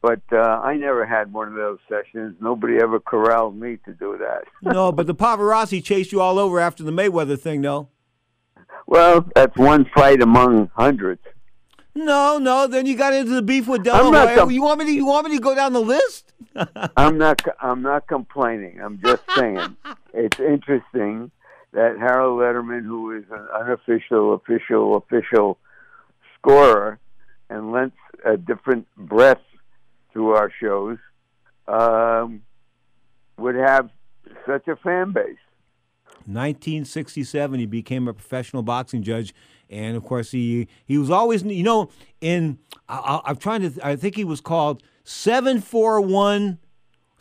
but 0.00 0.22
uh, 0.32 0.38
I 0.38 0.76
never 0.76 1.04
had 1.04 1.32
one 1.32 1.48
of 1.48 1.54
those 1.54 1.78
sessions. 1.88 2.36
Nobody 2.40 2.78
ever 2.80 3.00
corralled 3.00 3.54
me 3.54 3.76
to 3.84 3.92
do 3.92 4.18
that. 4.18 4.44
no, 4.62 4.92
but 4.92 5.06
the 5.06 5.14
paparazzi 5.26 5.84
chased 5.84 6.12
you 6.12 6.22
all 6.22 6.38
over 6.38 6.58
after 6.58 6.82
the 6.82 6.90
Mayweather 6.92 7.38
thing, 7.38 7.60
though. 7.60 7.88
Well, 8.86 9.26
that's 9.34 9.56
one 9.56 9.84
fight 9.94 10.22
among 10.22 10.70
hundreds. 10.74 11.22
No, 11.94 12.38
no. 12.38 12.66
Then 12.66 12.86
you 12.86 12.96
got 12.96 13.12
into 13.12 13.32
the 13.32 13.42
beef 13.42 13.66
with 13.66 13.80
I'm 13.80 13.84
Delaware. 13.84 14.36
com- 14.36 14.50
you 14.50 14.62
want 14.62 14.78
me 14.78 14.86
to? 14.86 14.92
You 14.92 15.06
want 15.06 15.28
me 15.28 15.36
to 15.36 15.42
go 15.42 15.54
down 15.54 15.72
the 15.72 15.80
list? 15.80 16.32
I'm 16.96 17.18
not. 17.18 17.42
I'm 17.60 17.82
not 17.82 18.06
complaining. 18.06 18.80
I'm 18.80 19.00
just 19.04 19.22
saying 19.36 19.76
it's 20.14 20.38
interesting 20.40 21.30
that 21.72 21.98
Harold 21.98 22.40
Lederman, 22.40 22.84
who 22.84 23.16
is 23.16 23.24
an 23.30 23.46
unofficial, 23.54 24.34
official, 24.34 24.96
official 24.96 25.58
scorer, 26.38 26.98
and 27.48 27.70
lends 27.72 27.94
a 28.24 28.36
different 28.36 28.86
breath 28.96 29.40
to 30.14 30.30
our 30.30 30.50
shows, 30.60 30.98
um, 31.68 32.42
would 33.36 33.54
have 33.54 33.90
such 34.46 34.66
a 34.66 34.76
fan 34.76 35.12
base. 35.12 35.36
1967, 36.26 37.60
he 37.60 37.66
became 37.66 38.06
a 38.08 38.12
professional 38.12 38.62
boxing 38.62 39.02
judge, 39.02 39.34
and 39.70 39.96
of 39.96 40.04
course, 40.04 40.32
he 40.32 40.68
he 40.84 40.98
was 40.98 41.10
always, 41.10 41.42
you 41.42 41.62
know, 41.62 41.90
in 42.20 42.58
I, 42.88 43.20
I'm 43.24 43.36
trying 43.36 43.62
to, 43.62 43.86
I 43.86 43.96
think 43.96 44.16
he 44.16 44.24
was 44.24 44.40
called 44.40 44.82
741. 45.04 46.58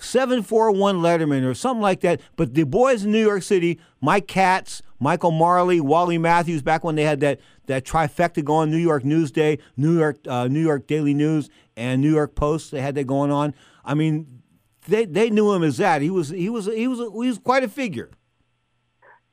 741 0.02 1.00
Lederman 1.00 1.46
or 1.46 1.54
something 1.54 1.82
like 1.82 2.00
that. 2.00 2.22
But 2.38 2.54
the 2.54 2.64
boys 2.64 3.04
in 3.04 3.12
New 3.12 3.22
York 3.22 3.44
City, 3.44 3.82
Mike 4.00 4.28
Katz, 4.28 4.82
Michael 4.98 5.32
Marley, 5.32 5.82
Wally 5.82 6.18
Matthews, 6.18 6.62
back 6.62 6.86
when 6.86 6.96
they 6.96 7.04
had 7.04 7.20
that 7.20 7.42
that 7.66 7.84
trifecta 7.84 8.42
going, 8.42 8.72
New 8.72 8.78
York 8.78 9.04
Newsday, 9.04 9.60
New 9.76 9.98
York 10.00 10.20
uh, 10.26 10.48
New 10.48 10.62
York 10.62 10.88
Daily 10.88 11.14
News, 11.14 11.50
and 11.76 12.02
New 12.02 12.14
York 12.14 12.34
Post, 12.34 12.72
they 12.72 12.80
had 12.80 12.96
that 12.96 13.08
going 13.08 13.30
on. 13.30 13.54
I 13.84 13.94
mean, 13.94 14.42
they 14.88 15.04
they 15.04 15.30
knew 15.30 15.52
him 15.52 15.64
as 15.64 15.78
that. 15.78 16.02
He 16.02 16.10
was 16.10 16.30
he 16.30 16.50
was 16.50 16.66
he 16.68 16.88
was 16.88 17.00
he 17.00 17.28
was 17.28 17.38
quite 17.38 17.64
a 17.64 17.70
figure. 17.70 18.10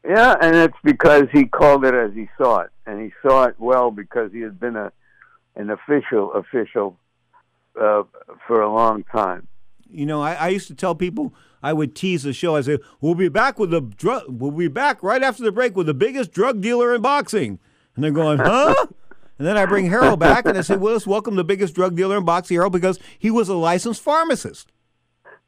Yeah, 0.08 0.36
and 0.40 0.54
it's 0.54 0.76
because 0.84 1.24
he 1.32 1.46
called 1.46 1.84
it 1.84 1.94
as 1.94 2.12
he 2.14 2.28
saw 2.38 2.60
it, 2.60 2.70
and 2.86 3.00
he 3.00 3.12
saw 3.22 3.44
it 3.44 3.56
well 3.58 3.90
because 3.90 4.32
he 4.32 4.40
had 4.40 4.60
been 4.60 4.76
a 4.76 4.92
an 5.56 5.70
official 5.70 6.32
official 6.34 6.98
uh, 7.80 8.02
for 8.46 8.60
a 8.60 8.72
long 8.72 9.02
time. 9.04 9.48
You 9.90 10.06
know, 10.06 10.22
I, 10.22 10.34
I 10.34 10.48
used 10.48 10.68
to 10.68 10.74
tell 10.74 10.94
people 10.94 11.34
I 11.62 11.72
would 11.72 11.96
tease 11.96 12.22
the 12.22 12.32
show. 12.32 12.54
I 12.54 12.60
say, 12.60 12.78
"We'll 13.00 13.16
be 13.16 13.28
back 13.28 13.58
with 13.58 13.70
the 13.70 13.80
drug. 13.80 14.24
We'll 14.28 14.52
be 14.52 14.68
back 14.68 15.02
right 15.02 15.22
after 15.22 15.42
the 15.42 15.50
break 15.50 15.74
with 15.74 15.86
the 15.86 15.94
biggest 15.94 16.30
drug 16.30 16.60
dealer 16.60 16.94
in 16.94 17.02
boxing." 17.02 17.58
And 17.96 18.04
they're 18.04 18.12
going, 18.12 18.38
"Huh?" 18.38 18.74
and 19.38 19.46
then 19.46 19.56
I 19.56 19.66
bring 19.66 19.86
Harold 19.86 20.20
back, 20.20 20.46
and 20.46 20.56
I 20.56 20.60
say, 20.60 20.76
"Well, 20.76 20.92
let's 20.92 21.06
welcome 21.06 21.34
the 21.34 21.44
biggest 21.44 21.74
drug 21.74 21.96
dealer 21.96 22.16
in 22.16 22.24
boxing, 22.24 22.56
Harold, 22.56 22.72
because 22.72 23.00
he 23.18 23.30
was 23.30 23.48
a 23.48 23.54
licensed 23.54 24.02
pharmacist." 24.02 24.70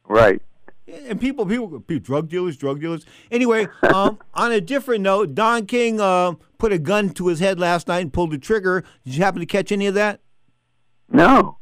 Right. 0.09 0.43
And 0.89 1.20
people, 1.20 1.44
people, 1.44 1.81
people 1.81 2.05
drug 2.05 2.28
dealers, 2.28 2.56
drug 2.56 2.81
dealers. 2.81 3.05
Anyway, 3.31 3.69
um, 3.94 4.19
on 4.35 4.52
a 4.52 4.60
different 4.60 5.02
note, 5.02 5.35
Don 5.35 5.66
King 5.66 6.01
uh, 6.01 6.32
put 6.59 6.73
a 6.73 6.78
gun 6.78 7.10
to 7.10 7.27
his 7.28 7.40
head 7.40 7.60
last 7.60 7.89
night 7.89 8.01
and 8.01 8.12
pulled 8.12 8.31
the 8.31 8.39
trigger. 8.39 8.85
Did 9.05 9.15
you 9.16 9.23
happen 9.23 9.40
to 9.40 9.47
catch 9.47 9.70
any 9.70 9.86
of 9.86 9.94
that? 9.94 10.20
No. 11.10 11.59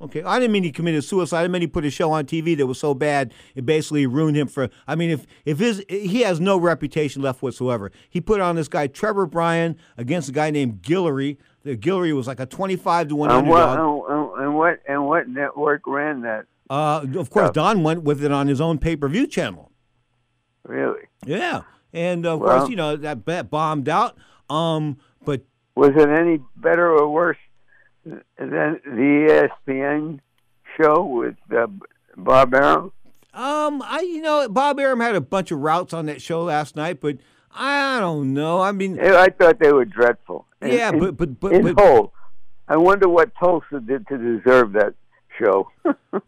Okay, 0.00 0.22
I 0.22 0.38
didn't 0.38 0.52
mean 0.52 0.64
he 0.64 0.72
committed 0.72 1.02
suicide. 1.04 1.44
I 1.44 1.48
meant 1.48 1.62
he 1.62 1.66
put 1.68 1.84
a 1.86 1.90
show 1.90 2.10
on 2.12 2.26
TV 2.26 2.56
that 2.58 2.66
was 2.66 2.78
so 2.78 2.92
bad 2.92 3.32
it 3.54 3.64
basically 3.64 4.06
ruined 4.06 4.36
him 4.36 4.48
for. 4.48 4.68
I 4.86 4.96
mean, 4.96 5.08
if 5.08 5.24
if 5.46 5.58
his 5.58 5.82
he 5.88 6.20
has 6.22 6.40
no 6.40 6.58
reputation 6.58 7.22
left 7.22 7.42
whatsoever. 7.42 7.90
He 8.10 8.20
put 8.20 8.40
on 8.40 8.56
this 8.56 8.68
guy 8.68 8.86
Trevor 8.88 9.24
Bryan 9.24 9.76
against 9.96 10.28
a 10.28 10.32
guy 10.32 10.50
named 10.50 10.82
Guidry. 10.82 11.38
The 11.62 11.76
Guidry 11.76 12.14
was 12.14 12.26
like 12.26 12.40
a 12.40 12.44
twenty-five 12.44 13.08
to 13.08 13.16
one 13.16 13.30
And 13.30 13.48
what, 13.48 13.62
underdog. 13.62 14.10
and, 14.10 14.42
and 14.44 14.56
what 14.56 14.80
and 14.86 15.06
what 15.06 15.28
network 15.28 15.86
ran 15.86 16.22
that? 16.22 16.46
Uh, 16.74 17.06
of 17.18 17.30
course, 17.30 17.50
Don 17.52 17.82
went 17.84 18.02
with 18.02 18.24
it 18.24 18.32
on 18.32 18.48
his 18.48 18.60
own 18.60 18.78
pay-per-view 18.78 19.28
channel. 19.28 19.70
Really? 20.64 21.02
Yeah, 21.24 21.62
and 21.92 22.26
of 22.26 22.40
Well- 22.40 22.58
course, 22.58 22.70
you 22.70 22.76
know 22.76 22.96
that 22.96 23.24
bet 23.24 23.48
bombed 23.50 23.88
out. 23.88 24.16
Um, 24.50 24.96
but 25.24 25.42
Was 25.76 25.90
it 25.96 26.08
any 26.08 26.40
better 26.56 26.90
or 26.90 27.08
worse 27.08 27.36
than 28.04 28.20
the 28.38 29.50
ESPN 29.66 30.20
show 30.76 31.04
with 31.04 31.36
uh, 31.56 31.66
Bob 32.16 32.54
Arum? 32.54 32.92
Um, 33.32 33.82
I 33.84 34.00
you 34.00 34.20
know 34.22 34.48
Bob 34.48 34.78
Arum 34.80 35.00
had 35.00 35.14
a 35.14 35.20
bunch 35.20 35.50
of 35.52 35.58
routes 35.60 35.92
on 35.92 36.06
that 36.06 36.20
show 36.22 36.42
last 36.42 36.74
night, 36.76 37.00
but 37.00 37.18
I 37.54 38.00
don't 38.00 38.32
know. 38.34 38.60
I 38.60 38.72
mean, 38.72 38.98
I 39.00 39.28
thought 39.28 39.58
they 39.60 39.72
were 39.72 39.84
dreadful. 39.84 40.46
In- 40.60 40.72
Yeah, 40.72 40.90
but- 40.92 41.16
but- 41.16 41.38
but- 41.40 41.52
in 41.52 41.62
but- 41.74 41.80
whole, 41.80 42.12
I 42.68 42.76
wonder 42.76 43.08
what 43.08 43.30
Tulsa 43.38 43.78
did 43.80 44.06
to 44.08 44.18
deserve 44.18 44.72
that 44.72 44.94
show. 45.38 45.70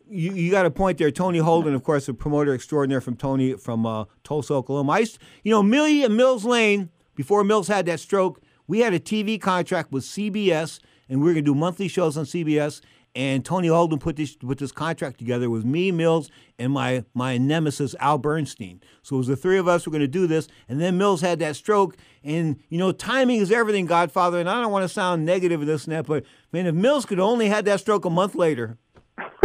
you, 0.08 0.32
you 0.32 0.50
got 0.50 0.66
a 0.66 0.70
point 0.70 0.98
there. 0.98 1.10
Tony 1.10 1.38
Holden, 1.38 1.74
of 1.74 1.82
course, 1.82 2.08
a 2.08 2.14
promoter 2.14 2.54
extraordinaire 2.54 3.00
from 3.00 3.16
Tony 3.16 3.54
from 3.54 3.86
uh, 3.86 4.04
Tulsa, 4.24 4.54
Oklahoma. 4.54 4.92
I 4.92 4.98
used, 5.00 5.18
you 5.42 5.52
know, 5.52 5.62
Millie 5.62 6.04
and 6.04 6.16
Mills 6.16 6.44
Lane. 6.44 6.90
Before 7.14 7.42
Mills 7.44 7.68
had 7.68 7.86
that 7.86 7.98
stroke, 7.98 8.42
we 8.66 8.80
had 8.80 8.92
a 8.92 9.00
TV 9.00 9.40
contract 9.40 9.90
with 9.90 10.04
CBS, 10.04 10.80
and 11.08 11.20
we 11.20 11.26
were 11.26 11.32
going 11.32 11.44
to 11.44 11.52
do 11.52 11.54
monthly 11.54 11.88
shows 11.88 12.16
on 12.16 12.24
CBS. 12.24 12.82
And 13.14 13.46
Tony 13.46 13.68
Holden 13.68 13.98
put 13.98 14.16
this 14.16 14.36
put 14.36 14.58
this 14.58 14.72
contract 14.72 15.18
together. 15.18 15.48
with 15.48 15.64
me, 15.64 15.90
Mills, 15.90 16.30
and 16.58 16.70
my 16.70 17.02
my 17.14 17.38
nemesis 17.38 17.94
Al 17.98 18.18
Bernstein. 18.18 18.82
So 19.02 19.16
it 19.16 19.18
was 19.18 19.26
the 19.26 19.36
three 19.36 19.56
of 19.56 19.66
us 19.66 19.86
were 19.86 19.90
going 19.90 20.02
to 20.02 20.06
do 20.06 20.26
this. 20.26 20.48
And 20.68 20.78
then 20.82 20.98
Mills 20.98 21.22
had 21.22 21.38
that 21.38 21.56
stroke, 21.56 21.96
and 22.22 22.60
you 22.68 22.76
know, 22.76 22.92
timing 22.92 23.40
is 23.40 23.50
everything, 23.50 23.86
Godfather. 23.86 24.38
And 24.38 24.50
I 24.50 24.60
don't 24.60 24.70
want 24.70 24.82
to 24.82 24.88
sound 24.90 25.24
negative 25.24 25.62
of 25.62 25.66
this 25.66 25.84
and 25.84 25.96
that, 25.96 26.04
but 26.04 26.24
man, 26.52 26.66
if 26.66 26.74
Mills 26.74 27.06
could 27.06 27.18
only 27.18 27.48
had 27.48 27.64
that 27.64 27.80
stroke 27.80 28.04
a 28.04 28.10
month 28.10 28.34
later. 28.34 28.76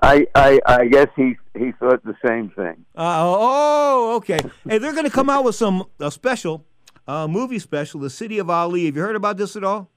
I, 0.00 0.26
I 0.34 0.60
I 0.66 0.86
guess 0.86 1.08
he 1.16 1.36
he 1.56 1.72
thought 1.72 2.04
the 2.04 2.16
same 2.26 2.50
thing. 2.50 2.84
Uh, 2.96 3.22
oh, 3.24 4.16
okay. 4.16 4.38
Hey, 4.68 4.78
they're 4.78 4.92
going 4.92 5.04
to 5.04 5.10
come 5.10 5.30
out 5.30 5.44
with 5.44 5.54
some 5.54 5.84
a 6.00 6.10
special, 6.10 6.64
uh, 7.06 7.26
movie 7.28 7.58
special, 7.58 8.00
The 8.00 8.10
City 8.10 8.38
of 8.38 8.50
Ali. 8.50 8.86
Have 8.86 8.96
you 8.96 9.02
heard 9.02 9.16
about 9.16 9.36
this 9.36 9.56
at 9.56 9.64
all? 9.64 9.90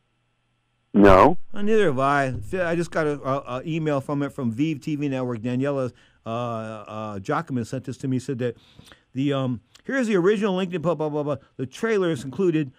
No. 0.93 1.37
Uh, 1.53 1.61
neither 1.61 1.85
have 1.85 1.99
I. 1.99 2.33
I 2.53 2.75
just 2.75 2.91
got 2.91 3.07
an 3.07 3.67
email 3.67 4.01
from 4.01 4.23
it 4.23 4.29
from 4.29 4.51
Vive 4.51 4.79
TV 4.79 5.09
Network. 5.09 5.39
Daniela 5.39 5.91
uh, 6.25 6.29
uh, 6.29 7.19
Jockman 7.19 7.65
sent 7.65 7.85
this 7.85 7.97
to 7.97 8.07
me. 8.07 8.19
Said 8.19 8.39
that 8.39 8.57
the 9.13 9.33
um 9.33 9.61
here's 9.83 10.07
the 10.07 10.15
original 10.15 10.57
LinkedIn 10.57 10.81
blah 10.81 10.95
blah 10.95 11.09
blah 11.09 11.23
blah. 11.23 11.37
The 11.57 11.65
trailers 11.65 12.23
included 12.23 12.71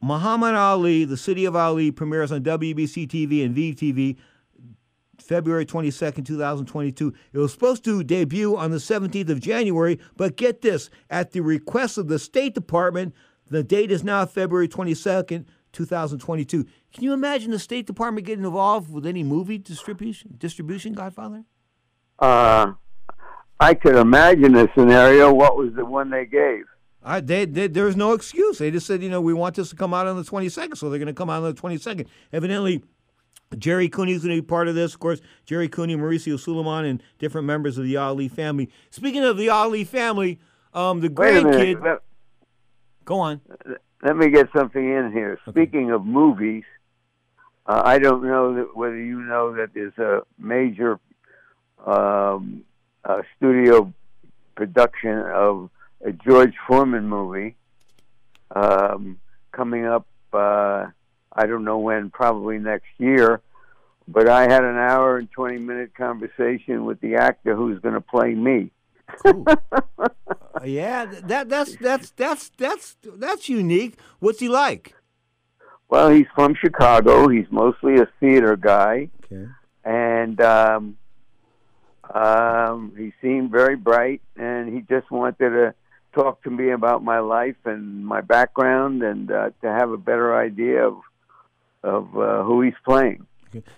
Muhammad 0.00 0.54
Ali, 0.54 1.04
The 1.04 1.16
City 1.16 1.44
of 1.44 1.56
Ali 1.56 1.90
premieres 1.90 2.30
on 2.30 2.42
WBC 2.42 3.08
TV 3.08 3.44
and 3.44 3.54
Vive 3.54 3.76
TV. 3.76 4.16
February 5.20 5.66
22nd, 5.66 6.24
2022. 6.24 7.12
It 7.32 7.38
was 7.38 7.52
supposed 7.52 7.84
to 7.84 8.02
debut 8.04 8.56
on 8.56 8.70
the 8.70 8.78
17th 8.78 9.28
of 9.28 9.40
January, 9.40 9.98
but 10.16 10.36
get 10.36 10.62
this 10.62 10.90
at 11.10 11.32
the 11.32 11.40
request 11.40 11.98
of 11.98 12.08
the 12.08 12.18
State 12.18 12.54
Department, 12.54 13.14
the 13.48 13.62
date 13.62 13.90
is 13.90 14.02
now 14.02 14.24
February 14.26 14.68
22nd, 14.68 15.46
2022. 15.72 16.64
Can 16.92 17.04
you 17.04 17.12
imagine 17.12 17.50
the 17.50 17.58
State 17.58 17.86
Department 17.86 18.26
getting 18.26 18.44
involved 18.44 18.92
with 18.92 19.06
any 19.06 19.22
movie 19.22 19.58
distribution, 19.58 20.34
distribution 20.38 20.92
Godfather? 20.92 21.44
Uh, 22.18 22.72
I 23.60 23.74
could 23.74 23.96
imagine 23.96 24.56
a 24.56 24.68
scenario. 24.74 25.32
What 25.32 25.56
was 25.56 25.74
the 25.74 25.84
one 25.84 26.10
they 26.10 26.26
gave? 26.26 26.64
I, 27.02 27.20
they, 27.20 27.44
they, 27.44 27.66
there 27.66 27.84
was 27.84 27.96
no 27.96 28.12
excuse. 28.12 28.58
They 28.58 28.70
just 28.70 28.86
said, 28.86 29.02
you 29.02 29.10
know, 29.10 29.20
we 29.20 29.34
want 29.34 29.56
this 29.56 29.70
to 29.70 29.76
come 29.76 29.92
out 29.92 30.06
on 30.06 30.16
the 30.16 30.22
22nd, 30.22 30.76
so 30.76 30.88
they're 30.88 30.98
going 30.98 31.06
to 31.06 31.12
come 31.12 31.28
out 31.28 31.42
on 31.42 31.54
the 31.54 31.60
22nd. 31.60 32.06
Evidently, 32.32 32.82
Gerry 33.58 33.88
Cooney 33.88 34.12
is 34.12 34.24
going 34.24 34.36
to 34.36 34.42
be 34.42 34.46
part 34.46 34.68
of 34.68 34.74
this. 34.74 34.94
Of 34.94 35.00
course, 35.00 35.20
Gerry 35.44 35.68
Cooney, 35.68 35.96
Mauricio 35.96 36.38
Sulaiman, 36.38 36.84
and 36.84 37.02
different 37.18 37.46
members 37.46 37.78
of 37.78 37.84
the 37.84 37.96
Ali 37.96 38.28
family. 38.28 38.70
Speaking 38.90 39.24
of 39.24 39.36
the 39.36 39.48
Ali 39.48 39.84
family, 39.84 40.40
um, 40.72 41.00
the 41.00 41.08
grandkid. 41.08 41.82
Let, 41.82 42.00
go 43.04 43.20
on. 43.20 43.40
Let 44.02 44.16
me 44.16 44.30
get 44.30 44.48
something 44.56 44.82
in 44.82 45.12
here. 45.12 45.38
Okay. 45.46 45.50
Speaking 45.50 45.90
of 45.90 46.04
movies, 46.04 46.64
uh, 47.66 47.82
I 47.84 47.98
don't 47.98 48.24
know 48.24 48.54
that 48.54 48.76
whether 48.76 48.98
you 48.98 49.20
know 49.20 49.54
that 49.54 49.70
there's 49.72 49.96
a 49.98 50.22
major 50.38 50.98
um, 51.86 52.64
uh, 53.04 53.22
studio 53.36 53.92
production 54.54 55.18
of 55.18 55.70
a 56.04 56.12
George 56.12 56.54
Foreman 56.66 57.08
movie 57.08 57.56
um, 58.54 59.18
coming 59.52 59.86
up. 59.86 60.06
Uh, 60.32 60.86
I 61.34 61.46
don't 61.46 61.64
know 61.64 61.78
when, 61.78 62.10
probably 62.10 62.58
next 62.58 62.88
year. 62.98 63.40
But 64.06 64.28
I 64.28 64.42
had 64.42 64.64
an 64.64 64.76
hour 64.76 65.16
and 65.16 65.30
twenty 65.30 65.58
minute 65.58 65.94
conversation 65.94 66.84
with 66.84 67.00
the 67.00 67.16
actor 67.16 67.56
who's 67.56 67.80
going 67.80 67.94
to 67.94 68.02
play 68.02 68.34
me. 68.34 68.70
Cool. 69.06 69.44
uh, 69.98 70.08
yeah, 70.64 71.06
that 71.06 71.48
that's 71.48 71.76
that's 71.76 72.10
that's 72.10 72.50
that's 72.58 72.96
that's 73.02 73.48
unique. 73.48 73.98
What's 74.18 74.40
he 74.40 74.48
like? 74.48 74.94
Well, 75.88 76.10
he's 76.10 76.26
from 76.34 76.54
Chicago. 76.54 77.28
He's 77.28 77.46
mostly 77.50 77.96
a 77.96 78.08
theater 78.20 78.56
guy, 78.56 79.08
okay. 79.24 79.46
and 79.84 80.40
um, 80.40 80.96
um, 82.12 82.92
he 82.96 83.12
seemed 83.22 83.50
very 83.50 83.76
bright. 83.76 84.20
And 84.36 84.74
he 84.74 84.80
just 84.80 85.10
wanted 85.10 85.38
to 85.38 85.74
talk 86.14 86.42
to 86.42 86.50
me 86.50 86.70
about 86.70 87.02
my 87.02 87.20
life 87.20 87.56
and 87.64 88.04
my 88.04 88.20
background, 88.20 89.02
and 89.02 89.30
uh, 89.30 89.50
to 89.62 89.68
have 89.70 89.90
a 89.90 89.98
better 89.98 90.36
idea 90.36 90.86
of 90.86 91.00
of 91.84 92.16
uh, 92.16 92.42
who 92.42 92.62
he's 92.62 92.74
playing. 92.84 93.26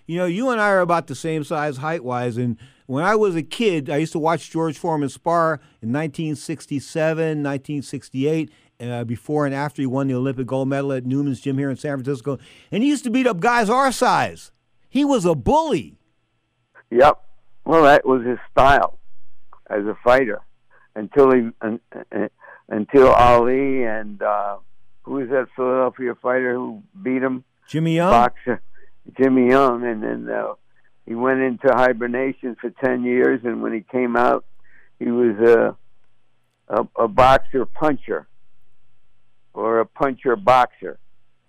You 0.07 0.17
know, 0.17 0.25
you 0.25 0.49
and 0.51 0.61
I 0.61 0.71
are 0.71 0.81
about 0.81 1.07
the 1.07 1.15
same 1.15 1.45
size 1.45 1.77
height 1.77 2.03
wise, 2.03 2.39
and 2.39 2.57
when 2.87 3.05
I 3.05 3.15
was 3.15 3.37
a 3.37 3.43
kid, 3.43 3.91
I 3.91 3.99
used 3.99 4.13
to 4.13 4.19
watch 4.19 4.51
George 4.51 4.79
Foreman 4.79 5.11
spar 5.11 5.61
in 5.83 5.93
1967, 5.93 7.43
1968, 7.43 8.51
uh, 8.81 9.05
before 9.05 9.45
and 9.45 9.55
after 9.55 9.83
he 9.83 9.87
won 9.87 10.07
the 10.07 10.15
Olympic 10.15 10.47
gold 10.47 10.69
medal 10.69 10.93
at 10.93 11.05
Newman's 11.05 11.41
Gym 11.41 11.59
here 11.59 11.69
in 11.69 11.77
San 11.77 11.97
Francisco, 11.97 12.39
and 12.71 12.83
he 12.83 12.89
used 12.89 13.05
to 13.05 13.11
beat 13.11 13.27
up 13.27 13.41
guys 13.41 13.69
our 13.69 13.93
size. 13.93 14.51
He 14.89 15.05
was 15.05 15.27
a 15.27 15.35
bully. 15.35 15.99
Yep. 16.91 17.21
Well, 17.67 17.83
that 17.83 18.07
was 18.07 18.25
his 18.25 18.39
style 18.51 18.99
as 19.69 19.85
a 19.85 19.97
fighter 20.03 20.41
until 20.95 21.33
he 21.33 21.51
uh, 21.61 22.29
until 22.69 23.13
Ali 23.13 23.85
and 23.85 24.23
uh, 24.23 24.57
who 25.03 25.15
was 25.15 25.29
that 25.31 25.49
Philadelphia 25.55 26.15
fighter 26.15 26.55
who 26.55 26.83
beat 27.03 27.23
him? 27.23 27.45
Jimmy 27.69 27.97
Young. 27.97 28.11
Boxer, 28.11 28.63
Jimmy 29.19 29.49
Young, 29.49 29.85
and 29.85 30.03
then 30.03 30.29
uh, 30.29 30.55
he 31.07 31.15
went 31.15 31.41
into 31.41 31.69
hibernation 31.69 32.57
for 32.61 32.71
ten 32.71 33.05
years, 33.05 33.41
and 33.45 33.63
when 33.63 33.73
he 33.73 33.81
came 33.81 34.17
out, 34.17 34.45
he 34.99 35.11
was 35.11 35.37
a 35.39 35.77
a, 36.69 36.87
a 36.97 37.09
boxer 37.09 37.65
puncher 37.67 38.27
or 39.55 39.81
a 39.81 39.87
puncher 39.87 40.37
boxer. 40.37 40.99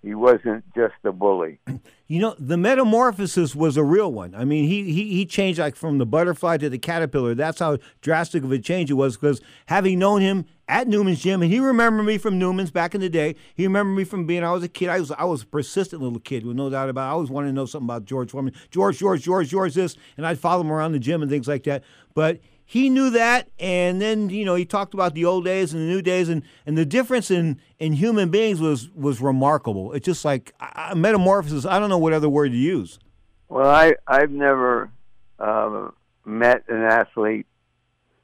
He 0.04 0.14
wasn't 0.14 0.64
just 0.76 0.94
a 1.04 1.12
bully. 1.12 1.60
You 2.08 2.22
know, 2.22 2.36
the 2.40 2.56
metamorphosis 2.56 3.56
was 3.56 3.76
a 3.78 3.84
real 3.84 4.12
one. 4.12 4.36
I 4.36 4.46
mean, 4.46 4.66
he 4.66 4.84
he, 4.94 5.10
he 5.10 5.26
changed 5.26 5.60
like 5.60 5.76
from 5.76 5.98
the 5.98 6.06
butterfly 6.06 6.58
to 6.58 6.70
the 6.70 6.78
caterpillar. 6.78 7.36
That's 7.36 7.60
how 7.60 7.80
drastic 8.02 8.44
of 8.44 8.52
a 8.52 8.60
change 8.60 8.90
it 8.90 8.94
was. 8.94 9.18
Because 9.18 9.42
having 9.66 10.00
known 10.00 10.22
him 10.22 10.46
at 10.70 10.88
Newman's 10.88 11.22
gym, 11.22 11.42
and 11.42 11.52
he 11.52 11.60
remembered 11.60 12.04
me 12.04 12.18
from 12.18 12.38
Newman's 12.38 12.72
back 12.72 12.94
in 12.94 13.02
the 13.02 13.10
day. 13.10 13.36
He 13.56 13.66
remembered 13.66 13.96
me 13.96 14.04
from 14.04 14.26
being 14.26 14.44
I 14.44 14.52
was 14.52 14.64
a 14.64 14.70
kid. 14.70 14.90
I 14.90 15.00
was 15.00 15.12
I 15.12 15.26
was 15.26 15.44
a 15.44 15.48
persistent 15.48 16.02
little 16.02 16.20
kid 16.20 16.46
with 16.46 16.56
no 16.56 16.70
doubt 16.70 16.90
about. 16.90 17.08
it. 17.08 17.10
I 17.10 17.12
always 17.12 17.30
wanted 17.30 17.48
to 17.48 17.54
know 17.54 17.66
something 17.66 17.88
about 17.88 18.06
George 18.06 18.32
Foreman. 18.32 18.54
George, 18.70 19.00
George, 19.00 19.24
George, 19.24 19.50
George, 19.50 19.74
this, 19.74 19.98
and 20.16 20.26
I'd 20.26 20.40
follow 20.40 20.62
him 20.62 20.72
around 20.72 20.92
the 20.92 21.00
gym 21.00 21.22
and 21.22 21.32
things 21.32 21.48
like 21.48 21.64
that. 21.64 21.84
But 22.14 22.40
he 22.70 22.90
knew 22.90 23.10
that, 23.12 23.50
and 23.58 24.02
then 24.02 24.30
you 24.30 24.44
know 24.44 24.56
he 24.56 24.66
talked 24.66 24.94
about 24.94 25.14
the 25.16 25.24
old 25.24 25.46
days 25.46 25.74
and 25.74 25.82
the 25.82 25.88
new 25.88 26.02
days, 26.02 26.28
and, 26.28 26.44
and 26.66 26.78
the 26.78 26.86
difference 26.86 27.32
in, 27.32 27.62
in 27.80 27.94
human 27.94 28.30
beings 28.30 28.60
was 28.60 28.90
was 28.90 29.22
remarkable. 29.22 29.94
It's 29.94 30.06
just 30.06 30.26
like 30.26 30.54
uh, 30.60 30.94
metamorphosis. 30.94 31.66
I 31.66 31.80
don't 31.80 31.90
know 31.90 31.98
what 31.98 32.12
other 32.12 32.28
word 32.28 32.52
to 32.52 32.58
use. 32.58 33.00
Well, 33.48 33.70
I 33.70 33.96
I've 34.06 34.32
never 34.32 34.92
um, 35.40 35.94
met 36.26 36.64
an 36.68 36.84
athlete 36.84 37.48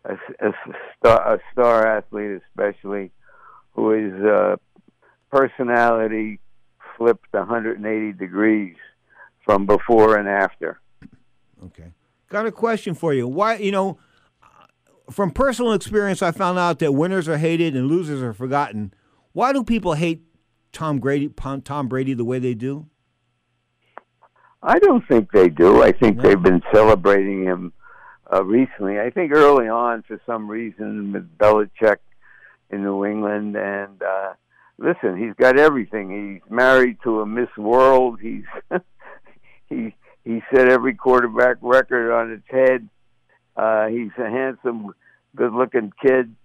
a, 0.06 0.14
a 0.14 0.52
star, 0.98 1.36
a 1.36 1.40
star 1.52 1.88
athlete, 1.98 2.41
especially 2.49 3.11
who 3.72 3.94
is 3.94 4.14
uh, 4.24 4.57
personality 5.32 6.40
flipped 6.98 7.34
180 7.34 8.14
degrees 8.18 8.76
from 9.45 9.65
before 9.65 10.18
and 10.18 10.28
after. 10.28 10.80
Okay, 11.65 11.91
got 12.30 12.45
a 12.45 12.52
question 12.52 12.94
for 12.94 13.14
you. 13.14 13.28
Why, 13.28 13.56
you 13.56 13.72
know, 13.72 13.98
from 15.11 15.31
personal 15.31 15.73
experience, 15.73 16.21
I 16.21 16.31
found 16.31 16.57
out 16.57 16.80
that 16.80 16.93
winners 16.93 17.27
are 17.27 17.38
hated 17.38 17.75
and 17.75 17.88
losers 17.88 18.21
are 18.21 18.34
forgotten. 18.34 18.93
Why 19.34 19.53
do 19.53 19.63
people 19.63 19.93
hate 19.93 20.23
Tom 20.71 20.99
Brady, 20.99 21.30
Tom 21.63 21.88
Brady 21.88 22.13
the 22.13 22.25
way 22.25 22.39
they 22.39 22.53
do? 22.53 22.88
I 24.61 24.80
don't 24.80 25.05
think 25.07 25.31
they 25.31 25.49
do. 25.49 25.84
I 25.84 25.91
think 25.91 26.17
no. 26.17 26.23
they've 26.23 26.41
been 26.41 26.61
celebrating 26.73 27.43
him 27.43 27.73
uh, 28.34 28.43
recently. 28.43 28.99
I 28.99 29.09
think 29.09 29.34
early 29.34 29.67
on, 29.67 30.03
for 30.03 30.19
some 30.25 30.47
reason, 30.47 31.11
with 31.11 31.38
Belichick 31.38 31.97
in 32.69 32.84
New 32.84 33.05
England, 33.05 33.55
and 33.57 34.01
uh, 34.01 34.34
listen, 34.77 35.17
he's 35.17 35.35
got 35.35 35.59
everything. 35.59 36.39
He's 36.41 36.51
married 36.51 36.97
to 37.03 37.21
a 37.21 37.25
Miss 37.25 37.49
World. 37.57 38.19
He's 38.21 38.45
he 39.69 39.95
he 40.23 40.41
set 40.53 40.69
every 40.69 40.95
quarterback 40.95 41.57
record 41.61 42.13
on 42.13 42.31
its 42.31 42.47
head. 42.49 42.88
Uh, 43.55 43.88
he's 43.88 44.11
a 44.17 44.30
handsome, 44.30 44.93
good-looking 45.35 45.93
kid. 46.01 46.35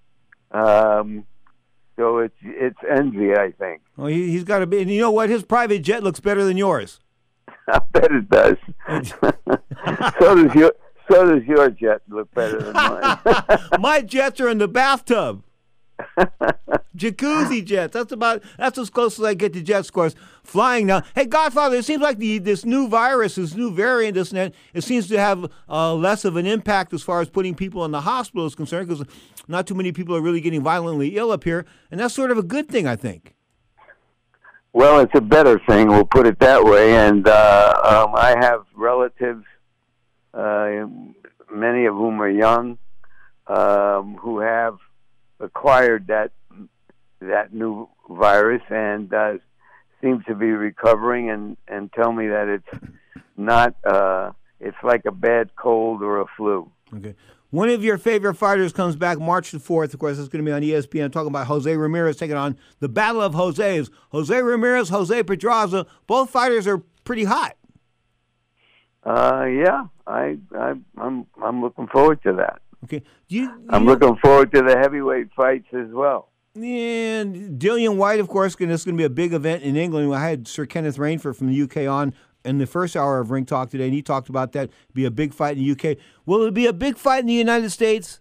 Um, 0.51 1.24
so 1.97 2.18
it's 2.18 2.36
it's 2.43 2.78
envy, 2.89 3.32
I 3.35 3.52
think. 3.59 3.82
Well, 3.97 4.06
he, 4.06 4.30
he's 4.30 4.44
got 4.44 4.60
to 4.60 4.66
be. 4.66 4.82
And 4.82 4.90
you 4.90 5.01
know 5.01 5.10
what? 5.10 5.28
His 5.28 5.43
private 5.43 5.80
jet 5.80 6.02
looks 6.02 6.20
better 6.20 6.44
than 6.44 6.56
yours. 6.56 7.01
I 7.68 7.80
bet 7.93 8.10
it 8.12 8.30
does. 8.30 8.56
so 10.20 10.35
does 10.35 10.55
your 10.55 10.72
so 11.10 11.35
does 11.35 11.44
your 11.47 11.70
jet 11.70 12.02
look 12.09 12.32
better 12.35 12.60
than 12.60 12.72
mine. 12.72 13.18
My 13.80 14.01
jets 14.01 14.40
are 14.40 14.48
in 14.48 14.59
the 14.59 14.68
bathtub. 14.68 15.43
Jacuzzi 16.97 17.65
jets. 17.65 17.93
That's 17.93 18.12
about. 18.12 18.43
That's 18.57 18.79
as 18.79 18.91
close 18.91 19.19
as 19.19 19.25
I 19.25 19.35
get 19.35 19.53
to 19.53 19.62
jet 19.62 19.87
scores. 19.87 20.15
Flying 20.43 20.87
now. 20.87 21.03
Hey, 21.15 21.27
Godfather. 21.27 21.77
It 21.77 21.85
seems 21.85 22.03
like 22.03 22.19
the 22.19 22.39
this 22.39 22.65
new 22.65 22.89
virus, 22.89 23.37
this 23.37 23.55
new 23.55 23.70
variant, 23.70 24.15
this 24.15 24.33
net, 24.33 24.49
it 24.49 24.79
it 24.79 24.85
seems 24.85 25.09
to 25.09 25.19
have 25.19 25.51
uh, 25.69 25.95
less 25.95 26.25
of 26.25 26.37
an 26.37 26.47
impact 26.47 26.93
as 26.93 27.03
far 27.03 27.20
as 27.20 27.29
putting 27.29 27.55
people 27.55 27.85
in 27.85 27.91
the 27.91 28.01
hospital 28.01 28.47
is 28.47 28.55
concerned, 28.55 28.89
because 28.89 29.05
not 29.47 29.66
too 29.66 29.75
many 29.75 29.93
people 29.93 30.15
are 30.16 30.20
really 30.20 30.41
getting 30.41 30.62
violently 30.62 31.16
ill 31.16 31.31
up 31.31 31.45
here, 31.45 31.66
and 31.91 32.01
that's 32.01 32.15
sort 32.15 32.31
of 32.31 32.39
a 32.39 32.43
good 32.43 32.69
thing, 32.69 32.87
I 32.87 32.97
think. 32.97 33.35
Well, 34.73 35.01
it's 35.01 35.15
a 35.15 35.20
better 35.20 35.61
thing. 35.69 35.89
We'll 35.89 36.05
put 36.05 36.27
it 36.27 36.39
that 36.41 36.62
way. 36.62 36.95
And 36.95 37.27
uh, 37.27 37.75
um, 37.85 38.15
I 38.15 38.37
have 38.39 38.65
relatives 38.75 39.45
uh, 40.35 40.87
many 41.53 41.87
of 41.87 41.95
whom 41.95 42.20
are 42.20 42.31
young, 42.31 42.79
um, 43.47 44.16
who 44.20 44.41
have 44.41 44.77
acquired 45.40 46.09
that 46.09 46.32
that 47.20 47.52
new 47.52 47.89
virus 48.09 48.62
and 48.70 49.12
uh, 49.12 49.35
seem 50.01 50.23
to 50.28 50.35
be 50.35 50.47
recovering 50.47 51.31
and 51.31 51.56
and 51.66 51.93
tell 51.93 52.12
me 52.12 52.28
that 52.28 52.48
it's 52.48 52.85
not 53.36 53.74
uh, 53.85 54.32
it's 54.60 54.77
like 54.82 55.05
a 55.06 55.12
bad 55.12 55.55
cold 55.56 56.02
or 56.02 56.20
a 56.20 56.27
flu. 56.36 56.70
Okay. 56.94 57.15
One 57.51 57.70
of 57.70 57.82
your 57.82 57.97
favorite 57.97 58.35
fighters 58.35 58.74
comes 58.74 58.94
back 58.94 59.19
March 59.19 59.52
the 59.52 59.59
4th. 59.59 59.94
Of 59.94 60.01
course, 60.01 60.19
it's 60.19 60.28
going 60.28 60.44
to 60.44 60.48
be 60.48 60.52
on 60.52 60.60
ESPN. 60.60 61.05
I'm 61.05 61.10
talking 61.10 61.28
about 61.28 61.47
Jose 61.47 61.74
Ramirez 61.74 62.16
taking 62.16 62.36
on 62.36 62.59
the 62.81 62.90
Battle 62.90 63.23
of 63.23 63.32
Jose's. 63.35 63.90
Jose 64.10 64.43
Ramirez, 64.43 64.90
Jose 64.90 65.23
Pedraza. 65.23 65.86
Both 66.06 66.28
fighters 66.28 66.66
are 66.66 66.82
pretty 67.05 67.24
hot. 67.24 67.56
Uh, 69.02 69.47
yeah, 69.47 69.86
I, 70.06 70.36
I, 70.55 70.74
I'm, 70.98 71.27
I'm 71.43 71.62
looking 71.62 71.86
forward 71.86 72.23
to 72.24 72.35
that. 72.35 72.60
Okay. 72.84 73.02
You, 73.28 73.42
you 73.42 73.64
I'm 73.70 73.84
looking 73.84 74.16
forward 74.16 74.52
to 74.52 74.62
the 74.62 74.78
heavyweight 74.78 75.28
fights 75.34 75.68
as 75.72 75.88
well. 75.90 76.28
And 76.55 77.60
Dillian 77.60 77.96
Whyte, 77.96 78.20
of 78.20 78.28
course, 78.28 78.56
this 78.56 78.80
is 78.80 78.84
going 78.84 78.96
to 78.96 79.00
be 79.00 79.05
a 79.05 79.10
big 79.10 79.32
event 79.32 79.62
in 79.62 79.76
England. 79.76 80.12
I 80.14 80.28
had 80.28 80.48
Sir 80.48 80.66
Kenneth 80.66 80.96
Rainford 80.96 81.36
from 81.36 81.48
the 81.48 81.62
UK 81.62 81.88
on 81.88 82.14
in 82.44 82.59
the 82.59 82.66
first 82.66 82.96
hour 82.96 83.20
of 83.20 83.30
Ring 83.30 83.44
Talk 83.44 83.70
today, 83.70 83.84
and 83.84 83.94
he 83.94 84.02
talked 84.02 84.28
about 84.28 84.52
that 84.52 84.70
be 84.94 85.05
a 85.05 85.10
big 85.10 85.34
fight 85.34 85.56
in 85.56 85.64
the 85.64 85.72
UK. 85.72 85.98
Will 86.26 86.42
it 86.44 86.55
be 86.55 86.66
a 86.66 86.72
big 86.72 86.96
fight 86.96 87.20
in 87.20 87.26
the 87.26 87.34
United 87.34 87.70
States? 87.70 88.20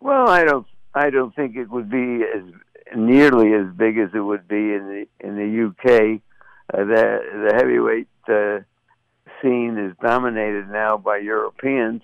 Well, 0.00 0.28
I 0.28 0.44
don't. 0.44 0.66
I 0.94 1.10
don't 1.10 1.34
think 1.34 1.56
it 1.56 1.68
would 1.70 1.90
be 1.90 2.22
as 2.22 2.42
nearly 2.96 3.52
as 3.52 3.66
big 3.76 3.98
as 3.98 4.10
it 4.14 4.20
would 4.20 4.48
be 4.48 4.56
in 4.56 5.06
the 5.20 5.26
in 5.26 5.36
the 5.36 5.66
UK. 5.66 6.20
Uh, 6.72 6.84
the 6.84 7.20
the 7.44 7.52
heavyweight 7.54 8.08
uh, 8.28 8.60
scene 9.40 9.78
is 9.78 9.94
dominated 10.02 10.68
now 10.70 10.96
by 10.96 11.18
Europeans, 11.18 12.02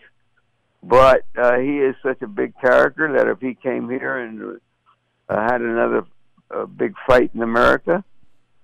but 0.82 1.24
uh, 1.36 1.58
he 1.58 1.78
is 1.78 1.94
such 2.02 2.20
a 2.22 2.26
big 2.26 2.54
character 2.60 3.12
that 3.16 3.28
if 3.28 3.40
he 3.40 3.54
came 3.54 3.88
here 3.88 4.18
and 4.18 4.60
uh, 5.28 5.40
had 5.40 5.60
another 5.60 6.04
uh, 6.50 6.66
big 6.66 6.94
fight 7.06 7.30
in 7.34 7.42
America, 7.42 8.04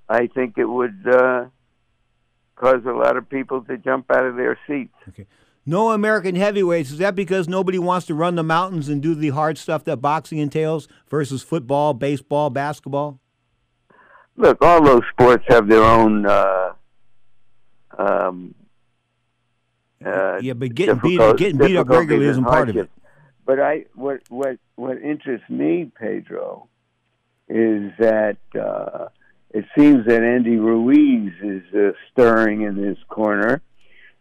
I 0.08 0.26
think 0.26 0.58
it 0.58 0.64
would 0.64 1.06
uh, 1.06 1.46
cause 2.56 2.82
a 2.86 2.92
lot 2.92 3.16
of 3.16 3.28
people 3.28 3.62
to 3.62 3.78
jump 3.78 4.10
out 4.10 4.26
of 4.26 4.36
their 4.36 4.58
seats. 4.66 4.94
Okay. 5.08 5.26
No 5.64 5.90
American 5.90 6.34
heavyweights. 6.34 6.90
Is 6.90 6.98
that 6.98 7.14
because 7.14 7.46
nobody 7.46 7.78
wants 7.78 8.06
to 8.06 8.14
run 8.14 8.36
the 8.36 8.42
mountains 8.42 8.88
and 8.88 9.02
do 9.02 9.14
the 9.14 9.28
hard 9.28 9.58
stuff 9.58 9.84
that 9.84 9.98
boxing 9.98 10.38
entails 10.38 10.88
versus 11.10 11.42
football, 11.42 11.92
baseball, 11.92 12.48
basketball? 12.48 13.20
Look, 14.36 14.62
all 14.62 14.82
those 14.82 15.02
sports 15.12 15.44
have 15.48 15.68
their 15.68 15.82
own. 15.82 16.24
Uh, 16.24 16.72
um, 17.98 18.54
uh, 20.04 20.38
yeah, 20.40 20.52
but 20.52 20.74
getting 20.74 20.98
beat 20.98 21.18
getting 21.36 21.58
beat 21.58 21.76
up 21.76 21.88
regularly 21.88 22.26
isn't 22.26 22.44
part 22.44 22.68
of 22.68 22.76
it. 22.76 22.90
But 23.44 23.60
I 23.60 23.86
what 23.94 24.20
what 24.28 24.58
what 24.76 24.98
interests 24.98 25.48
me, 25.48 25.90
Pedro, 25.98 26.68
is 27.48 27.92
that 27.98 28.36
uh, 28.58 29.08
it 29.50 29.64
seems 29.76 30.06
that 30.06 30.22
Andy 30.22 30.56
Ruiz 30.56 31.32
is 31.42 31.62
uh, 31.74 31.92
stirring 32.12 32.62
in 32.62 32.76
his 32.76 32.98
corner 33.08 33.62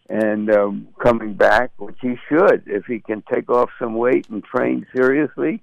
and 0.10 0.50
um, 0.50 0.88
coming 1.02 1.34
back, 1.34 1.72
which 1.78 1.98
he 2.02 2.16
should 2.30 2.64
if 2.66 2.86
he 2.86 3.00
can 3.00 3.24
take 3.32 3.50
off 3.50 3.70
some 3.78 3.96
weight 3.96 4.30
and 4.30 4.44
train 4.44 4.86
seriously. 4.96 5.62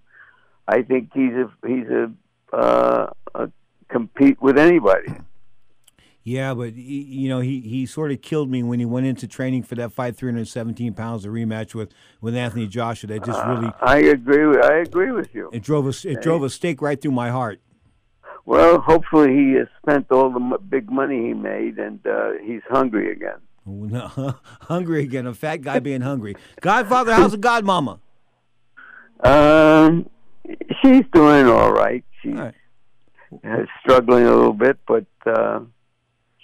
I 0.69 0.82
think 0.82 1.11
he's 1.15 1.32
a 1.32 1.51
he's 1.66 1.89
a, 1.89 2.12
uh, 2.53 3.11
a 3.35 3.51
compete 3.89 4.41
with 4.41 4.59
anybody. 4.59 5.12
Yeah, 6.25 6.55
but 6.55 6.73
he, 6.73 7.03
you 7.03 7.29
know 7.29 7.41
he, 7.41 7.61
he 7.61 7.85
sort 7.85 8.11
of 8.11 8.23
killed 8.23 8.51
me 8.51 8.63
when 8.63 8.79
he 8.79 8.87
went 8.87 9.07
into 9.07 9.29
training 9.29 9.63
for 9.63 9.75
that 9.75 9.93
fight, 9.93 10.17
317 10.17 10.95
pounds, 10.95 11.27
a 11.27 11.29
rematch 11.29 11.75
with, 11.75 11.93
with 12.23 12.35
Anthony 12.35 12.67
Joshua. 12.67 13.09
That 13.09 13.25
just 13.25 13.45
really. 13.45 13.67
Uh, 13.67 13.73
I 13.83 13.99
agree. 13.99 14.47
With, 14.47 14.65
I 14.65 14.77
agree 14.77 15.13
with 15.13 15.35
you. 15.35 15.51
It 15.53 15.63
drove 15.63 15.87
a 15.87 16.09
it 16.09 16.23
drove 16.23 16.43
a 16.43 16.49
stake 16.49 16.81
right 16.81 17.01
through 17.01 17.13
my 17.13 17.29
heart. 17.29 17.61
Well, 18.47 18.81
hopefully 18.81 19.35
he 19.35 19.53
has 19.53 19.69
spent 19.83 20.11
all 20.11 20.31
the 20.31 20.59
big 20.59 20.91
money 20.91 21.29
he 21.29 21.35
made, 21.35 21.79
and 21.79 22.01
uh, 22.07 22.33
he's 22.43 22.63
hungry 22.71 23.13
again. 23.13 23.39
No, 23.67 24.35
hungry 24.63 25.03
again. 25.03 25.27
A 25.27 25.35
fat 25.35 25.59
guy 25.59 25.79
being 25.79 26.01
hungry. 26.01 26.37
Godfather, 26.61 27.13
how's 27.15 27.33
the 27.33 27.39
godmama? 27.39 28.01
Um, 29.23 30.09
she's 30.83 31.05
doing 31.13 31.47
all 31.47 31.73
right. 31.73 32.05
She's 32.23 32.39
all 32.39 32.53
right. 33.43 33.69
struggling 33.83 34.25
a 34.25 34.35
little 34.35 34.53
bit, 34.53 34.79
but 34.87 35.07
uh, 35.27 35.61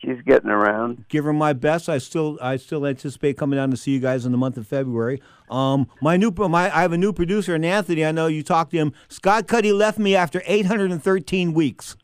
she's 0.01 0.21
getting 0.27 0.51
around. 0.51 1.05
Give 1.09 1.25
her 1.25 1.33
my 1.33 1.53
best. 1.53 1.89
I 1.89 1.99
still 1.99 2.39
I 2.41 2.57
still 2.57 2.87
anticipate 2.87 3.37
coming 3.37 3.57
down 3.57 3.71
to 3.71 3.77
see 3.77 3.93
you 3.93 4.01
guys 4.01 4.27
in 4.27 4.33
the 4.33 4.39
month 4.39 4.57
of 4.57 4.67
February. 4.67 5.21
Um, 5.49 5.89
my 6.01 6.17
new 6.17 6.31
my 6.31 6.75
I 6.75 6.83
have 6.83 6.93
a 6.93 6.99
new 6.99 7.13
producer, 7.13 7.55
and 7.55 7.65
Anthony. 7.65 8.05
I 8.05 8.13
know 8.13 8.27
you 8.27 8.43
talked 8.43 8.73
to 8.73 8.79
him. 8.79 8.93
Scott 9.09 9.47
Cuddy 9.47 9.73
left 9.73 9.99
me 9.99 10.15
after 10.15 10.43
813 10.47 11.53
weeks. 11.53 11.97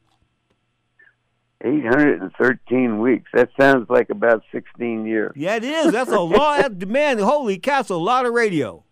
813 1.65 3.01
weeks. 3.01 3.31
That 3.33 3.49
sounds 3.59 3.89
like 3.89 4.11
about 4.11 4.43
16 4.53 5.07
years. 5.07 5.33
Yeah, 5.35 5.57
it 5.57 5.65
is. 5.65 5.91
That's 5.91 6.11
a 6.11 6.21
lot. 6.21 6.77
Man, 6.87 7.19
holy 7.19 7.59
cow, 7.59 7.83
a 7.89 7.95
lot 7.95 8.27
of 8.27 8.35
radio. 8.35 8.85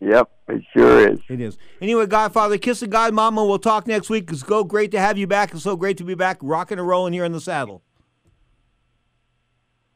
Yep, 0.00 0.30
it 0.48 0.62
sure 0.72 1.12
is. 1.12 1.20
It 1.28 1.40
is. 1.40 1.56
Anyway, 1.80 2.06
Godfather, 2.06 2.58
kiss 2.58 2.80
the 2.80 2.88
God 2.88 3.14
Mama. 3.14 3.44
We'll 3.44 3.60
talk 3.60 3.86
next 3.86 4.10
week. 4.10 4.30
It's 4.32 4.40
so 4.40 4.64
great 4.64 4.90
to 4.92 4.98
have 4.98 5.16
you 5.16 5.28
back. 5.28 5.54
It's 5.54 5.62
so 5.62 5.76
great 5.76 5.96
to 5.98 6.04
be 6.04 6.14
back 6.14 6.38
rocking 6.42 6.80
and 6.80 6.88
rolling 6.88 7.12
here 7.12 7.24
in 7.24 7.30
the 7.30 7.40
saddle. 7.40 7.82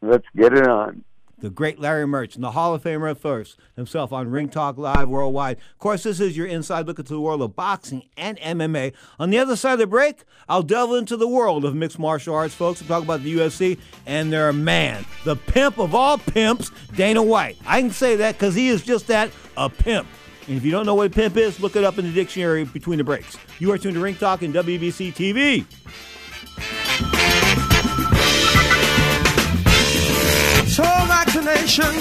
Let's 0.02 0.27
get 0.36 0.52
it 0.52 0.66
on. 0.66 1.05
The 1.39 1.51
great 1.51 1.78
Larry 1.78 2.06
Merchant, 2.06 2.40
the 2.40 2.52
Hall 2.52 2.74
of 2.74 2.82
Famer 2.82 3.14
first 3.14 3.59
himself 3.77 4.10
on 4.10 4.31
Ring 4.31 4.48
Talk 4.48 4.78
Live 4.78 5.06
worldwide. 5.10 5.59
Of 5.59 5.78
course, 5.78 6.05
this 6.05 6.18
is 6.18 6.35
your 6.35 6.47
inside 6.47 6.86
look 6.86 6.98
into 6.98 7.12
the 7.12 7.20
world 7.20 7.43
of 7.43 7.55
boxing 7.55 8.05
and 8.16 8.39
MMA. 8.39 8.94
On 9.18 9.28
the 9.28 9.36
other 9.39 9.55
side 9.55 9.74
of 9.74 9.78
the 9.81 9.86
break, 9.86 10.24
I'll 10.48 10.62
delve 10.62 10.97
into 10.97 11.14
the 11.14 11.28
world 11.28 11.66
of 11.66 11.74
mixed 11.74 11.98
martial 11.98 12.35
arts, 12.35 12.55
folks. 12.55 12.81
We'll 12.81 12.89
talk 12.89 13.05
about 13.05 13.23
the 13.23 13.36
UFC 13.36 13.78
and 14.06 14.32
their 14.32 14.51
man, 14.55 15.05
the 15.24 15.36
pimp 15.36 15.78
of 15.78 15.94
all 15.94 16.16
pimps, 16.16 16.70
Dana 16.94 17.23
White. 17.23 17.59
I 17.66 17.82
can 17.82 17.90
say 17.90 18.16
that 18.16 18.36
because 18.36 18.55
he 18.55 18.68
is 18.68 18.82
just 18.82 19.06
that, 19.09 19.31
a 19.59 19.68
pimp. 19.68 20.09
And 20.48 20.56
if 20.56 20.64
you 20.64 20.70
don't 20.70 20.86
know 20.86 20.94
what 20.94 21.09
a 21.09 21.10
pimp 21.10 21.36
is, 21.36 21.60
look 21.60 21.77
it 21.77 21.85
up 21.85 21.98
in 21.98 22.06
the 22.06 22.12
dictionary 22.12 22.64
between 22.64 22.97
the 22.97 23.05
breaks. 23.05 23.36
You 23.59 23.73
are 23.73 23.78
tuned 23.78 23.94
to 23.94 24.01
Ring 24.01 24.14
Talk 24.14 24.40
and 24.40 24.55
WBC 24.55 25.12
TV. 25.12 25.66
So 30.76 30.82
vaccination 30.82 31.94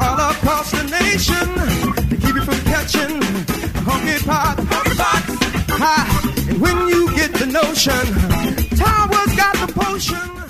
all 0.00 0.30
across 0.30 0.70
the 0.70 0.84
nation 0.84 2.08
to 2.08 2.16
keep 2.16 2.34
you 2.34 2.40
from 2.40 2.58
catching 2.64 3.20
monkey 3.84 4.24
pot. 4.24 4.56
Monkey 4.56 4.96
pot. 4.96 5.22
Ha! 5.68 6.46
And 6.48 6.62
when 6.62 6.88
you 6.88 7.14
get 7.14 7.34
the 7.34 7.44
notion, 7.44 8.06
Tower's 8.78 9.36
got 9.36 9.54
the 9.66 9.72
potion. 9.74 10.49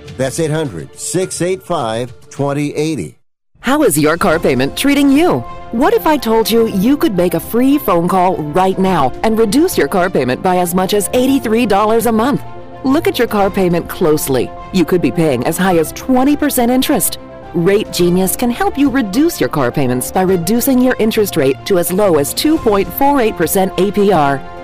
That's 0.17 0.39
800 0.39 0.97
685 0.97 2.29
2080. 2.29 3.17
How 3.61 3.83
is 3.83 3.97
your 3.97 4.17
car 4.17 4.39
payment 4.39 4.75
treating 4.75 5.11
you? 5.11 5.39
What 5.71 5.93
if 5.93 6.07
I 6.07 6.17
told 6.17 6.49
you 6.49 6.67
you 6.67 6.97
could 6.97 7.15
make 7.15 7.35
a 7.35 7.39
free 7.39 7.77
phone 7.77 8.07
call 8.07 8.37
right 8.37 8.77
now 8.77 9.11
and 9.23 9.37
reduce 9.37 9.77
your 9.77 9.87
car 9.87 10.09
payment 10.09 10.41
by 10.41 10.57
as 10.57 10.73
much 10.73 10.93
as 10.93 11.09
$83 11.09 12.07
a 12.07 12.11
month? 12.11 12.41
Look 12.83 13.07
at 13.07 13.19
your 13.19 13.27
car 13.27 13.51
payment 13.51 13.87
closely. 13.87 14.49
You 14.73 14.83
could 14.83 15.01
be 15.01 15.11
paying 15.11 15.45
as 15.45 15.57
high 15.57 15.77
as 15.77 15.93
20% 15.93 16.69
interest. 16.69 17.19
Rate 17.53 17.91
Genius 17.93 18.35
can 18.35 18.49
help 18.49 18.77
you 18.77 18.89
reduce 18.89 19.39
your 19.39 19.49
car 19.49 19.71
payments 19.71 20.11
by 20.11 20.21
reducing 20.21 20.79
your 20.79 20.95
interest 20.97 21.37
rate 21.37 21.63
to 21.65 21.77
as 21.77 21.91
low 21.91 22.17
as 22.17 22.33
2.48% 22.33 23.77
APR. 23.77 24.60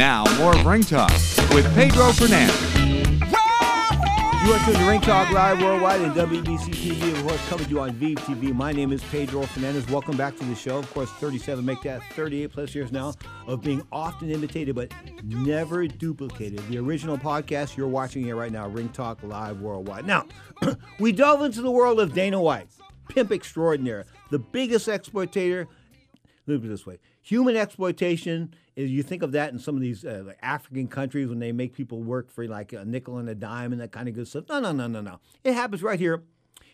Now, 0.00 0.24
more 0.38 0.54
Ring 0.64 0.82
Talk 0.82 1.12
with 1.52 1.70
Pedro 1.74 2.10
Fernandez. 2.12 2.74
You 2.74 4.50
are 4.50 4.58
tuned 4.64 4.78
to 4.78 4.88
Ring 4.88 5.02
Talk 5.02 5.30
Live 5.30 5.60
Worldwide 5.60 6.00
and 6.00 6.14
WBC 6.14 6.70
TV, 6.70 7.12
of 7.12 7.22
course, 7.22 7.48
coming 7.50 7.66
to 7.66 7.70
you 7.70 7.80
on 7.80 7.92
Vive 7.92 8.16
TV. 8.16 8.54
My 8.54 8.72
name 8.72 8.92
is 8.92 9.04
Pedro 9.10 9.42
Fernandez. 9.42 9.86
Welcome 9.88 10.16
back 10.16 10.38
to 10.38 10.44
the 10.44 10.54
show. 10.54 10.78
Of 10.78 10.90
course, 10.94 11.10
37, 11.10 11.62
make 11.62 11.82
that 11.82 12.02
38 12.14 12.50
plus 12.50 12.74
years 12.74 12.90
now 12.90 13.12
of 13.46 13.60
being 13.60 13.86
often 13.92 14.30
imitated 14.30 14.74
but 14.74 14.90
never 15.22 15.86
duplicated. 15.86 16.66
The 16.70 16.78
original 16.78 17.18
podcast 17.18 17.76
you're 17.76 17.86
watching 17.86 18.24
here 18.24 18.36
right 18.36 18.50
now, 18.50 18.68
Ring 18.68 18.88
Talk 18.88 19.22
Live 19.22 19.60
Worldwide. 19.60 20.06
Now, 20.06 20.24
we 20.98 21.12
delve 21.12 21.42
into 21.42 21.60
the 21.60 21.70
world 21.70 22.00
of 22.00 22.14
Dana 22.14 22.40
White, 22.40 22.68
pimp 23.10 23.32
extraordinaire, 23.32 24.06
the 24.30 24.38
biggest 24.38 24.88
exploitator. 24.88 25.66
Look 26.46 26.60
at 26.60 26.64
it 26.64 26.68
this 26.68 26.86
way 26.86 27.00
human 27.22 27.56
exploitation 27.56 28.54
you 28.76 29.02
think 29.02 29.22
of 29.22 29.32
that 29.32 29.52
in 29.52 29.58
some 29.58 29.74
of 29.74 29.80
these 29.80 30.04
uh, 30.04 30.22
like 30.26 30.38
African 30.42 30.88
countries 30.88 31.28
when 31.28 31.38
they 31.38 31.52
make 31.52 31.72
people 31.72 32.02
work 32.02 32.30
for 32.30 32.46
like 32.46 32.72
a 32.72 32.84
nickel 32.84 33.18
and 33.18 33.28
a 33.28 33.34
dime 33.34 33.72
and 33.72 33.80
that 33.80 33.92
kind 33.92 34.08
of 34.08 34.14
good 34.14 34.28
stuff. 34.28 34.44
No, 34.48 34.60
no, 34.60 34.72
no, 34.72 34.86
no, 34.86 35.00
no. 35.00 35.20
It 35.44 35.54
happens 35.54 35.82
right 35.82 35.98
here 35.98 36.22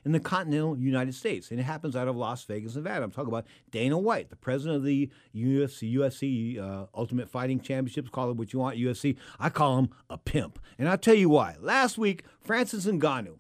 in 0.05 0.13
the 0.13 0.21
continental 0.21 0.79
United 0.79 1.15
States, 1.15 1.51
and 1.51 1.59
it 1.59 1.65
happens 1.65 1.97
out 1.97 2.07
of 2.07 2.15
Las 2.15 2.45
Vegas, 2.45 2.77
Nevada. 2.77 3.05
I'm 3.05 3.11
talking 3.11 3.29
about 3.29 3.45
Dana 3.73 3.99
White, 3.99 4.31
the 4.31 4.37
president 4.37 4.77
of 4.77 4.85
the 4.85 5.11
UFC, 5.35 5.93
UFC 5.93 6.61
uh, 6.61 6.87
Ultimate 6.95 7.29
Fighting 7.29 7.59
Championships. 7.59 8.09
Call 8.11 8.31
it 8.31 8.37
what 8.37 8.53
you 8.53 8.61
want, 8.61 8.79
UFC. 8.79 9.17
I 9.41 9.51
call 9.51 9.79
him 9.79 9.91
a 10.09 10.17
pimp, 10.17 10.61
and 10.79 10.89
I'll 10.89 10.97
tell 10.97 11.15
you 11.15 11.29
why. 11.29 11.57
Last 11.61 11.99
week, 11.99 12.23
Francis 12.41 12.87
Ngannou. 12.87 13.39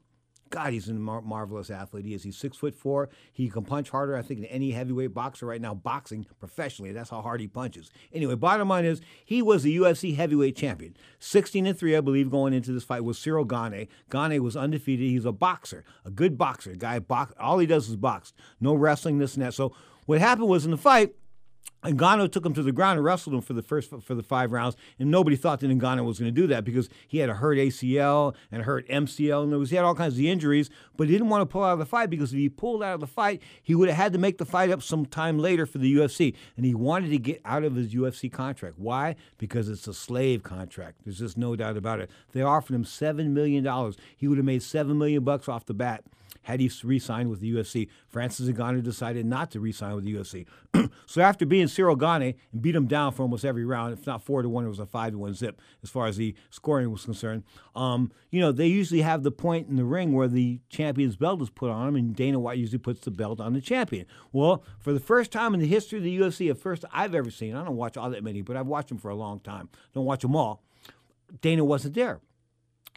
God, 0.51 0.73
he's 0.73 0.89
a 0.89 0.95
mar- 0.95 1.23
marvelous 1.23 1.71
athlete. 1.71 2.05
He 2.05 2.15
is. 2.15 2.23
He's 2.23 2.37
six 2.37 2.57
foot 2.57 2.75
four. 2.75 3.09
He 3.33 3.49
can 3.49 3.65
punch 3.65 3.91
harder, 3.91 4.17
I 4.17 4.23
think, 4.23 4.41
than 4.41 4.49
any 4.49 4.71
heavyweight 4.71 5.13
boxer 5.13 5.47
right 5.47 5.61
now, 5.61 5.75
boxing 5.75 6.27
professionally. 6.39 6.93
That's 6.93 7.11
how 7.11 7.23
hard 7.23 7.41
he 7.41 7.49
punches. 7.49 7.91
Anyway, 8.13 8.35
bottom 8.35 8.69
line 8.69 8.85
is 8.85 9.01
he 9.25 9.43
was 9.43 9.63
the 9.63 9.77
UFC 9.77 10.17
heavyweight 10.17 10.57
champion. 10.57 10.97
16 11.19 11.67
and 11.67 11.79
3, 11.79 11.97
I 11.97 12.01
believe, 12.01 12.31
going 12.31 12.53
into 12.53 12.73
this 12.73 12.85
fight 12.85 13.05
was 13.05 13.19
Ciryl 13.19 13.47
Gane. 13.47 13.89
Gane 14.11 14.43
was 14.43 14.57
undefeated. 14.57 15.09
He's 15.09 15.25
a 15.25 15.33
boxer, 15.33 15.85
a 16.05 16.11
good 16.11 16.39
boxer. 16.39 16.75
Guy 16.75 16.99
box 16.99 17.33
all 17.39 17.59
he 17.59 17.67
does 17.67 17.89
is 17.89 17.97
box. 17.97 18.33
No 18.61 18.75
wrestling, 18.75 19.19
this 19.19 19.35
and 19.35 19.45
that. 19.45 19.55
So 19.55 19.75
what 20.07 20.21
happened 20.21 20.49
was 20.49 20.65
in 20.65 20.71
the 20.71 20.77
fight, 20.77 21.15
Ngannou 21.93 22.31
took 22.31 22.45
him 22.45 22.55
to 22.55 22.63
the 22.63 22.73
ground 22.73 22.99
and 22.99 23.05
wrestled 23.05 23.35
him 23.35 23.41
for 23.41 23.53
the 23.53 23.63
first 23.63 23.93
for 24.03 24.15
the 24.15 24.23
five 24.23 24.53
rounds, 24.53 24.77
and 24.99 25.11
nobody 25.11 25.37
thought 25.37 25.61
that 25.61 25.71
Ngannou 25.71 26.05
was 26.05 26.19
going 26.19 26.33
to 26.35 26.41
do 26.41 26.47
that 26.49 26.65
because 26.65 26.89
he 27.07 27.19
had 27.19 27.29
a 27.29 27.35
hurt 27.35 27.59
ACL 27.59 28.35
and 28.51 28.63
a 28.63 28.65
hurt 28.65 28.89
MCL, 28.89 29.43
and 29.43 29.53
there 29.53 29.59
was, 29.59 29.71
he 29.71 29.77
had 29.77 29.85
all 29.85 29.95
kinds 29.95 30.15
of 30.15 30.25
injuries. 30.25 30.71
But 30.97 31.09
he 31.09 31.13
didn't 31.13 31.29
want 31.29 31.43
to 31.43 31.47
pull 31.47 31.63
out 31.63 31.75
of 31.75 31.79
the 31.79 31.87
fight 31.87 32.11
because 32.11 32.33
if 32.33 32.39
he 32.39 32.49
pulled 32.49 32.83
out 32.83 32.95
of 32.95 33.01
the 33.01 33.07
fight, 33.07 33.43
he 33.63 33.75
would 33.75 33.89
have 33.89 33.97
had 33.97 34.13
to 34.13 34.19
make 34.19 34.39
the 34.39 34.45
fight 34.45 34.71
up 34.71 34.83
some 34.83 35.07
time 35.07 35.39
later 35.39 35.67
for 35.67 35.79
the 35.79 35.95
UFC, 35.95 36.35
and 36.57 36.65
he 36.65 36.75
wanted 36.75 37.11
to 37.11 37.19
get 37.19 37.41
out 37.45 37.65
of 37.65 37.75
his 37.75 37.95
UFC 37.95 38.31
contract. 38.33 38.79
Why? 38.79 39.17
Because 39.39 39.69
it's 39.69 39.87
a 39.87 39.95
slave 39.95 40.43
contract. 40.43 41.01
There's 41.05 41.19
just 41.19 41.37
no 41.37 41.57
doubt 41.57 41.77
about 41.77 42.01
it. 42.01 42.11
They 42.33 42.43
offered 42.43 42.75
him 42.75 42.85
seven 42.85 43.35
million 43.35 43.65
dollars. 43.65 43.97
He 44.17 44.29
would 44.29 44.39
have 44.39 44.45
made 44.45 44.63
seven 44.63 44.99
million 44.99 45.25
bucks 45.25 45.49
off 45.49 45.67
the 45.67 45.75
bat 45.75 46.05
had 46.47 46.61
he 46.61 46.71
re-signed 46.85 47.29
with 47.29 47.41
the 47.41 47.53
UFC. 47.53 47.89
Francis 48.07 48.49
Ngannou 48.49 48.81
decided 48.81 49.27
not 49.27 49.51
to 49.51 49.59
re-sign 49.59 49.97
with 49.97 50.05
the 50.05 50.15
UFC. 50.15 50.47
so 51.07 51.21
after 51.21 51.45
being 51.45 51.67
Ciryl 51.67 51.99
Gane 51.99 52.37
and 52.53 52.63
beat 52.63 52.77
him 52.77 52.87
down 52.87 53.11
for 53.11 53.23
almost 53.23 53.45
every 53.45 53.65
round, 53.65 53.93
if 53.93 54.07
not 54.07 54.23
four 54.23 54.43
to 54.43 54.49
one, 54.49 54.65
it 54.65 54.69
was 54.69 54.79
a 54.79 54.87
five 54.87 55.11
to 55.11 55.19
one 55.19 55.35
zip 55.35 55.61
as 55.83 55.91
far 55.91 56.07
as 56.07 56.19
the 56.19 56.37
scoring 56.51 56.93
was 56.93 57.05
concerned. 57.05 57.43
Um, 57.75 58.13
you 58.31 58.41
know, 58.41 58.53
they 58.53 58.69
usually 58.69 59.01
have 59.01 59.25
the 59.25 59.33
point 59.33 59.67
in 59.69 59.75
the 59.75 59.85
ring 59.85 60.13
where 60.13 60.29
the 60.29 60.61
champion's 60.69 61.17
belt 61.17 61.43
is 61.43 61.51
put 61.51 61.69
on 61.69 61.89
him, 61.89 61.97
and 61.97 62.15
Dana 62.15 62.39
White 62.39 62.59
usually 62.59 62.79
puts 62.79 63.01
the 63.01 63.11
belt 63.11 63.41
on 63.41 63.53
the 63.53 63.61
champion. 63.61 64.07
Well, 64.33 64.63
for 64.79 64.93
the 64.93 65.01
first 65.01 65.33
time 65.33 65.53
in 65.53 65.59
the 65.59 65.67
history 65.67 65.99
of 65.99 66.05
the 66.05 66.17
UFC, 66.17 66.47
the 66.47 66.55
first 66.55 66.85
I've 66.93 67.17
ever 67.17 67.33
seen, 67.33 67.57
I 67.57 67.65
don't 67.65 67.75
watch 67.75 67.97
all 67.97 68.11
that 68.11 68.23
many, 68.23 68.43
but 68.43 68.57
I've 68.57 68.69
watched 68.69 68.91
them 68.91 68.99
for 68.99 69.11
a 69.11 69.17
long 69.17 69.41
time. 69.41 69.69
Don't 69.95 70.05
watch 70.05 70.23
them 70.23 70.37
all. 70.37 70.63
Dana 71.41 71.65
wasn't 71.65 71.95
there. 71.95 72.21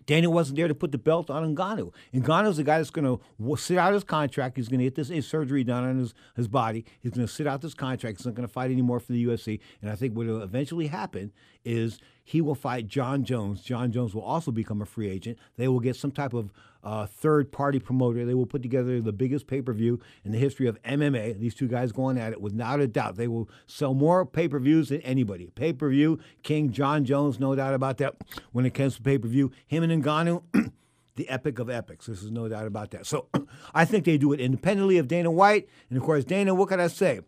Dana 0.09 0.27
wasn't 0.27 0.57
there 0.57 0.67
to 0.67 0.73
put 0.73 0.91
the 0.91 0.97
belt 0.97 1.29
on 1.29 1.55
Ngannou. 1.55 1.93
Ngannou's 2.15 2.57
the 2.57 2.63
guy 2.63 2.79
that's 2.79 2.89
going 2.89 3.05
to 3.05 3.55
sit 3.57 3.77
out 3.77 3.93
his 3.93 4.03
contract. 4.03 4.57
He's 4.57 4.67
going 4.67 4.79
to 4.79 4.85
get 4.85 4.95
this 4.95 5.09
his 5.09 5.27
surgery 5.27 5.63
done 5.63 5.83
on 5.83 5.99
his, 5.99 6.15
his 6.35 6.47
body. 6.47 6.83
He's 6.99 7.11
going 7.11 7.27
to 7.27 7.31
sit 7.31 7.45
out 7.45 7.61
this 7.61 7.75
contract. 7.75 8.17
He's 8.17 8.25
not 8.25 8.33
going 8.33 8.47
to 8.47 8.51
fight 8.51 8.71
anymore 8.71 8.99
for 8.99 9.11
the 9.11 9.23
UFC. 9.23 9.59
And 9.83 9.91
I 9.91 9.95
think 9.95 10.17
what 10.17 10.25
will 10.25 10.41
eventually 10.41 10.87
happen 10.87 11.31
is 11.63 11.99
he 12.29 12.41
will 12.41 12.53
fight 12.53 12.87
Jon 12.87 13.23
Jones. 13.23 13.59
Jon 13.59 13.91
Jones 13.91 14.13
will 14.13 14.21
also 14.21 14.51
become 14.51 14.83
a 14.83 14.85
free 14.85 15.09
agent. 15.09 15.39
They 15.57 15.67
will 15.67 15.79
get 15.79 15.95
some 15.95 16.11
type 16.11 16.35
of 16.35 16.53
uh, 16.83 17.07
third 17.07 17.51
party 17.51 17.79
promoter. 17.79 18.23
They 18.23 18.35
will 18.35 18.45
put 18.45 18.61
together 18.61 19.01
the 19.01 19.11
biggest 19.11 19.47
pay 19.47 19.63
per 19.63 19.73
view 19.73 19.99
in 20.23 20.31
the 20.31 20.37
history 20.37 20.67
of 20.67 20.79
MMA. 20.83 21.39
These 21.39 21.55
two 21.55 21.67
guys 21.67 21.91
going 21.91 22.19
at 22.19 22.31
it 22.31 22.39
without 22.39 22.81
a 22.81 22.87
doubt. 22.87 23.15
They 23.15 23.27
will 23.27 23.49
sell 23.65 23.95
more 23.95 24.27
pay 24.27 24.47
per 24.47 24.59
views 24.59 24.89
than 24.89 25.01
anybody. 25.01 25.49
Pay 25.55 25.73
per 25.73 25.89
view, 25.89 26.19
King 26.43 26.71
Jon 26.71 27.03
Jones, 27.03 27.39
no 27.39 27.55
doubt 27.55 27.73
about 27.73 27.97
that. 27.97 28.15
When 28.51 28.63
it 28.63 28.75
comes 28.75 28.97
to 28.97 29.01
pay 29.01 29.17
per 29.17 29.27
view, 29.27 29.51
him 29.65 29.81
and 29.81 30.03
Ngannou. 30.03 30.43
the 31.15 31.27
epic 31.29 31.57
of 31.57 31.67
epics. 31.67 32.05
This 32.05 32.21
is 32.21 32.29
no 32.29 32.47
doubt 32.47 32.67
about 32.67 32.91
that. 32.91 33.07
So 33.07 33.27
I 33.73 33.85
think 33.85 34.05
they 34.05 34.19
do 34.19 34.33
it 34.33 34.39
independently 34.39 34.99
of 34.99 35.07
Dana 35.07 35.31
White. 35.31 35.67
And 35.89 35.97
of 35.97 36.03
course, 36.03 36.25
Dana, 36.25 36.53
what 36.53 36.69
can 36.69 36.79
I 36.79 36.87
say? 36.89 37.21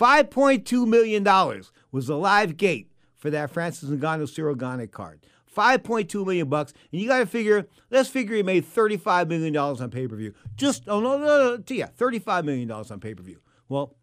$5.2 0.00 0.86
million 0.86 1.24
was 1.92 2.06
the 2.06 2.16
live 2.16 2.56
gate 2.56 2.90
for 3.16 3.30
that 3.30 3.50
Francis 3.50 3.88
Ngannou 3.88 4.24
Ciryl 4.24 4.56
Gane 4.56 4.86
card. 4.88 5.24
5.2 5.56 6.26
million 6.26 6.48
bucks, 6.48 6.74
and 6.92 7.00
you 7.00 7.08
got 7.08 7.20
to 7.20 7.26
figure. 7.26 7.66
Let's 7.90 8.10
figure 8.10 8.36
he 8.36 8.42
made 8.42 8.66
35 8.66 9.28
million 9.28 9.54
dollars 9.54 9.80
on 9.80 9.90
pay 9.90 10.06
per 10.06 10.14
view. 10.14 10.34
Just 10.54 10.84
oh 10.86 11.00
no 11.00 11.16
no 11.18 11.56
no, 11.56 11.62
yeah, 11.68 11.86
35 11.86 12.44
million 12.44 12.68
dollars 12.68 12.90
on 12.90 13.00
pay 13.00 13.14
per 13.14 13.22
view. 13.22 13.40
Well, 13.68 13.96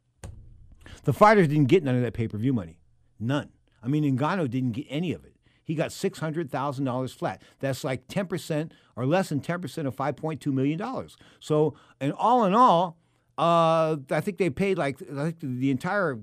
the 1.03 1.13
fighters 1.13 1.47
didn't 1.47 1.67
get 1.67 1.83
none 1.83 1.95
of 1.95 2.01
that 2.01 2.13
pay 2.13 2.27
per 2.27 2.37
view 2.39 2.53
money, 2.53 2.79
none. 3.19 3.49
I 3.83 3.87
mean, 3.87 4.17
Ngannou 4.17 4.49
didn't 4.49 4.71
get 4.71 4.87
any 4.89 5.13
of 5.13 5.23
it. 5.25 5.35
He 5.63 5.75
got 5.75 5.91
six 5.91 6.19
hundred 6.19 6.49
thousand 6.49 6.85
dollars 6.85 7.13
flat. 7.13 7.41
That's 7.59 7.83
like 7.83 8.07
10 8.07 8.27
percent 8.27 8.73
or 8.95 9.05
less 9.05 9.29
than 9.29 9.39
10 9.39 9.61
percent 9.61 9.87
of 9.87 9.95
5.2 9.95 10.45
million 10.47 10.77
dollars. 10.77 11.15
So, 11.39 11.75
and 11.99 12.13
all 12.13 12.45
in 12.45 12.53
all, 12.53 12.97
uh, 13.37 13.97
I 14.09 14.21
think 14.21 14.37
they 14.37 14.49
paid 14.49 14.77
like 14.77 15.01
I 15.01 15.31
think 15.31 15.39
the 15.39 15.71
entire 15.71 16.19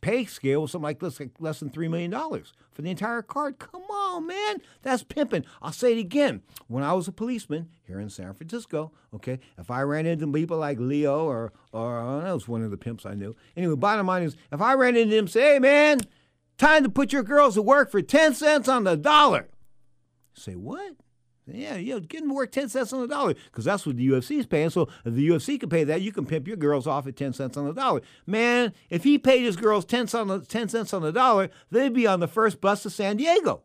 pay 0.00 0.24
scale 0.24 0.62
was 0.62 0.72
something 0.72 0.84
like 0.84 1.02
less, 1.02 1.20
like 1.20 1.32
less 1.38 1.60
than 1.60 1.70
$3 1.70 1.90
million 1.90 2.10
for 2.72 2.82
the 2.82 2.90
entire 2.90 3.22
card. 3.22 3.58
Come 3.58 3.82
on, 3.82 4.26
man? 4.26 4.60
That's 4.82 5.02
pimping. 5.02 5.44
I'll 5.62 5.72
say 5.72 5.92
it 5.92 5.98
again. 5.98 6.42
When 6.68 6.82
I 6.82 6.92
was 6.92 7.08
a 7.08 7.12
policeman 7.12 7.68
here 7.86 8.00
in 8.00 8.10
San 8.10 8.32
Francisco, 8.34 8.92
okay, 9.14 9.40
if 9.58 9.70
I 9.70 9.82
ran 9.82 10.06
into 10.06 10.26
people 10.30 10.58
like 10.58 10.78
Leo 10.78 11.24
or 11.24 11.52
or 11.72 11.98
uh, 12.00 12.20
that 12.20 12.32
was 12.32 12.48
one 12.48 12.62
of 12.62 12.70
the 12.70 12.76
pimps 12.76 13.04
I 13.06 13.14
knew. 13.14 13.34
Anyway, 13.56 13.76
bottom 13.76 14.06
line 14.06 14.22
is, 14.22 14.36
if 14.52 14.60
I 14.60 14.74
ran 14.74 14.96
into 14.96 15.16
him, 15.16 15.28
say, 15.28 15.54
hey, 15.54 15.58
man, 15.58 16.00
time 16.58 16.82
to 16.82 16.88
put 16.88 17.12
your 17.12 17.22
girls 17.22 17.54
to 17.54 17.62
work 17.62 17.90
for 17.90 18.02
ten 18.02 18.34
cents 18.34 18.68
on 18.68 18.84
the 18.84 18.96
dollar. 18.96 19.48
Say 20.34 20.54
what? 20.54 20.94
Yeah, 21.54 21.76
you 21.76 21.94
know, 21.94 22.00
get 22.00 22.20
them 22.20 22.28
to 22.30 22.34
work 22.34 22.52
10 22.52 22.68
cents 22.68 22.92
on 22.92 23.00
the 23.00 23.08
dollar 23.08 23.34
because 23.34 23.64
that's 23.64 23.86
what 23.86 23.96
the 23.96 24.08
UFC 24.08 24.38
is 24.38 24.46
paying. 24.46 24.70
So 24.70 24.88
if 25.04 25.14
the 25.14 25.28
UFC 25.28 25.58
can 25.58 25.68
pay 25.68 25.84
that, 25.84 26.02
you 26.02 26.12
can 26.12 26.26
pimp 26.26 26.46
your 26.46 26.56
girls 26.56 26.86
off 26.86 27.06
at 27.06 27.16
10 27.16 27.32
cents 27.32 27.56
on 27.56 27.66
the 27.66 27.72
dollar. 27.72 28.00
Man, 28.26 28.72
if 28.88 29.04
he 29.04 29.18
paid 29.18 29.42
his 29.42 29.56
girls 29.56 29.84
10 29.84 30.08
cents 30.08 30.14
on 30.14 30.28
the, 30.28 30.40
10 30.40 30.68
cents 30.68 30.92
on 30.92 31.02
the 31.02 31.12
dollar, 31.12 31.50
they'd 31.70 31.92
be 31.92 32.06
on 32.06 32.20
the 32.20 32.28
first 32.28 32.60
bus 32.60 32.82
to 32.84 32.90
San 32.90 33.16
Diego 33.16 33.62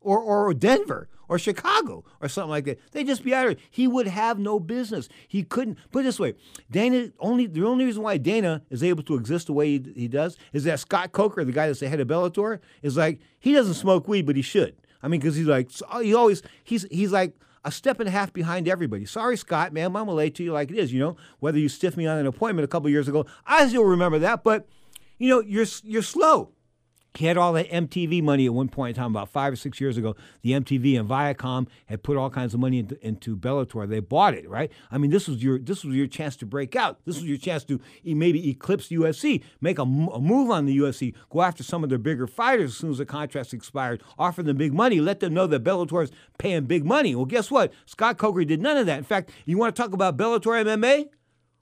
or, 0.00 0.20
or 0.20 0.54
Denver 0.54 1.08
or 1.28 1.38
Chicago 1.38 2.04
or 2.20 2.28
something 2.28 2.50
like 2.50 2.64
that. 2.64 2.78
They'd 2.92 3.06
just 3.06 3.24
be 3.24 3.34
out 3.34 3.48
of 3.48 3.58
He 3.70 3.88
would 3.88 4.06
have 4.06 4.38
no 4.38 4.60
business. 4.60 5.08
He 5.26 5.42
couldn't. 5.42 5.78
Put 5.90 6.00
it 6.00 6.04
this 6.04 6.20
way 6.20 6.34
Dana, 6.70 7.10
only 7.18 7.46
the 7.46 7.64
only 7.64 7.84
reason 7.84 8.02
why 8.02 8.16
Dana 8.16 8.62
is 8.70 8.82
able 8.82 9.02
to 9.04 9.14
exist 9.14 9.48
the 9.48 9.52
way 9.52 9.78
he, 9.78 9.92
he 9.94 10.08
does 10.08 10.36
is 10.52 10.64
that 10.64 10.80
Scott 10.80 11.12
Coker, 11.12 11.44
the 11.44 11.52
guy 11.52 11.66
that's 11.66 11.80
the 11.80 11.88
head 11.88 12.00
of 12.00 12.08
Bellator, 12.08 12.60
is 12.82 12.96
like, 12.96 13.20
he 13.38 13.52
doesn't 13.52 13.74
smoke 13.74 14.08
weed, 14.08 14.26
but 14.26 14.36
he 14.36 14.42
should. 14.42 14.76
I 15.02 15.08
mean, 15.08 15.20
because 15.20 15.36
he's 15.36 15.46
like, 15.46 15.70
he 16.02 16.14
always, 16.14 16.42
he's, 16.64 16.86
he's 16.90 17.12
like, 17.12 17.34
a 17.64 17.72
step 17.72 17.98
and 17.98 18.08
a 18.08 18.12
half 18.12 18.32
behind 18.32 18.68
everybody. 18.68 19.04
Sorry, 19.04 19.36
Scott, 19.36 19.72
man, 19.72 19.96
I'm 19.96 20.06
late 20.06 20.36
to 20.36 20.44
you 20.44 20.52
like 20.52 20.70
it 20.70 20.78
is. 20.78 20.92
You 20.92 21.00
know, 21.00 21.16
whether 21.40 21.58
you 21.58 21.68
stiff 21.68 21.96
me 21.96 22.06
on 22.06 22.16
an 22.16 22.26
appointment 22.26 22.64
a 22.64 22.68
couple 22.68 22.88
years 22.88 23.08
ago, 23.08 23.26
I 23.44 23.66
still 23.66 23.84
remember 23.84 24.20
that. 24.20 24.44
But 24.44 24.68
you 25.18 25.28
know, 25.28 25.40
you're 25.40 25.66
you're 25.82 26.02
slow. 26.02 26.52
He 27.16 27.26
had 27.26 27.36
all 27.38 27.52
that 27.54 27.70
MTV 27.70 28.22
money 28.22 28.46
at 28.46 28.52
one 28.52 28.68
point 28.68 28.96
in 28.96 29.02
time, 29.02 29.12
about 29.12 29.30
five 29.30 29.52
or 29.52 29.56
six 29.56 29.80
years 29.80 29.96
ago. 29.96 30.14
The 30.42 30.52
MTV 30.52 30.98
and 31.00 31.08
Viacom 31.08 31.66
had 31.86 32.02
put 32.02 32.16
all 32.16 32.28
kinds 32.28 32.52
of 32.52 32.60
money 32.60 32.80
into, 32.80 33.06
into 33.06 33.36
Bellator. 33.36 33.88
They 33.88 34.00
bought 34.00 34.34
it, 34.34 34.48
right? 34.48 34.70
I 34.90 34.98
mean, 34.98 35.10
this 35.10 35.26
was 35.26 35.42
your 35.42 35.58
this 35.58 35.84
was 35.84 35.94
your 35.96 36.06
chance 36.06 36.36
to 36.36 36.46
break 36.46 36.76
out. 36.76 37.00
This 37.04 37.16
was 37.16 37.24
your 37.24 37.38
chance 37.38 37.64
to 37.64 37.80
maybe 38.04 38.50
eclipse 38.50 38.88
UFC, 38.88 39.42
make 39.60 39.78
a, 39.78 39.82
a 39.82 39.86
move 39.86 40.50
on 40.50 40.66
the 40.66 40.76
UFC, 40.76 41.14
go 41.30 41.42
after 41.42 41.62
some 41.62 41.82
of 41.82 41.88
their 41.88 41.98
bigger 41.98 42.26
fighters 42.26 42.72
as 42.72 42.76
soon 42.76 42.90
as 42.90 42.98
the 42.98 43.06
contracts 43.06 43.52
expired, 43.52 44.02
offer 44.18 44.42
them 44.42 44.56
big 44.56 44.74
money, 44.74 45.00
let 45.00 45.20
them 45.20 45.32
know 45.32 45.46
that 45.46 45.64
Bellator 45.64 46.04
is 46.04 46.10
paying 46.38 46.64
big 46.64 46.84
money. 46.84 47.14
Well, 47.14 47.24
guess 47.24 47.50
what? 47.50 47.72
Scott 47.86 48.18
Coker 48.18 48.44
did 48.44 48.60
none 48.60 48.76
of 48.76 48.86
that. 48.86 48.98
In 48.98 49.04
fact, 49.04 49.30
you 49.46 49.56
want 49.56 49.74
to 49.74 49.82
talk 49.82 49.92
about 49.92 50.16
Bellator 50.16 50.64
MMA? 50.64 51.08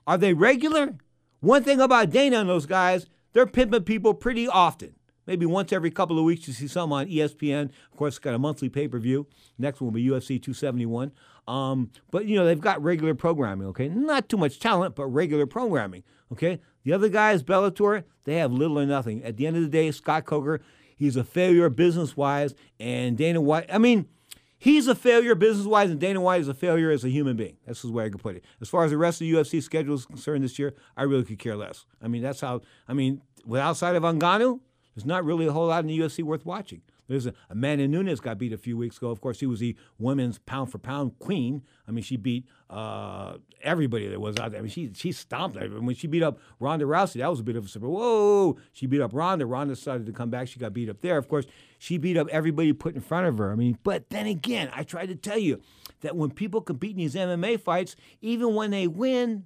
Are 0.06 0.18
they 0.18 0.34
regular? 0.34 0.96
One 1.40 1.62
thing 1.62 1.80
about 1.80 2.10
Dana 2.10 2.38
and 2.40 2.48
those 2.48 2.66
guys, 2.66 3.06
they're 3.32 3.46
pimping 3.46 3.84
people 3.84 4.14
pretty 4.14 4.48
often 4.48 4.94
maybe 5.26 5.46
once 5.46 5.72
every 5.72 5.90
couple 5.90 6.18
of 6.18 6.24
weeks 6.24 6.46
you 6.46 6.54
see 6.54 6.68
some 6.68 6.92
on 6.92 7.06
ESPN. 7.06 7.70
Of 7.90 7.96
course, 7.96 8.14
it's 8.14 8.18
got 8.18 8.34
a 8.34 8.38
monthly 8.38 8.68
pay 8.68 8.88
per 8.88 8.98
view. 8.98 9.26
Next 9.58 9.80
one 9.80 9.86
will 9.86 9.94
be 9.94 10.06
UFC 10.06 10.40
271. 10.40 11.12
Um, 11.46 11.90
but 12.10 12.26
you 12.26 12.36
know 12.36 12.44
they've 12.44 12.60
got 12.60 12.82
regular 12.82 13.14
programming. 13.14 13.68
Okay, 13.68 13.88
not 13.88 14.28
too 14.28 14.36
much 14.36 14.58
talent, 14.60 14.94
but 14.94 15.06
regular 15.06 15.46
programming. 15.46 16.02
Okay, 16.32 16.60
the 16.84 16.92
other 16.92 17.08
guys, 17.08 17.42
Bellator, 17.42 18.04
they 18.24 18.36
have 18.36 18.52
little 18.52 18.78
or 18.78 18.86
nothing. 18.86 19.22
At 19.22 19.36
the 19.36 19.46
end 19.46 19.56
of 19.56 19.62
the 19.62 19.68
day, 19.68 19.90
Scott 19.90 20.24
Coker, 20.24 20.60
he's 20.96 21.16
a 21.16 21.24
failure 21.24 21.68
business 21.68 22.16
wise, 22.16 22.54
and 22.80 23.16
Dana 23.16 23.40
White. 23.40 23.66
I 23.72 23.78
mean. 23.78 24.08
He's 24.56 24.88
a 24.88 24.94
failure 24.94 25.34
business 25.34 25.66
wise, 25.66 25.90
and 25.90 26.00
Dana 26.00 26.22
White 26.22 26.40
is 26.40 26.48
a 26.48 26.54
failure 26.54 26.90
as 26.90 27.04
a 27.04 27.10
human 27.10 27.36
being. 27.36 27.58
That's 27.66 27.82
the 27.82 27.92
way 27.92 28.06
I 28.06 28.08
could 28.08 28.22
put 28.22 28.36
it. 28.36 28.44
As 28.62 28.68
far 28.70 28.82
as 28.86 28.92
the 28.92 28.96
rest 28.96 29.20
of 29.20 29.26
the 29.26 29.32
UFC 29.34 29.62
schedule 29.62 29.94
is 29.94 30.06
concerned 30.06 30.42
this 30.42 30.58
year, 30.58 30.72
I 30.96 31.02
really 31.02 31.24
could 31.24 31.38
care 31.38 31.54
less. 31.54 31.84
I 32.00 32.08
mean, 32.08 32.22
that's 32.22 32.40
how, 32.40 32.62
I 32.88 32.94
mean, 32.94 33.20
with 33.44 33.60
outside 33.60 33.94
of 33.94 34.02
Ngannou, 34.02 34.60
there's 34.94 35.06
not 35.06 35.24
really 35.24 35.46
a 35.46 35.52
whole 35.52 35.66
lot 35.66 35.80
in 35.80 35.88
the 35.88 35.98
UFC 35.98 36.22
worth 36.22 36.46
watching. 36.46 36.82
There's 37.06 37.26
a 37.26 37.34
Amanda 37.50 37.86
Nunes 37.86 38.20
got 38.20 38.38
beat 38.38 38.52
a 38.52 38.58
few 38.58 38.76
weeks 38.76 38.96
ago. 38.96 39.10
Of 39.10 39.20
course, 39.20 39.36
she 39.36 39.46
was 39.46 39.60
the 39.60 39.76
women's 39.98 40.38
pound 40.38 40.70
for 40.72 40.78
pound 40.78 41.18
queen. 41.18 41.62
I 41.86 41.90
mean, 41.90 42.02
she 42.02 42.16
beat 42.16 42.46
uh, 42.70 43.36
everybody 43.62 44.08
that 44.08 44.20
was 44.20 44.38
out 44.38 44.52
there. 44.52 44.60
I 44.60 44.62
mean, 44.62 44.70
she 44.70 44.90
she 44.94 45.12
stomped. 45.12 45.58
I 45.58 45.68
mean, 45.68 45.84
when 45.84 45.94
she 45.94 46.06
beat 46.06 46.22
up 46.22 46.38
Ronda 46.60 46.86
Rousey, 46.86 47.18
that 47.20 47.28
was 47.28 47.40
a 47.40 47.42
bit 47.42 47.56
of 47.56 47.66
a 47.66 47.68
surprise. 47.68 47.90
Whoa! 47.90 48.56
She 48.72 48.86
beat 48.86 49.02
up 49.02 49.10
Ronda. 49.12 49.44
Ronda 49.44 49.76
started 49.76 50.06
to 50.06 50.12
come 50.12 50.30
back. 50.30 50.48
She 50.48 50.58
got 50.58 50.72
beat 50.72 50.88
up 50.88 51.02
there. 51.02 51.18
Of 51.18 51.28
course, 51.28 51.44
she 51.78 51.98
beat 51.98 52.16
up 52.16 52.28
everybody 52.30 52.72
put 52.72 52.94
in 52.94 53.02
front 53.02 53.26
of 53.26 53.36
her. 53.38 53.52
I 53.52 53.54
mean, 53.54 53.78
but 53.82 54.08
then 54.08 54.26
again, 54.26 54.70
I 54.72 54.82
tried 54.82 55.06
to 55.06 55.16
tell 55.16 55.38
you 55.38 55.60
that 56.00 56.16
when 56.16 56.30
people 56.30 56.62
compete 56.62 56.92
in 56.92 56.98
these 56.98 57.14
MMA 57.14 57.60
fights, 57.60 57.96
even 58.22 58.54
when 58.54 58.70
they 58.70 58.86
win, 58.86 59.44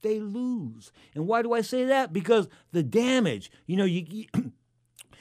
they 0.00 0.20
lose. 0.20 0.90
And 1.14 1.26
why 1.26 1.42
do 1.42 1.52
I 1.52 1.60
say 1.60 1.84
that? 1.84 2.12
Because 2.12 2.48
the 2.72 2.82
damage. 2.82 3.50
You 3.66 3.76
know, 3.76 3.84
you, 3.84 4.06
you 4.08 4.26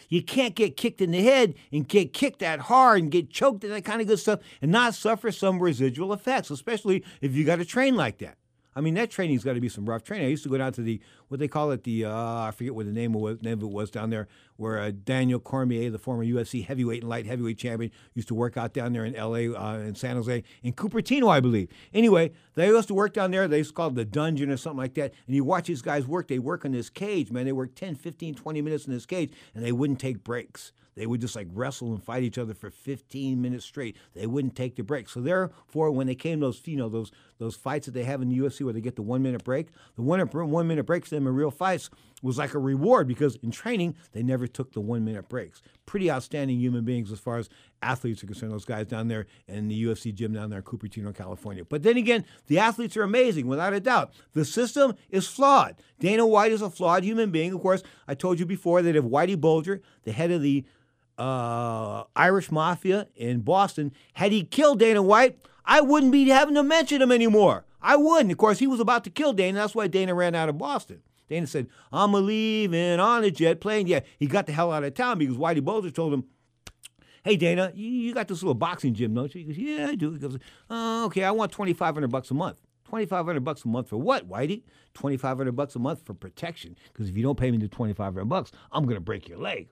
You 0.09 0.23
can't 0.23 0.55
get 0.55 0.77
kicked 0.77 1.01
in 1.01 1.11
the 1.11 1.23
head 1.23 1.55
and 1.71 1.87
get 1.87 2.13
kicked 2.13 2.39
that 2.39 2.61
hard 2.61 3.01
and 3.01 3.11
get 3.11 3.29
choked 3.29 3.63
and 3.63 3.73
that 3.73 3.85
kind 3.85 4.01
of 4.01 4.07
good 4.07 4.19
stuff 4.19 4.39
and 4.61 4.71
not 4.71 4.93
suffer 4.93 5.31
some 5.31 5.59
residual 5.59 6.13
effects, 6.13 6.49
especially 6.49 7.03
if 7.21 7.35
you 7.35 7.45
got 7.45 7.57
to 7.57 7.65
train 7.65 7.95
like 7.95 8.19
that. 8.19 8.37
I 8.75 8.81
mean, 8.81 8.93
that 8.93 9.09
training's 9.09 9.43
got 9.43 9.53
to 9.53 9.59
be 9.59 9.69
some 9.69 9.89
rough 9.89 10.03
training. 10.03 10.27
I 10.27 10.29
used 10.29 10.43
to 10.43 10.49
go 10.49 10.57
down 10.59 10.71
to 10.73 10.81
the 10.81 11.01
what 11.27 11.39
they 11.39 11.47
call 11.47 11.71
it 11.71 11.83
the 11.83 12.05
uh, 12.05 12.11
I 12.11 12.51
forget 12.51 12.73
what 12.75 12.85
the 12.85 12.91
name 12.91 13.15
of, 13.15 13.41
name 13.41 13.59
of 13.59 13.63
it 13.63 13.69
was 13.69 13.89
down 13.91 14.09
there, 14.09 14.27
where 14.55 14.79
uh, 14.79 14.91
Daniel 14.91 15.39
Cormier, 15.39 15.89
the 15.89 15.99
former 15.99 16.25
UFC 16.25 16.65
heavyweight 16.65 17.01
and 17.01 17.09
light 17.09 17.25
heavyweight 17.25 17.57
champion, 17.57 17.91
used 18.13 18.27
to 18.29 18.35
work 18.35 18.57
out 18.57 18.73
down 18.73 18.93
there 18.93 19.05
in 19.05 19.15
L.A. 19.15 19.53
Uh, 19.53 19.79
in 19.79 19.95
San 19.95 20.15
Jose 20.15 20.43
in 20.63 20.73
Cupertino, 20.73 21.29
I 21.29 21.39
believe. 21.39 21.69
Anyway, 21.93 22.31
they 22.55 22.67
used 22.67 22.87
to 22.87 22.93
work 22.93 23.13
down 23.13 23.31
there. 23.31 23.47
They 23.47 23.59
used 23.59 23.71
to 23.71 23.75
call 23.75 23.89
it 23.89 23.95
the 23.95 24.05
dungeon 24.05 24.49
or 24.49 24.57
something 24.57 24.77
like 24.77 24.93
that. 24.95 25.13
And 25.25 25.35
you 25.35 25.43
watch 25.43 25.67
these 25.67 25.81
guys 25.81 26.07
work. 26.07 26.27
They 26.27 26.39
work 26.39 26.65
in 26.65 26.71
this 26.71 26.89
cage, 26.89 27.31
man. 27.31 27.45
They 27.45 27.51
work 27.51 27.75
10, 27.75 27.95
15, 27.95 28.35
20 28.35 28.61
minutes 28.61 28.85
in 28.85 28.93
this 28.93 29.05
cage, 29.05 29.31
and 29.53 29.63
they 29.63 29.71
wouldn't 29.71 29.99
take 29.99 30.23
breaks. 30.23 30.71
They 30.97 31.05
would 31.05 31.21
just 31.21 31.35
like 31.35 31.47
wrestle 31.53 31.93
and 31.93 32.03
fight 32.03 32.23
each 32.23 32.39
other 32.39 32.55
for 32.55 32.71
15 32.71 33.39
minutes 33.39 33.63
straight. 33.63 33.95
They 34.15 34.25
wouldn't 34.25 34.55
take 34.55 34.75
the 34.75 34.83
break. 34.83 35.07
So 35.07 35.21
therefore, 35.21 35.91
when 35.91 36.07
they 36.07 36.15
came 36.15 36.39
those, 36.39 36.59
you 36.65 36.75
know, 36.75 36.89
those 36.89 37.11
those 37.37 37.55
fights 37.55 37.85
that 37.85 37.91
they 37.91 38.03
have 38.03 38.23
in 38.23 38.29
the 38.29 38.37
UFC 38.37 38.63
where 38.63 38.73
they 38.73 38.81
get 38.81 38.95
the 38.95 39.03
one 39.03 39.21
minute 39.21 39.43
break, 39.43 39.67
the 39.95 40.01
one 40.01 40.19
one 40.21 40.67
minute 40.67 40.85
breaks 40.85 41.11
them 41.17 41.27
in 41.27 41.33
real 41.33 41.51
fights 41.51 41.89
was 42.21 42.37
like 42.37 42.53
a 42.53 42.59
reward 42.59 43.07
because 43.07 43.35
in 43.37 43.51
training 43.51 43.95
they 44.11 44.23
never 44.23 44.47
took 44.47 44.73
the 44.73 44.81
one 44.81 45.03
minute 45.05 45.29
breaks. 45.29 45.61
Pretty 45.85 46.09
outstanding 46.09 46.59
human 46.59 46.83
beings 46.83 47.11
as 47.11 47.19
far 47.19 47.37
as 47.37 47.49
athletes 47.81 48.23
are 48.23 48.27
concerned. 48.27 48.51
Those 48.51 48.65
guys 48.65 48.87
down 48.87 49.07
there 49.07 49.27
in 49.47 49.67
the 49.67 49.85
UFC 49.85 50.13
gym 50.13 50.33
down 50.33 50.49
there 50.49 50.59
in 50.59 50.65
Cupertino, 50.65 51.15
California. 51.15 51.63
But 51.63 51.83
then 51.83 51.97
again, 51.97 52.25
the 52.47 52.59
athletes 52.59 52.97
are 52.97 53.03
amazing 53.03 53.47
without 53.47 53.73
a 53.73 53.79
doubt. 53.79 54.13
The 54.33 54.45
system 54.45 54.95
is 55.09 55.27
flawed. 55.27 55.75
Dana 55.99 56.25
White 56.25 56.51
is 56.51 56.61
a 56.61 56.69
flawed 56.69 57.03
human 57.03 57.31
being. 57.31 57.53
Of 57.53 57.61
course, 57.61 57.83
I 58.07 58.15
told 58.15 58.39
you 58.39 58.45
before 58.45 58.81
that 58.81 58.95
if 58.95 59.03
Whitey 59.03 59.39
Bulger, 59.39 59.81
the 60.03 60.11
head 60.11 60.31
of 60.31 60.41
the 60.41 60.65
uh, 61.17 62.03
Irish 62.15 62.51
Mafia 62.51 63.07
in 63.15 63.41
Boston, 63.41 63.91
had 64.13 64.31
he 64.31 64.43
killed 64.43 64.79
Dana 64.79 65.01
White, 65.01 65.39
I 65.65 65.81
wouldn't 65.81 66.11
be 66.11 66.27
having 66.29 66.55
to 66.55 66.63
mention 66.63 67.01
him 67.01 67.11
anymore. 67.11 67.65
I 67.81 67.95
wouldn't. 67.95 68.31
Of 68.31 68.37
course, 68.37 68.59
he 68.59 68.67
was 68.67 68.79
about 68.79 69.03
to 69.03 69.09
kill 69.09 69.33
Dana. 69.33 69.59
That's 69.59 69.75
why 69.75 69.87
Dana 69.87 70.13
ran 70.13 70.35
out 70.35 70.49
of 70.49 70.57
Boston. 70.57 71.01
Dana 71.27 71.47
said, 71.47 71.67
I'm 71.91 72.13
a 72.13 72.19
leaving 72.19 72.99
on 72.99 73.23
a 73.23 73.31
jet 73.31 73.59
plane. 73.59 73.87
Yeah, 73.87 74.01
he 74.17 74.27
got 74.27 74.45
the 74.45 74.53
hell 74.53 74.71
out 74.71 74.83
of 74.83 74.93
town 74.93 75.17
because 75.17 75.35
Whitey 75.35 75.63
Bulger 75.63 75.91
told 75.91 76.13
him, 76.13 76.25
Hey, 77.23 77.35
Dana, 77.35 77.73
you, 77.75 78.13
got 78.13 78.29
this 78.29 78.41
little 78.41 78.53
boxing 78.53 78.93
gym, 78.93 79.13
don't 79.13 79.33
you? 79.35 79.41
He 79.41 79.47
goes, 79.47 79.57
Yeah, 79.57 79.87
I 79.89 79.95
do. 79.95 80.13
He 80.13 80.19
goes, 80.19 80.37
oh, 80.69 81.05
Okay, 81.05 81.23
I 81.23 81.31
want 81.31 81.51
2500 81.51 82.09
bucks 82.09 82.31
a 82.31 82.33
month. 82.33 82.61
2500 82.85 83.43
bucks 83.43 83.65
a 83.65 83.67
month 83.67 83.89
for 83.89 83.97
what, 83.97 84.29
Whitey? 84.29 84.63
2500 84.93 85.53
bucks 85.53 85.75
a 85.75 85.79
month 85.79 86.05
for 86.05 86.13
protection. 86.13 86.77
Because 86.93 87.09
if 87.09 87.17
you 87.17 87.23
don't 87.23 87.37
pay 87.37 87.51
me 87.51 87.57
the 87.57 87.67
2500 87.67 88.25
bucks, 88.25 88.51
I'm 88.71 88.83
going 88.83 88.95
to 88.95 89.01
break 89.01 89.27
your 89.27 89.39
leg. 89.39 89.67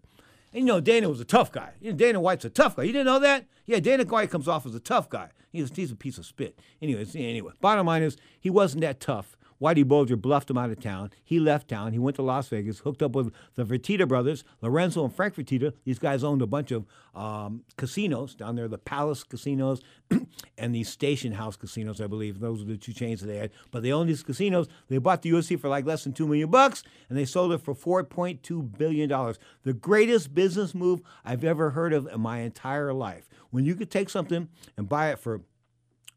And 0.53 0.61
you 0.61 0.65
know, 0.65 0.81
Dana 0.81 1.09
was 1.09 1.19
a 1.21 1.25
tough 1.25 1.51
guy. 1.51 1.71
You 1.79 1.91
know, 1.91 1.97
Dana 1.97 2.19
White's 2.19 2.45
a 2.45 2.49
tough 2.49 2.75
guy. 2.75 2.83
You 2.83 2.91
didn't 2.91 3.07
know 3.07 3.19
that? 3.19 3.45
Yeah, 3.65 3.79
Dana 3.79 4.03
White 4.03 4.31
comes 4.31 4.47
off 4.47 4.65
as 4.65 4.75
a 4.75 4.79
tough 4.79 5.09
guy. 5.09 5.29
He's, 5.51 5.71
he's 5.73 5.91
a 5.91 5.95
piece 5.95 6.17
of 6.17 6.25
spit. 6.25 6.59
Anyways, 6.81 7.15
anyway, 7.15 7.53
bottom 7.61 7.87
line 7.87 8.03
is 8.03 8.17
he 8.39 8.49
wasn't 8.49 8.81
that 8.81 8.99
tough. 8.99 9.37
Whitey 9.65 9.83
Bulger 9.83 10.15
bluffed 10.15 10.51
him 10.51 10.59
out 10.59 10.69
of 10.69 10.79
town. 10.79 11.09
He 11.23 11.39
left 11.39 11.69
town. 11.69 11.91
He 11.91 11.97
went 11.97 12.17
to 12.17 12.21
Las 12.21 12.47
Vegas, 12.49 12.77
hooked 12.79 13.01
up 13.01 13.15
with 13.15 13.33
the 13.55 13.65
Fertitta 13.65 14.07
brothers, 14.07 14.43
Lorenzo 14.61 15.03
and 15.03 15.11
Frank 15.11 15.33
Fertitta. 15.33 15.73
These 15.85 15.97
guys 15.97 16.23
owned 16.23 16.43
a 16.43 16.45
bunch 16.45 16.69
of 16.69 16.85
um, 17.15 17.63
casinos 17.75 18.35
down 18.35 18.57
there, 18.57 18.67
the 18.67 18.77
Palace 18.77 19.23
casinos 19.23 19.81
and 20.59 20.75
the 20.75 20.83
Station 20.83 21.31
House 21.31 21.55
casinos, 21.55 21.99
I 21.99 22.05
believe. 22.05 22.39
Those 22.39 22.63
were 22.63 22.73
the 22.73 22.77
two 22.77 22.93
chains 22.93 23.21
that 23.21 23.25
they 23.25 23.37
had. 23.37 23.49
But 23.71 23.81
they 23.81 23.91
owned 23.91 24.07
these 24.07 24.21
casinos. 24.21 24.67
They 24.87 24.99
bought 24.99 25.23
the 25.23 25.31
UFC 25.31 25.59
for 25.59 25.67
like 25.67 25.87
less 25.87 26.03
than 26.03 26.13
two 26.13 26.27
million 26.27 26.51
bucks, 26.51 26.83
and 27.09 27.17
they 27.17 27.25
sold 27.25 27.51
it 27.51 27.61
for 27.61 27.73
four 27.73 28.03
point 28.03 28.43
two 28.43 28.61
billion 28.61 29.09
dollars. 29.09 29.39
The 29.63 29.73
greatest 29.73 30.35
business 30.35 30.75
move 30.75 31.01
I've 31.23 31.43
ever 31.43 31.71
heard 31.71 31.91
of 31.91 32.05
in 32.05 32.21
my 32.21 32.41
entire 32.41 32.93
life. 32.93 33.27
When 33.49 33.65
you 33.65 33.73
could 33.73 33.89
take 33.89 34.11
something 34.11 34.47
and 34.77 34.87
buy 34.87 35.09
it 35.09 35.17
for 35.17 35.41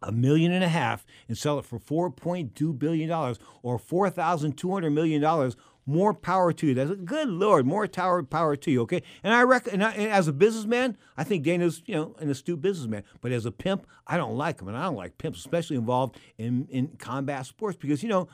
a 0.02 0.12
million 0.12 0.52
and 0.52 0.64
a 0.64 0.68
half 0.68 1.04
and 1.28 1.36
sell 1.36 1.58
it 1.58 1.64
for 1.64 1.78
$4.2 1.78 2.78
billion 2.78 3.10
or 3.10 3.78
$4,200 3.78 4.92
million, 4.92 5.52
more 5.88 6.12
power 6.12 6.52
to 6.52 6.66
you. 6.66 6.74
That's 6.74 6.90
a 6.90 6.96
good 6.96 7.28
Lord, 7.28 7.66
more 7.66 7.88
power 7.88 8.22
power 8.22 8.56
to 8.56 8.70
you. 8.70 8.82
Okay, 8.82 9.02
and 9.22 9.32
I 9.32 9.42
reckon, 9.42 9.80
as 9.80 10.28
a 10.28 10.32
businessman, 10.32 10.98
I 11.16 11.24
think 11.24 11.44
Dana's 11.44 11.82
you 11.86 11.94
know 11.94 12.14
an 12.18 12.28
astute 12.28 12.60
businessman. 12.60 13.04
But 13.22 13.32
as 13.32 13.46
a 13.46 13.50
pimp, 13.50 13.86
I 14.06 14.18
don't 14.18 14.36
like 14.36 14.60
him, 14.60 14.68
and 14.68 14.76
I 14.76 14.84
don't 14.84 14.96
like 14.96 15.16
pimps, 15.16 15.38
especially 15.38 15.76
involved 15.76 16.18
in 16.36 16.68
in 16.70 16.88
combat 16.98 17.46
sports, 17.46 17.78
because 17.80 18.02
you 18.02 18.10
know 18.10 18.28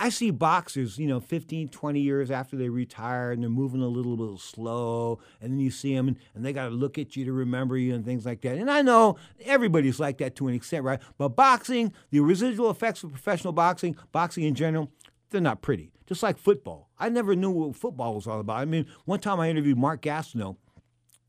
I 0.00 0.10
see 0.10 0.30
boxers, 0.30 0.96
you 0.96 1.08
know, 1.08 1.18
15, 1.18 1.68
20 1.68 2.00
years 2.00 2.30
after 2.30 2.56
they 2.56 2.68
retire 2.68 3.32
and 3.32 3.42
they're 3.42 3.50
moving 3.50 3.82
a 3.82 3.88
little 3.88 4.16
bit 4.16 4.40
slow. 4.40 5.18
And 5.40 5.52
then 5.52 5.58
you 5.58 5.72
see 5.72 5.94
them 5.94 6.08
and, 6.08 6.16
and 6.34 6.44
they 6.44 6.52
got 6.52 6.68
to 6.68 6.74
look 6.74 6.98
at 6.98 7.16
you 7.16 7.24
to 7.24 7.32
remember 7.32 7.76
you 7.76 7.94
and 7.94 8.04
things 8.04 8.24
like 8.24 8.40
that. 8.42 8.58
And 8.58 8.70
I 8.70 8.82
know 8.82 9.16
everybody's 9.44 9.98
like 9.98 10.18
that 10.18 10.36
to 10.36 10.46
an 10.46 10.54
extent, 10.54 10.84
right? 10.84 11.00
But 11.16 11.30
boxing, 11.30 11.92
the 12.10 12.20
residual 12.20 12.70
effects 12.70 13.02
of 13.02 13.10
professional 13.10 13.52
boxing, 13.52 13.96
boxing 14.12 14.44
in 14.44 14.54
general, 14.54 14.92
they're 15.30 15.40
not 15.40 15.62
pretty. 15.62 15.90
Just 16.06 16.22
like 16.22 16.38
football. 16.38 16.90
I 16.98 17.08
never 17.08 17.34
knew 17.34 17.50
what 17.50 17.76
football 17.76 18.14
was 18.14 18.26
all 18.26 18.40
about. 18.40 18.58
I 18.58 18.64
mean, 18.66 18.86
one 19.04 19.20
time 19.20 19.40
I 19.40 19.50
interviewed 19.50 19.78
Mark 19.78 20.02
Gastineau. 20.02 20.56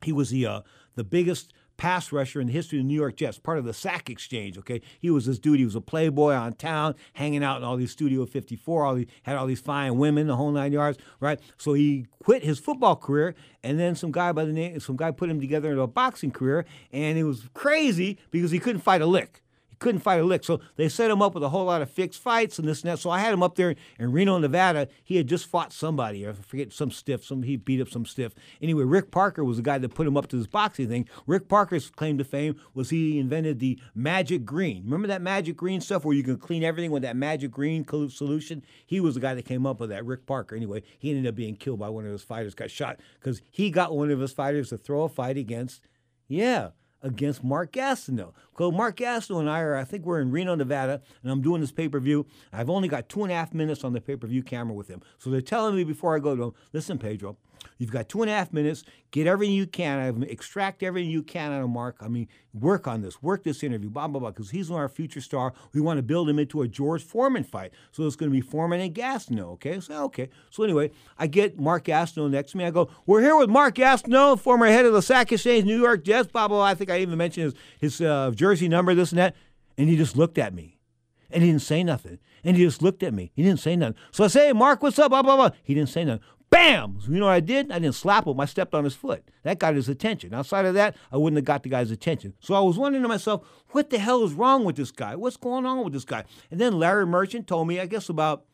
He 0.01 0.13
was 0.13 0.29
the 0.29 0.45
uh, 0.45 0.61
the 0.95 1.03
biggest 1.03 1.53
pass 1.79 2.11
rusher 2.11 2.41
in 2.41 2.47
the 2.47 2.53
history 2.53 2.77
of 2.77 2.83
the 2.83 2.87
New 2.87 2.99
York 2.99 3.15
Jets, 3.15 3.39
part 3.39 3.57
of 3.57 3.63
the 3.63 3.73
sack 3.73 4.09
exchange. 4.09 4.57
Okay, 4.57 4.81
he 4.99 5.09
was 5.09 5.25
this 5.25 5.39
dude. 5.39 5.59
He 5.59 5.65
was 5.65 5.75
a 5.75 5.81
playboy 5.81 6.33
on 6.33 6.53
town, 6.53 6.93
hanging 7.13 7.41
out 7.41 7.57
in 7.57 7.63
all 7.63 7.77
these 7.77 7.91
Studio 7.91 8.25
54. 8.25 8.85
All 8.85 8.95
these, 8.95 9.07
had 9.23 9.37
all 9.37 9.47
these 9.47 9.61
fine 9.61 9.97
women, 9.97 10.27
the 10.27 10.35
whole 10.35 10.51
nine 10.51 10.73
yards. 10.73 10.97
Right. 11.21 11.39
So 11.57 11.73
he 11.73 12.05
quit 12.21 12.43
his 12.43 12.59
football 12.59 12.97
career, 12.97 13.33
and 13.63 13.79
then 13.79 13.95
some 13.95 14.11
guy 14.11 14.33
by 14.33 14.43
the 14.43 14.51
name, 14.51 14.79
some 14.81 14.97
guy 14.97 15.11
put 15.11 15.29
him 15.29 15.39
together 15.39 15.69
into 15.69 15.81
a 15.81 15.87
boxing 15.87 16.31
career, 16.31 16.65
and 16.91 17.17
it 17.17 17.23
was 17.23 17.47
crazy 17.53 18.19
because 18.29 18.51
he 18.51 18.59
couldn't 18.59 18.81
fight 18.81 19.01
a 19.01 19.05
lick 19.05 19.41
couldn't 19.79 20.01
fight 20.01 20.19
a 20.19 20.23
lick. 20.23 20.43
So 20.43 20.59
they 20.75 20.89
set 20.89 21.09
him 21.09 21.21
up 21.21 21.33
with 21.33 21.43
a 21.43 21.49
whole 21.49 21.65
lot 21.65 21.81
of 21.81 21.89
fixed 21.89 22.21
fights 22.21 22.59
and 22.59 22.67
this 22.67 22.81
and 22.83 22.91
that. 22.91 22.99
So 22.99 23.09
I 23.09 23.19
had 23.19 23.33
him 23.33 23.41
up 23.41 23.55
there 23.55 23.75
in 23.97 24.11
Reno, 24.11 24.37
Nevada. 24.37 24.87
He 25.03 25.15
had 25.15 25.27
just 25.27 25.47
fought 25.47 25.73
somebody, 25.73 26.27
I 26.27 26.33
forget 26.33 26.71
some 26.71 26.91
stiff, 26.91 27.23
some 27.25 27.43
he 27.43 27.55
beat 27.55 27.81
up 27.81 27.89
some 27.89 28.05
stiff. 28.05 28.33
Anyway, 28.61 28.83
Rick 28.83 29.11
Parker 29.11 29.43
was 29.43 29.57
the 29.57 29.63
guy 29.63 29.77
that 29.77 29.95
put 29.95 30.07
him 30.07 30.17
up 30.17 30.27
to 30.27 30.37
this 30.37 30.47
boxing 30.47 30.87
thing. 30.87 31.07
Rick 31.25 31.47
Parker's 31.47 31.89
claim 31.89 32.17
to 32.17 32.23
fame 32.23 32.59
was 32.73 32.89
he 32.89 33.19
invented 33.19 33.59
the 33.59 33.79
magic 33.95 34.45
green. 34.45 34.83
Remember 34.83 35.07
that 35.07 35.21
magic 35.21 35.57
green 35.57 35.81
stuff 35.81 36.05
where 36.05 36.15
you 36.15 36.23
can 36.23 36.37
clean 36.37 36.63
everything 36.63 36.91
with 36.91 37.03
that 37.03 37.15
magic 37.15 37.51
green 37.51 37.85
solution? 38.09 38.63
He 38.85 38.99
was 38.99 39.15
the 39.15 39.21
guy 39.21 39.33
that 39.33 39.45
came 39.45 39.65
up 39.65 39.79
with 39.79 39.89
that, 39.89 40.05
Rick 40.05 40.25
Parker. 40.25 40.55
Anyway, 40.55 40.83
he 40.97 41.09
ended 41.09 41.27
up 41.27 41.35
being 41.35 41.55
killed 41.55 41.79
by 41.79 41.89
one 41.89 42.05
of 42.05 42.11
his 42.11 42.23
fighters, 42.23 42.53
got 42.53 42.71
shot 42.71 42.99
because 43.19 43.41
he 43.49 43.69
got 43.69 43.95
one 43.95 44.11
of 44.11 44.19
his 44.19 44.33
fighters 44.33 44.69
to 44.69 44.77
throw 44.77 45.03
a 45.03 45.09
fight 45.09 45.37
against, 45.37 45.87
yeah, 46.27 46.69
against 47.01 47.43
Mark 47.43 47.71
Gastineau. 47.71 48.33
So 48.57 48.71
Mark 48.71 48.97
Gastineau 48.97 49.39
and 49.39 49.49
I 49.49 49.61
are, 49.61 49.75
I 49.75 49.83
think 49.83 50.05
we're 50.05 50.19
in 50.19 50.31
Reno, 50.31 50.55
Nevada, 50.55 51.01
and 51.23 51.31
I'm 51.31 51.41
doing 51.41 51.61
this 51.61 51.71
pay-per-view. 51.71 52.25
I've 52.51 52.69
only 52.69 52.87
got 52.87 53.09
two 53.09 53.23
and 53.23 53.31
a 53.31 53.35
half 53.35 53.53
minutes 53.53 53.83
on 53.83 53.93
the 53.93 54.01
pay-per-view 54.01 54.43
camera 54.43 54.73
with 54.73 54.87
him. 54.87 55.01
So 55.17 55.29
they're 55.29 55.41
telling 55.41 55.75
me 55.75 55.83
before 55.83 56.15
I 56.15 56.19
go 56.19 56.35
to 56.35 56.43
him, 56.43 56.53
listen, 56.73 56.97
Pedro, 56.97 57.37
You've 57.77 57.91
got 57.91 58.09
two 58.09 58.21
and 58.21 58.29
a 58.29 58.33
half 58.33 58.51
minutes. 58.53 58.83
Get 59.11 59.25
everything 59.25 59.55
you 59.55 59.65
can. 59.65 59.99
out 59.99 60.09
of 60.09 60.15
him. 60.17 60.23
Extract 60.23 60.83
everything 60.83 61.09
you 61.09 61.23
can 61.23 61.51
out 61.51 61.63
of 61.63 61.69
Mark. 61.69 61.97
I 62.01 62.07
mean, 62.07 62.27
work 62.53 62.87
on 62.87 63.01
this. 63.01 63.21
Work 63.23 63.43
this 63.43 63.63
interview. 63.63 63.89
Blah 63.89 64.07
blah 64.07 64.19
blah. 64.19 64.29
Because 64.31 64.51
he's 64.51 64.69
our 64.69 64.87
future 64.87 65.21
star. 65.21 65.53
We 65.73 65.81
want 65.81 65.97
to 65.97 66.03
build 66.03 66.29
him 66.29 66.37
into 66.39 66.61
a 66.61 66.67
George 66.67 67.03
Foreman 67.03 67.43
fight. 67.43 67.71
So 67.91 68.05
it's 68.05 68.15
going 68.15 68.31
to 68.31 68.35
be 68.35 68.41
Foreman 68.41 68.81
and 68.81 68.93
Gastineau. 68.93 69.53
Okay. 69.53 69.79
So 69.79 70.03
okay. 70.05 70.29
So 70.49 70.63
anyway, 70.63 70.91
I 71.17 71.27
get 71.27 71.59
Mark 71.59 71.85
Gastineau 71.85 72.29
next 72.29 72.51
to 72.51 72.57
me. 72.57 72.65
I 72.65 72.71
go, 72.71 72.89
"We're 73.05 73.21
here 73.21 73.35
with 73.35 73.49
Mark 73.49 73.75
Gastineau, 73.75 74.39
former 74.39 74.67
head 74.67 74.85
of 74.85 74.93
the 74.93 75.01
Sack 75.01 75.31
Exchange, 75.31 75.65
New 75.65 75.79
York 75.81 76.03
Jets." 76.03 76.31
Blah 76.31 76.47
blah. 76.47 76.57
blah. 76.57 76.65
I 76.65 76.75
think 76.75 76.89
I 76.89 76.99
even 76.99 77.17
mentioned 77.17 77.53
his 77.79 77.99
his 77.99 78.01
uh, 78.01 78.31
jersey 78.35 78.67
number, 78.67 78.93
this 78.93 79.11
and 79.11 79.19
that. 79.19 79.35
And 79.77 79.89
he 79.89 79.95
just 79.95 80.17
looked 80.17 80.37
at 80.37 80.53
me, 80.53 80.77
and 81.31 81.41
he 81.41 81.49
didn't 81.49 81.61
say 81.61 81.83
nothing. 81.83 82.19
And 82.43 82.55
he 82.55 82.63
just 82.63 82.81
looked 82.81 83.03
at 83.03 83.13
me. 83.13 83.31
He 83.33 83.43
didn't 83.43 83.59
say 83.59 83.75
nothing. 83.75 83.95
So 84.11 84.23
I 84.23 84.27
say, 84.27 84.53
Mark, 84.53 84.81
what's 84.81 84.97
up? 84.99 85.11
Blah, 85.11 85.21
blah, 85.23 85.35
blah. 85.35 85.49
He 85.63 85.73
didn't 85.73 85.89
say 85.89 86.05
nothing. 86.05 86.23
Bam! 86.49 86.99
You 87.07 87.19
know 87.19 87.25
what 87.25 87.33
I 87.33 87.39
did? 87.39 87.71
I 87.71 87.79
didn't 87.79 87.95
slap 87.95 88.25
him. 88.25 88.39
I 88.39 88.45
stepped 88.45 88.73
on 88.73 88.83
his 88.83 88.95
foot. 88.95 89.23
That 89.43 89.59
got 89.59 89.75
his 89.75 89.87
attention. 89.87 90.33
Outside 90.33 90.65
of 90.65 90.73
that, 90.73 90.95
I 91.11 91.17
wouldn't 91.17 91.37
have 91.37 91.45
got 91.45 91.63
the 91.63 91.69
guy's 91.69 91.91
attention. 91.91 92.33
So 92.39 92.55
I 92.55 92.59
was 92.59 92.77
wondering 92.77 93.03
to 93.03 93.07
myself, 93.07 93.47
what 93.69 93.89
the 93.89 93.99
hell 93.99 94.23
is 94.23 94.33
wrong 94.33 94.63
with 94.65 94.75
this 94.75 94.91
guy? 94.91 95.15
What's 95.15 95.37
going 95.37 95.65
on 95.65 95.83
with 95.83 95.93
this 95.93 96.05
guy? 96.05 96.23
And 96.49 96.59
then 96.59 96.79
Larry 96.79 97.05
Merchant 97.05 97.47
told 97.47 97.67
me, 97.67 97.79
I 97.79 97.85
guess 97.85 98.09
about 98.09 98.45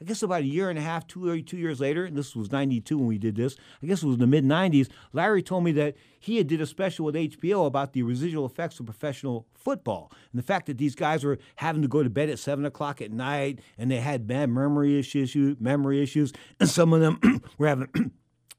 I 0.00 0.04
guess 0.04 0.22
about 0.22 0.42
a 0.42 0.46
year 0.46 0.70
and 0.70 0.78
a 0.78 0.82
half, 0.82 1.06
two, 1.06 1.30
uh, 1.30 1.38
two 1.44 1.56
years 1.56 1.80
later, 1.80 2.04
and 2.04 2.16
this 2.16 2.36
was 2.36 2.52
92 2.52 2.96
when 2.96 3.06
we 3.06 3.18
did 3.18 3.36
this, 3.36 3.56
I 3.82 3.86
guess 3.86 4.02
it 4.02 4.06
was 4.06 4.14
in 4.14 4.20
the 4.20 4.26
mid 4.26 4.44
90s, 4.44 4.88
Larry 5.12 5.42
told 5.42 5.64
me 5.64 5.72
that 5.72 5.96
he 6.20 6.36
had 6.36 6.46
did 6.46 6.60
a 6.60 6.66
special 6.66 7.04
with 7.04 7.14
HBO 7.14 7.66
about 7.66 7.92
the 7.92 8.02
residual 8.02 8.46
effects 8.46 8.78
of 8.78 8.86
professional 8.86 9.46
football 9.54 10.12
and 10.32 10.38
the 10.38 10.44
fact 10.44 10.66
that 10.66 10.78
these 10.78 10.94
guys 10.94 11.24
were 11.24 11.38
having 11.56 11.82
to 11.82 11.88
go 11.88 12.02
to 12.02 12.10
bed 12.10 12.28
at 12.28 12.38
7 12.38 12.64
o'clock 12.64 13.00
at 13.02 13.10
night 13.10 13.60
and 13.76 13.90
they 13.90 14.00
had 14.00 14.26
bad 14.26 14.50
memory 14.50 14.98
issues, 14.98 15.34
memory 15.60 16.02
issues, 16.02 16.32
and 16.60 16.68
some 16.68 16.92
of 16.92 17.00
them 17.00 17.42
were 17.58 17.68
having 17.68 18.12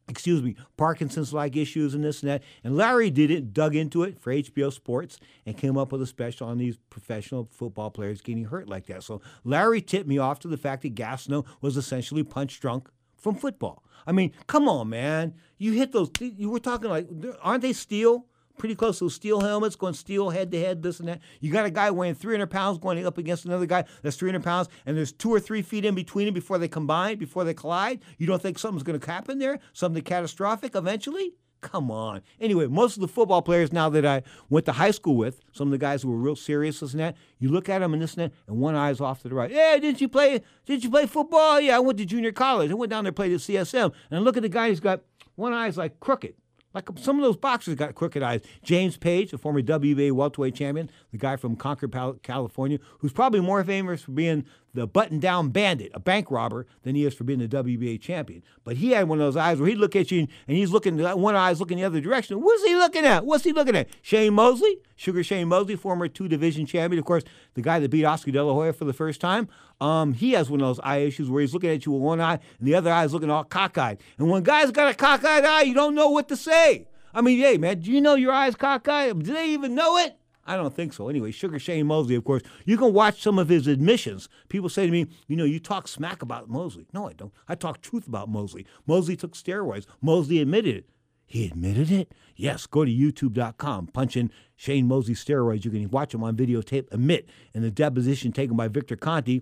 excuse 0.09 0.41
me, 0.41 0.55
Parkinson's 0.75 1.33
like 1.33 1.55
issues 1.55 1.93
and 1.93 2.03
this 2.03 2.21
and 2.21 2.31
that. 2.31 2.43
And 2.63 2.75
Larry 2.75 3.09
did 3.09 3.31
it, 3.31 3.53
dug 3.53 3.75
into 3.75 4.03
it 4.03 4.19
for 4.19 4.33
HBO 4.33 4.73
Sports, 4.73 5.19
and 5.45 5.57
came 5.57 5.77
up 5.77 5.91
with 5.91 6.01
a 6.01 6.07
special 6.07 6.47
on 6.47 6.57
these 6.57 6.77
professional 6.89 7.47
football 7.51 7.91
players 7.91 8.21
getting 8.21 8.45
hurt 8.45 8.67
like 8.67 8.87
that. 8.87 9.03
So 9.03 9.21
Larry 9.43 9.81
tipped 9.81 10.07
me 10.07 10.17
off 10.17 10.39
to 10.39 10.47
the 10.47 10.57
fact 10.57 10.81
that 10.81 10.95
Gastineau 10.95 11.45
was 11.61 11.77
essentially 11.77 12.23
punch 12.23 12.59
drunk 12.59 12.89
from 13.15 13.35
football. 13.35 13.83
I 14.07 14.11
mean, 14.11 14.31
come 14.47 14.67
on, 14.67 14.89
man. 14.89 15.35
You 15.57 15.73
hit 15.73 15.91
those, 15.91 16.09
you 16.19 16.49
were 16.49 16.59
talking 16.59 16.89
like, 16.89 17.07
aren't 17.41 17.61
they 17.61 17.73
steel? 17.73 18.25
Pretty 18.59 18.75
close 18.75 18.99
to 18.99 19.09
steel 19.09 19.41
helmets, 19.41 19.75
going 19.75 19.93
steel 19.93 20.29
head 20.29 20.51
to 20.51 20.59
head, 20.59 20.83
this 20.83 20.99
and 20.99 21.07
that. 21.07 21.21
You 21.39 21.51
got 21.51 21.65
a 21.65 21.71
guy 21.71 21.89
weighing 21.89 22.15
300 22.15 22.47
pounds 22.47 22.77
going 22.77 23.03
up 23.05 23.17
against 23.17 23.45
another 23.45 23.65
guy 23.65 23.85
that's 24.03 24.17
300 24.17 24.43
pounds, 24.43 24.67
and 24.85 24.95
there's 24.95 25.11
two 25.11 25.33
or 25.33 25.39
three 25.39 25.61
feet 25.61 25.85
in 25.85 25.95
between 25.95 26.25
them 26.25 26.33
before 26.33 26.57
they 26.57 26.67
combine, 26.67 27.17
before 27.17 27.43
they 27.43 27.53
collide. 27.53 28.01
You 28.17 28.27
don't 28.27 28.41
think 28.41 28.59
something's 28.59 28.83
going 28.83 28.99
to 28.99 29.11
happen 29.11 29.39
there? 29.39 29.59
Something 29.73 30.03
catastrophic 30.03 30.75
eventually? 30.75 31.33
Come 31.61 31.91
on. 31.91 32.21
Anyway, 32.39 32.67
most 32.67 32.95
of 32.95 33.01
the 33.01 33.07
football 33.07 33.41
players 33.41 33.73
now 33.73 33.89
that 33.89 34.05
I 34.05 34.23
went 34.49 34.65
to 34.67 34.71
high 34.71 34.91
school 34.91 35.17
with, 35.17 35.41
some 35.51 35.67
of 35.67 35.71
the 35.71 35.77
guys 35.77 36.03
who 36.03 36.09
were 36.09 36.17
real 36.17 36.35
serious, 36.35 36.79
this 36.79 36.93
and 36.93 37.01
that, 37.01 37.17
you 37.37 37.49
look 37.49 37.67
at 37.67 37.79
them 37.79 37.93
and 37.93 38.01
this 38.01 38.15
and 38.15 38.31
that, 38.31 38.37
and 38.47 38.59
one 38.59 38.75
eye's 38.75 39.01
off 39.01 39.21
to 39.23 39.29
the 39.29 39.35
right. 39.35 39.51
Hey, 39.51 39.79
didn't 39.81 39.99
you 39.99 40.07
play? 40.07 40.41
Did 40.65 40.83
you 40.83 40.89
play 40.89 41.05
football? 41.05 41.59
Yeah, 41.59 41.75
I 41.75 41.79
went 41.79 41.97
to 41.97 42.05
junior 42.05 42.31
college. 42.31 42.71
I 42.71 42.75
went 42.75 42.89
down 42.89 43.03
there 43.03 43.11
played 43.11 43.33
at 43.33 43.39
CSM, 43.39 43.91
and 44.09 44.19
I 44.19 44.21
look 44.21 44.37
at 44.37 44.43
the 44.43 44.49
guy 44.49 44.69
who's 44.69 44.79
got 44.79 45.01
one 45.35 45.53
eye's 45.53 45.77
like 45.77 45.99
crooked. 45.99 46.35
Like 46.73 46.87
some 46.97 47.17
of 47.17 47.23
those 47.23 47.37
boxers 47.37 47.75
got 47.75 47.95
crooked 47.95 48.21
eyes. 48.21 48.41
James 48.63 48.95
Page, 48.95 49.31
the 49.31 49.37
former 49.37 49.61
WBA 49.61 50.11
welterweight 50.11 50.55
champion, 50.55 50.89
the 51.11 51.17
guy 51.17 51.35
from 51.35 51.55
Concord, 51.55 52.21
California, 52.21 52.79
who's 52.99 53.11
probably 53.11 53.39
more 53.39 53.63
famous 53.63 54.03
for 54.03 54.11
being 54.11 54.45
the 54.73 54.87
button 54.87 55.19
down 55.19 55.49
bandit, 55.49 55.91
a 55.93 55.99
bank 55.99 56.29
robber, 56.29 56.65
than 56.83 56.95
he 56.95 57.05
is 57.05 57.13
for 57.13 57.23
being 57.23 57.39
the 57.39 57.47
WBA 57.47 57.99
champion. 58.01 58.43
But 58.63 58.77
he 58.77 58.91
had 58.91 59.07
one 59.07 59.19
of 59.19 59.25
those 59.25 59.37
eyes 59.37 59.59
where 59.59 59.69
he'd 59.69 59.77
look 59.77 59.95
at 59.95 60.11
you 60.11 60.27
and 60.47 60.57
he's 60.57 60.71
looking, 60.71 60.97
one 60.97 61.35
eye's 61.35 61.59
looking 61.59 61.77
the 61.77 61.83
other 61.83 62.01
direction. 62.01 62.41
What's 62.41 62.63
he 62.63 62.75
looking 62.75 63.05
at? 63.05 63.25
What's 63.25 63.43
he 63.43 63.51
looking 63.51 63.75
at? 63.75 63.89
Shane 64.01 64.33
Mosley, 64.33 64.77
Sugar 64.95 65.23
Shane 65.23 65.47
Mosley, 65.47 65.75
former 65.75 66.07
two 66.07 66.27
division 66.27 66.65
champion. 66.65 66.99
Of 66.99 67.05
course, 67.05 67.23
the 67.53 67.61
guy 67.61 67.79
that 67.79 67.89
beat 67.89 68.05
Oscar 68.05 68.31
De 68.31 68.43
La 68.43 68.53
Hoya 68.53 68.73
for 68.73 68.85
the 68.85 68.93
first 68.93 69.21
time. 69.21 69.47
Um, 69.81 70.13
he 70.13 70.33
has 70.33 70.49
one 70.49 70.61
of 70.61 70.67
those 70.67 70.79
eye 70.81 70.97
issues 70.97 71.29
where 71.29 71.41
he's 71.41 71.53
looking 71.53 71.69
at 71.69 71.85
you 71.85 71.93
with 71.93 72.01
one 72.01 72.19
eye 72.19 72.39
and 72.59 72.67
the 72.67 72.75
other 72.75 72.91
eye 72.91 73.05
is 73.05 73.13
looking 73.13 73.29
all 73.29 73.45
cockeyed. 73.45 73.99
And 74.17 74.29
when 74.29 74.43
guys 74.43 74.71
got 74.71 74.91
a 74.91 74.95
cockeyed 74.95 75.45
eye, 75.45 75.61
you 75.61 75.73
don't 75.73 75.95
know 75.95 76.09
what 76.09 76.27
to 76.29 76.35
say. 76.35 76.87
I 77.13 77.21
mean, 77.21 77.39
hey, 77.39 77.57
man, 77.57 77.79
do 77.79 77.91
you 77.91 78.01
know 78.01 78.15
your 78.15 78.31
eyes 78.31 78.55
cockeyed? 78.55 79.23
Do 79.23 79.33
they 79.33 79.49
even 79.49 79.73
know 79.73 79.97
it? 79.97 80.18
I 80.49 80.55
don't 80.55 80.73
think 80.73 80.93
so. 80.93 81.09
Anyway, 81.09 81.29
Sugar 81.29 81.59
Shane 81.59 81.85
Mosley, 81.85 82.15
of 82.15 82.23
course, 82.23 82.41
you 82.65 82.75
can 82.75 82.91
watch 82.91 83.21
some 83.21 83.37
of 83.37 83.49
his 83.49 83.67
admissions. 83.67 84.27
People 84.49 84.67
say 84.67 84.87
to 84.87 84.91
me, 84.91 85.05
you 85.27 85.35
know, 85.35 85.43
you 85.43 85.59
talk 85.59 85.87
smack 85.87 86.23
about 86.23 86.49
Mosley. 86.49 86.87
No, 86.91 87.07
I 87.07 87.13
don't. 87.13 87.31
I 87.47 87.53
talk 87.53 87.81
truth 87.81 88.07
about 88.07 88.29
Mosley. 88.29 88.65
Mosley 88.87 89.15
took 89.15 89.35
steroids. 89.35 89.85
Mosley 90.01 90.39
admitted 90.39 90.75
it. 90.75 90.89
He 91.27 91.45
admitted 91.45 91.91
it? 91.91 92.11
Yes, 92.35 92.65
go 92.65 92.83
to 92.83 92.91
youtube.com, 92.91 93.87
punch 93.87 94.17
in 94.17 94.31
Shane 94.55 94.87
Mosley 94.87 95.13
steroids. 95.13 95.63
You 95.63 95.69
can 95.69 95.87
watch 95.91 96.15
him 96.15 96.23
on 96.23 96.35
videotape 96.35 96.91
admit 96.91 97.29
in 97.53 97.61
the 97.61 97.69
deposition 97.69 98.31
taken 98.31 98.57
by 98.57 98.67
Victor 98.67 98.95
Conte 98.95 99.41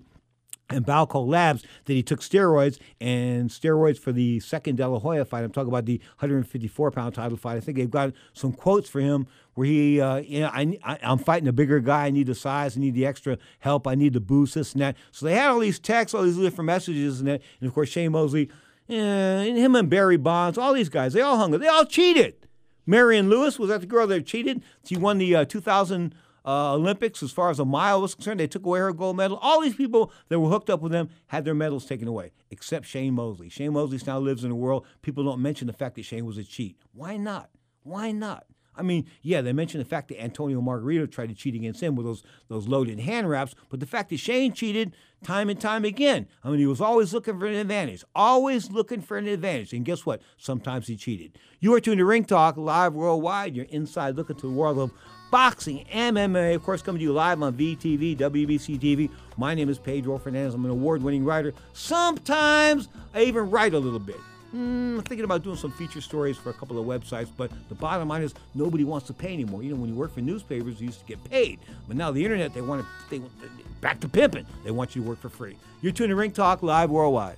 and 0.70 0.86
Balco 0.86 1.26
Labs 1.26 1.64
that 1.86 1.94
he 1.94 2.04
took 2.04 2.20
steroids 2.22 2.80
and 3.00 3.50
steroids 3.50 3.98
for 3.98 4.12
the 4.12 4.40
second 4.40 4.78
De 4.78 4.88
La 4.88 5.00
Hoya 5.00 5.26
fight. 5.26 5.44
I'm 5.44 5.52
talking 5.52 5.70
about 5.70 5.86
the 5.86 6.00
154 6.20 6.92
pound 6.92 7.16
title 7.16 7.38
fight. 7.38 7.58
I 7.58 7.60
think 7.60 7.78
they've 7.78 7.90
got 7.90 8.14
some 8.34 8.52
quotes 8.52 8.90
for 8.90 9.00
him 9.00 9.28
where 9.58 9.66
he, 9.66 10.00
uh, 10.00 10.18
you 10.18 10.42
know, 10.42 10.52
I, 10.54 10.78
I, 10.84 11.00
am 11.02 11.18
fighting 11.18 11.48
a 11.48 11.52
bigger 11.52 11.80
guy. 11.80 12.06
I 12.06 12.10
need 12.12 12.28
the 12.28 12.36
size. 12.36 12.78
I 12.78 12.80
need 12.80 12.94
the 12.94 13.08
extra 13.08 13.40
help. 13.58 13.88
I 13.88 13.96
need 13.96 14.14
the 14.14 14.20
boost, 14.20 14.54
this 14.54 14.74
and 14.74 14.84
that. 14.84 14.96
So 15.12 15.26
they 15.26 15.34
had 15.34 15.50
all 15.50 15.58
these 15.58 15.80
texts, 15.80 16.14
all 16.14 16.22
these 16.22 16.38
different 16.38 16.68
messages, 16.68 17.20
and 17.20 17.28
that. 17.28 17.42
And 17.60 17.68
of 17.68 17.74
course, 17.74 17.90
Shane 17.90 18.12
Mosley, 18.12 18.52
and 18.88 19.58
him 19.58 19.76
and 19.76 19.90
Barry 19.90 20.18
Bonds, 20.18 20.60
all 20.60 20.74
these 20.74 20.90
guys, 20.90 21.14
they 21.14 21.22
all 21.22 21.38
hung. 21.38 21.56
Up. 21.56 21.62
They 21.62 21.68
all 21.68 21.86
cheated. 21.86 22.48
Marion 22.86 23.30
Lewis 23.30 23.58
was 23.58 23.70
that 23.70 23.82
the 23.82 23.88
girl 23.88 24.06
that 24.06 24.28
cheated? 24.28 24.62
She 24.86 24.96
won 24.96 25.18
the 25.18 25.36
uh, 25.36 25.46
2000- 25.46 26.14
uh, 26.48 26.76
Olympics 26.76 27.22
as 27.22 27.32
far 27.32 27.50
as 27.50 27.60
a 27.60 27.66
mile 27.66 28.02
was 28.02 28.16
concerned. 28.16 28.40
They 28.40 28.48
took 28.48 28.66
away 28.66 28.80
her 28.80 28.94
gold 28.94 29.18
medal. 29.18 29.38
All 29.42 29.60
these 29.60 29.76
people 29.76 30.14
that 30.30 30.40
were 30.40 30.50
hooked 30.50 30.70
up 30.70 30.82
with 30.82 30.94
them 30.94 31.10
had 31.28 31.44
their 31.44 31.54
medals 31.54 31.86
taken 31.86 32.08
away, 32.08 32.32
except 32.50 32.86
Shane 32.86 33.16
Mosley. 33.16 33.50
Shane 33.50 33.74
Mosley 33.74 34.00
now 34.08 34.18
lives 34.20 34.46
in 34.46 34.52
a 34.52 34.56
world 34.56 34.86
people 35.02 35.26
don't 35.26 35.42
mention 35.42 35.68
the 35.68 35.74
fact 35.74 35.96
that 35.96 36.06
Shane 36.06 36.26
was 36.26 36.38
a 36.38 36.46
cheat. 36.46 36.78
Why 36.94 37.18
not? 37.18 37.50
Why 37.84 38.14
not? 38.14 38.46
I 38.78 38.84
mean, 38.84 39.06
yeah, 39.22 39.42
they 39.42 39.54
mentioned 39.54 39.84
the 39.84 39.90
fact 39.90 40.10
that 40.10 40.22
Antonio 40.22 40.62
Margarito 40.62 41.10
tried 41.10 41.30
to 41.30 41.36
cheat 41.36 41.56
against 41.56 41.82
him 41.82 41.96
with 41.96 42.06
those 42.06 42.24
those 42.48 42.68
loaded 42.68 43.00
hand 43.00 43.30
wraps, 43.30 43.56
but 43.70 43.80
the 43.80 43.86
fact 43.86 44.10
that 44.10 44.18
Shane 44.18 44.54
cheated 44.54 44.94
time 45.24 45.50
and 45.50 45.60
time 45.60 45.84
again. 45.84 46.28
I 46.44 46.50
mean, 46.50 46.60
he 46.60 46.66
was 46.66 46.82
always 46.82 47.14
looking 47.14 47.40
for 47.40 47.48
an 47.48 47.56
advantage, 47.56 48.04
always 48.16 48.72
looking 48.72 49.02
for 49.02 49.18
an 49.18 49.28
advantage. 49.28 49.74
And 49.74 49.84
guess 49.84 50.06
what? 50.06 50.22
Sometimes 50.38 50.88
he 50.88 50.96
cheated. 50.96 51.38
You 51.60 51.74
are 51.74 51.80
tuned 51.80 51.98
to 51.98 52.06
Ring 52.06 52.24
Talk 52.24 52.58
live 52.58 52.94
worldwide. 52.94 53.56
You're 53.56 53.66
inside 53.66 54.16
looking 54.16 54.36
to 54.38 54.48
the 54.48 54.54
world 54.54 54.78
of 54.78 54.92
boxing, 55.32 55.86
MMA, 55.92 56.56
of 56.56 56.64
course, 56.64 56.82
coming 56.82 57.00
to 57.00 57.04
you 57.04 57.14
live 57.14 57.42
on 57.42 57.54
VTV, 57.54 58.18
WBC 58.18 58.80
TV. 58.80 59.10
My 59.38 59.54
name 59.54 59.70
is 59.70 59.80
Pedro 59.80 60.18
Fernandez. 60.18 60.54
I'm 60.54 60.66
an 60.66 60.72
award 60.72 61.02
winning 61.02 61.26
writer. 61.26 61.54
Sometimes 61.74 62.90
I 63.14 63.24
even 63.24 63.50
write 63.50 63.74
a 63.74 63.80
little 63.80 64.00
bit. 64.00 64.18
Mm, 64.56 64.98
I'm 64.98 65.02
thinking 65.02 65.26
about 65.26 65.44
doing 65.44 65.58
some 65.58 65.72
feature 65.72 66.00
stories 66.00 66.38
for 66.38 66.50
a 66.50 66.54
couple 66.54 66.80
of 66.80 66.86
websites, 66.86 67.28
but 67.36 67.52
the 67.68 67.76
bottom 67.76 68.08
line 68.08 68.22
is 68.22 68.34
nobody 68.56 68.86
wants 68.86 69.08
to 69.08 69.14
pay 69.14 69.34
anymore. 69.34 69.62
You 69.62 69.72
know, 69.72 69.76
when 69.76 69.90
you 69.90 69.96
work 69.96 70.14
for 70.14 70.22
newspapers, 70.22 70.80
you 70.80 70.88
used 70.88 71.02
to 71.02 71.06
get 71.06 71.22
paid, 71.26 71.60
but 71.88 71.98
now 71.98 72.12
the 72.12 72.24
internet, 72.24 72.54
they 72.54 72.62
want 72.62 72.82
to, 72.82 72.88
they 73.10 73.20
want 73.20 73.34
back 73.82 74.00
to 74.02 74.10
pimping. 74.10 74.46
They 74.64 74.72
want 74.72 74.96
you 74.96 75.04
to 75.04 75.08
work 75.10 75.20
for 75.20 75.30
free. 75.30 75.58
You're 75.82 75.92
tuning 75.92 76.10
to 76.10 76.16
Ring 76.16 76.32
Talk 76.32 76.64
live 76.64 76.90
worldwide. 76.90 77.38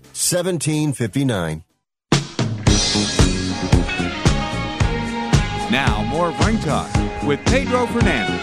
1759. 0.21 1.63
Now, 5.71 6.03
more 6.03 6.29
of 6.29 6.45
Ring 6.45 6.59
Talk 6.59 6.93
with 7.23 7.43
Pedro 7.47 7.87
Fernandez. 7.87 8.39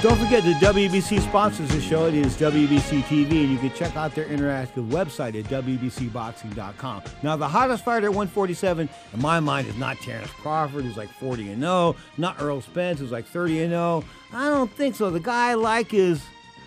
Don't 0.00 0.16
forget 0.18 0.42
the 0.44 0.52
WBC 0.54 1.20
sponsors 1.20 1.68
the 1.70 1.80
show. 1.80 2.06
It 2.06 2.14
is 2.14 2.36
WBC 2.36 3.02
TV, 3.02 3.44
and 3.44 3.50
you 3.50 3.58
can 3.58 3.72
check 3.72 3.94
out 3.96 4.14
their 4.14 4.24
interactive 4.26 4.88
website 4.88 5.38
at 5.38 5.44
WBCBoxing.com. 5.50 7.02
Now, 7.22 7.36
the 7.36 7.48
hottest 7.48 7.84
fighter 7.84 8.06
at 8.06 8.14
147, 8.14 8.88
in 9.12 9.20
my 9.20 9.40
mind, 9.40 9.66
is 9.68 9.76
not 9.76 9.98
Terrence 9.98 10.30
Crawford, 10.30 10.84
who's 10.84 10.96
like 10.96 11.10
40 11.10 11.50
and 11.50 11.60
0, 11.60 11.96
not 12.16 12.40
Errol 12.40 12.62
Spence, 12.62 13.00
who's 13.00 13.12
like 13.12 13.26
30 13.26 13.64
and 13.64 13.70
0. 13.72 14.04
I 14.32 14.48
don't 14.48 14.70
think 14.70 14.94
so. 14.94 15.10
The 15.10 15.20
guy 15.20 15.50
I 15.50 15.54
like 15.54 15.92
is 15.92 16.22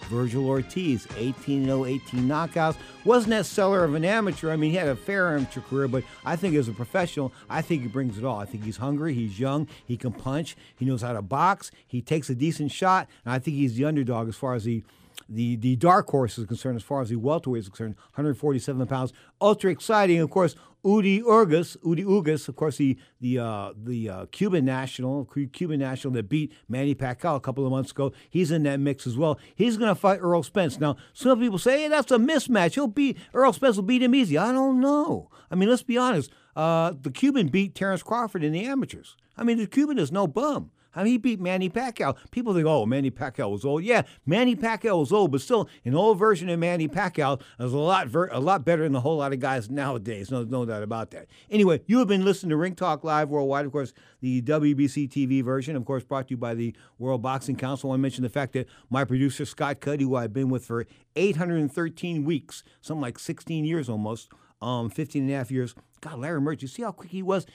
Vergil 0.10 0.46
Ortiz, 0.48 1.08
18 1.18 1.66
0, 1.66 1.86
18 1.86 2.22
knockouts. 2.22 2.76
Wasn't 3.06 3.30
that 3.30 3.46
seller 3.46 3.84
of 3.84 3.94
an 3.94 4.04
amateur? 4.04 4.52
I 4.52 4.56
mean, 4.56 4.72
he 4.72 4.78
had 4.78 4.88
a 4.88 4.96
fair 4.96 5.36
amateur 5.36 5.62
career, 5.62 5.88
but 5.88 6.04
I 6.26 6.36
think 6.36 6.56
as 6.56 6.68
a 6.68 6.74
professional, 6.74 7.32
I 7.50 7.62
think 7.62 7.84
he 7.84 7.88
brings 7.88 8.18
it 8.18 8.26
all. 8.26 8.40
I 8.40 8.46
think 8.46 8.64
he's 8.64 8.78
hungry, 8.78 9.14
he's 9.14 9.40
young, 9.40 9.68
he 9.86 9.98
can 9.98 10.12
punch, 10.12 10.58
he 10.76 10.86
knows 10.86 11.02
how 11.02 11.14
to 11.14 11.22
box, 11.22 11.72
he 11.88 12.02
takes 12.02 12.30
a 12.30 12.36
decent 12.36 12.72
shot, 12.72 13.08
and 13.24 13.34
I 13.34 13.40
think 13.40 13.56
he's 13.56 13.76
the 13.76 13.86
underdog 13.86 14.28
as 14.28 14.36
far 14.36 14.56
as 14.56 14.64
the 14.64 14.84
the 15.28 15.56
the 15.58 15.76
dark 15.76 16.10
horse 16.10 16.38
is 16.38 16.46
concerned, 16.48 16.76
as 16.76 16.84
far 16.84 17.02
as 17.02 17.10
the 17.10 17.16
welterweight 17.16 17.62
is 17.62 17.70
concerned, 17.70 17.96
147 18.14 18.88
pounds, 18.88 19.14
ultra 19.40 19.70
exciting. 19.70 20.20
Of 20.20 20.30
course, 20.32 20.56
Udi 20.86 21.22
Urgas, 21.22 21.76
Udi 21.78 22.06
Ugas, 22.06 22.48
of 22.48 22.56
course, 22.56 22.78
the 22.78 22.98
the 23.20 23.38
uh, 23.38 23.74
the 23.76 24.10
uh, 24.10 24.26
Cuban 24.32 24.64
national, 24.64 25.26
Cuban 25.26 25.80
national 25.80 26.14
that 26.14 26.30
beat 26.30 26.54
Manny 26.70 26.96
Pacquiao 26.96 27.36
a 27.36 27.40
couple 27.40 27.66
of 27.66 27.72
months 27.72 27.92
ago. 27.92 28.14
He's 28.30 28.50
in 28.50 28.64
that 28.64 28.80
mix 28.80 29.06
as 29.06 29.18
well. 29.18 29.38
He's 29.56 29.76
going 29.76 29.90
to 29.90 29.96
fight 29.96 30.20
Errol 30.20 30.44
Spence. 30.44 30.80
Now, 30.80 30.96
some 31.14 31.40
people 31.40 31.60
say, 31.60 31.82
"Hey, 31.82 31.88
that's 31.90 32.12
a 32.12 32.18
mismatch. 32.18 32.76
He'll 32.76 32.88
beat 32.88 33.18
Errol 33.36 33.52
Spence 33.52 33.76
will 33.76 33.84
beat 33.84 34.02
him 34.02 34.16
easy." 34.16 34.38
I 34.38 34.54
don't 34.54 34.80
know. 34.80 35.30
I 35.52 35.56
mean, 35.56 35.70
let's 35.70 35.84
be 35.84 35.98
honest. 35.98 36.32
Uh, 36.56 36.94
the 37.02 37.12
Cuban 37.12 37.48
beat 37.48 37.76
Terrence 37.76 38.04
Crawford 38.04 38.44
in 38.44 38.54
the 38.54 38.66
amateurs. 38.66 39.18
I 39.38 39.44
mean, 39.44 39.58
the 39.58 39.68
Cuban 39.68 40.00
is 40.00 40.12
no 40.12 40.28
bum. 40.28 40.72
I 41.00 41.04
mean, 41.04 41.14
he 41.14 41.18
beat 41.18 41.40
Manny 41.40 41.70
Pacquiao. 41.70 42.18
People 42.30 42.54
think, 42.54 42.68
oh, 42.68 42.86
Manny 42.86 43.10
Pacquiao 43.10 43.50
was 43.50 43.64
old. 43.64 43.84
Yeah, 43.84 44.02
Manny 44.26 44.54
Pacquiao 44.54 45.00
was 45.00 45.14
old, 45.14 45.32
but 45.32 45.40
still, 45.40 45.70
an 45.86 45.96
old 45.96 46.20
version 46.20 46.50
of 46.50 46.60
Manny 46.60 46.90
Pacquiao 46.90 47.40
is 47.58 47.72
a 47.72 47.78
lot, 47.78 48.08
ver- 48.08 48.28
a 48.28 48.40
lot 48.42 48.66
better 48.66 48.84
than 48.84 48.94
a 48.96 49.00
whole 49.00 49.16
lot 49.16 49.32
of 49.32 49.40
guys 49.40 49.70
nowadays. 49.70 50.30
No, 50.30 50.44
no 50.44 50.66
doubt 50.66 50.84
about 50.84 51.12
that. 51.12 51.28
Anyway, 51.50 51.80
you 51.88 52.00
have 52.00 52.10
been 52.10 52.26
listening 52.26 52.50
to 52.50 52.58
Ring 52.58 52.76
Talk 52.76 53.06
Live 53.06 53.30
Worldwide, 53.30 53.66
of 53.66 53.72
course, 53.72 53.94
the 54.20 54.42
WBC 54.42 55.10
TV 55.10 55.42
version, 55.42 55.78
of 55.78 55.86
course, 55.86 56.04
brought 56.04 56.28
to 56.28 56.32
you 56.32 56.38
by 56.38 56.54
the 56.54 56.76
World 56.98 57.22
Boxing 57.22 57.56
Council. 57.56 57.94
I 57.94 57.98
mentioned 57.98 58.26
the 58.26 58.30
fact 58.30 58.52
that 58.54 58.68
my 58.90 59.06
producer 59.06 59.46
Scott 59.46 59.80
Cuddy, 59.80 60.04
who 60.04 60.18
I've 60.18 60.34
been 60.34 60.50
with 60.50 60.66
for 60.66 60.86
813 61.16 62.26
weeks, 62.26 62.64
something 62.82 63.02
like 63.02 63.18
16 63.18 63.64
years 63.64 63.88
almost, 63.88 64.30
um, 64.62 64.90
15 64.90 65.24
and 65.24 65.32
a 65.32 65.36
half 65.36 65.50
years. 65.50 65.76
God, 66.02 66.20
Larry 66.20 66.42
Merch, 66.42 66.62
you 66.62 66.68
see 66.68 66.84
how 66.84 66.92
quick 66.92 67.12
he 67.12 67.22
was? 67.22 67.46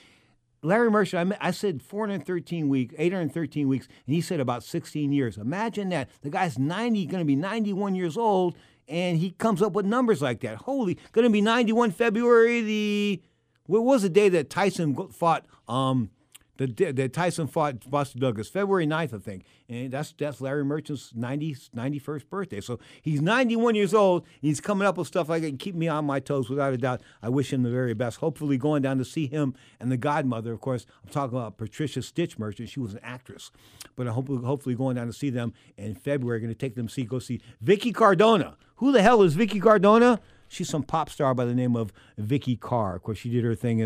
Larry 0.61 0.89
Mercer, 0.89 1.17
I, 1.17 1.47
I 1.47 1.51
said 1.51 1.81
413 1.81 2.69
weeks, 2.69 2.95
813 2.97 3.67
weeks, 3.67 3.87
and 4.05 4.15
he 4.15 4.21
said 4.21 4.39
about 4.39 4.63
16 4.63 5.11
years. 5.11 5.37
Imagine 5.37 5.89
that. 5.89 6.09
The 6.21 6.29
guy's 6.29 6.57
90, 6.57 7.05
going 7.05 7.21
to 7.21 7.25
be 7.25 7.35
91 7.35 7.95
years 7.95 8.17
old, 8.17 8.55
and 8.87 9.17
he 9.17 9.31
comes 9.31 9.61
up 9.61 9.73
with 9.73 9.85
numbers 9.85 10.21
like 10.21 10.41
that. 10.41 10.57
Holy, 10.57 10.97
going 11.11 11.23
to 11.23 11.31
be 11.31 11.41
91 11.41 11.91
February 11.91 12.61
the, 12.61 13.21
what 13.65 13.83
was 13.83 14.01
the 14.01 14.09
day 14.09 14.29
that 14.29 14.49
Tyson 14.49 14.95
fought 15.09 15.45
um, 15.67 16.09
the, 16.57 16.67
the 16.91 17.09
Tyson 17.09 17.47
fought 17.47 17.89
Buster 17.89 18.19
Douglas 18.19 18.47
February 18.47 18.87
9th, 18.87 19.13
I 19.13 19.17
think. 19.17 19.45
And 19.67 19.91
that's 19.91 20.13
that's 20.17 20.41
Larry 20.41 20.63
Merchant's 20.63 21.11
90, 21.15 21.55
91st 21.75 22.29
birthday. 22.29 22.61
So 22.61 22.79
he's 23.01 23.21
91 23.21 23.75
years 23.75 23.93
old. 23.93 24.25
He's 24.41 24.61
coming 24.61 24.87
up 24.87 24.97
with 24.97 25.07
stuff 25.07 25.29
like 25.29 25.41
that 25.41 25.59
keep 25.59 25.75
me 25.75 25.87
on 25.87 26.05
my 26.05 26.19
toes 26.19 26.49
without 26.49 26.73
a 26.73 26.77
doubt. 26.77 27.01
I 27.21 27.29
wish 27.29 27.51
him 27.51 27.63
the 27.63 27.69
very 27.69 27.93
best. 27.93 28.17
Hopefully 28.17 28.57
going 28.57 28.81
down 28.81 28.97
to 28.99 29.05
see 29.05 29.27
him 29.27 29.55
and 29.79 29.91
the 29.91 29.97
godmother, 29.97 30.53
of 30.53 30.61
course, 30.61 30.85
I'm 31.03 31.09
talking 31.09 31.37
about 31.37 31.57
Patricia 31.57 31.99
Stich 31.99 32.39
Merchant. 32.39 32.69
She 32.69 32.79
was 32.79 32.93
an 32.93 32.99
actress. 33.03 33.51
But 33.95 34.07
I 34.07 34.11
hope 34.11 34.27
hopefully 34.27 34.75
going 34.75 34.95
down 34.95 35.07
to 35.07 35.13
see 35.13 35.29
them 35.29 35.53
in 35.77 35.95
February. 35.95 36.39
Going 36.39 36.53
to 36.53 36.55
take 36.55 36.75
them 36.75 36.89
see 36.89 37.03
go 37.03 37.19
see 37.19 37.41
Vicky 37.61 37.91
Cardona. 37.91 38.57
Who 38.77 38.91
the 38.91 39.01
hell 39.01 39.21
is 39.21 39.35
Vicky 39.35 39.59
Cardona? 39.59 40.19
She's 40.55 40.69
some 40.69 40.83
pop 40.83 41.09
star 41.09 41.33
by 41.33 41.43
the 41.43 41.53
name 41.53 41.75
of 41.75 41.91
Vicky 42.17 42.55
Carr. 42.55 42.95
Of 42.95 43.03
course, 43.03 43.17
she 43.17 43.29
did 43.29 43.43
her 43.43 43.55
thing 43.55 43.81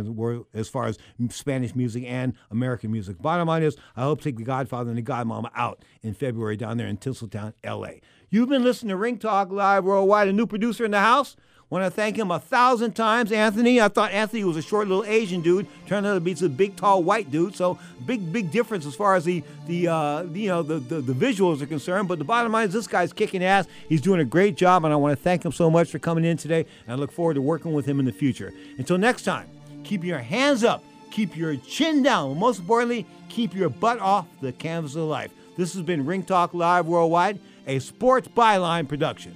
as, 0.54 0.70
far 0.70 0.86
as 0.86 1.00
Spanish 1.30 1.76
music 1.76 2.04
and 2.06 2.34
American 2.52 2.92
music. 2.92 3.20
Bottom 3.20 3.48
line 3.48 3.64
is, 3.64 3.76
I 3.96 4.04
hope 4.04 4.20
to 4.20 4.26
take 4.26 4.38
the 4.38 4.44
Godfather 4.44 4.92
and 4.92 4.98
the 4.98 5.04
Godmama 5.04 5.50
out 5.56 5.84
in 6.04 6.14
February 6.14 6.58
down 6.58 6.78
there 6.78 6.88
in 6.88 6.98
Tinseltown, 6.98 7.54
L.A. 7.64 8.02
You've 8.30 8.50
been 8.50 8.64
listening 8.64 8.90
to 8.90 8.98
Ring 8.98 9.18
Talk 9.18 9.52
Live 9.52 9.84
Worldwide. 9.84 10.28
A 10.28 10.34
new 10.34 10.46
producer 10.46 10.86
in 10.86 10.92
the 10.92 11.00
house. 11.00 11.36
Want 11.70 11.86
to 11.86 11.92
thank 11.92 12.18
him 12.18 12.32
a 12.32 12.40
thousand 12.40 12.94
times, 12.94 13.32
Anthony. 13.32 13.80
I 13.80 13.90
thought 13.90 14.12
Anthony 14.12 14.44
was 14.44 14.58
a 14.58 14.62
short 14.62 14.88
little 14.88 15.06
Asian 15.06 15.42
dude. 15.42 15.68
Turned 15.86 16.08
out 16.08 16.16
to 16.16 16.20
be 16.20 16.32
a 16.32 16.50
big, 16.50 16.76
tall 16.76 17.04
white 17.04 17.30
dude. 17.30 17.56
So 17.56 17.78
big, 18.08 18.34
big 18.34 18.50
difference 18.50 18.88
as 18.88 18.96
far 18.96 19.14
as 19.14 19.24
the 19.24 19.44
the 19.68 19.88
uh, 19.88 20.24
you 20.24 20.48
know 20.48 20.64
the, 20.64 20.80
the, 20.80 21.00
the 21.00 21.14
visuals 21.14 21.62
are 21.62 21.68
concerned. 21.68 22.08
But 22.08 22.18
the 22.18 22.26
bottom 22.26 22.52
line 22.52 22.68
is 22.68 22.74
this 22.74 22.88
guy's 22.88 23.14
kicking 23.14 23.44
ass. 23.44 23.68
He's 23.88 24.02
doing 24.02 24.20
a 24.20 24.26
great 24.26 24.58
job, 24.58 24.84
and 24.84 24.92
I 24.92 24.98
want 24.98 25.16
to 25.16 25.24
thank 25.24 25.46
him 25.46 25.52
so 25.52 25.70
much 25.70 25.92
for 25.92 26.00
coming 26.00 26.26
in 26.26 26.38
today. 26.38 26.66
And 26.88 26.94
I 26.94 26.96
look 26.96 27.12
forward 27.12 27.36
to 27.36 27.42
working 27.42 27.74
with 27.74 27.86
him 27.86 28.00
in 28.00 28.06
the 28.08 28.12
future. 28.12 28.52
Until 28.80 28.98
next 28.98 29.22
time, 29.22 29.48
keep 29.84 30.04
your 30.04 30.20
hands 30.20 30.64
up, 30.64 30.84
keep 31.12 31.38
your 31.38 31.56
chin 31.56 32.02
down, 32.02 32.36
most 32.40 32.62
importantly, 32.62 33.06
keep 33.30 33.54
your 33.54 33.70
butt 33.70 34.00
off 34.00 34.26
the 34.42 34.52
canvas 34.54 34.96
of 34.96 35.04
life. 35.04 35.32
This 35.56 35.76
has 35.76 35.84
been 35.84 36.04
Ring 36.04 36.24
Talk 36.24 36.56
Live 36.56 36.88
Worldwide, 36.88 37.40
a 37.68 37.78
sports 37.78 38.28
byline 38.28 38.88
production. 38.88 39.36